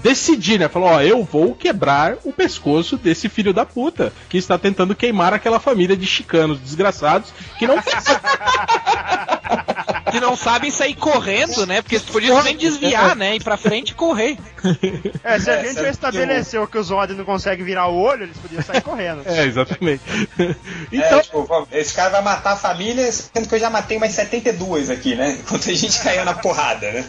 decidir, 0.01 0.59
né? 0.59 0.67
Falou, 0.67 0.89
ó, 0.89 1.01
eu 1.01 1.23
vou 1.23 1.55
quebrar 1.55 2.15
o 2.23 2.31
pescoço 2.31 2.97
desse 2.97 3.27
filho 3.29 3.53
da 3.53 3.65
puta 3.65 4.13
que 4.29 4.37
está 4.37 4.57
tentando 4.57 4.95
queimar 4.95 5.33
aquela 5.33 5.59
família 5.59 5.95
de 5.97 6.05
chicanos 6.05 6.59
desgraçados 6.59 7.31
que 7.57 7.65
não 7.67 7.75
que 10.15 10.25
não 10.25 10.35
sabem 10.35 10.71
sair 10.71 10.95
correndo, 10.95 11.65
né? 11.65 11.81
Porque 11.81 11.99
você 11.99 12.11
podia 12.11 12.41
nem 12.43 12.55
desviar, 12.55 13.15
né? 13.15 13.35
Ir 13.35 13.43
pra 13.43 13.57
frente 13.57 13.89
e 13.89 13.93
correr. 13.93 14.37
É, 15.23 15.39
se 15.39 15.49
a 15.49 15.53
É, 15.55 15.63
gente 15.65 15.81
já 15.81 15.89
estabeleceu 15.89 16.67
que 16.67 16.77
o 16.77 16.83
Zod 16.83 17.13
não 17.13 17.25
consegue 17.25 17.63
virar 17.63 17.87
o 17.87 17.95
olho, 17.97 18.23
eles 18.23 18.37
podiam 18.37 18.61
sair 18.63 18.81
correndo. 18.81 19.21
É, 19.35 19.43
exatamente. 19.45 20.01
É, 20.39 20.55
Então, 20.91 21.21
tipo, 21.21 21.67
esse 21.71 21.93
cara 21.93 22.09
vai 22.09 22.21
matar 22.21 22.53
a 22.53 22.55
família, 22.57 23.11
sendo 23.11 23.47
que 23.47 23.55
eu 23.55 23.59
já 23.59 23.69
matei 23.69 23.97
umas 23.97 24.11
72 24.11 24.89
aqui, 24.89 25.15
né? 25.15 25.37
Enquanto 25.39 25.69
a 25.69 25.73
gente 25.73 25.99
caiu 26.01 26.23
na 26.25 26.33
porrada, 26.33 26.91
né? 26.91 27.05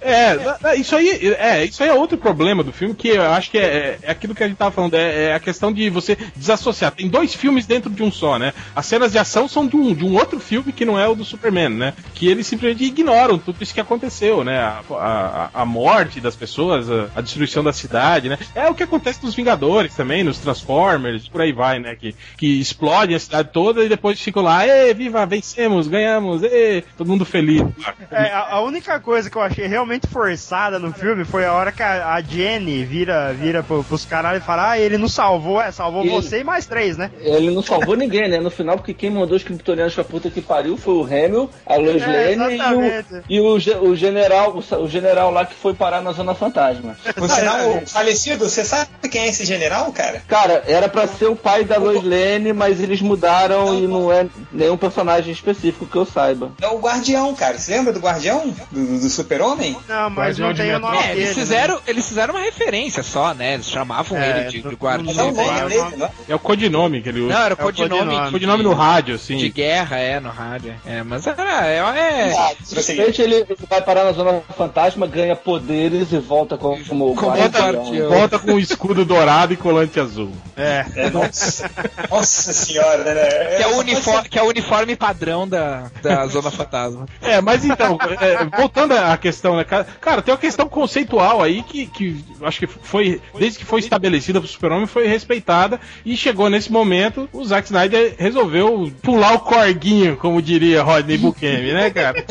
É, 0.00 0.34
na- 0.34 0.74
isso 0.74 0.96
aí 0.96 1.34
é, 1.38 1.64
isso 1.64 1.82
aí 1.82 1.88
é 1.88 1.94
outro 1.94 2.16
problema 2.18 2.62
do 2.62 2.72
filme, 2.72 2.94
que 2.94 3.08
eu 3.08 3.22
acho 3.32 3.50
que 3.50 3.58
é, 3.58 3.98
é 4.02 4.10
aquilo 4.10 4.34
que 4.34 4.42
a 4.42 4.48
gente 4.48 4.56
tava 4.56 4.70
falando, 4.70 4.94
é, 4.94 5.24
é 5.26 5.34
a 5.34 5.40
questão 5.40 5.72
de 5.72 5.88
você 5.90 6.16
desassociar. 6.36 6.92
Tem 6.92 7.08
dois 7.08 7.34
filmes 7.34 7.66
dentro 7.66 7.90
de 7.90 8.02
um 8.02 8.10
só, 8.10 8.38
né? 8.38 8.52
As 8.74 8.86
cenas 8.86 9.12
de 9.12 9.18
ação 9.18 9.48
são 9.48 9.66
de 9.66 9.76
um, 9.76 9.94
de 9.94 10.04
um 10.04 10.14
outro 10.14 10.40
filme 10.40 10.72
que 10.72 10.84
não 10.84 10.98
é 10.98 11.06
o 11.08 11.14
do 11.14 11.24
Superman, 11.24 11.68
né? 11.70 11.94
Que 12.14 12.29
eles 12.30 12.46
simplesmente 12.46 12.84
ignoram 12.84 13.38
tudo 13.38 13.62
isso 13.62 13.74
que 13.74 13.80
aconteceu, 13.80 14.44
né? 14.44 14.58
A, 14.58 14.82
a, 14.90 15.50
a 15.62 15.64
morte 15.64 16.20
das 16.20 16.36
pessoas, 16.36 16.90
a, 16.90 17.08
a 17.16 17.20
destruição 17.20 17.62
da 17.62 17.72
cidade, 17.72 18.28
né? 18.28 18.38
É 18.54 18.68
o 18.68 18.74
que 18.74 18.82
acontece 18.82 19.24
nos 19.24 19.34
Vingadores 19.34 19.94
também, 19.94 20.22
nos 20.24 20.38
Transformers, 20.38 21.28
por 21.28 21.40
aí 21.40 21.52
vai, 21.52 21.78
né? 21.78 21.96
Que, 21.96 22.14
que 22.36 22.60
explodem 22.60 23.16
a 23.16 23.20
cidade 23.20 23.50
toda 23.52 23.84
e 23.84 23.88
depois 23.88 24.20
ficam 24.20 24.42
lá, 24.42 24.66
ê, 24.66 24.92
viva, 24.94 25.24
vencemos, 25.26 25.88
ganhamos, 25.88 26.42
ê, 26.42 26.84
todo 26.96 27.08
mundo 27.08 27.24
feliz. 27.24 27.62
É, 28.10 28.32
a, 28.32 28.54
a 28.56 28.60
única 28.62 28.98
coisa 29.00 29.30
que 29.30 29.36
eu 29.36 29.42
achei 29.42 29.66
realmente 29.66 30.06
forçada 30.06 30.78
no 30.78 30.92
filme 30.92 31.24
foi 31.24 31.44
a 31.44 31.52
hora 31.52 31.72
que 31.72 31.82
a, 31.82 32.14
a 32.14 32.20
Jenny 32.20 32.84
vira, 32.84 33.32
vira 33.32 33.62
pro, 33.62 33.82
pros 33.84 34.04
caras 34.04 34.42
e 34.42 34.44
fala: 34.44 34.70
Ah, 34.70 34.78
ele 34.78 34.98
não 34.98 35.08
salvou, 35.08 35.60
é, 35.60 35.70
salvou 35.70 36.02
Ele- 36.02 36.10
você 36.10 36.40
e 36.40 36.44
mais 36.44 36.66
três, 36.66 36.96
né? 36.96 37.10
Ele 37.20 37.50
não 37.50 37.62
salvou 37.62 37.96
ninguém, 37.96 38.28
né? 38.28 38.38
No 38.40 38.50
final, 38.50 38.76
porque 38.76 38.94
quem 38.94 39.10
mandou 39.10 39.36
os 39.36 39.42
criptonianos 39.42 39.94
pra 39.94 40.04
puta 40.04 40.30
que 40.30 40.40
pariu 40.40 40.76
foi 40.76 40.94
o 40.94 41.04
Hamill, 41.04 41.50
a 41.66 41.76
Lois 41.76 42.02
É, 42.02 42.19
Lane 42.20 42.52
e, 42.52 42.54
exatamente. 42.54 43.14
o, 43.14 43.22
e 43.28 43.40
o, 43.40 43.88
o 43.90 43.96
general, 43.96 44.56
o, 44.56 44.88
general 44.88 45.30
lá 45.30 45.44
que 45.46 45.54
foi 45.54 45.74
parar 45.74 46.00
na 46.02 46.12
Zona 46.12 46.34
Fantasma. 46.34 46.96
O 47.16 47.28
general 47.28 47.82
falecido, 47.86 48.48
você 48.48 48.64
sabe 48.64 48.88
quem 49.10 49.22
é 49.22 49.28
esse 49.28 49.44
general, 49.44 49.92
cara? 49.92 50.22
Cara, 50.28 50.62
era 50.66 50.88
pra 50.88 51.06
ser 51.06 51.26
o 51.26 51.36
pai 51.36 51.64
da 51.64 51.76
Lois 51.78 52.02
Lane, 52.02 52.52
mas 52.52 52.80
eles 52.80 53.00
mudaram 53.00 53.74
e 53.78 53.86
não 53.86 54.12
é 54.12 54.26
nenhum 54.52 54.76
personagem 54.76 55.32
específico 55.32 55.86
que 55.86 55.96
eu 55.96 56.04
saiba. 56.04 56.52
É 56.60 56.66
o 56.68 56.78
Guardião, 56.78 57.34
cara. 57.34 57.58
Você 57.58 57.72
lembra 57.76 57.92
do 57.92 58.00
Guardião? 58.00 58.54
Do, 58.70 58.98
do- 59.00 59.10
Super-Homem? 59.10 59.76
Não, 59.88 60.08
mas 60.10 60.38
Guardião 60.38 60.48
não 60.48 60.54
tem 60.54 60.74
o 60.74 60.78
nome 60.78 60.96
É, 60.98 61.02
dele. 61.08 61.20
eles 61.22 61.28
né? 61.28 61.34
fizeram, 61.42 61.80
eles 61.86 62.08
fizeram 62.08 62.34
uma 62.34 62.42
referência 62.42 63.02
só, 63.02 63.34
né? 63.34 63.54
Eles 63.54 63.66
chamavam 63.68 64.16
É, 64.18 64.40
ele 64.40 64.48
de, 64.50 64.62
não- 64.62 64.70
de 64.70 64.76
é 64.76 64.78
guardião. 64.78 65.12
o 65.12 65.32
nome 65.32 65.38
é 65.40 65.64
o 65.64 65.68
dele, 65.68 65.80
nome- 65.82 65.96
não 65.96 66.06
é? 66.06 66.10
É 66.28 66.34
o 66.34 66.38
codinome 66.38 67.02
que 67.02 67.08
ele 67.08 67.20
usa. 67.20 67.34
Não, 67.34 67.42
era 67.42 67.54
o 67.54 67.58
É 67.58 67.60
o 67.60 67.64
codinome. 67.66 67.90
codinome. 68.00 68.24
de- 68.26 68.32
codinome 68.32 68.62
no 68.62 68.72
rádio, 68.72 69.14
assim. 69.16 69.36
De 69.36 69.48
guerra, 69.48 69.98
é, 69.98 70.20
no 70.20 70.28
rádio. 70.30 70.74
É, 70.86 71.02
mas 71.02 71.26
era. 71.26 71.66
É, 72.00 72.28
é, 72.28 72.36
Ah, 72.36 72.52
repente 72.74 73.22
ele 73.22 73.30
ele 73.30 73.56
vai 73.68 73.80
parar 73.80 74.04
na 74.04 74.12
Zona 74.12 74.42
Fantasma, 74.56 75.06
ganha 75.06 75.36
poderes 75.36 76.12
e 76.12 76.18
volta 76.18 76.56
como, 76.56 76.84
como 76.84 77.14
Como 77.14 77.36
guardião. 77.36 78.08
Volta 78.08 78.38
com 78.38 78.52
um 78.52 78.58
escudo 78.58 79.04
dourado 79.04 79.52
e 79.52 79.56
colante 79.56 79.98
azul. 79.98 80.30
É. 80.56 80.84
É, 80.96 81.10
nossa, 81.10 81.70
nossa 82.10 82.52
senhora, 82.52 83.14
né? 83.14 83.56
que, 83.56 83.62
é 83.62 83.66
o 83.68 83.78
uniforme, 83.78 84.28
que 84.28 84.38
é 84.38 84.42
o 84.42 84.48
uniforme 84.48 84.96
padrão 84.96 85.48
da, 85.48 85.90
da 86.02 86.26
Zona 86.26 86.50
Fantasma. 86.50 87.06
É, 87.22 87.40
mas 87.40 87.64
então, 87.64 87.98
é, 88.20 88.44
voltando 88.56 88.92
à 88.92 89.16
questão, 89.16 89.56
né, 89.56 89.64
cara, 89.64 89.86
cara, 90.00 90.22
tem 90.22 90.32
uma 90.32 90.40
questão 90.40 90.68
conceitual 90.68 91.42
aí 91.42 91.62
que, 91.62 91.86
que 91.86 92.24
acho 92.42 92.58
que 92.60 92.66
foi, 92.66 93.20
desde 93.38 93.58
que 93.58 93.64
foi 93.64 93.80
estabelecida 93.80 94.40
pro 94.40 94.48
Super-Homem, 94.48 94.86
foi 94.86 95.06
respeitada 95.06 95.80
e 96.04 96.16
chegou 96.16 96.50
nesse 96.50 96.70
momento, 96.70 97.28
o 97.32 97.44
Zack 97.44 97.66
Snyder 97.66 98.14
resolveu 98.18 98.92
pular 99.02 99.34
o 99.34 99.40
corguinho, 99.40 100.16
como 100.16 100.42
diria 100.42 100.82
Rodney 100.82 101.18
Bukemi, 101.18 101.72
né, 101.72 101.89
cara? 101.92 102.24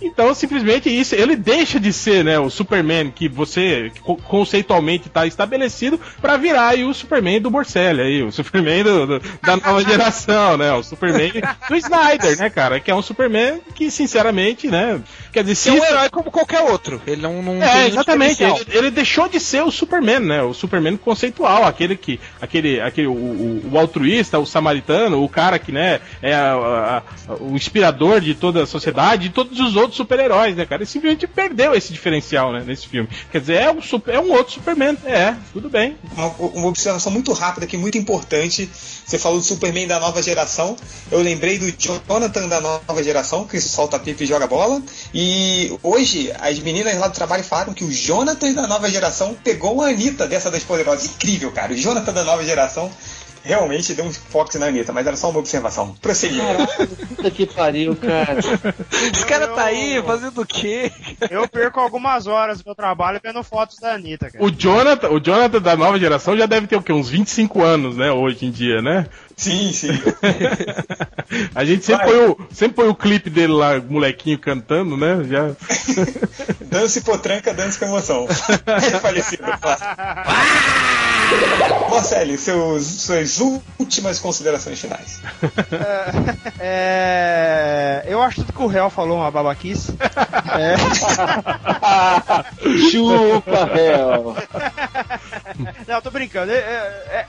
então, 0.00 0.34
simplesmente 0.34 0.88
isso, 0.90 1.14
ele 1.14 1.36
deixa 1.36 1.78
de 1.78 1.92
ser, 1.92 2.24
né, 2.24 2.38
o 2.38 2.50
Superman 2.50 3.10
que 3.10 3.28
você 3.28 3.90
co- 4.02 4.16
conceitualmente 4.16 5.08
está 5.08 5.26
estabelecido 5.26 6.00
para 6.20 6.36
virar 6.36 6.68
aí 6.68 6.84
o 6.84 6.94
Superman 6.94 7.40
do 7.40 7.50
Morcelli 7.50 8.00
aí, 8.02 8.22
o 8.22 8.32
Superman 8.32 8.84
do- 8.84 9.06
do- 9.06 9.22
da 9.42 9.56
nova 9.56 9.82
geração, 9.84 10.56
né, 10.56 10.72
o 10.72 10.82
Superman 10.82 11.32
do 11.68 11.76
Snyder, 11.76 12.38
né, 12.38 12.50
cara, 12.50 12.80
que 12.80 12.90
é 12.90 12.94
um 12.94 13.02
Superman 13.02 13.60
que, 13.74 13.90
sinceramente, 13.90 14.68
né, 14.68 15.00
quer 15.32 15.42
dizer, 15.42 15.54
se 15.54 15.68
É 15.68 15.72
um 15.72 15.84
herói 15.84 16.08
como 16.10 16.30
qualquer 16.30 16.60
outro. 16.60 17.00
Ele 17.06 17.22
não, 17.22 17.42
não 17.42 17.62
é, 17.62 17.88
exatamente. 17.88 18.42
Ele, 18.42 18.64
ele 18.70 18.90
deixou 18.90 19.28
de 19.28 19.40
ser 19.40 19.62
o 19.62 19.70
Superman, 19.70 20.20
né? 20.20 20.42
O 20.42 20.52
Superman 20.52 20.96
conceitual, 20.96 21.64
aquele 21.64 21.96
que. 21.96 22.18
Aquele, 22.40 22.80
aquele 22.80 23.06
o, 23.06 23.12
o- 23.12 23.70
o 23.72 23.78
altruísta, 23.78 24.38
o 24.38 24.46
samaritano, 24.46 25.22
o 25.22 25.28
cara 25.28 25.58
que, 25.58 25.72
né, 25.72 26.00
é 26.22 26.34
a- 26.34 26.89
o 27.40 27.54
inspirador 27.56 28.20
de 28.20 28.34
toda 28.34 28.62
a 28.62 28.66
sociedade, 28.66 29.28
de 29.28 29.34
todos 29.34 29.58
os 29.60 29.76
outros 29.76 29.96
super-heróis, 29.96 30.56
né, 30.56 30.64
cara? 30.66 30.82
Ele 30.82 30.90
simplesmente 30.90 31.26
perdeu 31.26 31.74
esse 31.74 31.92
diferencial, 31.92 32.52
né, 32.52 32.62
nesse 32.66 32.86
filme. 32.88 33.08
Quer 33.30 33.40
dizer, 33.40 33.56
é 33.56 33.70
um, 33.70 33.82
super- 33.82 34.14
é 34.14 34.20
um 34.20 34.32
outro 34.32 34.54
Superman. 34.54 34.96
É, 35.04 35.34
tudo 35.52 35.68
bem. 35.68 35.96
uma, 36.16 36.26
uma 36.28 36.66
observação 36.66 37.12
muito 37.12 37.32
rápida 37.32 37.66
aqui, 37.66 37.76
muito 37.76 37.98
importante. 37.98 38.68
Você 38.72 39.18
falou 39.18 39.38
do 39.38 39.44
Superman 39.44 39.86
da 39.86 39.98
nova 40.00 40.22
geração. 40.22 40.76
Eu 41.10 41.20
lembrei 41.20 41.58
do 41.58 41.70
Jonathan 41.76 42.48
da 42.48 42.60
nova 42.60 43.02
geração, 43.02 43.46
que 43.46 43.60
solta 43.60 43.98
pipa 43.98 44.22
e 44.22 44.26
joga 44.26 44.46
bola. 44.46 44.80
E 45.14 45.76
hoje, 45.82 46.32
as 46.40 46.58
meninas 46.58 46.96
lá 46.98 47.08
do 47.08 47.14
trabalho 47.14 47.42
falaram 47.44 47.72
que 47.74 47.84
o 47.84 47.90
Jonathan 47.92 48.52
da 48.54 48.66
nova 48.66 48.88
geração 48.90 49.34
pegou 49.42 49.82
a 49.82 49.88
Anitta 49.88 50.26
dessa 50.26 50.50
das 50.50 50.62
poderosas. 50.62 51.06
Incrível, 51.06 51.50
cara. 51.52 51.72
O 51.72 51.76
Jonathan 51.76 52.12
da 52.12 52.24
nova 52.24 52.44
geração 52.44 52.90
realmente 53.42 53.94
deu 53.94 54.04
um 54.04 54.12
fox 54.12 54.54
na 54.56 54.66
Anitta, 54.66 54.92
mas 54.92 55.06
era 55.06 55.16
só 55.16 55.30
uma 55.30 55.38
observação. 55.38 55.94
Prosseguindo. 56.00 56.66
Puta 57.08 57.30
que 57.30 57.46
pariu, 57.46 57.96
cara. 57.96 58.38
Esse 59.12 59.24
cara 59.26 59.48
tá 59.48 59.64
aí 59.64 60.02
fazendo 60.02 60.42
o 60.42 60.46
quê? 60.46 60.92
Eu 61.30 61.48
perco 61.48 61.80
algumas 61.80 62.26
horas 62.26 62.58
do 62.58 62.64
meu 62.66 62.74
trabalho 62.74 63.20
vendo 63.22 63.42
fotos 63.42 63.78
da 63.78 63.94
Anitta, 63.94 64.30
cara. 64.30 64.44
O 64.44 64.50
Jonathan, 64.50 65.08
o 65.10 65.20
Jonathan 65.20 65.60
da 65.60 65.76
nova 65.76 65.98
geração 65.98 66.36
já 66.36 66.46
deve 66.46 66.66
ter 66.66 66.76
o 66.76 66.82
quê? 66.82 66.92
Uns 66.92 67.08
25 67.08 67.62
anos, 67.62 67.96
né, 67.96 68.12
hoje 68.12 68.46
em 68.46 68.50
dia, 68.50 68.82
né? 68.82 69.06
Sim, 69.36 69.72
sim. 69.72 69.88
A 71.54 71.64
gente 71.64 71.84
sempre 71.84 72.06
Vai. 72.06 72.14
põe, 72.14 72.28
o, 72.28 72.38
sempre 72.52 72.74
põe 72.76 72.88
o 72.88 72.94
clipe 72.94 73.30
dele 73.30 73.52
lá, 73.52 73.80
molequinho 73.80 74.38
cantando, 74.38 74.96
né? 74.96 75.24
Já. 75.24 75.50
Dance 76.66 77.00
potranca, 77.00 77.52
dance 77.54 77.78
com 77.78 77.86
emoção. 77.86 78.26
É 78.66 78.98
falecido, 78.98 79.42
claro. 79.60 79.80
Marcelo, 81.90 82.38
seus, 82.38 82.86
suas 82.86 83.38
últimas 83.78 84.18
considerações 84.18 84.80
finais. 84.80 85.20
É, 86.62 88.04
eu 88.06 88.22
acho 88.22 88.42
tudo 88.42 88.52
que 88.52 88.62
o 88.62 88.66
réu 88.66 88.90
falou 88.90 89.18
uma 89.18 89.30
babaquice. 89.30 89.94
É, 90.58 90.76
Chupa, 92.90 93.64
réu. 93.64 94.36
não, 95.88 96.02
tô 96.02 96.10
brincando. 96.10 96.52
É, 96.52 96.56
é, 96.56 97.26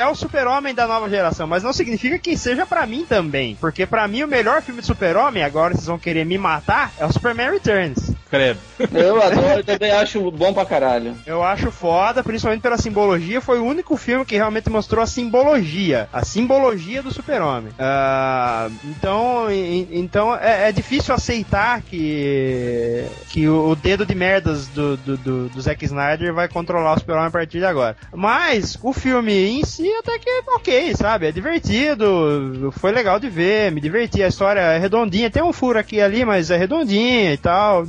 é 0.00 0.06
o 0.06 0.14
super-homem 0.14 0.74
da 0.74 0.86
nova 0.86 1.08
geração, 1.08 1.46
mas 1.46 1.62
não 1.62 1.72
significa 1.72 2.18
que 2.18 2.36
seja 2.36 2.66
pra 2.66 2.86
mim 2.86 3.06
também. 3.08 3.56
Porque 3.56 3.86
pra 3.86 4.06
mim 4.06 4.22
o 4.22 4.28
melhor 4.28 4.62
filme 4.62 4.80
de 4.80 4.86
super-homem, 4.86 5.42
agora 5.42 5.74
vocês 5.74 5.86
vão 5.86 5.98
querer 5.98 6.24
me 6.24 6.36
matar, 6.36 6.92
é 6.98 7.06
o 7.06 7.12
Superman 7.12 7.52
Returns. 7.52 8.10
Credo. 8.34 8.58
Eu 8.92 9.22
adoro, 9.22 9.58
eu 9.58 9.64
também 9.64 9.92
acho 9.92 10.30
bom 10.30 10.52
pra 10.52 10.66
caralho. 10.66 11.14
Eu 11.24 11.42
acho 11.44 11.70
foda, 11.70 12.24
principalmente 12.24 12.62
pela 12.62 12.76
simbologia. 12.76 13.40
Foi 13.40 13.60
o 13.60 13.64
único 13.64 13.96
filme 13.96 14.24
que 14.24 14.34
realmente 14.34 14.68
mostrou 14.68 15.02
a 15.02 15.06
simbologia. 15.06 16.08
A 16.12 16.24
simbologia 16.24 17.02
do 17.02 17.12
super-homem. 17.12 17.72
Ah, 17.78 18.68
então, 18.84 19.46
então 19.90 20.34
é, 20.34 20.68
é 20.68 20.72
difícil 20.72 21.14
aceitar 21.14 21.82
que, 21.82 23.04
que 23.30 23.48
o, 23.48 23.70
o 23.70 23.76
dedo 23.76 24.04
de 24.04 24.14
merdas 24.14 24.66
do, 24.68 24.96
do, 24.96 25.16
do, 25.16 25.48
do 25.48 25.60
Zack 25.60 25.84
Snyder 25.84 26.34
vai 26.34 26.48
controlar 26.48 26.94
o 26.94 26.98
super-homem 26.98 27.28
a 27.28 27.30
partir 27.30 27.58
de 27.58 27.64
agora. 27.64 27.96
Mas 28.12 28.76
o 28.82 28.92
filme 28.92 29.32
em 29.32 29.64
si 29.64 29.88
até 29.92 30.18
que 30.18 30.28
é 30.28 30.42
ok, 30.56 30.94
sabe? 30.96 31.26
É 31.26 31.32
divertido, 31.32 32.72
foi 32.76 32.90
legal 32.90 33.20
de 33.20 33.28
ver, 33.28 33.70
me 33.70 33.80
diverti. 33.80 34.22
A 34.22 34.28
história 34.28 34.60
é 34.60 34.78
redondinha, 34.78 35.30
tem 35.30 35.42
um 35.42 35.52
furo 35.52 35.78
aqui 35.78 35.96
e 35.96 36.02
ali, 36.02 36.24
mas 36.24 36.50
é 36.50 36.56
redondinha 36.56 37.32
e 37.32 37.36
tal. 37.36 37.84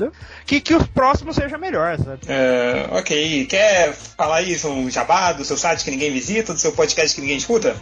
Que, 0.46 0.62
que 0.62 0.76
o 0.76 0.88
próximo 0.88 1.34
seja 1.34 1.58
melhor, 1.58 1.98
sabe? 1.98 2.20
É, 2.28 2.88
ok, 2.92 3.46
quer 3.48 3.94
falar 3.94 4.42
isso, 4.44 4.70
um 4.70 4.90
jabá 4.90 5.34
do 5.34 5.44
seu 5.44 5.58
site 5.58 5.84
que 5.84 5.92
ninguém 5.92 6.12
visita, 6.12 6.54
do 6.54 6.60
seu 6.60 6.72
podcast 6.72 7.16
que 7.16 7.22
ninguém 7.22 7.38
escuta? 7.38 7.76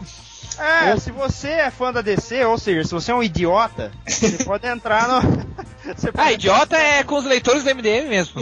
É, 0.60 0.98
se 0.98 1.12
você 1.12 1.48
é 1.50 1.72
fã 1.72 1.92
da 1.92 2.02
DC, 2.02 2.44
ou 2.46 2.58
seja, 2.58 2.84
se 2.84 2.92
você 2.94 3.12
é 3.12 3.16
um 3.16 3.24
idiota, 3.24 3.92
você 4.08 4.44
pode 4.46 4.68
entrar 4.68 5.08
no. 5.08 5.54
Você 5.84 6.10
Ah, 6.18 6.32
idiota 6.32 6.78
é 6.78 7.04
com 7.04 7.16
os 7.16 7.26
leitores 7.26 7.66
do 7.66 7.76
MDM 7.76 8.08
mesmo. 8.08 8.42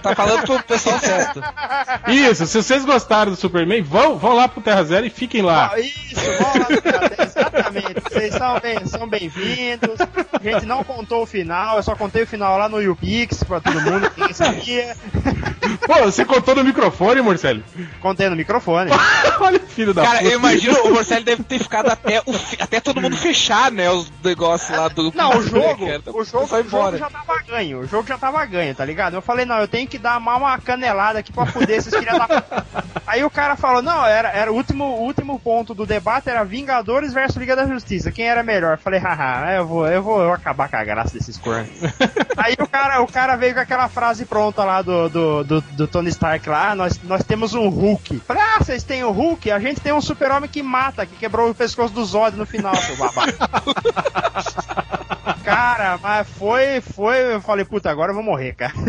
Tá 0.00 0.14
falando 0.14 0.44
pro 0.46 0.62
pessoal 0.62 0.96
certo. 1.00 1.42
Isso, 2.06 2.46
se 2.46 2.62
vocês 2.62 2.84
gostaram 2.84 3.32
do 3.32 3.36
Superman, 3.36 3.82
vão, 3.82 4.16
vão 4.16 4.34
lá 4.36 4.46
pro 4.46 4.60
Terra 4.62 4.84
Zero 4.84 5.04
e 5.04 5.10
fiquem 5.10 5.42
lá. 5.42 5.72
Ah, 5.74 5.80
Isso, 5.80 6.14
vamos 6.14 6.54
lá 6.60 6.66
no 6.70 6.80
Terra 6.80 7.08
Zero, 7.08 7.22
exatamente. 7.24 8.00
Você 8.04 8.14
vocês 8.20 8.34
são 8.34 8.60
bem- 8.60 8.86
são 8.86 9.08
bem-vindos. 9.08 9.98
a 10.00 10.38
gente 10.40 10.64
não 10.64 10.84
contou 10.84 11.24
o 11.24 11.26
final, 11.26 11.76
eu 11.76 11.82
só 11.82 11.96
contei 11.96 12.22
o 12.22 12.26
final 12.26 12.56
lá 12.56 12.68
no 12.68 12.80
YouPix 12.80 13.42
pra 13.42 13.60
todo 13.60 13.80
mundo, 13.80 14.08
quem 14.12 14.32
sabia. 14.32 14.96
Pô, 15.88 15.94
você 16.04 16.24
contou 16.24 16.54
no 16.54 16.62
microfone, 16.62 17.20
Marcelo? 17.20 17.64
Contei 18.00 18.28
no 18.28 18.36
microfone. 18.36 18.92
Olha, 19.40 19.58
filho 19.58 19.92
da 19.92 20.02
Cara, 20.04 20.18
puta. 20.18 20.30
eu 20.30 20.38
imagino 20.38 20.80
o 20.84 20.92
Morcelli 20.94 21.24
deve 21.24 21.35
ter 21.44 21.58
ficado 21.58 21.90
até, 21.90 22.20
o 22.20 22.34
até 22.60 22.80
todo 22.80 23.00
mundo 23.00 23.16
fechar, 23.16 23.70
né? 23.70 23.90
Os 23.90 24.10
negócios 24.22 24.76
lá 24.76 24.88
do. 24.88 25.12
Não, 25.14 25.38
o 25.38 25.42
jogo, 25.46 25.86
Cara, 25.86 26.02
o 26.06 26.24
jogo, 26.24 26.44
o 26.44 26.68
jogo 26.68 26.96
já 26.96 27.10
tava 27.10 27.42
ganho, 27.46 27.80
o 27.80 27.86
jogo 27.86 28.08
já 28.08 28.18
tava 28.18 28.44
ganho, 28.46 28.74
tá 28.74 28.84
ligado? 28.84 29.14
Eu 29.14 29.22
falei, 29.22 29.44
não, 29.44 29.58
eu 29.58 29.68
tenho 29.68 29.86
que 29.88 29.98
dar 29.98 30.20
mal 30.20 30.38
uma 30.38 30.58
canelada 30.58 31.18
aqui 31.18 31.32
pra 31.32 31.46
fuder 31.46 31.76
esses 31.78 31.94
filha 31.94 32.12
da 32.18 32.26
Aí 33.06 33.22
o 33.24 33.30
cara 33.30 33.56
falou, 33.56 33.82
não, 33.82 34.04
era, 34.04 34.30
era 34.30 34.52
o 34.52 34.54
último, 34.56 34.84
o 34.84 35.02
último 35.02 35.38
ponto 35.38 35.74
do 35.74 35.86
debate 35.86 36.28
era 36.28 36.44
Vingadores 36.44 37.12
versus 37.12 37.36
Liga 37.36 37.54
da 37.54 37.66
Justiça, 37.66 38.10
quem 38.10 38.26
era 38.26 38.42
melhor? 38.42 38.72
Eu 38.74 38.78
falei, 38.78 38.98
haha, 38.98 39.52
eu 39.54 39.66
vou, 39.66 39.86
eu 39.86 40.02
vou, 40.02 40.20
eu 40.20 40.32
acabar 40.32 40.68
com 40.68 40.76
a 40.76 40.84
graça 40.84 41.14
desses 41.14 41.36
cornos. 41.36 41.70
Aí 42.36 42.56
o 42.58 42.66
cara, 42.66 43.00
o 43.00 43.06
cara 43.06 43.36
veio 43.36 43.54
com 43.54 43.60
aquela 43.60 43.88
frase 43.88 44.24
pronta 44.24 44.64
lá 44.64 44.82
do, 44.82 45.08
do, 45.08 45.44
do, 45.44 45.60
do 45.60 45.88
Tony 45.88 46.08
Stark 46.08 46.48
lá, 46.48 46.70
"Ah, 46.70 46.74
nós, 46.74 47.00
nós 47.02 47.22
temos 47.22 47.54
um 47.54 47.68
Hulk. 47.68 48.20
Falei, 48.26 48.42
ah, 48.42 48.58
vocês 48.58 48.82
têm 48.82 49.04
o 49.04 49.10
Hulk? 49.10 49.50
A 49.50 49.58
gente 49.58 49.80
tem 49.80 49.92
um 49.92 50.00
super-homem 50.00 50.48
que 50.50 50.62
mata, 50.62 51.06
que 51.06 51.25
quebrou 51.26 51.50
o 51.50 51.54
pescoço 51.54 51.92
do 51.92 52.04
Zod 52.04 52.36
no 52.36 52.46
final, 52.46 52.74
seu 52.76 52.96
babaca. 52.96 53.36
Cara, 55.44 55.98
mas 56.00 56.28
foi, 56.28 56.80
foi, 56.80 57.34
eu 57.34 57.40
falei, 57.40 57.64
puta, 57.64 57.90
agora 57.90 58.10
eu 58.10 58.14
vou 58.14 58.22
morrer, 58.22 58.54
cara. 58.54 58.72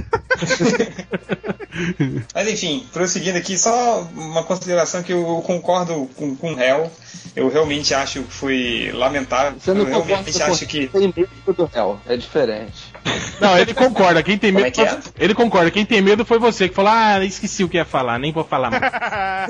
Mas 2.33 2.47
enfim, 2.47 2.88
prosseguindo 2.91 3.38
aqui, 3.38 3.55
só 3.55 4.01
uma 4.15 4.43
consideração 4.43 5.03
que 5.03 5.13
eu 5.13 5.43
concordo 5.45 6.09
com, 6.15 6.35
com 6.35 6.53
o 6.53 6.55
réu. 6.55 6.91
Eu 7.35 7.49
realmente 7.49 7.93
acho 7.93 8.23
que 8.23 8.33
foi 8.33 8.91
lamentável. 8.93 9.59
Você 9.59 9.73
não 9.73 9.81
eu 9.81 9.85
concorda 9.85 10.07
realmente 10.07 10.41
acho 10.41 10.65
que. 10.65 10.88
tem 10.88 11.13
medo 11.15 11.53
do 11.53 11.65
réu. 11.65 11.99
É 12.07 12.17
diferente. 12.17 12.91
Não, 13.39 13.57
ele 13.57 13.73
concorda. 13.73 14.21
Quem 14.23 14.37
tem 14.37 14.51
medo. 14.51 14.81
é 14.81 14.83
é? 14.83 14.97
Ele 15.19 15.33
concorda. 15.33 15.69
Quem 15.71 15.85
tem 15.85 16.01
medo 16.01 16.25
foi 16.25 16.39
você 16.39 16.67
que 16.69 16.75
falou: 16.75 16.91
Ah, 16.93 17.23
esqueci 17.23 17.63
o 17.63 17.69
que 17.69 17.77
ia 17.77 17.85
falar, 17.85 18.17
nem 18.19 18.31
vou 18.31 18.43
falar 18.43 18.69
mais. 18.71 18.83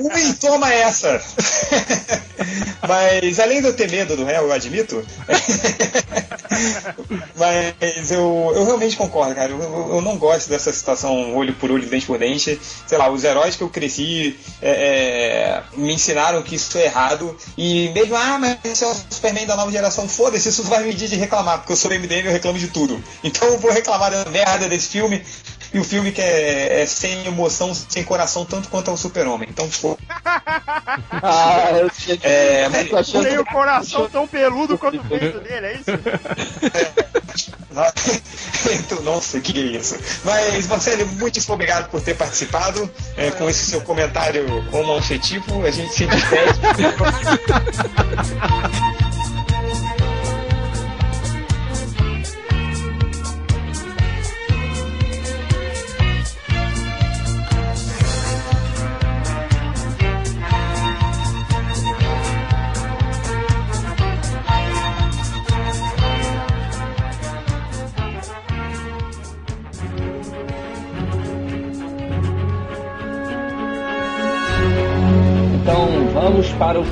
Ui, 0.00 0.32
toma 0.34 0.72
essa! 0.72 1.20
Mas 2.86 3.40
além 3.40 3.60
de 3.60 3.66
eu 3.66 3.74
ter 3.74 3.90
medo 3.90 4.16
do 4.16 4.24
réu, 4.24 4.44
eu 4.44 4.52
admito. 4.52 5.04
Mas 7.36 8.10
eu, 8.10 8.52
eu 8.54 8.64
realmente 8.64 8.96
concordo, 8.96 9.34
cara. 9.34 9.50
Eu, 9.50 9.60
eu- 9.60 9.88
eu 9.96 10.00
não 10.00 10.16
gosto 10.16 10.48
dessa 10.48 10.72
situação 10.72 11.34
olho 11.36 11.52
por 11.54 11.70
olho, 11.70 11.86
dente 11.88 12.06
por 12.06 12.18
dente. 12.18 12.58
Sei 12.86 12.96
lá, 12.98 13.10
os 13.10 13.24
heróis 13.24 13.56
que 13.56 13.62
eu 13.62 13.68
cresci 13.68 14.38
é, 14.62 14.70
é, 14.70 15.62
me 15.76 15.92
ensinaram 15.92 16.42
que 16.42 16.54
isso 16.56 16.76
é 16.78 16.84
errado. 16.86 17.36
E 17.56 17.90
mesmo, 17.90 18.16
ah, 18.16 18.38
mas 18.38 18.58
esse 18.64 18.84
é 18.84 18.86
o 18.86 18.94
Superman 18.94 19.46
da 19.46 19.56
nova 19.56 19.70
geração, 19.70 20.08
foda-se, 20.08 20.48
isso 20.48 20.62
vai 20.64 20.82
me 20.82 20.88
impedir 20.90 21.08
de 21.08 21.16
reclamar, 21.16 21.58
porque 21.58 21.72
eu 21.72 21.76
sou 21.76 21.90
MDM 21.90 22.22
e 22.24 22.26
eu 22.26 22.32
reclamo 22.32 22.58
de 22.58 22.68
tudo. 22.68 23.02
Então 23.22 23.47
eu 23.48 23.58
vou 23.58 23.72
reclamar 23.72 24.10
da 24.10 24.30
merda 24.30 24.68
desse 24.68 24.88
filme. 24.88 25.24
E 25.72 25.78
o 25.78 25.84
filme 25.84 26.12
que 26.12 26.20
é, 26.20 26.82
é 26.82 26.86
sem 26.86 27.26
emoção, 27.26 27.74
sem 27.74 28.02
coração, 28.02 28.44
tanto 28.44 28.68
quanto 28.68 28.90
é 28.90 28.94
o 28.94 28.96
Super-Homem. 28.96 29.48
Então, 29.50 29.68
pô. 29.80 29.98
Ah, 31.10 31.70
eu 31.72 31.90
tinha 31.90 32.16
que. 32.16 32.26
É, 32.26 32.66
eu 32.66 32.88
tô 32.88 32.96
achando 32.96 33.24
Tem 33.24 33.38
o 33.38 33.44
coração 33.44 34.08
tão 34.08 34.26
peludo 34.26 34.78
quanto 34.78 34.98
o 34.98 35.04
peito 35.04 35.38
dele, 35.40 35.66
é 35.66 35.74
isso? 35.74 35.90
Então, 38.66 39.02
Nossa, 39.04 39.40
que 39.40 39.58
isso. 39.58 39.98
Mas, 40.24 40.66
Marcelo, 40.66 41.06
muitíssimo 41.06 41.54
obrigado 41.54 41.90
por 41.90 42.00
ter 42.00 42.16
participado. 42.16 42.90
É, 43.16 43.30
com 43.30 43.48
esse 43.48 43.66
seu 43.66 43.80
comentário 43.82 44.46
homoafetivo, 44.72 45.64
a 45.64 45.70
gente 45.70 45.92
se 45.92 46.06
despede. 46.06 46.58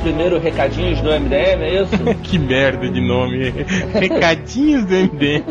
Primeiro 0.06 0.38
recadinhos 0.38 1.00
do 1.00 1.10
MDM, 1.10 1.62
é 1.62 1.82
isso? 1.82 1.96
que 2.22 2.38
merda 2.38 2.88
de 2.88 3.00
nome. 3.00 3.52
Recadinhos 3.92 4.84
do 4.84 4.94
MD. 4.94 5.42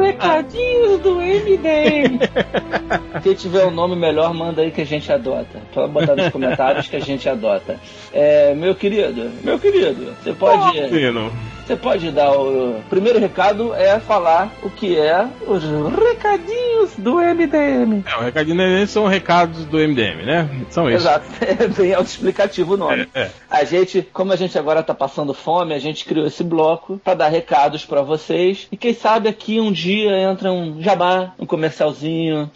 Recadinhos 0.00 1.00
do 1.00 1.16
MDM. 1.16 2.20
Quem 3.22 3.34
tiver 3.34 3.66
um 3.66 3.70
nome 3.70 3.96
melhor, 3.96 4.32
manda 4.32 4.62
aí 4.62 4.70
que 4.70 4.80
a 4.80 4.86
gente 4.86 5.10
adota. 5.12 5.60
Pode 5.72 5.92
botar 5.92 6.16
nos 6.16 6.28
comentários 6.28 6.88
que 6.88 6.96
a 6.96 7.00
gente 7.00 7.28
adota. 7.28 7.78
É, 8.12 8.54
meu 8.54 8.74
querido, 8.74 9.30
meu 9.42 9.58
querido, 9.58 10.14
você 10.22 10.32
pode, 10.32 10.80
Menino. 10.80 11.32
você 11.66 11.76
pode 11.76 12.10
dar 12.10 12.32
o 12.32 12.80
primeiro 12.88 13.18
recado 13.18 13.74
é 13.74 13.98
falar 14.00 14.52
o 14.62 14.70
que 14.70 14.98
é 14.98 15.26
os 15.46 15.62
recadinhos 15.96 16.94
do 16.96 17.16
MDM. 17.16 18.02
É, 18.06 18.16
o 18.16 18.22
recadinho 18.22 18.56
do 18.56 18.62
MDM 18.62 18.86
são 18.86 19.06
recados 19.06 19.64
do 19.64 19.78
MDM, 19.78 20.24
né? 20.24 20.48
São 20.70 20.88
esses. 20.88 21.02
Exato, 21.02 21.26
é 21.40 21.68
bem 21.68 21.94
autoexplicativo 21.94 22.74
o 22.74 22.76
nome. 22.76 23.08
É, 23.14 23.22
é. 23.22 23.30
A 23.48 23.64
gente, 23.64 24.06
como 24.12 24.32
a 24.32 24.36
gente 24.36 24.58
agora 24.58 24.82
tá 24.82 24.94
passando 24.94 25.34
fome, 25.34 25.74
a 25.74 25.78
gente 25.78 26.04
criou 26.04 26.26
esse 26.26 26.42
bloco 26.42 27.00
para 27.04 27.14
dar 27.14 27.28
recados 27.28 27.84
para 27.84 28.02
vocês. 28.02 28.66
E 28.70 28.76
quem 28.76 28.94
sabe 28.94 29.28
aqui 29.28 29.60
um 29.60 29.72
dia 29.72 30.16
entra 30.18 30.52
um 30.52 30.82
jabá, 30.82 31.32
um 31.38 31.46
comercialzinho. 31.46 32.50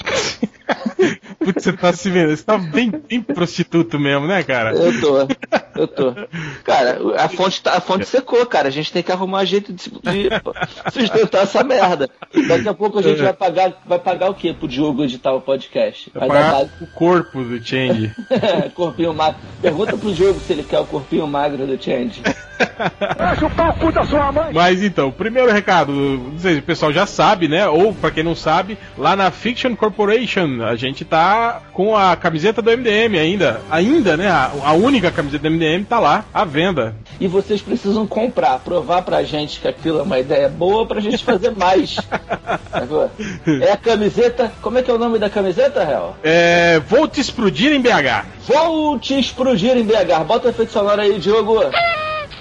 Putz, 1.38 1.62
você 1.62 1.72
tá 1.74 1.92
se 1.92 2.08
vendo. 2.08 2.34
Você 2.34 2.42
tá 2.42 2.56
bem, 2.56 2.90
bem 2.90 3.20
prostituto 3.20 3.98
mesmo, 3.98 4.26
né, 4.26 4.42
cara? 4.42 4.72
Eu 4.72 5.00
tô, 5.00 5.18
eu 5.76 5.88
tô. 5.88 6.14
Cara, 6.64 6.98
a 7.18 7.28
fonte, 7.28 7.62
tá- 7.62 7.76
a 7.76 7.80
fonte 7.80 8.06
secou, 8.06 8.44
cara. 8.46 8.68
A 8.68 8.70
gente 8.70 8.90
tem 8.90 9.02
que 9.02 9.12
arrumar 9.12 9.44
jeito 9.44 9.72
de, 9.72 9.90
de 9.90 10.30
sustentar 10.92 11.42
essa 11.42 11.62
merda. 11.62 12.08
Daqui 12.48 12.68
a 12.68 12.72
pouco 12.74 12.98
a 12.98 13.02
gente 13.02 13.20
vai 13.20 13.32
pagar, 13.34 13.74
vai 13.86 13.98
pagar 13.98 14.30
o 14.30 14.34
quê 14.34 14.54
pro 14.54 14.66
Diogo 14.66 15.04
editar 15.04 15.32
o 15.32 15.40
podcast? 15.40 16.10
Vai 16.14 16.28
pagar 16.28 16.62
o 16.80 16.86
corpo 16.94 17.42
do 17.42 17.62
Change. 17.62 18.10
corpinho 18.74 19.12
magro. 19.12 19.38
Pergunta 19.60 19.96
pro 19.96 20.14
Diogo 20.14 20.40
se 20.40 20.52
ele 20.52 20.62
quer 20.62 20.78
o 20.80 20.86
corpinho 20.86 21.26
magro 21.26 21.66
do 21.66 21.82
Change. 21.82 22.22
Mas 24.52 24.82
então, 24.82 25.10
primeiro 25.10 25.52
recado, 25.52 25.92
não 25.92 26.38
sei 26.38 26.54
se 26.54 26.60
o 26.60 26.62
pessoal 26.62 26.92
já 26.92 27.04
sabe, 27.04 27.48
né? 27.48 27.66
Ou 27.68 27.92
pra 27.92 28.10
quem 28.10 28.22
não 28.22 28.34
sabe, 28.34 28.78
lá 28.96 29.14
na 29.14 29.30
Fiction 29.30 29.74
Corporation 29.76 29.93
a 30.66 30.76
gente 30.76 31.04
tá 31.04 31.62
com 31.72 31.96
a 31.96 32.16
camiseta 32.16 32.60
do 32.60 32.70
MDM 32.70 33.18
ainda. 33.18 33.60
Ainda, 33.70 34.16
né? 34.16 34.28
A, 34.28 34.50
a 34.64 34.72
única 34.72 35.10
camiseta 35.10 35.48
do 35.48 35.50
MDM 35.50 35.84
tá 35.84 35.98
lá 36.00 36.24
à 36.32 36.44
venda. 36.44 36.94
E 37.20 37.26
vocês 37.26 37.62
precisam 37.62 38.06
comprar, 38.06 38.58
provar 38.58 39.02
pra 39.02 39.22
gente 39.22 39.60
que 39.60 39.68
aquilo 39.68 40.00
é 40.00 40.02
uma 40.02 40.18
ideia 40.18 40.48
boa 40.48 40.86
pra 40.86 41.00
gente 41.00 41.22
fazer 41.22 41.50
mais. 41.56 41.96
É 43.62 43.72
a 43.72 43.76
camiseta. 43.76 44.52
Como 44.60 44.78
é 44.78 44.82
que 44.82 44.90
é 44.90 44.94
o 44.94 44.98
nome 44.98 45.18
da 45.18 45.30
camiseta, 45.30 45.84
Real? 45.84 46.16
É, 46.22 46.80
vou 46.88 47.06
te 47.06 47.20
explodir 47.20 47.72
em 47.72 47.80
BH. 47.80 48.26
Vou 48.46 48.98
te 48.98 49.18
explodir 49.18 49.76
em 49.76 49.84
BH. 49.84 50.24
Bota 50.26 50.48
o 50.48 50.50
efeito 50.50 50.72
sonoro 50.72 51.00
aí, 51.00 51.18
Diogo. 51.18 51.60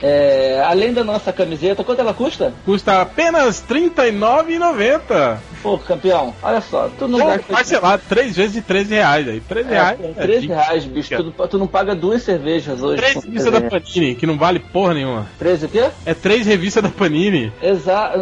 É, 0.01 0.62
além 0.68 0.91
da 0.91 1.01
nossa 1.01 1.32
camiseta, 1.32 1.82
quanto 1.82 1.99
ela 1.99 2.14
custa? 2.14 2.54
Custa 2.66 3.01
apenas 3.01 3.64
R$ 3.70 3.89
39,90. 3.89 5.38
Pô, 5.64 5.78
campeão, 5.78 6.34
olha 6.43 6.59
só, 6.61 6.89
tu 6.99 7.07
não 7.07 7.20
gasta. 7.20 7.43
parcelar 7.53 7.99
três 8.07 8.36
vezes 8.36 8.53
de 8.53 8.61
13 8.61 8.93
reais 8.93 9.28
aí. 9.28 9.39
13 9.39 9.70
reais. 9.70 9.99
É, 10.01 10.05
é, 10.09 10.14
13 10.14 10.41
de- 10.41 10.47
reais, 10.47 10.84
bicho. 10.86 11.16
Tu, 11.16 11.24
não- 11.38 11.47
tu 11.47 11.57
não 11.57 11.68
paga 11.68 11.95
duas 11.95 12.22
cervejas 12.22 12.84
hoje. 12.84 12.97
Três 12.97 13.16
revistas 13.24 13.51
da. 13.53 13.61
Panini, 13.61 14.14
que 14.16 14.28
não 14.28 14.38
vale 14.38 14.59
porra 14.59 14.93
nenhuma. 14.93 15.26
13 15.39 15.66
o 15.66 15.70
quê? 15.70 15.86
É 16.05 16.14
três 16.14 16.45
revistas 16.45 16.84
da 16.84 16.89
Panini. 16.89 17.51
Exato. 17.61 18.20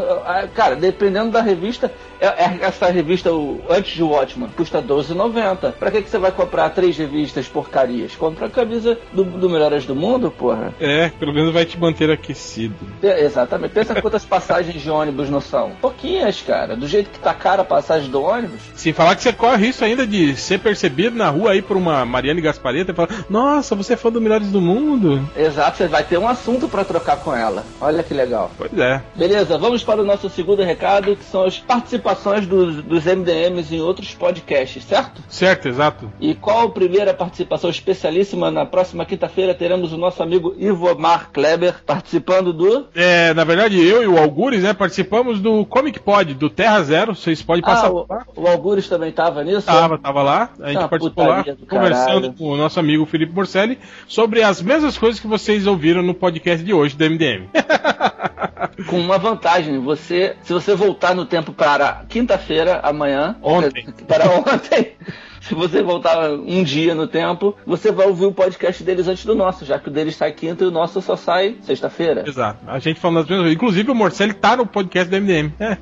Cara, 0.53 0.75
dependendo 0.75 1.31
da 1.31 1.41
revista, 1.41 1.91
é- 2.19 2.27
é- 2.27 2.59
essa 2.61 2.87
revista, 2.91 3.33
o, 3.33 3.59
antes 3.69 3.93
de 3.95 4.03
Watchman, 4.03 4.49
custa 4.55 4.79
R$12,90. 4.79 5.71
Pra 5.73 5.89
que, 5.89 6.03
que 6.03 6.09
você 6.09 6.19
vai 6.19 6.31
comprar 6.31 6.69
três 6.69 6.95
revistas 6.97 7.47
porcarias? 7.47 8.15
Compra 8.15 8.45
a 8.45 8.49
camisa 8.49 8.97
do, 9.11 9.23
do 9.23 9.49
Melhoras 9.49 9.85
do 9.85 9.95
Mundo, 9.95 10.29
porra. 10.29 10.73
É, 10.79 11.09
pelo 11.09 11.33
menos 11.33 11.51
vai 11.51 11.65
te 11.65 11.77
manter 11.79 12.09
aquecido. 12.11 12.75
Pe- 13.01 13.07
Exatamente. 13.07 13.71
Pensa 13.73 13.99
quantas 13.99 14.23
passagens 14.25 14.79
de 14.81 14.89
ônibus 14.89 15.29
não 15.29 15.41
são. 15.41 15.71
Pouquinhas, 15.81 16.41
cara. 16.41 16.75
Do 16.75 16.87
jeito 16.87 17.09
que 17.09 17.19
tá 17.19 17.30
custa 17.31 17.33
cara 17.33 17.61
a 17.61 17.65
passagem 17.65 18.09
do 18.09 18.21
ônibus. 18.21 18.61
Sem 18.75 18.93
falar 18.93 19.15
que 19.15 19.23
você 19.23 19.33
corre 19.33 19.65
risco 19.65 19.83
ainda 19.83 20.05
de 20.05 20.35
ser 20.35 20.59
percebido 20.59 21.15
na 21.15 21.29
rua 21.29 21.51
aí 21.51 21.61
por 21.61 21.77
uma 21.77 22.05
Mariane 22.05 22.41
Gaspareta 22.41 22.91
e 22.91 22.95
falar: 22.95 23.25
Nossa, 23.29 23.75
você 23.75 23.93
é 23.93 23.97
fã 23.97 24.11
do 24.11 24.21
Melhores 24.21 24.49
do 24.49 24.61
Mundo. 24.61 25.27
Exato, 25.35 25.77
você 25.77 25.87
vai 25.87 26.03
ter 26.03 26.17
um 26.17 26.27
assunto 26.27 26.67
pra 26.67 26.83
trocar 26.83 27.17
com 27.17 27.35
ela. 27.35 27.63
Olha 27.79 28.03
que 28.03 28.13
legal. 28.13 28.51
Pois 28.57 28.77
é. 28.77 29.01
Beleza, 29.15 29.57
vamos 29.57 29.83
para 29.83 30.01
o 30.01 30.05
nosso 30.05 30.29
segundo 30.29 30.63
recado, 30.63 31.15
que 31.15 31.23
são 31.25 31.43
as 31.43 31.57
participações 31.59 32.45
dos, 32.45 32.83
dos 32.83 33.05
MDMs 33.05 33.73
em 33.73 33.81
outros 33.81 34.13
podcasts, 34.13 34.83
certo? 34.83 35.21
Certo, 35.29 35.67
exato. 35.67 36.11
E 36.19 36.35
qual 36.35 36.67
a 36.67 36.69
primeira 36.69 37.13
participação 37.13 37.69
especialíssima? 37.69 38.51
Na 38.51 38.65
próxima 38.65 39.05
quinta-feira 39.05 39.53
teremos 39.53 39.93
o 39.93 39.97
nosso 39.97 40.21
amigo 40.21 40.55
Ivomar 40.57 41.29
Kleber 41.31 41.75
participando 41.85 42.53
do. 42.53 42.87
É, 42.95 43.33
na 43.33 43.43
verdade, 43.43 43.79
eu 43.79 44.03
e 44.03 44.07
o 44.07 44.17
Algures, 44.17 44.63
né, 44.63 44.73
participamos 44.73 45.39
do 45.39 45.65
Comic 45.65 45.99
Pod, 45.99 46.33
do 46.33 46.49
Terra 46.49 46.81
Zero. 46.83 47.15
Vocês 47.21 47.41
podem 47.43 47.61
passar 47.61 47.87
Ah, 47.87 47.91
o, 47.91 48.07
o 48.35 48.47
Algures 48.47 48.89
também 48.89 49.11
tava 49.11 49.43
nisso? 49.43 49.67
Tava, 49.67 49.97
tava 49.97 50.23
lá. 50.23 50.49
A 50.59 50.69
gente 50.69 50.83
Ah, 50.83 50.87
participou 50.87 51.25
lá, 51.27 51.45
conversando 51.69 52.33
com 52.33 52.45
o 52.49 52.57
nosso 52.57 52.79
amigo 52.79 53.05
Felipe 53.05 53.31
Morcelli 53.31 53.77
sobre 54.07 54.41
as 54.41 54.59
mesmas 54.61 54.97
coisas 54.97 55.19
que 55.19 55.27
vocês 55.27 55.67
ouviram 55.67 56.01
no 56.01 56.15
podcast 56.15 56.65
de 56.65 56.73
hoje 56.73 56.95
do 56.97 57.05
MDM. 57.09 57.47
Com 58.87 58.99
uma 58.99 59.17
vantagem, 59.17 59.79
você, 59.79 60.35
se 60.43 60.53
você 60.53 60.73
voltar 60.75 61.13
no 61.13 61.25
tempo 61.25 61.51
para 61.51 62.03
quinta-feira, 62.07 62.79
amanhã, 62.83 63.35
Ontem. 63.41 63.85
para 64.07 64.25
ontem, 64.31 64.93
se 65.41 65.55
você 65.55 65.81
voltar 65.81 66.31
um 66.31 66.63
dia 66.63 66.93
no 66.95 67.07
tempo, 67.07 67.55
você 67.65 67.91
vai 67.91 68.07
ouvir 68.07 68.25
o 68.25 68.31
podcast 68.31 68.83
deles 68.83 69.07
antes 69.07 69.25
do 69.25 69.35
nosso, 69.35 69.65
já 69.65 69.79
que 69.79 69.89
o 69.89 69.91
deles 69.91 70.15
sai 70.15 70.31
quinta 70.31 70.63
e 70.63 70.67
o 70.67 70.71
nosso 70.71 71.01
só 71.01 71.15
sai 71.15 71.57
sexta-feira. 71.63 72.23
Exato. 72.27 72.59
A 72.67 72.79
gente 72.79 72.99
falando 72.99 73.27
das 73.27 73.29
mesmas. 73.29 73.53
Inclusive 73.53 73.91
o 73.91 73.95
Morcelli 73.95 74.33
tá 74.33 74.55
no 74.55 74.65
podcast 74.65 75.09
do 75.09 75.17
MDM. 75.19 75.51
É. 75.59 75.77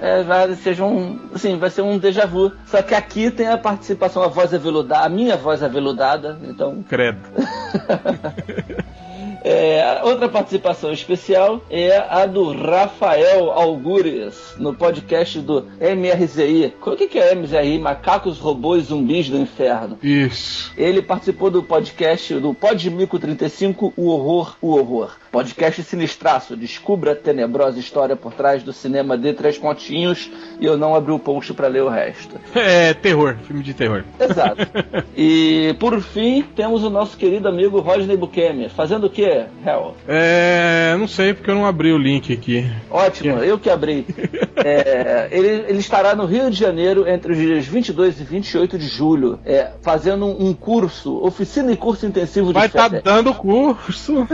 É, 0.00 0.22
vai, 0.22 0.54
seja 0.56 0.84
um, 0.84 1.18
assim, 1.34 1.56
vai 1.56 1.70
ser 1.70 1.82
um 1.82 1.96
déjà 1.96 2.26
vu. 2.26 2.52
Só 2.66 2.82
que 2.82 2.94
aqui 2.94 3.30
tem 3.30 3.48
a 3.48 3.56
participação, 3.56 4.22
a 4.22 4.28
voz 4.28 4.52
aveludada, 4.52 5.06
a 5.06 5.08
minha 5.08 5.36
voz 5.36 5.62
aveludada, 5.62 6.38
então 6.42 6.82
Credo. 6.88 7.20
É, 9.44 10.00
outra 10.02 10.26
participação 10.26 10.90
especial 10.90 11.60
é 11.68 11.98
a 12.08 12.24
do 12.24 12.50
Rafael 12.50 13.50
Algures, 13.50 14.54
no 14.56 14.74
podcast 14.74 15.38
do 15.40 15.66
MRZI. 15.78 16.72
O 16.80 16.96
que 16.96 17.06
que 17.06 17.18
é 17.18 17.34
MRZI? 17.34 17.78
Macacos, 17.78 18.38
Robôs, 18.38 18.84
Zumbis 18.86 19.28
do 19.28 19.36
Inferno. 19.36 19.98
Isso. 20.02 20.72
Ele 20.78 21.02
participou 21.02 21.50
do 21.50 21.62
podcast 21.62 22.34
do 22.40 22.54
Podmico 22.54 23.18
35, 23.18 23.92
O 23.94 24.08
Horror, 24.08 24.56
O 24.62 24.78
Horror. 24.78 25.16
Podcast 25.38 25.82
sinistraço, 25.82 26.56
descubra 26.56 27.10
a 27.10 27.16
tenebrosa 27.16 27.76
história 27.80 28.14
por 28.14 28.32
trás 28.34 28.62
do 28.62 28.72
cinema 28.72 29.18
de 29.18 29.32
três 29.32 29.58
pontinhos 29.58 30.30
e 30.60 30.64
eu 30.64 30.76
não 30.78 30.94
abri 30.94 31.10
o 31.10 31.18
post 31.18 31.52
pra 31.54 31.66
ler 31.66 31.82
o 31.82 31.88
resto. 31.88 32.36
É 32.54 32.94
terror, 32.94 33.34
filme 33.44 33.60
de 33.60 33.74
terror. 33.74 34.04
Exato. 34.20 34.62
E 35.16 35.74
por 35.78 36.00
fim, 36.00 36.42
temos 36.56 36.82
o 36.82 36.90
nosso 36.90 37.16
querido 37.16 37.48
amigo 37.48 37.78
Rodney 37.80 38.16
Bukemi. 38.16 38.68
Fazendo 38.68 39.06
o 39.06 39.10
quê, 39.10 39.44
Hell? 39.64 39.94
É. 40.08 40.94
Não 40.98 41.06
sei 41.06 41.32
porque 41.34 41.50
eu 41.50 41.54
não 41.54 41.64
abri 41.66 41.92
o 41.92 41.98
link 41.98 42.32
aqui. 42.32 42.68
Ótimo, 42.90 43.38
eu 43.38 43.58
que 43.58 43.68
abri. 43.70 44.06
É, 44.56 45.28
ele, 45.32 45.48
ele 45.68 45.78
estará 45.78 46.14
no 46.14 46.24
Rio 46.26 46.48
de 46.48 46.56
Janeiro 46.56 47.06
entre 47.08 47.32
os 47.32 47.36
dias 47.38 47.66
22 47.66 48.20
e 48.20 48.24
28 48.24 48.78
de 48.78 48.86
julho, 48.86 49.38
é, 49.44 49.72
fazendo 49.82 50.24
um 50.26 50.54
curso, 50.54 51.18
oficina 51.22 51.72
e 51.72 51.76
curso 51.76 52.06
intensivo 52.06 52.46
de 52.46 52.52
Vai 52.54 52.66
estar 52.68 52.88
fé- 52.88 53.02
dando 53.02 53.34
curso 53.34 54.26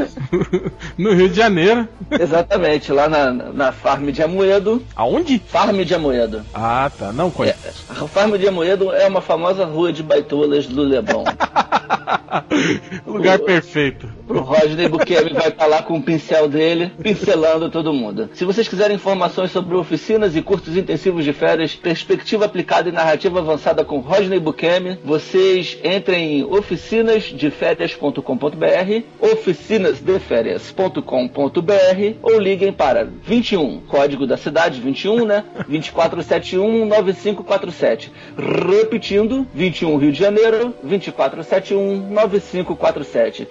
no 0.99 1.13
Rio 1.15 1.29
de 1.29 1.37
Janeiro. 1.37 1.89
Exatamente, 2.11 2.93
lá 2.93 3.09
na, 3.09 3.33
na 3.33 3.73
Farm 3.73 4.09
de 4.11 4.23
Amoedo. 4.23 4.83
Aonde? 4.97 5.41
Farm 5.47 5.81
de 5.83 5.95
Amoedo. 5.95 6.43
Ah, 6.55 6.91
tá. 6.97 7.13
Não 7.13 7.31
conheço. 7.31 7.85
A 7.91 7.95
Farm 8.07 8.37
de 8.37 8.47
Amoedo 8.49 8.93
é 8.93 9.07
uma 9.07 9.21
famosa 9.21 9.65
rua 9.65 9.93
de 9.93 10.03
baitolas 10.03 10.67
do 10.67 10.83
Leblon. 10.83 11.25
Lugar 13.07 13.39
o- 13.41 13.45
perfeito. 13.45 14.09
O 14.31 14.41
Rodney 14.43 14.89
Bukemi 14.89 15.33
vai 15.33 15.49
estar 15.49 15.67
lá 15.67 15.83
com 15.83 15.99
o 15.99 16.03
pincel 16.03 16.49
dele, 16.49 16.93
pincelando 17.03 17.69
todo 17.69 17.93
mundo. 17.93 18.31
Se 18.33 18.45
vocês 18.45 18.69
quiserem 18.69 18.95
informações 18.95 19.51
sobre 19.51 19.75
oficinas 19.75 20.37
e 20.37 20.43
cursos 20.43 20.77
intensivos 20.77 21.25
de 21.25 21.33
férias, 21.33 21.75
perspectiva 21.75 22.45
aplicada 22.45 22.89
e 22.89 22.93
narrativa 22.93 23.41
avançada 23.41 23.85
com 23.85 23.99
Rodney 23.99 24.39
Bukemi, 24.39 25.01
vocês 25.05 25.77
entrem 25.83 26.39
em 26.39 26.45
oficinasdeférias.com.br, 26.45 29.03
oficinasdeférias.com.br 29.19 32.17
ou 32.23 32.39
liguem 32.39 32.73
para 32.73 33.11
21, 33.25 33.81
código 33.81 34.29
da 34.29 34.37
cidade 34.37 34.81
21, 34.81 35.25
né? 35.25 35.45
2471 35.67 36.87
9547. 36.87 38.13
Repetindo, 38.39 39.45
21 39.53 39.97
Rio 39.97 40.13
de 40.13 40.21
Janeiro, 40.21 40.73
2471 40.85 42.11
9547. 42.11 43.49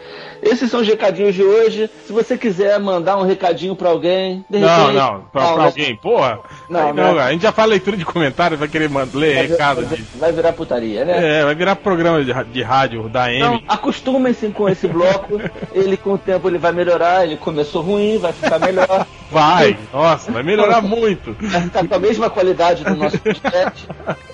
Esses 0.69 0.71
são 0.71 0.81
os 0.81 0.87
recadinhos 0.87 1.33
de 1.33 1.41
hoje. 1.43 1.89
Se 2.05 2.13
você 2.13 2.37
quiser 2.37 2.79
mandar 2.79 3.17
um 3.17 3.23
recadinho 3.23 3.75
pra 3.75 3.89
alguém, 3.89 4.45
de 4.49 4.59
Não, 4.59 4.67
repente- 4.87 4.95
não, 4.97 5.21
pra, 5.31 5.41
pra 5.41 5.55
mas- 5.57 5.65
alguém, 5.65 5.95
porra. 5.95 6.39
Não, 6.69 6.87
Aí 6.87 6.93
não. 6.93 7.17
a 7.19 7.31
gente 7.31 7.41
já 7.41 7.51
fala 7.51 7.69
leitura 7.69 7.97
de 7.97 8.05
comentário, 8.05 8.55
vai 8.57 8.67
querer 8.67 8.87
mandar, 8.89 9.17
ler 9.17 9.35
vai, 9.35 9.47
recado 9.47 9.85
vai- 9.85 9.97
de. 9.97 10.03
vai 10.17 10.31
virar 10.31 10.53
putaria, 10.53 11.03
né? 11.05 11.39
É, 11.39 11.43
vai 11.45 11.55
virar 11.55 11.75
programa 11.75 12.23
de, 12.23 12.31
de 12.51 12.61
rádio 12.61 13.09
da 13.09 13.31
M. 13.33 13.37
Então, 13.39 13.61
acostumem-se 13.67 14.47
com 14.49 14.69
esse 14.69 14.87
bloco. 14.87 15.39
Ele, 15.73 15.97
com 15.97 16.13
o 16.13 16.17
tempo, 16.17 16.47
ele 16.47 16.57
vai 16.59 16.71
melhorar. 16.71 17.23
Ele 17.25 17.37
começou 17.37 17.81
ruim, 17.81 18.17
vai 18.19 18.31
ficar 18.31 18.59
melhor. 18.59 19.07
Vai, 19.31 19.77
nossa, 19.93 20.31
vai 20.31 20.43
melhorar 20.43 20.81
muito. 20.83 21.35
Vai 21.39 21.61
ficar 21.61 21.87
com 21.87 21.95
a 21.95 21.99
mesma 21.99 22.29
qualidade 22.29 22.83
do 22.83 22.95
nosso 22.95 23.17
podcast. 23.19 23.87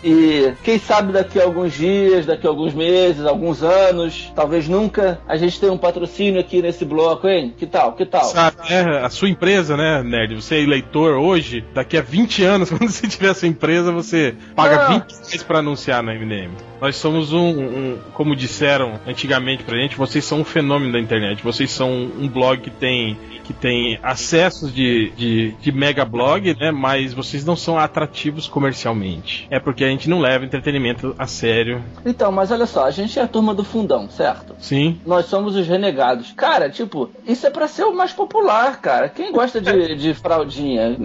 E 0.04 0.54
quem 0.64 0.78
sabe 0.80 1.14
daqui 1.14 1.40
a 1.40 1.44
alguns 1.44 1.74
dias, 1.74 2.26
daqui 2.26 2.46
a 2.46 2.50
alguns 2.50 2.74
meses, 2.74 3.26
alguns 3.26 3.64
anos, 3.64 4.32
talvez 4.36 4.68
nunca, 4.68 5.20
a 5.28 5.36
gente 5.38 5.60
tenha 5.60 5.72
um 5.72 5.78
patrocínio 5.78 6.25
aqui 6.40 6.62
nesse 6.62 6.84
bloco, 6.86 7.28
hein? 7.28 7.54
Que 7.58 7.66
tal? 7.66 7.94
Que 7.94 8.06
tal? 8.06 8.24
Sabe, 8.26 8.58
é, 8.70 8.82
a 9.06 9.10
sua 9.10 9.30
empresa, 9.30 9.76
né, 9.78 10.02
Nerd? 10.04 10.36
Você 10.36 10.56
é 10.56 10.62
eleitor 10.62 11.18
hoje, 11.18 11.64
daqui 11.74 11.98
a 11.98 12.02
20 12.02 12.44
anos, 12.44 12.70
quando 12.72 12.90
você 12.90 13.08
tiver 13.08 13.34
sua 13.34 13.48
empresa, 13.48 13.92
você 13.92 14.36
paga 14.56 14.90
Não. 14.90 15.00
20 15.00 15.12
reais 15.12 15.44
pra 15.44 15.60
anunciar 15.60 16.02
na 16.04 16.14
MDM. 16.14 16.52
Nós 16.82 16.96
somos 16.96 17.32
um, 17.34 17.40
um- 17.60 17.98
como 18.14 18.36
disseram 18.36 19.00
antigamente 19.08 19.64
pra 19.64 19.78
gente, 19.78 19.96
vocês 19.96 20.26
são 20.26 20.40
um 20.42 20.44
fenômeno 20.44 20.92
da 20.94 21.00
internet. 21.00 21.42
Vocês 21.44 21.72
são 21.72 21.92
um 21.92 22.28
blog 22.28 22.60
que 22.62 22.70
tem, 22.70 23.18
que 23.46 23.54
tem 23.54 24.00
acessos 24.02 24.74
de, 24.74 25.12
de, 25.12 25.52
de 25.54 25.72
mega 25.72 26.04
blog, 26.04 26.56
né? 26.60 26.72
Mas 26.72 27.14
vocês 27.14 27.46
não 27.46 27.56
são 27.56 27.78
atrativos 27.78 28.48
comercialmente. 28.48 29.48
É 29.50 29.60
porque 29.60 29.84
a 29.84 29.88
gente 29.88 30.10
não 30.10 30.20
leva 30.20 30.46
entretenimento 30.46 31.16
a 31.18 31.28
sério. 31.28 31.84
Então, 32.06 32.32
mas 32.32 32.52
olha 32.52 32.66
só, 32.66 32.86
a 32.86 32.92
gente 32.92 33.20
é 33.20 33.22
a 33.22 33.28
turma 33.28 33.54
do 33.54 33.64
fundão, 33.64 34.10
certo? 34.10 34.56
Sim. 34.60 35.00
Nós 35.06 35.26
somos 35.26 35.56
os 35.56 35.68
renegados. 35.68 36.32
Cara, 36.36 36.70
tipo, 36.70 37.10
isso 37.28 37.46
é 37.46 37.50
pra 37.50 37.68
ser 37.68 37.84
o 37.84 37.96
mais 37.96 38.12
popular, 38.12 38.82
cara. 38.82 39.10
Quem 39.10 39.32
gosta 39.32 39.62
de, 39.62 39.96
de 39.96 40.14
fraldinha? 40.14 40.98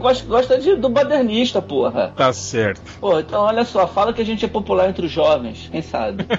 Gosta, 0.00 0.26
gosta 0.26 0.58
de, 0.58 0.76
do 0.76 0.88
badernista, 0.88 1.60
porra. 1.60 2.12
Tá 2.16 2.32
certo. 2.32 2.80
Pô, 3.00 3.18
então 3.20 3.42
olha 3.42 3.64
só, 3.64 3.86
fala 3.86 4.12
que 4.12 4.22
a 4.22 4.24
gente 4.24 4.44
é 4.44 4.48
popular 4.48 4.88
entre 4.88 5.06
os 5.06 5.12
jovens, 5.12 5.68
quem 5.70 5.82
sabe? 5.82 6.24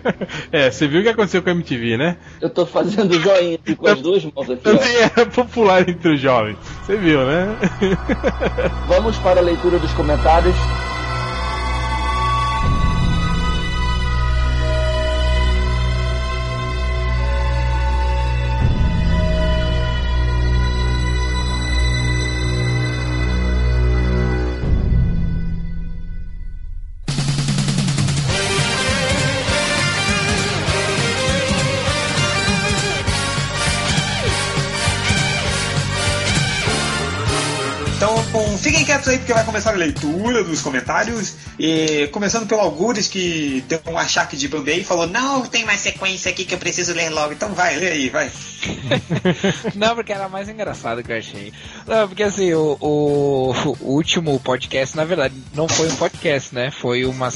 É, 0.51 0.69
você 0.69 0.87
viu 0.87 0.99
o 0.99 1.03
que 1.03 1.09
aconteceu 1.09 1.41
com 1.41 1.49
a 1.49 1.53
MTV, 1.53 1.97
né? 1.97 2.17
Eu 2.39 2.49
tô 2.49 2.65
fazendo 2.65 3.19
joinha 3.19 3.57
com 3.75 3.87
as 3.87 4.01
duas 4.01 4.23
mãos 4.23 4.49
aqui, 4.49 4.61
ó. 4.69 4.77
Também 4.77 4.95
era 4.97 5.25
popular 5.45 5.87
entre 5.87 6.13
os 6.13 6.19
jovens. 6.19 6.57
Você 6.85 6.97
viu, 6.97 7.25
né? 7.25 7.55
Vamos 8.87 9.17
para 9.17 9.39
a 9.39 9.43
leitura 9.43 9.79
dos 9.79 9.93
comentários. 9.93 10.55
Porque 39.23 39.33
vai 39.33 39.45
começar 39.45 39.71
a 39.71 39.77
leitura 39.77 40.43
dos 40.43 40.61
comentários. 40.61 41.35
E 41.57 42.09
começando 42.11 42.45
pelo 42.45 42.59
Algures, 42.59 43.07
que 43.07 43.63
deu 43.69 43.79
um 43.87 43.97
achaque 43.97 44.35
de 44.35 44.49
bambi 44.49 44.81
e 44.81 44.83
falou: 44.83 45.07
Não, 45.07 45.45
tem 45.45 45.65
mais 45.65 45.79
sequência 45.79 46.29
aqui 46.29 46.43
que 46.43 46.53
eu 46.53 46.59
preciso 46.59 46.93
ler 46.93 47.09
logo. 47.09 47.31
Então 47.31 47.53
vai, 47.53 47.77
lê 47.77 47.87
aí, 47.87 48.09
vai. 48.09 48.29
Não, 49.75 49.95
porque 49.95 50.11
era 50.11 50.27
mais 50.27 50.49
engraçado 50.49 51.01
que 51.03 51.11
eu 51.11 51.17
achei. 51.17 51.53
Não, 51.87 52.07
porque 52.07 52.23
assim, 52.23 52.53
o, 52.53 52.77
o, 52.79 53.53
o 53.79 53.93
último 53.93 54.37
podcast, 54.39 54.95
na 54.95 55.05
verdade, 55.05 55.35
não 55.53 55.67
foi 55.67 55.87
um 55.89 55.95
podcast, 55.95 56.53
né? 56.53 56.69
Foi 56.69 57.05
uma, 57.05 57.31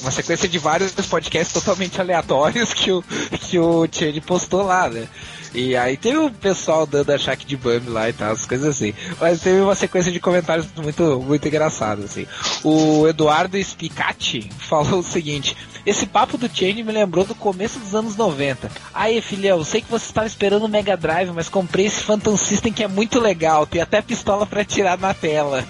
uma 0.00 0.10
sequência 0.10 0.48
de 0.48 0.58
vários 0.58 0.92
podcasts 0.92 1.52
totalmente 1.52 2.00
aleatórios 2.00 2.72
que 2.72 2.90
o, 2.90 3.02
que 3.40 3.58
o 3.58 3.88
Change 3.90 4.20
postou 4.20 4.62
lá, 4.62 4.88
né? 4.88 5.08
E 5.54 5.76
aí 5.76 5.96
teve 5.96 6.18
o 6.18 6.30
pessoal 6.30 6.86
dando 6.86 7.10
a 7.10 7.18
chaque 7.18 7.44
de 7.44 7.56
Bambi 7.56 7.90
lá 7.90 8.08
e 8.08 8.12
tal, 8.12 8.32
as 8.32 8.46
coisas 8.46 8.68
assim. 8.68 8.94
Mas 9.20 9.40
teve 9.40 9.60
uma 9.60 9.74
sequência 9.74 10.10
de 10.10 10.20
comentários 10.20 10.66
muito, 10.76 11.20
muito 11.20 11.46
engraçados, 11.46 12.04
assim. 12.04 12.26
O 12.64 13.06
Eduardo 13.06 13.62
Spicati 13.62 14.48
falou 14.68 15.00
o 15.00 15.02
seguinte: 15.02 15.56
esse 15.84 16.06
papo 16.06 16.38
do 16.38 16.48
Change 16.48 16.82
me 16.82 16.92
lembrou 16.92 17.24
do 17.24 17.34
começo 17.34 17.78
dos 17.78 17.94
anos 17.94 18.16
90. 18.16 18.70
Aí, 18.94 19.20
filhão, 19.20 19.62
sei 19.64 19.82
que 19.82 19.90
você 19.90 20.06
estava 20.06 20.26
esperando 20.26 20.64
o 20.64 20.68
Mega 20.68 20.96
Drive, 20.96 21.30
mas 21.32 21.48
comprei 21.48 21.86
esse 21.86 22.02
Phantom 22.02 22.36
System 22.36 22.72
que 22.72 22.84
é 22.84 22.88
muito 22.88 23.20
legal, 23.20 23.66
tem 23.66 23.82
até 23.82 24.00
pistola 24.00 24.46
pra 24.46 24.64
tirar 24.64 24.96
na 24.98 25.12
tela. 25.12 25.64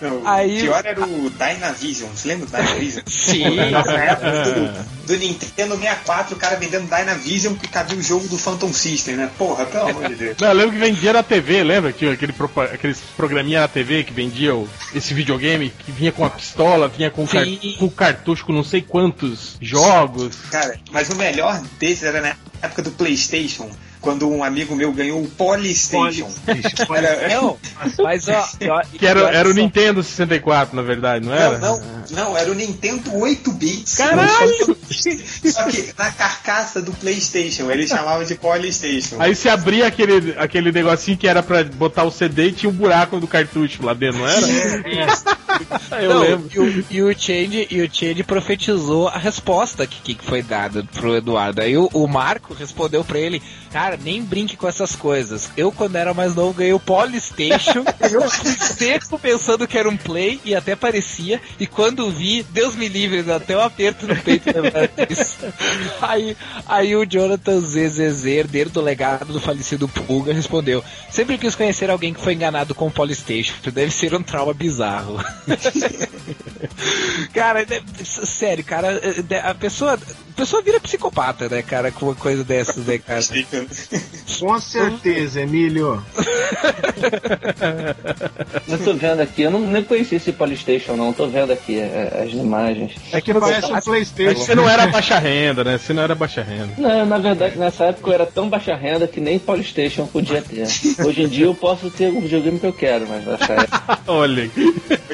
Não, 0.00 0.26
Aí- 0.26 0.58
O 0.58 0.62
pior 0.62 0.84
era 0.86 1.00
o 1.04 1.30
Dynavision. 1.30 2.08
Você 2.14 2.28
lembra 2.28 2.46
do 2.46 2.52
Dynavision? 2.52 3.02
Sim. 3.08 3.56
Na 3.56 4.04
época 4.04 4.42
do, 4.44 5.06
do 5.06 5.16
Nintendo 5.18 5.76
64, 5.76 6.34
o 6.34 6.38
cara 6.38 6.56
vendendo 6.56 6.88
Dynavision 6.88 7.54
que 7.54 7.68
cabia 7.68 7.98
o 7.98 8.02
jogo 8.02 8.26
do 8.28 8.38
Phantom 8.38 8.72
System, 8.72 9.16
né? 9.16 9.30
Porra, 9.36 9.66
pelo 9.66 9.88
amor 9.88 10.08
de 10.08 10.14
Deus. 10.14 10.36
Não, 10.40 10.48
eu 10.48 10.54
lembro 10.54 10.72
que 10.72 10.78
vendia 10.78 11.12
na 11.12 11.22
TV, 11.22 11.62
lembra? 11.62 11.92
Tinha 11.92 12.12
aquele 12.12 12.34
aqueles 12.72 12.98
programinha 13.16 13.60
na 13.60 13.68
TV 13.68 14.04
que 14.04 14.12
vendia 14.12 14.54
o- 14.54 14.68
esse 14.94 15.12
videogame 15.12 15.70
que 15.84 15.92
vinha 15.92 16.12
com 16.12 16.24
a 16.24 16.30
pistola, 16.30 16.88
vinha 16.88 17.10
com, 17.10 17.26
car 17.26 17.44
com 17.78 17.88
cartucho 17.90 18.44
com 18.46 18.52
não 18.52 18.64
sei 18.64 18.80
quantos 18.82 19.56
jogos. 19.60 20.36
Cara, 20.50 20.78
mas 20.90 21.08
o 21.10 21.14
melhor 21.16 21.60
desses 21.78 22.04
era 22.04 22.20
na 22.20 22.36
época 22.62 22.82
do 22.82 22.90
PlayStation, 22.90 23.70
quando 24.00 24.28
um 24.28 24.42
amigo 24.42 24.74
meu 24.74 24.92
ganhou 24.92 25.22
o 25.22 25.28
Polystation. 25.28 26.30
Era- 26.94 27.28
Não, 27.28 27.56
mas 28.02 28.28
ó. 28.28 28.48
ó 28.68 28.82
Que 28.92 29.06
era, 29.06 29.20
era 29.30 29.48
o. 29.48 29.52
Nintendo 29.52 30.02
64, 30.02 30.74
na 30.74 30.82
verdade, 30.82 31.26
não 31.26 31.34
era? 31.34 31.58
Não, 31.58 31.78
não, 31.78 32.02
não, 32.10 32.38
era 32.38 32.50
o 32.50 32.54
Nintendo 32.54 33.14
8 33.14 33.52
bits. 33.52 33.96
Caralho! 33.96 34.76
Só 35.52 35.64
que 35.64 35.92
na 35.98 36.10
carcaça 36.10 36.80
do 36.80 36.92
PlayStation, 36.92 37.70
ele 37.70 37.86
chamava 37.86 38.24
de 38.24 38.34
Polystation. 38.34 39.16
Aí 39.18 39.34
você 39.34 39.48
abria 39.48 39.86
aquele, 39.86 40.34
aquele 40.38 40.72
negocinho 40.72 41.16
que 41.16 41.28
era 41.28 41.42
pra 41.42 41.62
botar 41.64 42.04
o 42.04 42.10
CD 42.10 42.48
e 42.48 42.52
tinha 42.52 42.70
um 42.70 42.74
buraco 42.74 43.20
do 43.20 43.26
cartucho 43.26 43.84
lá 43.84 43.92
dentro, 43.92 44.20
não 44.20 44.28
era? 44.28 44.46
Eu 46.00 46.14
Não, 46.14 46.20
lembro. 46.20 46.50
E 46.52 46.58
o, 46.58 46.84
e 46.90 47.02
o 47.02 47.18
Change, 47.18 47.68
e 47.70 47.82
o 47.82 47.90
Change 47.92 48.22
profetizou 48.22 49.08
a 49.08 49.18
resposta 49.18 49.86
que, 49.86 50.14
que 50.14 50.24
foi 50.24 50.42
dada 50.42 50.84
pro 50.94 51.16
Eduardo. 51.16 51.60
Aí 51.60 51.76
o, 51.76 51.88
o 51.92 52.06
Marco 52.06 52.54
respondeu 52.54 53.04
pra 53.04 53.18
ele: 53.18 53.42
Cara, 53.72 53.96
nem 53.96 54.22
brinque 54.22 54.56
com 54.56 54.66
essas 54.66 54.96
coisas. 54.96 55.50
Eu, 55.56 55.70
quando 55.70 55.96
era 55.96 56.12
mais 56.12 56.34
novo, 56.34 56.54
ganhei 56.54 56.72
o 56.72 56.80
Polystation. 56.80 57.84
eu 58.10 58.28
fui 58.30 58.52
seco 58.52 59.18
pensando 59.18 59.66
que 59.66 59.78
era 59.78 59.88
um 59.88 59.96
Play 59.96 60.40
e 60.44 60.54
até 60.54 60.74
parecia. 60.74 61.40
E 61.58 61.66
quando 61.66 62.10
vi, 62.10 62.42
Deus 62.50 62.74
me 62.74 62.88
livre, 62.88 63.22
deu 63.22 63.34
até 63.34 63.56
um 63.56 63.60
aperto 63.60 64.06
no 64.06 64.16
peito 64.16 64.46
lembrar 64.46 64.88
disso. 64.88 65.38
Aí, 66.02 66.36
aí 66.66 66.96
o 66.96 67.04
Jonathan 67.04 67.60
ZZZ, 67.60 68.24
herdeiro 68.26 68.70
do 68.70 68.80
legado 68.80 69.32
do 69.32 69.40
falecido 69.40 69.88
Pulga, 69.88 70.32
respondeu: 70.32 70.82
Sempre 71.10 71.38
quis 71.38 71.54
conhecer 71.54 71.90
alguém 71.90 72.12
que 72.12 72.20
foi 72.20 72.34
enganado 72.34 72.74
com 72.74 72.86
o 72.86 72.90
Polystation. 72.90 73.54
Deve 73.72 73.90
ser 73.90 74.14
um 74.14 74.22
trauma 74.22 74.52
bizarro. 74.52 75.22
Cara, 77.34 77.62
é- 77.62 78.04
sério, 78.04 78.64
cara, 78.64 78.88
é- 79.30 79.38
a 79.40 79.54
pessoa, 79.54 79.98
a 80.30 80.36
pessoa 80.36 80.62
vira 80.62 80.80
psicopata, 80.80 81.48
né, 81.48 81.62
cara, 81.62 81.90
com 81.90 82.06
uma 82.06 82.14
coisa 82.14 82.44
dessas, 82.44 82.86
né, 82.86 82.98
cara? 82.98 83.20
Com 84.38 84.60
certeza, 84.60 85.42
Emílio. 85.42 86.02
Eu 88.68 88.78
tô 88.84 88.94
vendo 88.94 89.20
aqui, 89.20 89.42
eu 89.42 89.50
não, 89.50 89.60
nem 89.60 89.82
conheci 89.82 90.14
esse 90.14 90.32
Polystation 90.32 90.96
não, 90.96 91.12
tô 91.12 91.26
vendo 91.26 91.52
aqui 91.52 91.78
é, 91.78 92.24
as 92.24 92.32
imagens. 92.32 92.92
É 93.12 93.20
que 93.20 93.34
parece 93.34 93.72
um 93.72 93.80
Playstation. 93.80 94.40
você 94.40 94.54
não 94.54 94.68
era 94.68 94.86
baixa 94.86 95.18
renda, 95.18 95.64
né? 95.64 95.78
Você 95.78 95.92
não 95.92 96.02
era 96.02 96.14
baixa 96.14 96.42
renda. 96.42 96.72
Não, 96.78 97.06
na 97.06 97.18
verdade, 97.18 97.58
nessa 97.58 97.84
época 97.86 98.10
eu 98.10 98.14
era 98.14 98.26
tão 98.26 98.48
baixa 98.48 98.74
renda 98.74 99.06
que 99.06 99.20
nem 99.20 99.38
Polystation 99.38 100.06
podia 100.06 100.42
ter. 100.42 100.66
Hoje 101.04 101.22
em 101.22 101.28
dia 101.28 101.46
eu 101.46 101.54
posso 101.54 101.90
ter 101.90 102.08
o 102.08 102.20
videogame 102.20 102.58
que 102.58 102.66
eu 102.66 102.72
quero, 102.72 103.06
mas 103.08 103.24
nessa 103.24 103.52
época. 103.52 103.98
Olha. 104.06 104.50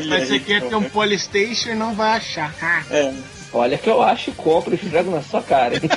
Mas 0.09 0.29
você 0.29 0.39
quer 0.39 0.63
ter 0.63 0.75
um 0.75 0.83
Polystation 0.83 1.71
e 1.71 1.75
não 1.75 1.95
vai 1.95 2.17
achar. 2.17 2.55
É. 2.91 3.13
Olha 3.57 3.78
que 3.78 3.89
eu 3.89 4.03
acho 4.03 4.31
e 4.31 4.33
compro 4.35 4.74
e 4.74 4.77
esfrego 4.77 5.11
na 5.11 5.23
sua 5.23 5.43
cara, 5.43 5.74
hein? 5.74 5.81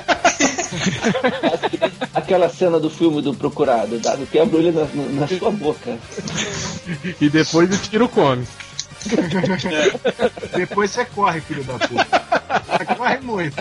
Aquela 2.14 2.50
cena 2.50 2.80
do 2.80 2.90
filme 2.90 3.22
do 3.22 3.34
Procurado, 3.34 4.00
dado 4.00 4.26
quebra 4.28 4.60
ele 4.60 4.72
na, 4.72 4.86
na 5.20 5.28
sua 5.28 5.52
boca. 5.52 5.98
E 7.20 7.30
depois 7.30 7.70
o 7.70 7.90
tiro 7.90 8.08
come. 8.08 8.48
Depois 10.56 10.92
você 10.92 11.06
corre, 11.06 11.42
filho 11.42 11.64
da 11.64 11.74
puta. 11.74 12.22
Você 12.78 12.96
corre 12.96 13.18
muito. 13.18 13.56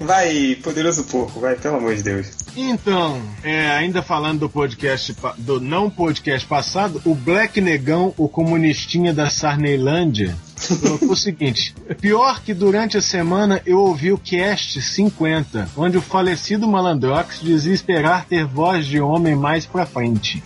Vai, 0.00 0.56
poderoso 0.62 1.04
porco, 1.04 1.40
vai, 1.40 1.56
pelo 1.56 1.76
amor 1.76 1.94
de 1.94 2.02
Deus. 2.02 2.28
Então, 2.56 3.20
é, 3.42 3.68
ainda 3.68 4.02
falando 4.02 4.40
do 4.40 4.48
podcast, 4.48 5.14
do 5.38 5.60
não 5.60 5.90
podcast 5.90 6.46
passado, 6.46 7.02
o 7.04 7.14
Black 7.14 7.60
Negão, 7.60 8.14
o 8.16 8.28
comunistinha 8.28 9.12
da 9.12 9.28
Sarneilândia, 9.28 10.36
colocou 10.74 11.10
o 11.12 11.16
seguinte: 11.16 11.74
pior 12.00 12.40
que 12.42 12.52
durante 12.54 12.96
a 12.96 13.02
semana 13.02 13.60
eu 13.64 13.78
ouvi 13.78 14.12
o 14.12 14.18
cast 14.18 14.80
50, 14.80 15.68
onde 15.76 15.96
o 15.98 16.02
falecido 16.02 16.66
Malandrox 16.66 17.40
dizia 17.40 17.74
esperar 17.74 18.24
ter 18.24 18.44
voz 18.46 18.86
de 18.86 19.00
homem 19.00 19.36
mais 19.36 19.66
pra 19.66 19.86
frente. 19.86 20.42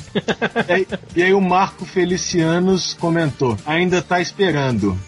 E 0.68 0.72
aí, 0.72 0.86
e 1.16 1.22
aí 1.22 1.32
o 1.32 1.40
Marco 1.40 1.84
Felicianos 1.84 2.94
comentou: 2.94 3.56
ainda 3.64 4.02
tá 4.02 4.20
esperando. 4.20 4.98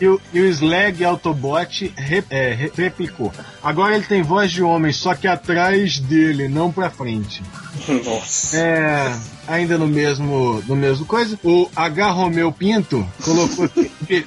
E 0.00 0.06
o, 0.06 0.20
e 0.32 0.40
o, 0.40 0.52
Slag 0.54 1.04
Autobot 1.04 1.92
re- 1.96 2.24
é, 2.30 2.52
re- 2.52 2.72
replicou. 2.76 3.32
Agora 3.62 3.96
ele 3.96 4.04
tem 4.04 4.22
voz 4.22 4.52
de 4.52 4.62
homem, 4.62 4.92
só 4.92 5.14
que 5.14 5.26
atrás 5.26 5.98
dele, 5.98 6.46
não 6.48 6.70
pra 6.70 6.90
frente. 6.90 7.42
Nossa. 8.04 8.56
É, 8.56 9.12
ainda 9.48 9.76
no 9.78 9.86
mesmo, 9.86 10.62
no 10.66 10.76
mesmo 10.76 11.04
coisa, 11.06 11.38
o 11.44 11.68
H. 11.74 12.10
Romeu 12.10 12.50
Pinto 12.52 13.06
colocou. 13.22 13.68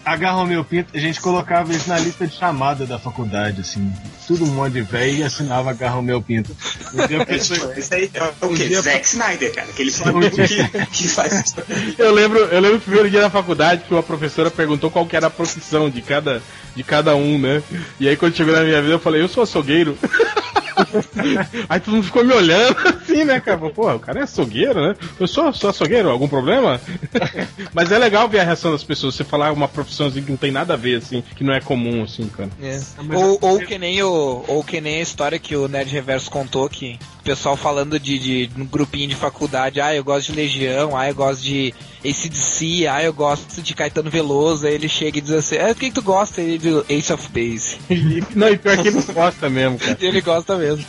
H. 0.06 0.32
Romeu 0.32 0.64
Pinto, 0.64 0.90
a 0.94 1.00
gente 1.00 1.20
colocava 1.22 1.74
isso 1.74 1.90
na 1.90 1.98
lista 2.00 2.28
de 2.28 2.36
chamada 2.36 2.86
da 2.86 3.00
faculdade, 3.00 3.62
assim. 3.62 3.92
Todo 4.28 4.46
mundo 4.46 4.70
de 4.72 4.82
velho 4.82 5.18
e 5.18 5.24
assinava 5.24 5.72
H. 5.72 5.90
Romeu 5.90 6.22
Pinto. 6.22 6.56
Um 6.94 7.08
dia 7.08 7.24
pessoa- 7.26 7.74
esse 7.78 7.94
aí 7.94 8.10
é 8.14 8.24
o 8.46 8.50
Um 8.50 8.56
quê? 8.56 8.68
dia- 8.68 8.82
Zack 8.82 9.06
Snyder, 9.08 9.54
cara. 9.54 9.68
Aquele 9.70 9.92
que, 9.92 10.86
que 10.92 11.08
faz. 11.08 11.56
Eu 11.98 12.14
lembro, 12.14 12.40
eu 12.40 12.60
lembro 12.62 12.78
o 12.78 12.82
primeiro 12.82 13.10
dia 13.10 13.22
na 13.22 13.30
faculdade 13.30 13.84
que 13.88 13.94
uma 13.94 14.04
professora 14.04 14.50
perguntou 14.52 14.90
qual 14.92 15.06
que 15.06 15.16
era 15.16 15.28
a 15.28 15.32
profissão 15.32 15.90
de 15.90 16.02
cada, 16.02 16.42
de 16.76 16.84
cada 16.84 17.16
um, 17.16 17.38
né? 17.38 17.62
E 18.00 18.08
aí 18.08 18.16
quando 18.16 18.36
chegou 18.36 18.54
na 18.54 18.62
minha 18.64 18.82
vida 18.82 18.94
eu 18.94 19.00
falei, 19.00 19.22
eu 19.22 19.28
sou 19.28 19.44
açougueiro. 19.44 19.98
Aí 21.68 21.80
todo 21.80 21.96
mundo 21.96 22.06
ficou 22.06 22.24
me 22.24 22.34
olhando 22.34 22.78
assim, 22.88 23.24
né, 23.24 23.40
cara? 23.40 23.58
Pô, 23.58 23.94
o 23.94 24.00
cara 24.00 24.20
é 24.20 24.24
açougueiro, 24.24 24.82
né? 24.82 24.96
Eu 25.20 25.28
sou, 25.28 25.54
sou 25.54 25.70
açougueiro, 25.70 26.10
algum 26.10 26.28
problema? 26.28 26.80
Mas 27.74 27.92
é 27.92 27.98
legal 27.98 28.28
ver 28.28 28.40
a 28.40 28.44
reação 28.44 28.72
das 28.72 28.84
pessoas, 28.84 29.16
você 29.16 29.24
falar 29.24 29.52
uma 29.52 29.68
profissão 29.68 30.08
assim 30.08 30.22
que 30.22 30.32
não 30.32 30.38
tem 30.38 30.52
nada 30.52 30.74
a 30.74 30.78
ver, 30.78 30.98
assim, 30.98 31.24
que 31.36 31.44
não 31.44 31.54
é 31.54 31.60
comum, 31.60 32.04
assim, 32.04 32.28
cara. 32.28 32.50
É. 32.62 32.80
Ou, 33.16 33.38
ou 33.42 33.60
que 33.60 33.78
nem 33.78 34.02
o, 34.04 34.44
ou 34.48 34.64
que 34.64 34.82
nem 34.82 35.00
a 35.00 35.02
história 35.02 35.40
que 35.40 35.56
o 35.56 35.68
Nerd 35.68 35.92
Reverso 35.92 36.30
contou 36.30 36.70
que 36.70 37.00
o 37.20 37.24
pessoal 37.24 37.58
falando 37.58 38.00
de, 38.00 38.48
de 38.48 38.62
um 38.62 38.66
grupinho 38.66 39.10
de 39.10 39.16
faculdade, 39.16 39.82
ah, 39.82 39.94
eu 39.94 40.04
gosto 40.04 40.32
de 40.32 40.38
Legião, 40.38 40.96
ah, 40.96 41.10
eu 41.10 41.16
gosto 41.16 41.44
de 41.44 41.74
ACDC, 42.04 42.88
ah, 42.88 43.04
eu 43.04 43.12
gosto 43.12 43.62
de 43.62 43.74
Caetano 43.74 44.10
Veloso, 44.10 44.66
aí 44.66 44.74
ele 44.74 44.88
chega 44.88 45.18
e 45.18 45.22
diz 45.22 45.32
assim, 45.32 45.58
ah, 45.58 45.72
o 45.72 45.76
que, 45.76 45.90
que 45.90 45.96
tu 45.96 46.02
gosta? 46.02 46.42
Ele 46.42 46.58
diz 46.58 46.84
Ace 46.88 47.12
of 47.12 47.28
Base. 47.30 47.78
Não, 48.36 48.48
e 48.48 48.58
pior 48.58 48.78
que 48.78 48.88
ele 48.88 49.02
gosta 49.02 49.50
mesmo, 49.50 49.78
cara. 49.78 49.98
Ele 50.00 50.22
gosta 50.22 50.56
mesmo. 50.56 50.86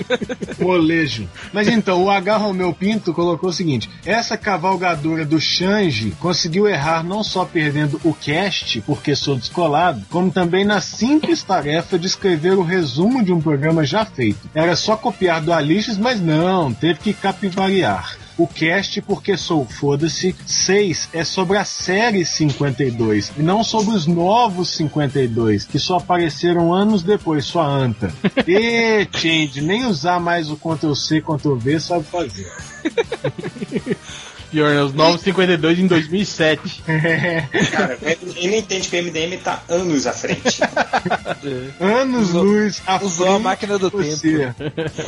Molejo. 0.60 1.28
Mas 1.52 1.68
então, 1.68 2.04
o 2.04 2.10
H. 2.10 2.36
Romeu 2.36 2.72
Pinto 2.74 3.12
colocou 3.12 3.50
o 3.50 3.52
seguinte: 3.52 3.88
essa 4.04 4.36
cavalgadura 4.36 5.24
do 5.24 5.40
Xange 5.40 6.12
conseguiu 6.20 6.68
errar 6.68 7.02
não 7.02 7.24
só 7.24 7.44
perdendo 7.44 8.00
o 8.04 8.12
cast, 8.12 8.80
porque 8.82 9.16
sou 9.16 9.36
descolado, 9.36 10.04
como 10.10 10.30
também 10.30 10.64
na 10.64 10.80
simples 10.80 11.42
tarefa 11.42 11.98
de 11.98 12.06
escrever 12.06 12.52
o 12.52 12.62
resumo 12.62 13.24
de 13.24 13.32
um 13.32 13.40
programa 13.40 13.84
já 13.84 14.04
feito. 14.04 14.50
Era 14.54 14.76
só 14.76 14.96
copiar 14.96 15.40
do 15.40 15.52
Alixes, 15.62 15.96
mas 15.96 16.20
não, 16.20 16.72
teve 16.72 17.00
que 17.00 17.12
capivariar. 17.14 18.16
O 18.36 18.46
cast, 18.46 19.00
porque 19.02 19.36
sou 19.36 19.66
foda-se, 19.66 20.34
6 20.46 21.10
é 21.12 21.22
sobre 21.22 21.58
a 21.58 21.64
série 21.64 22.24
52 22.24 23.32
e 23.36 23.42
não 23.42 23.62
sobre 23.62 23.94
os 23.94 24.06
novos 24.06 24.70
52, 24.70 25.64
que 25.64 25.78
só 25.78 25.98
apareceram 25.98 26.72
anos 26.72 27.02
depois, 27.02 27.44
sua 27.44 27.66
anta. 27.66 28.12
E, 28.46 29.06
Change, 29.16 29.60
nem 29.60 29.84
usar 29.84 30.18
mais 30.18 30.50
o 30.50 30.56
Ctrl-C, 30.56 31.20
Ctrl-V 31.20 31.80
sabe 31.80 32.04
fazer. 32.04 32.50
Pior, 34.52 34.70
né? 34.74 34.82
Os 34.82 34.92
novos 34.92 35.22
52 35.22 35.78
em 35.78 35.86
2007. 35.86 36.84
Cara, 37.72 37.98
ele 38.02 38.50
não 38.50 38.58
entende 38.58 38.86
que 38.88 39.00
o 39.00 39.02
MDM 39.02 39.38
tá 39.42 39.62
anos 39.68 40.06
à 40.06 40.12
frente. 40.12 40.60
Anos 41.80 42.28
Usou- 42.28 42.42
luz 42.44 42.82
à 42.86 43.02
usou 43.02 43.26
a 43.26 43.30
frente 43.30 43.42
máquina 43.42 43.78
do 43.78 43.88
você. 43.90 44.52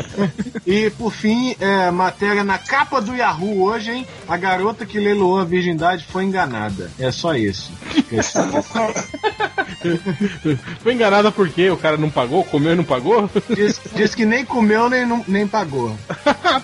e 0.67 0.89
por 0.91 1.13
fim, 1.13 1.55
é, 1.61 1.91
matéria 1.91 2.43
na 2.43 2.57
capa 2.57 3.01
do 3.03 3.15
Yahoo 3.15 3.63
hoje, 3.63 3.91
hein? 3.93 4.07
A 4.27 4.37
garota 4.39 4.87
que 4.87 4.99
leiloou 4.99 5.39
a 5.39 5.45
virgindade 5.45 6.07
foi 6.09 6.25
enganada. 6.25 6.91
É 6.99 7.11
só 7.13 7.35
isso. 7.35 7.71
Foi 10.83 10.95
enganada 10.95 11.31
por 11.31 11.49
quê? 11.51 11.69
O 11.71 11.77
cara 11.77 11.97
não 11.97 12.11
pagou? 12.11 12.45
Comeu 12.45 12.73
e 12.73 12.77
não 12.77 12.85
pagou? 12.85 13.29
Diz, 13.55 13.79
diz 13.95 14.15
que 14.15 14.25
nem 14.25 14.45
comeu 14.45 14.89
nem, 14.89 15.07
nem 15.29 15.47
pagou. 15.47 15.97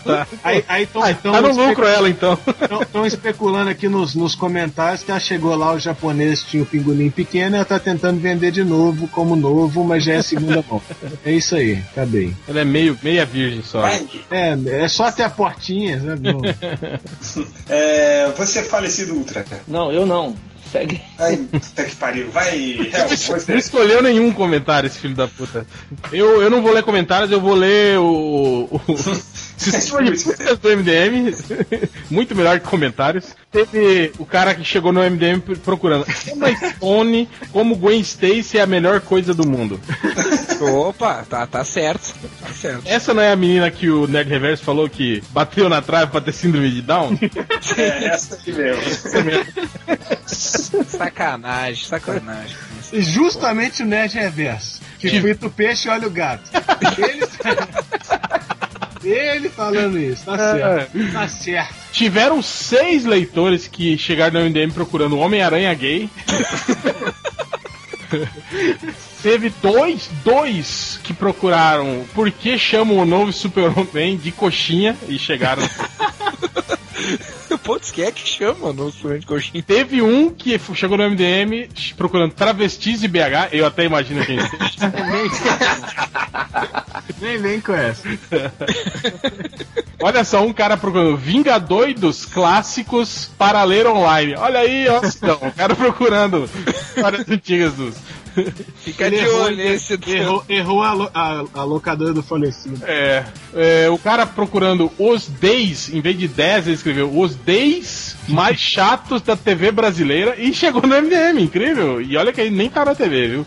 tá. 0.05 0.27
Aí, 0.43 0.65
aí 0.69 0.86
Tom, 0.86 1.02
Ah, 1.02 1.11
então, 1.11 1.32
tá 1.32 1.40
no 1.40 1.52
lucro 1.66 1.86
ela, 1.86 2.09
então. 2.09 2.39
Estão 2.80 3.06
especulando 3.06 3.70
aqui 3.70 3.88
nos, 3.88 4.14
nos 4.14 4.34
comentários 4.34 5.02
que 5.02 5.10
ela 5.10 5.18
chegou 5.20 5.55
lá, 5.56 5.72
o 5.72 5.78
japonês 5.78 6.42
tinha 6.42 6.62
o 6.62 6.66
pingolim 6.66 7.10
pequeno 7.10 7.55
e 7.55 7.56
ela 7.56 7.64
tá 7.64 7.78
tentando 7.78 8.20
vender 8.20 8.51
de 8.51 8.62
novo 8.62 9.09
como 9.09 9.34
novo, 9.34 9.82
mas 9.84 10.05
já 10.05 10.14
é 10.14 10.16
a 10.18 10.22
segunda 10.22 10.64
mão. 10.68 10.80
É 11.24 11.32
isso 11.32 11.55
aí, 11.55 11.82
acabei. 11.92 12.34
Ela 12.48 12.60
é 12.60 12.64
meio, 12.64 12.98
meia 13.02 13.24
virgem 13.26 13.62
só. 13.62 13.86
É, 13.86 14.56
é 14.66 14.88
só 14.88 15.05
até 15.05 15.24
a 15.24 15.30
portinha, 15.30 16.01
sabe? 16.01 16.32
Não- 16.32 16.40
É, 17.68 18.30
você 18.36 18.60
é 18.60 18.62
falecido 18.62 19.14
Ultra. 19.14 19.44
Não, 19.66 19.92
eu 19.92 20.06
não. 20.06 20.34
Segue. 20.70 21.01
Ai, 21.18 21.36
puta 21.36 21.84
que 21.84 21.97
pariu. 21.97 22.30
Vai, 22.30 22.56
Hel, 22.92 23.09
Não 23.48 23.56
escolheu 23.59 24.02
nenhum 24.02 24.32
comentário 24.32 24.86
esse 24.86 24.98
filho 25.01 25.16
da 25.16 25.26
puta. 25.26 25.66
Eu, 26.12 26.40
eu 26.42 26.48
não 26.48 26.62
vou 26.62 26.72
ler 26.72 26.84
comentários, 26.84 27.30
eu 27.32 27.40
vou 27.40 27.55
ler 27.55 27.98
o. 27.98 28.68
o 28.70 28.80
De 29.62 30.24
putas 30.24 30.58
do 30.58 30.68
MDM. 30.76 31.34
Muito 32.10 32.34
melhor 32.34 32.58
que 32.60 32.66
comentários. 32.66 33.26
Teve 33.52 34.12
o 34.18 34.24
cara 34.24 34.54
que 34.54 34.64
chegou 34.64 34.92
no 34.92 35.00
MDM 35.02 35.40
procurando. 35.62 36.06
Emma 36.26 36.48
Stone 36.56 37.28
como 37.52 37.76
Gwen 37.76 38.00
Stacy 38.00 38.58
é 38.58 38.62
a 38.62 38.66
melhor 38.66 39.00
coisa 39.00 39.34
do 39.34 39.46
mundo. 39.46 39.80
Opa, 40.60 41.24
tá, 41.28 41.46
tá 41.46 41.64
certo. 41.64 42.14
Tá 42.40 42.48
certo. 42.52 42.82
Essa 42.86 43.12
não 43.12 43.22
é 43.22 43.32
a 43.32 43.36
menina 43.36 43.70
que 43.70 43.90
o 43.90 44.06
Nerd 44.06 44.28
Reverso 44.30 44.62
falou 44.64 44.88
que 44.88 45.22
bateu 45.30 45.68
na 45.68 45.82
trave 45.82 46.10
pra 46.10 46.20
ter 46.20 46.32
síndrome 46.32 46.70
de 46.70 46.82
Down? 46.82 47.18
É, 47.76 48.04
essa 48.06 48.34
aqui 48.36 48.52
mesmo. 48.52 48.82
Sacanagem, 50.26 51.84
sacanagem. 51.84 52.56
E 52.92 53.02
justamente 53.02 53.82
o 53.82 53.86
Nerd 53.86 54.14
Reverso, 54.14 54.80
que 54.98 55.08
Que- 55.10 55.20
frita 55.20 55.46
o 55.46 55.50
peixe 55.50 55.88
e 55.88 55.90
olha 55.90 56.06
o 56.06 56.10
gato. 56.10 56.42
Ele, 56.98 57.24
ele 59.10 59.48
falando 59.48 59.98
isso, 59.98 60.24
tá 60.24 60.36
certo. 60.36 61.12
Tá 61.12 61.28
certo. 61.28 61.74
Tiveram 61.92 62.40
seis 62.42 63.04
leitores 63.04 63.66
que 63.68 63.98
chegaram 63.98 64.40
no 64.40 64.46
MDM 64.46 64.70
procurando 64.72 65.18
Homem-Aranha 65.18 65.72
gay. 65.74 66.08
Teve 69.22 69.52
dois, 69.62 70.10
dois 70.24 70.98
que 71.04 71.12
procuraram 71.12 72.04
por 72.14 72.30
que 72.30 72.58
chamam 72.58 72.96
o 72.98 73.04
novo 73.04 73.32
Super-Homem 73.32 74.16
de 74.16 74.32
coxinha 74.32 74.96
e 75.08 75.18
chegaram. 75.18 75.62
Putz, 77.70 77.92
quem 77.92 78.05
é 78.05 78.10
que 78.10 78.26
chama 78.28 78.72
no 78.72 78.90
de 78.90 79.24
coxinha? 79.24 79.62
Teve 79.62 80.02
um 80.02 80.28
que 80.28 80.59
chegou 80.74 80.98
no 80.98 81.09
MDM 81.09 81.68
procurando 81.97 82.32
travestis 82.32 82.98
de 83.01 83.06
BH, 83.06 83.51
eu 83.52 83.64
até 83.64 83.84
imagino 83.84 84.26
quem 84.26 84.40
seja. 84.40 84.92
Nem 87.40 87.60
com 87.60 87.72
essa. 87.72 88.09
Olha 90.02 90.24
só, 90.24 90.44
um 90.44 90.52
cara 90.52 90.76
procurando 90.76 91.16
Vingadoidos 91.16 92.26
clássicos 92.26 93.30
para 93.38 93.62
ler 93.62 93.86
online. 93.86 94.34
Olha 94.36 94.59
aí, 94.60 94.88
ó, 94.88 95.01
Sidão, 95.09 95.38
o 95.40 95.52
cara 95.52 95.76
procurando 95.76 96.51
histórias 96.97 97.28
antigas 97.28 97.74
dos. 97.74 97.94
Fica 98.85 99.07
Ele 99.07 99.16
de 99.19 99.24
errou, 99.24 99.43
olho 99.43 99.61
esse 99.61 99.98
Errou, 100.07 100.44
errou 100.48 100.82
a, 100.82 101.11
a- 101.15 101.44
a 101.55 101.65
locadora 101.65 102.12
do 102.12 102.23
falecido. 102.23 102.82
É, 102.86 103.24
é, 103.55 103.89
o 103.90 103.98
cara 103.98 104.24
procurando 104.27 104.90
os 104.98 105.27
10, 105.28 105.90
em 105.94 106.01
vez 106.01 106.19
de 106.19 106.28
10, 106.28 106.66
ele 106.66 106.74
escreveu 106.77 107.19
os 107.19 107.35
10 107.35 108.16
mais 108.28 108.59
chatos 108.61 109.20
da 109.23 109.36
TV 109.36 109.70
brasileira 109.73 110.35
e 110.39 110.52
chegou 110.55 110.82
no 110.82 110.89
MDM, 111.01 111.39
incrível. 111.40 112.01
E 112.01 112.16
olha 112.16 112.32
que 112.32 112.40
ele 112.40 112.51
nem 112.57 112.69
tá 112.70 112.85
na 112.85 112.94
TV, 112.94 113.28
viu? 113.28 113.47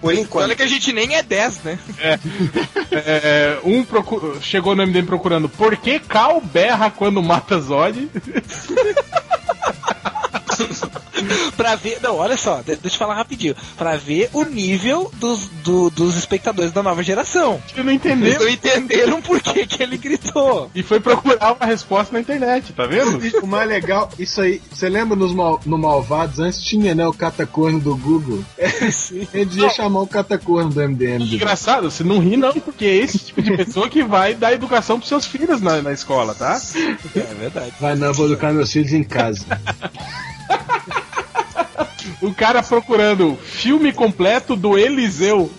Por 0.00 0.14
enquanto. 0.14 0.44
Olha 0.44 0.56
que 0.56 0.62
a 0.62 0.66
gente 0.68 0.92
nem 0.92 1.14
é 1.16 1.22
10, 1.22 1.62
né? 1.64 1.78
É, 2.92 3.58
um 3.64 3.82
procu- 3.84 4.36
chegou 4.40 4.74
no 4.74 4.86
MDM 4.86 5.06
procurando 5.06 5.48
por 5.48 5.76
que 5.76 5.98
Cal 6.00 6.40
berra 6.40 6.90
quando 6.90 7.22
mata 7.22 7.60
Zod? 7.60 8.08
pra 11.56 11.76
ver. 11.76 11.98
Não, 12.02 12.16
olha 12.16 12.36
só, 12.36 12.56
de- 12.62 12.76
deixa 12.76 12.94
eu 12.96 12.98
falar 12.98 13.14
rapidinho. 13.14 13.54
Pra 13.76 13.96
ver 13.96 14.28
o 14.32 14.44
nível 14.44 15.10
dos, 15.16 15.48
do- 15.64 15.90
dos 15.90 16.16
espectadores 16.16 16.72
da 16.72 16.82
nova 16.82 17.02
geração. 17.02 17.60
Eu 17.76 17.84
não 17.84 17.92
Eles 17.92 18.04
entendeu. 18.04 18.40
não 18.40 18.48
entenderam 18.48 19.22
por 19.22 19.40
que, 19.40 19.66
que 19.66 19.82
ele 19.82 19.96
gritou. 19.96 20.70
E 20.74 20.82
foi 20.82 21.00
procurar 21.00 21.52
uma 21.52 21.66
resposta 21.66 22.12
na 22.12 22.20
internet, 22.20 22.72
tá 22.72 22.86
vendo? 22.86 23.20
O 23.42 23.46
mais 23.46 23.68
legal, 23.68 24.08
isso 24.18 24.40
aí, 24.40 24.60
você 24.72 24.88
lembra 24.88 25.16
nos 25.16 25.32
mal, 25.34 25.60
no 25.66 25.78
Malvados? 25.78 26.38
Antes 26.38 26.62
tinha, 26.62 26.94
né, 26.94 27.06
o 27.06 27.12
catacorno 27.12 27.78
do 27.80 27.96
Google. 27.96 28.44
Ele 29.32 29.44
devia 29.44 29.70
chamar 29.70 30.00
o 30.00 30.06
catacorno 30.06 30.70
do 30.70 30.80
MDM. 30.80 31.22
Engraçado, 31.34 31.90
você 31.90 32.02
não 32.04 32.18
ri 32.18 32.36
não, 32.36 32.52
porque 32.52 32.84
é 32.84 32.96
esse 32.96 33.18
tipo 33.18 33.42
de 33.42 33.56
pessoa 33.56 33.88
que 33.88 34.02
vai 34.02 34.34
dar 34.34 34.52
educação 34.52 34.96
pros 34.98 35.08
seus 35.08 35.26
filhos 35.26 35.60
na, 35.60 35.80
na 35.82 35.92
escola, 35.92 36.34
tá? 36.34 36.60
É 37.16 37.34
verdade. 37.34 37.72
Vai 37.80 37.94
não, 37.94 38.12
vou 38.12 38.26
educar 38.26 38.52
meus 38.52 38.70
filhos 38.72 38.92
em 38.92 39.02
casa. 39.04 39.44
O 42.20 42.34
cara 42.34 42.62
procurando 42.62 43.36
filme 43.42 43.92
completo 43.92 44.56
do 44.56 44.78
Eliseu. 44.78 45.50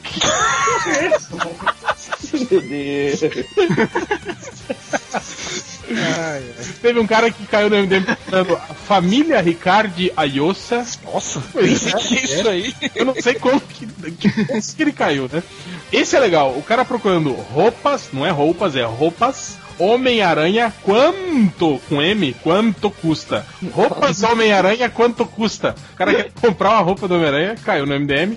Meu 2.49 2.61
Deus. 2.61 3.19
Teve 6.81 6.99
um 6.99 7.07
cara 7.07 7.30
que 7.30 7.45
caiu 7.45 7.69
no 7.69 7.76
MDM 7.77 8.05
procurando 8.05 8.55
a 8.55 8.73
família 8.73 9.41
Ricardi 9.41 10.11
Ayosa. 10.15 10.85
Nossa, 11.03 11.43
Pois 11.51 11.88
é. 11.88 11.97
que 11.97 12.15
isso 12.15 12.47
aí? 12.47 12.73
Eu 12.95 13.05
não 13.05 13.15
sei 13.15 13.35
como 13.35 13.59
que, 13.59 13.85
que, 13.85 14.45
como 14.45 14.61
que 14.61 14.81
ele 14.81 14.93
caiu, 14.93 15.30
né? 15.31 15.43
Esse 15.91 16.15
é 16.15 16.19
legal. 16.19 16.51
O 16.57 16.63
cara 16.63 16.85
procurando 16.85 17.31
roupas, 17.34 18.09
não 18.13 18.26
é 18.26 18.30
roupas, 18.30 18.76
é 18.76 18.84
roupas. 18.84 19.57
Homem-Aranha, 19.80 20.73
quanto, 20.84 21.80
com 21.88 22.02
M, 22.02 22.34
quanto 22.41 22.89
custa? 22.89 23.45
Roupas 23.72 24.23
Homem-Aranha, 24.23 24.89
quanto 24.89 25.26
custa? 25.26 25.76
O 25.93 25.95
cara 25.95 26.14
quer 26.14 26.31
comprar 26.39 26.72
uma 26.72 26.81
roupa 26.81 27.07
do 27.07 27.15
Homem-Aranha, 27.15 27.56
caiu 27.64 27.85
no 27.85 27.98
MDM. 27.99 28.35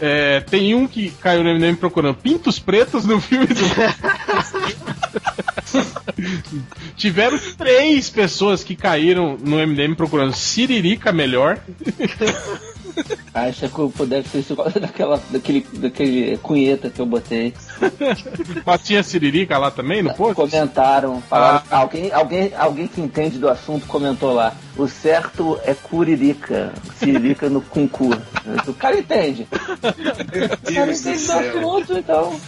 É, 0.00 0.40
tem 0.40 0.74
um 0.74 0.88
que 0.88 1.10
caiu 1.10 1.44
no 1.44 1.54
MDM 1.54 1.76
procurando 1.76 2.16
pintos 2.16 2.58
pretos 2.58 3.04
no 3.04 3.20
filme 3.20 3.46
do. 3.46 3.62
Tiveram 6.96 7.38
três 7.56 8.10
pessoas 8.10 8.64
que 8.64 8.74
caíram 8.74 9.38
no 9.40 9.64
MDM 9.64 9.94
procurando 9.94 10.34
Siririca 10.34 11.12
melhor. 11.12 11.60
Ah, 13.34 13.48
é 13.48 13.68
culpa, 13.68 14.04
deve 14.04 14.28
ser 14.28 14.40
isso 14.40 14.54
daquela, 14.54 15.20
daquele, 15.30 15.66
daquele 15.74 16.36
cunheta 16.38 16.90
que 16.90 17.00
eu 17.00 17.06
botei. 17.06 17.54
Mas 18.64 18.82
tinha 18.82 19.02
Siririca 19.02 19.56
lá 19.56 19.70
também 19.70 20.02
no 20.02 20.12
post? 20.14 20.34
Comentaram, 20.34 21.20
falaram, 21.22 21.62
alguém, 21.70 22.12
alguém, 22.12 22.52
alguém 22.54 22.86
que 22.86 23.00
entende 23.00 23.38
do 23.38 23.48
assunto 23.48 23.86
comentou 23.86 24.32
lá. 24.32 24.54
O 24.76 24.86
certo 24.88 25.58
é 25.64 25.74
curirica. 25.74 26.72
Siririca 26.96 27.48
no 27.48 27.60
com 27.60 27.86
cu. 27.88 28.10
O 28.66 28.74
cara 28.74 28.98
entende. 28.98 29.46
O 29.50 30.74
cara 30.74 30.92
entende 30.92 31.26
do 31.26 31.32
assunto, 31.32 31.92
então. 31.98 32.40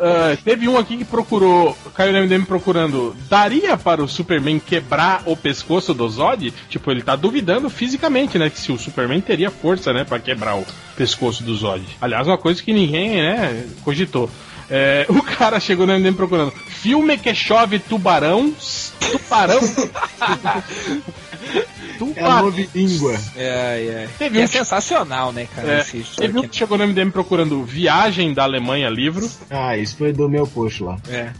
Ah, 0.00 0.36
teve 0.44 0.68
um 0.68 0.78
aqui 0.78 0.96
que 0.96 1.04
procurou, 1.04 1.76
caiu 1.94 2.12
no 2.12 2.22
MDM 2.22 2.44
procurando, 2.44 3.16
daria 3.28 3.76
para 3.76 4.02
o 4.02 4.08
Superman 4.08 4.58
quebrar 4.58 5.22
o 5.26 5.36
pescoço 5.36 5.94
do 5.94 6.08
Zod? 6.08 6.52
Tipo, 6.68 6.90
ele 6.90 7.02
tá 7.02 7.16
duvidando 7.16 7.70
fisicamente, 7.70 8.38
né, 8.38 8.50
que 8.50 8.60
se 8.60 8.72
o 8.72 8.78
Superman 8.78 9.20
teria 9.20 9.50
força, 9.50 9.87
né, 9.92 10.04
para 10.04 10.18
quebrar 10.18 10.56
o 10.56 10.66
pescoço 10.96 11.42
do 11.42 11.54
Zod. 11.54 11.84
Aliás, 12.00 12.26
uma 12.26 12.38
coisa 12.38 12.62
que 12.62 12.72
ninguém, 12.72 13.16
né, 13.16 13.66
cogitou. 13.82 14.30
É, 14.70 15.06
o 15.10 15.22
cara 15.22 15.58
chegou 15.58 15.86
no 15.86 15.98
MDM 15.98 16.14
procurando 16.14 16.50
filme 16.50 17.16
que 17.16 17.34
chove 17.34 17.78
tubarão, 17.78 18.54
tubarão. 19.00 19.60
É 22.14 22.22
a 22.22 22.42
nova 22.42 22.66
língua. 22.74 23.18
É, 23.34 24.04
é. 24.04 24.08
Teve 24.18 24.38
um 24.38 24.42
é 24.42 24.46
sensacional, 24.46 25.32
né, 25.32 25.48
cara? 25.52 25.78
É, 25.78 25.80
esse 25.80 26.04
teve 26.16 26.38
um 26.38 26.46
que 26.46 26.56
chegou 26.56 26.78
no 26.78 26.86
MDM 26.86 27.10
procurando 27.10 27.64
Viagem 27.64 28.32
da 28.32 28.44
Alemanha 28.44 28.88
livro. 28.88 29.28
Ah, 29.50 29.76
isso 29.76 29.96
foi 29.96 30.12
do 30.12 30.28
meu 30.28 30.46
post 30.46 30.82
lá. 30.84 30.96
É. 31.08 31.30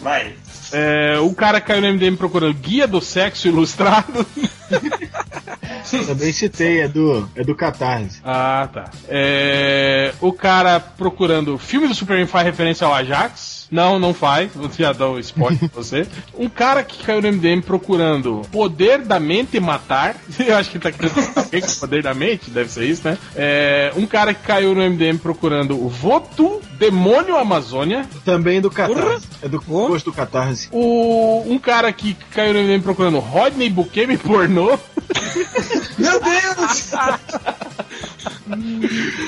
Vai. 0.00 0.34
É, 0.72 1.18
o 1.20 1.34
cara 1.34 1.60
caiu 1.60 1.80
no 1.80 1.88
MDM 1.88 2.16
procurando 2.16 2.54
Guia 2.54 2.86
do 2.86 3.00
Sexo 3.00 3.48
Ilustrado. 3.48 4.26
Também 6.06 6.32
citei, 6.32 6.80
é 6.82 6.88
do, 6.88 7.28
é 7.34 7.42
do 7.42 7.54
Catarse. 7.54 8.20
Ah, 8.22 8.68
tá. 8.72 8.90
É, 9.08 10.12
o 10.20 10.32
cara 10.32 10.78
procurando 10.78 11.56
filme 11.56 11.88
do 11.88 11.94
Superman 11.94 12.26
faz 12.26 12.44
referência 12.44 12.86
ao 12.86 12.92
Ajax. 12.92 13.57
Não, 13.70 13.98
não 13.98 14.14
faz. 14.14 14.50
Vou 14.54 14.70
já 14.76 14.92
dar 14.92 15.10
um 15.10 15.18
spoiler 15.18 15.58
pra 15.58 15.82
você. 15.82 16.06
Um 16.36 16.48
cara 16.48 16.82
que 16.82 17.02
caiu 17.02 17.20
no 17.20 17.32
MDM 17.32 17.60
procurando 17.60 18.42
poder 18.50 19.02
da 19.02 19.20
mente 19.20 19.60
matar. 19.60 20.16
Eu 20.38 20.56
acho 20.56 20.70
que 20.70 20.78
tá 20.78 20.90
querendo 20.90 21.14
falar 21.14 21.44
alguém 21.44 21.60
com 21.60 21.74
poder 21.74 22.02
da 22.02 22.14
mente, 22.14 22.50
deve 22.50 22.70
ser 22.70 22.84
isso, 22.84 23.06
né? 23.06 23.18
É, 23.36 23.92
um 23.96 24.06
cara 24.06 24.32
que 24.32 24.42
caiu 24.42 24.74
no 24.74 24.88
MDM 24.88 25.18
procurando 25.18 25.88
Voto 25.88 26.60
Demônio 26.78 27.36
Amazônia. 27.36 28.06
Também 28.24 28.60
do 28.60 28.70
Catarse. 28.70 29.26
É 29.42 29.48
do 29.48 29.60
post 29.60 30.04
do 30.04 30.12
Catarse. 30.12 30.68
O, 30.72 31.44
um 31.46 31.58
cara 31.58 31.92
que 31.92 32.14
caiu 32.32 32.54
no 32.54 32.60
MDM 32.60 32.82
procurando 32.82 33.18
Rodney 33.18 33.68
Bukemi 33.68 34.16
pornô. 34.16 34.78
Meu 35.98 36.20
Deus! 36.20 36.92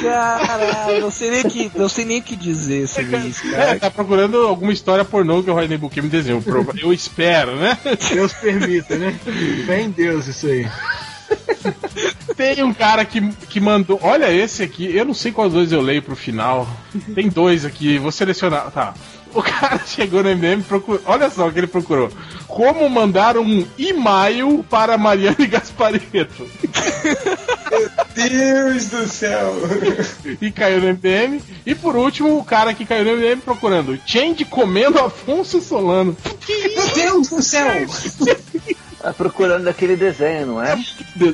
Caralho, 0.03 1.01
não 1.01 1.11
sei 1.11 1.31
nem 1.31 1.41
o 1.43 1.49
que, 1.51 1.71
não 1.75 1.89
sei 1.89 2.05
nem 2.05 2.19
o 2.21 2.23
que 2.23 2.37
dizer 2.37 2.89
sobre 2.89 3.17
isso, 3.19 3.47
É, 3.49 3.57
cara. 3.57 3.81
tá 3.81 3.91
procurando 3.91 4.39
alguma 4.47 4.73
história 4.73 5.05
pornô 5.05 5.43
que 5.43 5.51
o 5.51 5.55
Rodney 5.55 5.79
Buquim 5.79 6.03
desenhou. 6.09 6.43
Eu 6.81 6.93
espero, 6.93 7.57
né? 7.57 7.77
Deus 8.13 8.33
permita, 8.35 8.97
né? 8.97 9.19
Fé 9.67 9.83
em 9.83 9.91
Deus 9.91 10.27
isso 10.27 10.47
aí. 10.47 10.67
Tem 12.37 12.63
um 12.63 12.73
cara 12.73 13.05
que, 13.05 13.21
que 13.49 13.61
mandou. 13.61 14.01
Olha 14.03 14.33
esse 14.33 14.63
aqui, 14.63 14.97
eu 14.97 15.05
não 15.05 15.15
sei 15.15 15.31
quais 15.31 15.53
dois 15.53 15.71
eu 15.71 15.81
leio 15.81 16.03
pro 16.03 16.17
final. 16.17 16.67
Tem 17.15 17.29
dois 17.29 17.65
aqui, 17.65 17.99
vou 17.99 18.11
selecionar. 18.11 18.71
Tá. 18.71 18.95
O 19.35 19.43
cara 19.43 19.81
chegou 19.87 20.23
no 20.23 20.31
MDM 20.31 20.61
e 20.61 20.65
procurou. 20.65 21.01
Olha 21.07 21.31
só 21.31 21.47
o 21.49 21.53
que 21.53 21.59
ele 21.59 21.67
procurou. 21.67 22.11
Como 22.47 22.89
mandar 22.89 23.37
um 23.37 23.67
e-mail 23.79 24.65
para 24.69 24.99
Mariane 24.99 25.47
Gaspareto. 25.47 26.47
Deus 28.15 28.87
do 28.87 29.09
céu! 29.09 29.55
E 30.41 30.51
caiu 30.51 30.81
no 30.81 30.89
MDM. 30.89 31.41
E 31.65 31.75
por 31.75 31.97
último, 31.97 32.37
o 32.39 32.45
cara 32.45 32.75
que 32.75 32.85
caiu 32.85 33.05
no 33.05 33.17
MDM 33.17 33.41
procurando. 33.41 33.99
Change 34.05 34.45
comendo 34.45 34.99
Afonso 34.99 35.61
Solano. 35.61 36.17
Meu 36.49 36.89
Deus 36.89 37.29
do 37.29 37.43
céu! 37.43 37.87
Tá 39.03 39.15
procurando 39.15 39.67
aquele 39.67 39.97
desenho, 39.97 40.47
não 40.47 40.63
é? 40.63 40.79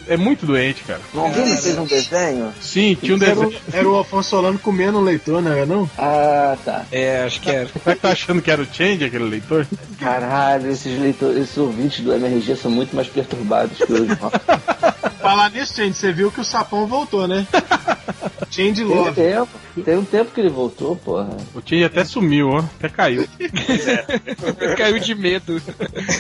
É 0.09 0.16
muito 0.16 0.47
doente, 0.47 0.84
cara. 0.84 1.01
Alguém 1.14 1.47
não 1.48 1.56
fez 1.56 1.76
um 1.76 1.84
desenho? 1.84 2.52
Sim, 2.60 2.97
tinha 3.01 3.16
um 3.16 3.22
Era, 3.22 3.34
desenho. 3.34 3.48
o- 3.51 3.76
era 3.76 3.88
o 3.88 3.98
Afonso 3.98 4.30
Solano 4.30 4.56
comendo 4.59 4.98
um 4.98 5.02
leitor, 5.02 5.43
não 5.43 5.51
era 5.51 5.66
não? 5.66 5.90
Ah, 5.98 6.56
tá. 6.64 6.84
É, 6.93 7.24
acho 7.24 7.40
que 7.40 7.51
era. 7.51 7.66
Será 7.68 7.97
que 7.97 8.01
tá 8.02 8.10
achando 8.10 8.40
que 8.40 8.51
era 8.52 8.62
o 8.62 8.66
Change, 8.72 9.05
aquele 9.05 9.24
leitor? 9.24 9.66
Caralho, 9.98 10.70
esses 10.70 10.97
leitores, 10.98 11.38
esses 11.43 11.56
ouvintes 11.59 12.01
do 12.05 12.12
MRG 12.14 12.55
são 12.55 12.70
muito 12.70 12.94
mais 12.94 13.09
perturbados 13.09 13.78
que 13.78 13.93
nossos. 13.93 14.40
Falar 15.20 15.51
nisso, 15.51 15.74
gente, 15.74 15.97
você 15.97 16.12
viu 16.12 16.30
que 16.30 16.40
o 16.40 16.44
sapão 16.44 16.86
voltou, 16.86 17.26
né? 17.26 17.44
Change 18.48 18.74
Tem 18.84 18.84
Love. 18.84 19.12
tempo, 19.12 19.48
tem 19.84 19.97
um 19.98 20.05
tempo 20.05 20.30
que 20.30 20.40
ele 20.40 20.48
voltou, 20.51 20.94
porra. 20.94 21.36
O 21.52 21.60
Change 21.60 21.82
até 21.84 22.05
sumiu, 22.05 22.48
ó. 22.51 22.59
Até 22.60 22.88
caiu. 22.88 23.26
Caiu 24.76 24.98
de 25.01 25.14
medo. 25.16 25.60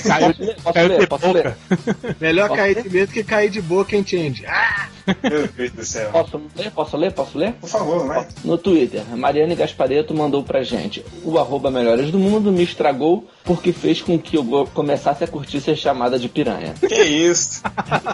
Caiu, 0.04 0.34
Posso 0.62 0.72
caiu 0.74 0.88
ler? 0.88 0.98
de 1.00 1.06
Posso 1.06 1.32
boca. 1.42 1.58
Melhor 2.20 2.48
Posso 2.48 2.60
cair 2.60 2.74
ler? 2.76 2.82
de 2.82 2.90
medo 2.90 3.12
que 3.12 3.24
cair 3.24 3.50
de 3.50 3.62
boca 3.62 3.96
Change. 4.04 4.44
Ah! 4.46 4.88
Meu 5.22 5.46
Deus 5.46 5.70
do 5.70 5.84
céu. 5.84 6.10
Posso 6.10 6.40
ler? 6.56 6.70
Posso 6.72 6.96
ler? 6.96 7.12
Posso 7.12 7.38
ler? 7.38 7.52
Por 7.52 7.68
favor, 7.68 8.06
vai. 8.06 8.26
No 8.44 8.58
Twitter, 8.58 9.02
Mariane 9.16 9.54
Gaspareto 9.54 10.12
mandou 10.12 10.42
pra 10.42 10.62
gente: 10.62 11.04
O 11.22 11.38
arroba 11.38 11.70
Melhores 11.70 12.10
do 12.10 12.18
Mundo 12.18 12.50
me 12.50 12.64
estragou 12.64 13.24
porque 13.44 13.72
fez 13.72 14.02
com 14.02 14.18
que 14.18 14.36
eu 14.36 14.68
começasse 14.74 15.22
a 15.22 15.28
curtir 15.28 15.60
ser 15.60 15.76
chamada 15.76 16.18
de 16.18 16.28
piranha. 16.28 16.74
Que 16.86 17.02
isso? 17.02 17.62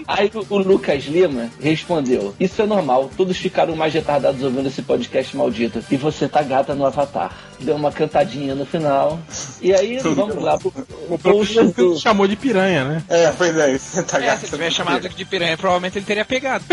Aí 0.07 0.31
o, 0.35 0.55
o 0.55 0.59
Lucas 0.59 1.05
Lima 1.05 1.49
respondeu: 1.61 2.35
Isso 2.39 2.61
é 2.61 2.67
normal, 2.67 3.11
todos 3.17 3.37
ficaram 3.39 3.75
mais 3.77 3.95
retardados 3.95 4.43
ouvindo 4.43 4.67
esse 4.69 4.83
podcast 4.83 5.35
maldito. 5.37 5.83
E 5.91 5.97
você 5.97 6.29
tá 6.29 6.43
gata 6.43 6.75
no 6.75 6.85
Avatar. 6.85 7.35
Deu 7.61 7.77
uma 7.77 7.93
cantadinha 7.93 8.55
no 8.55 8.67
final. 8.67 9.19
E 9.61 9.73
aí 9.73 9.99
vamos 9.99 10.43
lá 10.43 10.59
pro, 10.59 10.71
pro 10.71 11.19
post 11.19 11.63
do. 11.73 11.97
Chamou 11.99 12.27
de 12.27 12.35
piranha, 12.37 12.85
né? 12.85 13.05
É, 13.15 13.31
pois 13.37 13.55
é. 13.57 14.03
Tá 14.05 14.19
É, 14.25 14.37
se 14.37 14.45
ele 14.47 14.53
tivesse 14.53 14.77
chamado 14.77 15.07
de 15.09 15.25
piranha, 15.27 15.57
provavelmente 15.59 15.99
ele 15.99 16.05
teria 16.07 16.25
pegado. 16.25 16.65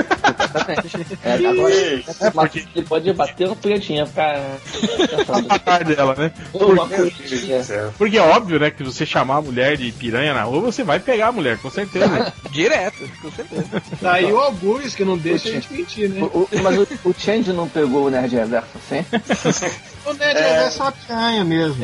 É, 1.24 1.34
agora, 1.34 1.74
Ih, 1.76 2.06
é, 2.22 2.30
porque 2.32 2.66
ele 2.74 2.86
pode 2.86 3.12
bater 3.14 3.48
uma 3.48 3.56
punhetinha, 3.58 4.06
ficar. 4.06 4.40
A 5.50 5.60
par 5.60 5.84
dela, 5.84 6.16
né? 6.18 6.32
Do 6.54 7.64
céu. 7.64 7.94
Porque 7.98 8.18
é 8.18 8.22
óbvio, 8.22 8.58
né, 8.60 8.72
que 8.72 8.84
você 8.84 9.06
chamar 9.06 9.38
a 9.38 9.42
mulher 9.42 9.76
de 9.78 9.92
piranha 9.92 10.34
na 10.34 10.44
rua, 10.44 10.62
você 10.62 10.84
vai 10.84 11.00
pegar 11.00 11.28
a 11.28 11.32
mulher, 11.32 11.58
com 11.58 11.70
certeza. 11.70 12.34
Direto, 12.52 13.10
com 13.22 13.32
certeza. 13.32 13.84
Tá 14.02 14.14
aí 14.14 14.32
o 14.32 14.40
Augusto 14.40 14.96
que 14.96 15.04
não 15.06 15.18
deixa 15.18 15.50
a 15.50 15.52
gente 15.52 15.74
mentir, 15.74 16.10
né? 16.10 16.22
O- 16.22 16.26
o- 16.44 16.50
mas 16.64 16.78
o, 16.78 16.88
o 17.06 17.14
Change 17.18 17.52
não 17.52 17.68
pegou 17.68 18.06
o 18.08 18.10
Nerd 18.10 18.34
Reverso 18.34 18.70
assim? 18.78 19.06
O 20.06 20.14
Ned 20.14 20.40
é 20.40 20.70
só 20.72 20.84
uma 20.84 20.92
piranha 20.94 21.44
mesmo. 21.44 21.76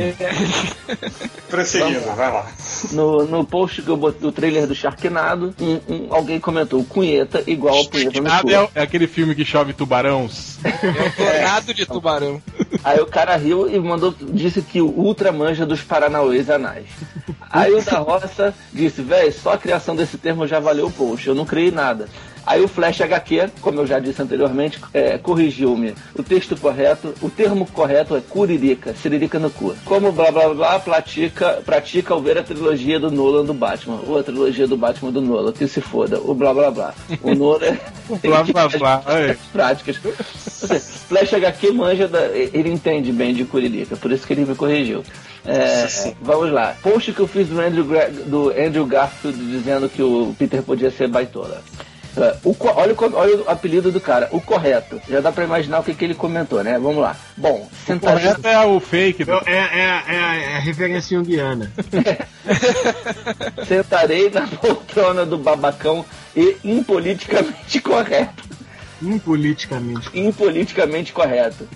Prosseguindo, 1.49 1.99
vai 2.15 2.31
lá. 2.31 2.47
No, 2.91 3.25
no 3.25 3.45
post 3.45 3.81
que 3.81 3.89
eu 3.89 3.97
botei 3.97 4.21
do 4.21 4.31
trailer 4.45 4.67
do 4.67 4.75
Sharknado, 4.75 5.53
um, 5.59 5.79
um- 5.93 6.07
alguém 6.13 6.39
comentou 6.39 6.83
cunheta 6.83 7.43
igual 7.47 7.81
a 7.81 7.85
punheta 7.85 8.21
no 8.21 8.29
cu. 8.41 8.51
é, 8.51 8.69
é 8.75 8.81
aquele 8.83 9.07
filme 9.07 9.33
que 9.33 9.43
chove 9.43 9.73
tubarões. 9.73 10.57
É 10.63 10.69
o 11.07 11.11
tornado 11.11 11.73
de 11.73 11.85
tubarão. 11.85 12.41
Aí 12.83 12.99
o 12.99 13.07
cara 13.07 13.35
riu 13.35 13.67
e 13.69 13.79
mandou, 13.79 14.13
disse 14.21 14.61
que 14.61 14.81
o 14.81 14.87
Ultra 14.87 15.31
manja 15.31 15.65
dos 15.65 15.81
Paranauês 15.81 16.49
anais. 16.49 16.85
Aí 17.49 17.73
o 17.73 17.81
da 17.81 17.97
Roça 17.99 18.53
disse, 18.71 19.01
véi, 19.01 19.31
só 19.31 19.53
a 19.53 19.57
criação 19.57 19.95
desse 19.95 20.17
termo 20.17 20.45
já 20.47 20.59
valeu 20.59 20.87
o 20.87 20.91
post, 20.91 21.27
eu 21.27 21.33
não 21.35 21.45
criei 21.45 21.71
nada. 21.71 22.07
Aí 22.45 22.61
o 22.61 22.67
Flash 22.67 23.01
HQ, 23.01 23.49
como 23.61 23.81
eu 23.81 23.87
já 23.87 23.99
disse 23.99 24.21
anteriormente, 24.21 24.79
é, 24.93 25.17
corrigiu-me. 25.17 25.95
O 26.17 26.21
texto 26.21 26.55
correto, 26.55 27.13
o 27.21 27.29
termo 27.29 27.65
correto 27.65 28.15
é 28.15 28.21
curirica, 28.21 28.93
siririca 28.93 29.39
no 29.39 29.49
cu. 29.49 29.75
Como 29.83 30.11
blá 30.11 30.31
blá 30.31 30.53
blá 30.53 30.79
pratica, 30.79 31.61
pratica 31.65 32.13
ao 32.13 32.21
ver 32.21 32.37
a 32.37 32.43
trilogia 32.43 32.99
do 32.99 33.09
Nolan 33.09 33.45
do 33.45 33.53
Batman. 33.53 33.99
Ou 34.05 34.19
a 34.19 34.23
trilogia 34.23 34.67
do 34.67 34.77
Batman 34.77 35.11
do 35.11 35.21
Nolan, 35.21 35.51
que 35.51 35.67
se 35.67 35.81
foda. 35.81 36.19
O 36.19 36.33
blá 36.33 36.53
blá 36.53 36.69
blá. 36.71 36.93
O 37.23 37.33
Nolan 37.33 37.77
Blá 38.21 38.43
blá 38.43 38.67
blá. 38.69 39.03
é. 39.07 39.35
práticas. 39.51 39.97
Flash 41.07 41.33
HQ 41.33 41.71
manja, 41.71 42.07
da, 42.07 42.27
ele 42.27 42.69
entende 42.69 43.11
bem 43.11 43.33
de 43.33 43.45
Curirica, 43.45 43.95
por 43.95 44.11
isso 44.11 44.25
que 44.27 44.33
ele 44.33 44.45
me 44.45 44.55
corrigiu. 44.55 45.03
É, 45.45 46.13
vamos 46.21 46.51
lá. 46.51 46.75
Post 46.81 47.13
que 47.13 47.19
eu 47.19 47.27
fiz 47.27 47.47
do 47.47 47.59
Andrew, 47.59 47.85
do 48.25 48.49
Andrew 48.49 48.85
Garfield 48.85 49.37
dizendo 49.37 49.87
que 49.89 50.01
o 50.01 50.35
Peter 50.37 50.61
podia 50.63 50.89
ser 50.89 51.07
baitola. 51.07 51.61
É, 52.17 52.37
o 52.43 52.55
olha, 52.75 52.93
o 52.93 53.15
olha 53.17 53.37
o 53.37 53.49
apelido 53.49 53.91
do 53.91 53.99
cara, 53.99 54.29
o 54.31 54.39
correto. 54.39 55.01
Já 55.09 55.19
dá 55.19 55.31
pra 55.31 55.43
imaginar 55.43 55.79
o 55.79 55.83
que, 55.83 55.93
que 55.93 56.05
ele 56.05 56.15
comentou, 56.15 56.63
né? 56.63 56.79
Vamos 56.79 56.97
lá. 57.01 57.15
Bom, 57.35 57.67
O 57.71 57.85
sentadinho. 57.85 58.21
correto 58.35 58.47
é 58.47 58.65
o 58.65 58.79
fake. 58.79 59.25
do- 59.25 59.33
É, 59.45 59.53
é, 59.53 59.79
é, 59.79 60.19
a- 60.23 60.35
é 60.35 60.55
a 60.55 60.59
referência 60.59 61.17
junguiana. 61.17 61.71
Sentarei 63.67 64.29
na 64.29 64.47
poltrona 64.47 65.25
do 65.25 65.37
babacão 65.37 66.05
e 66.35 66.55
impoliticamente 66.63 67.79
correto. 67.83 68.44
Impoliticamente. 69.05 70.09
Impoliticamente 70.13 71.13
correto. 71.13 71.67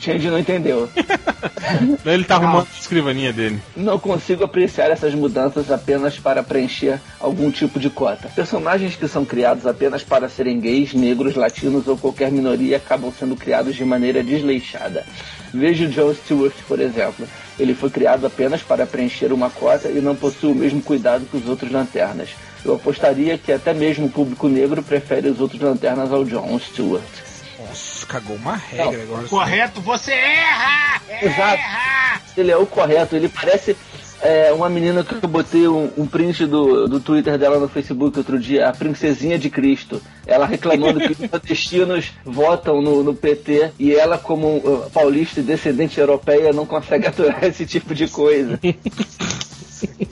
Change 0.00 0.28
não 0.28 0.38
entendeu. 0.38 0.88
Ele 2.04 2.24
tá 2.24 2.36
arrumando 2.36 2.66
a 2.74 2.78
escrivaninha 2.78 3.32
dele. 3.32 3.60
Não 3.76 3.98
consigo 3.98 4.44
apreciar 4.44 4.90
essas 4.90 5.14
mudanças 5.14 5.70
apenas 5.70 6.18
para 6.18 6.42
preencher 6.42 7.00
algum 7.20 7.50
tipo 7.50 7.78
de 7.78 7.88
cota. 7.88 8.28
Personagens 8.34 8.96
que 8.96 9.06
são 9.06 9.24
criados 9.24 9.66
apenas 9.66 10.02
para 10.02 10.28
serem 10.28 10.60
gays, 10.60 10.92
negros, 10.92 11.36
latinos 11.36 11.86
ou 11.86 11.96
qualquer 11.96 12.30
minoria 12.30 12.76
acabam 12.76 13.12
sendo 13.16 13.36
criados 13.36 13.76
de 13.76 13.84
maneira 13.84 14.22
desleixada. 14.22 15.04
Veja 15.54 15.84
o 15.84 15.88
John 15.88 16.14
Stewart, 16.14 16.54
por 16.66 16.80
exemplo. 16.80 17.26
Ele 17.58 17.74
foi 17.74 17.90
criado 17.90 18.26
apenas 18.26 18.62
para 18.62 18.86
preencher 18.86 19.32
uma 19.32 19.50
cota 19.50 19.88
e 19.88 20.00
não 20.00 20.16
possui 20.16 20.52
o 20.52 20.54
mesmo 20.54 20.82
cuidado 20.82 21.26
que 21.30 21.36
os 21.36 21.46
outros 21.46 21.70
lanternas. 21.70 22.30
Eu 22.64 22.74
apostaria 22.74 23.36
que 23.36 23.52
até 23.52 23.74
mesmo 23.74 24.06
o 24.06 24.10
público 24.10 24.48
negro 24.48 24.82
prefere 24.82 25.28
os 25.28 25.40
outros 25.40 25.60
lanternas 25.60 26.12
ao 26.12 26.24
John 26.24 26.58
Stewart. 26.58 27.02
Nossa, 27.58 28.06
cagou 28.06 28.36
uma 28.36 28.56
regra 28.56 29.02
agora. 29.02 29.28
Correto, 29.28 29.80
você 29.80 30.12
erra! 30.12 31.02
Exato. 31.20 31.62
Ele 32.36 32.50
é 32.50 32.56
o 32.56 32.66
correto, 32.66 33.14
ele 33.14 33.28
parece 33.28 33.76
é, 34.22 34.52
uma 34.52 34.70
menina 34.70 35.02
que 35.02 35.14
eu 35.14 35.28
botei 35.28 35.66
um, 35.66 35.90
um 35.96 36.06
print 36.06 36.46
do, 36.46 36.86
do 36.86 37.00
Twitter 37.00 37.36
dela 37.36 37.58
no 37.58 37.68
Facebook 37.68 38.16
outro 38.16 38.38
dia, 38.38 38.68
a 38.68 38.72
Princesinha 38.72 39.36
de 39.36 39.50
Cristo. 39.50 40.00
Ela 40.24 40.46
reclamando 40.46 41.00
que 41.00 41.12
os 41.12 41.18
nordestinos 41.30 42.12
votam 42.24 42.80
no, 42.80 43.02
no 43.02 43.14
PT 43.14 43.72
e 43.78 43.92
ela, 43.92 44.16
como 44.16 44.58
uh, 44.58 44.90
paulista 44.92 45.40
e 45.40 45.42
descendente 45.42 45.98
europeia, 45.98 46.52
não 46.52 46.64
consegue 46.64 47.06
aturar 47.08 47.42
esse 47.42 47.66
tipo 47.66 47.94
de 47.94 48.06
coisa. 48.06 48.60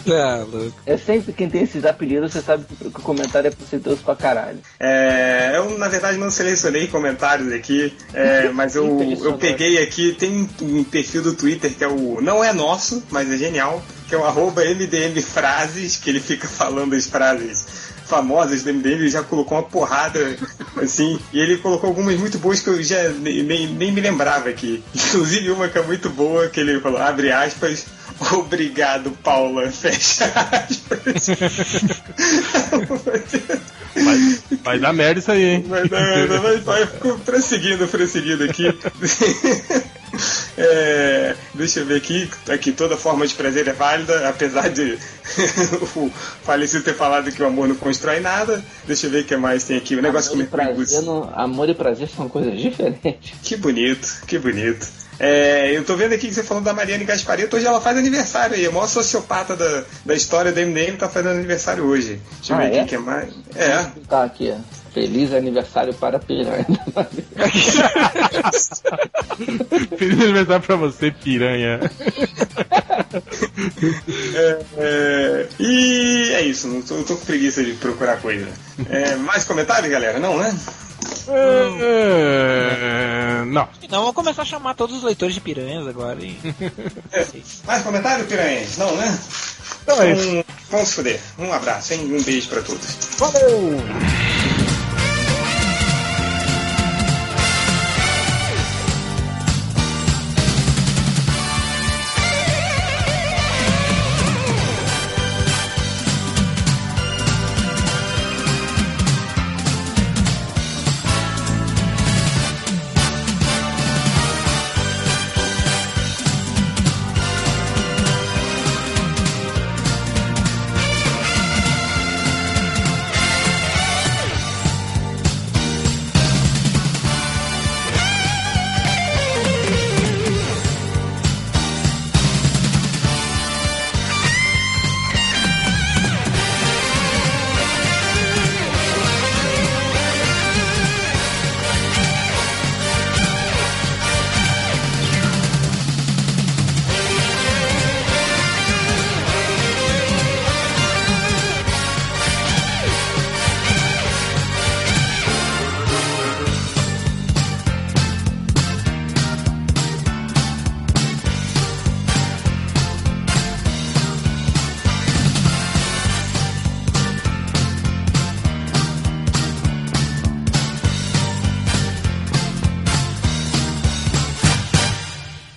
Tá 0.05 0.44
louco. 0.51 0.72
É 0.86 0.97
sempre 0.97 1.32
quem 1.32 1.48
tem 1.48 1.62
esses 1.62 1.84
apelidos, 1.84 2.32
você 2.32 2.40
sabe 2.40 2.64
que 2.64 2.86
o 2.86 2.90
comentário 2.90 3.48
é 3.48 3.51
preconceituoso 3.51 4.02
pra 4.02 4.16
caralho. 4.16 4.59
É, 4.78 5.52
eu, 5.55 5.78
na 5.78 5.88
verdade, 5.88 6.18
não 6.18 6.30
selecionei 6.30 6.86
comentários 6.86 7.52
aqui, 7.52 7.94
é, 8.12 8.48
mas 8.55 8.74
eu, 8.74 9.01
eu 9.22 9.34
peguei 9.34 9.82
aqui, 9.82 10.14
tem 10.14 10.48
um, 10.62 10.78
um 10.78 10.84
perfil 10.84 11.22
do 11.22 11.34
Twitter 11.34 11.72
que 11.74 11.84
é 11.84 11.88
o. 11.88 12.20
Não 12.20 12.42
é 12.42 12.52
nosso, 12.52 13.02
mas 13.10 13.30
é 13.30 13.36
genial, 13.36 13.82
que 14.09 14.14
é 14.14 14.18
o 14.18 14.24
arroba 14.24 14.62
MDM 14.64 15.20
Frases, 15.20 15.97
que 15.97 16.10
ele 16.10 16.20
fica 16.20 16.48
falando 16.48 16.94
as 16.94 17.06
frases 17.06 17.90
famosas 18.10 18.64
do 18.64 18.74
MDM, 18.74 18.94
ele 18.94 19.09
já 19.09 19.22
colocou 19.22 19.56
uma 19.56 19.62
porrada, 19.62 20.36
assim, 20.82 21.18
e 21.32 21.38
ele 21.38 21.59
colocou 21.59 21.88
algumas 21.88 22.18
muito 22.18 22.38
boas 22.38 22.60
que 22.60 22.68
eu 22.68 22.82
já 22.82 23.09
nem, 23.10 23.44
nem, 23.44 23.68
nem 23.68 23.92
me 23.92 24.01
lembrava 24.01 24.48
aqui. 24.48 24.82
Inclusive 24.92 25.52
uma 25.52 25.68
que 25.68 25.78
é 25.78 25.82
muito 25.82 26.10
boa, 26.10 26.48
que 26.48 26.59
ele 26.59 26.80
falou, 26.80 27.01
abre 27.01 27.30
aspas, 27.30 27.86
obrigado, 28.32 29.10
Paula, 29.22 29.70
fecha 29.70 30.26
aspas. 30.51 31.26
Vai, 33.94 34.59
vai 34.62 34.78
dar 34.78 34.92
merda 34.92 35.18
isso 35.18 35.32
aí, 35.32 35.44
hein? 35.44 35.64
Mas 35.68 35.90
não, 35.90 36.26
não, 36.26 36.42
vai, 36.42 36.56
vai, 36.59 36.86
prosseguindo, 37.24 37.88
prosseguindo 37.88 38.44
aqui. 38.44 38.66
É, 40.56 41.35
deixa 41.55 41.81
eu 41.81 41.86
ver 41.86 41.97
aqui. 41.97 42.28
Aqui 42.48 42.72
toda 42.72 42.97
forma 42.97 43.27
de 43.27 43.35
prazer 43.35 43.66
é 43.68 43.72
válida, 43.72 44.28
apesar 44.28 44.68
de 44.68 44.98
o 45.97 46.10
falecido 46.44 46.85
ter 46.85 46.94
falado 46.94 47.31
que 47.31 47.43
o 47.43 47.47
amor 47.47 47.68
não 47.68 47.77
constrói 47.77 48.20
nada. 48.20 48.62
Deixa 48.86 49.06
eu 49.06 49.10
ver 49.10 49.22
o 49.22 49.24
que 49.24 49.36
mais 49.36 49.64
tem 49.64 49.77
aqui. 49.77 49.97
O 49.97 50.02
negócio 50.02 50.32
amor, 50.32 50.44
e 50.44 50.47
prazer, 50.47 51.02
não, 51.02 51.31
amor 51.35 51.68
e 51.68 51.74
prazer 51.74 52.09
são 52.09 52.28
coisas 52.28 52.59
diferentes. 52.59 53.32
Que 53.43 53.56
bonito, 53.56 54.22
que 54.27 54.39
bonito. 54.39 54.86
É, 55.18 55.70
eu 55.77 55.85
tô 55.85 55.97
vendo 55.97 56.14
aqui 56.14 56.28
que 56.28 56.35
você 56.35 56.43
falou 56.43 56.62
da 56.62 56.72
Mariane 56.72 57.05
Gaspareto, 57.05 57.55
hoje 57.55 57.66
ela 57.66 57.78
faz 57.78 57.98
aniversário 57.98 58.56
aí, 58.56 58.64
a 58.64 58.70
maior 58.70 58.86
sociopata 58.89 59.55
da, 59.55 59.85
da 60.02 60.14
história 60.14 60.51
do 60.51 60.59
MDM 60.59 60.97
tá 60.97 61.10
fazendo 61.10 61.32
aniversário 61.32 61.85
hoje. 61.85 62.18
Deixa 62.39 62.55
eu 62.55 62.56
Ah, 62.56 62.60
ver 62.60 62.74
é? 62.74 62.81
aqui 62.81 62.89
que 62.89 62.94
é 62.94 62.98
mais. 62.98 63.28
É. 63.55 63.86
Tá 64.09 64.24
aqui, 64.24 64.51
ó. 64.56 64.80
Feliz 64.92 65.32
aniversário 65.32 65.94
para 65.94 66.16
a 66.16 66.20
piranha. 66.20 66.66
Feliz 69.96 70.20
aniversário 70.20 70.66
pra 70.66 70.76
você, 70.76 71.10
piranha. 71.10 71.80
É, 74.34 74.58
é, 74.78 75.46
e 75.58 76.30
é 76.34 76.42
isso, 76.42 76.68
não 76.68 76.82
tô, 76.82 76.96
eu 76.96 77.04
tô 77.04 77.16
com 77.16 77.24
preguiça 77.24 77.62
de 77.62 77.72
procurar 77.74 78.20
coisa. 78.20 78.48
É, 78.88 79.14
mais 79.16 79.44
comentários, 79.44 79.90
galera? 79.90 80.18
Não, 80.18 80.38
né? 80.38 80.56
É, 81.28 81.70
não. 83.46 83.68
Não, 83.88 84.00
vamos 84.00 84.14
começar 84.14 84.42
a 84.42 84.46
chamar 84.46 84.74
todos 84.74 84.96
os 84.96 85.02
leitores 85.02 85.34
de 85.34 85.40
piranhas 85.40 85.86
agora. 85.86 86.18
E... 86.20 86.36
Mais 87.64 87.82
comentário, 87.82 88.24
piranha? 88.26 88.66
Não, 88.76 88.96
né? 88.96 89.18
Então 89.82 90.02
é 90.02 90.12
isso. 90.12 90.28
Um, 90.30 90.44
vamos 90.70 90.92
foder. 90.92 91.20
Um 91.38 91.52
abraço, 91.52 91.94
hein? 91.94 92.00
Um 92.12 92.22
beijo 92.22 92.48
pra 92.48 92.62
todos. 92.62 92.86
Valeu! 93.18 93.80